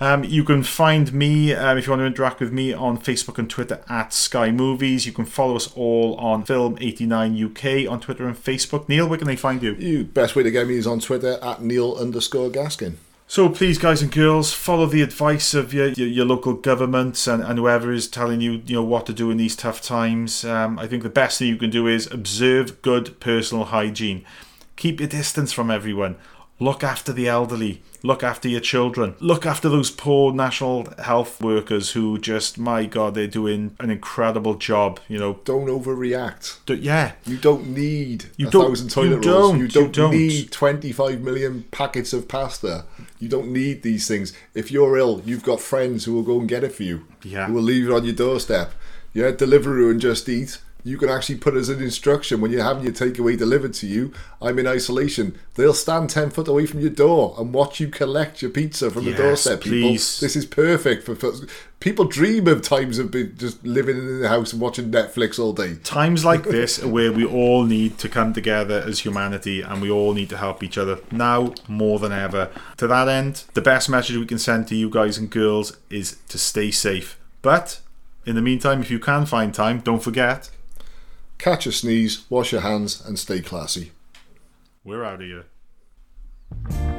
Um, 0.00 0.22
you 0.22 0.44
can 0.44 0.62
find 0.62 1.12
me 1.12 1.52
um, 1.52 1.76
if 1.76 1.86
you 1.86 1.90
want 1.90 2.00
to 2.00 2.06
interact 2.06 2.38
with 2.38 2.52
me 2.52 2.72
on 2.72 2.98
Facebook 2.98 3.36
and 3.36 3.50
Twitter 3.50 3.80
at 3.88 4.12
Sky 4.12 4.52
Movies. 4.52 5.06
You 5.06 5.12
can 5.12 5.24
follow 5.24 5.56
us 5.56 5.72
all 5.74 6.14
on 6.16 6.44
Film89 6.44 7.86
UK 7.86 7.90
on 7.90 7.98
Twitter 8.00 8.28
and 8.28 8.36
Facebook. 8.36 8.88
Neil, 8.88 9.08
where 9.08 9.18
can 9.18 9.26
they 9.26 9.34
find 9.34 9.60
you? 9.60 9.74
You 9.74 10.04
best 10.04 10.36
way 10.36 10.44
to 10.44 10.52
get 10.52 10.68
me 10.68 10.76
is 10.76 10.86
on 10.86 11.00
Twitter 11.00 11.38
at 11.42 11.62
Neil 11.62 11.96
underscore 11.96 12.48
Gaskin. 12.48 12.94
So 13.26 13.48
please, 13.50 13.76
guys 13.76 14.00
and 14.00 14.10
girls, 14.10 14.54
follow 14.54 14.86
the 14.86 15.02
advice 15.02 15.52
of 15.52 15.74
your 15.74 15.88
your, 15.88 16.08
your 16.08 16.24
local 16.24 16.54
governments 16.54 17.26
and, 17.26 17.42
and 17.42 17.58
whoever 17.58 17.92
is 17.92 18.08
telling 18.08 18.40
you 18.40 18.62
you 18.64 18.76
know 18.76 18.84
what 18.84 19.04
to 19.06 19.12
do 19.12 19.30
in 19.32 19.36
these 19.36 19.56
tough 19.56 19.82
times. 19.82 20.44
Um, 20.44 20.78
I 20.78 20.86
think 20.86 21.02
the 21.02 21.10
best 21.10 21.40
thing 21.40 21.48
you 21.48 21.56
can 21.56 21.70
do 21.70 21.88
is 21.88 22.10
observe 22.10 22.80
good 22.82 23.18
personal 23.18 23.64
hygiene. 23.64 24.24
Keep 24.76 25.00
your 25.00 25.08
distance 25.08 25.52
from 25.52 25.72
everyone. 25.72 26.16
Look 26.60 26.82
after 26.82 27.12
the 27.12 27.28
elderly. 27.28 27.82
Look 28.02 28.22
after 28.24 28.48
your 28.48 28.60
children. 28.60 29.14
Look 29.20 29.46
after 29.46 29.68
those 29.68 29.90
poor 29.90 30.32
national 30.32 30.88
health 31.02 31.40
workers 31.40 31.92
who 31.92 32.18
just, 32.18 32.58
my 32.58 32.84
God, 32.84 33.14
they're 33.14 33.26
doing 33.28 33.76
an 33.80 33.90
incredible 33.90 34.54
job. 34.54 34.98
You 35.08 35.18
know, 35.18 35.40
Don't 35.44 35.66
overreact. 35.68 36.58
D- 36.66 36.74
yeah, 36.74 37.12
You 37.26 37.36
don't 37.36 37.68
need 37.68 38.26
You 38.36 38.48
a 38.48 38.50
don't- 38.50 38.68
thousand 38.70 38.90
toilet 38.90 39.24
you 39.24 39.30
rolls. 39.30 39.50
don't, 39.50 39.56
You 39.58 39.62
you 39.64 39.68
don't, 39.68 39.92
don't. 39.94 40.10
need 40.12 40.50
25 40.52 41.20
million 41.20 41.64
packets 41.70 42.12
of 42.12 42.28
pasta. 42.28 42.84
You 43.20 43.28
don't 43.28 43.52
need 43.52 43.82
these 43.82 44.06
things. 44.08 44.32
If 44.54 44.70
you're 44.72 44.96
ill, 44.96 45.22
you've 45.24 45.42
got 45.44 45.60
friends 45.60 46.04
who 46.04 46.14
will 46.14 46.22
go 46.22 46.38
and 46.40 46.48
get 46.48 46.64
it 46.64 46.72
for 46.72 46.82
you. 46.84 47.04
Yeah. 47.22 47.46
Who 47.46 47.54
will 47.54 47.62
leave 47.62 47.88
it 47.88 47.92
on 47.92 48.04
your 48.04 48.14
doorstep. 48.14 48.72
Yeah, 49.12 49.30
Deliveroo 49.32 49.90
and 49.90 50.00
Just 50.00 50.28
Eat. 50.28 50.58
You 50.84 50.96
can 50.96 51.08
actually 51.10 51.36
put 51.38 51.54
as 51.54 51.68
an 51.68 51.82
instruction 51.82 52.40
when 52.40 52.50
you're 52.52 52.62
having 52.62 52.84
your 52.84 52.92
takeaway 52.92 53.36
delivered 53.36 53.74
to 53.74 53.86
you. 53.86 54.12
I'm 54.40 54.58
in 54.58 54.66
isolation. 54.66 55.38
They'll 55.54 55.74
stand 55.74 56.08
10 56.08 56.30
foot 56.30 56.48
away 56.48 56.66
from 56.66 56.80
your 56.80 56.90
door 56.90 57.34
and 57.36 57.52
watch 57.52 57.80
you 57.80 57.88
collect 57.88 58.40
your 58.42 58.50
pizza 58.52 58.90
from 58.90 59.04
Yes, 59.04 59.16
the 59.16 59.22
doorstep. 59.22 59.60
People, 59.60 59.90
please. 59.90 60.20
this 60.20 60.36
is 60.36 60.46
perfect 60.46 61.04
for, 61.04 61.14
for 61.16 61.32
people. 61.80 62.04
Dream 62.06 62.46
of 62.46 62.62
times 62.62 62.98
of 62.98 63.10
being 63.10 63.34
just 63.36 63.62
living 63.66 63.98
in 63.98 64.20
the 64.20 64.28
house 64.28 64.52
and 64.52 64.62
watching 64.62 64.90
Netflix 64.90 65.38
all 65.38 65.52
day. 65.52 65.74
times 65.82 66.24
like 66.24 66.44
this 66.58 66.82
are 66.82 66.88
where 66.88 67.12
we 67.12 67.24
all 67.26 67.64
need 67.64 67.98
to 67.98 68.08
come 68.08 68.32
together 68.32 68.82
as 68.86 69.00
humanity 69.00 69.60
and 69.60 69.82
we 69.82 69.90
all 69.90 70.14
need 70.14 70.30
to 70.30 70.36
help 70.38 70.62
each 70.62 70.78
other 70.78 71.00
now 71.10 71.52
more 71.66 71.98
than 71.98 72.12
ever. 72.12 72.50
To 72.78 72.86
that 72.86 73.08
end, 73.08 73.44
the 73.54 73.60
best 73.62 73.90
message 73.90 74.16
we 74.16 74.26
can 74.26 74.38
send 74.38 74.68
to 74.68 74.76
you 74.76 74.88
guys 74.88 75.18
and 75.18 75.28
girls 75.28 75.76
is 75.90 76.16
to 76.28 76.38
stay 76.38 76.70
safe. 76.70 77.18
But 77.42 77.80
in 78.24 78.36
the 78.36 78.42
meantime, 78.42 78.80
if 78.80 78.90
you 78.90 79.00
can 79.00 79.26
find 79.26 79.52
time, 79.52 79.80
don't 79.80 80.02
forget 80.02 80.50
catch 81.38 81.66
a 81.66 81.72
sneeze, 81.72 82.24
wash 82.28 82.52
your 82.52 82.60
hands, 82.60 83.04
and 83.04 83.18
stay 83.18 83.40
classy. 83.40 83.92
We're 84.84 85.04
out 85.04 85.22
of 85.22 85.28
here. 85.28 86.97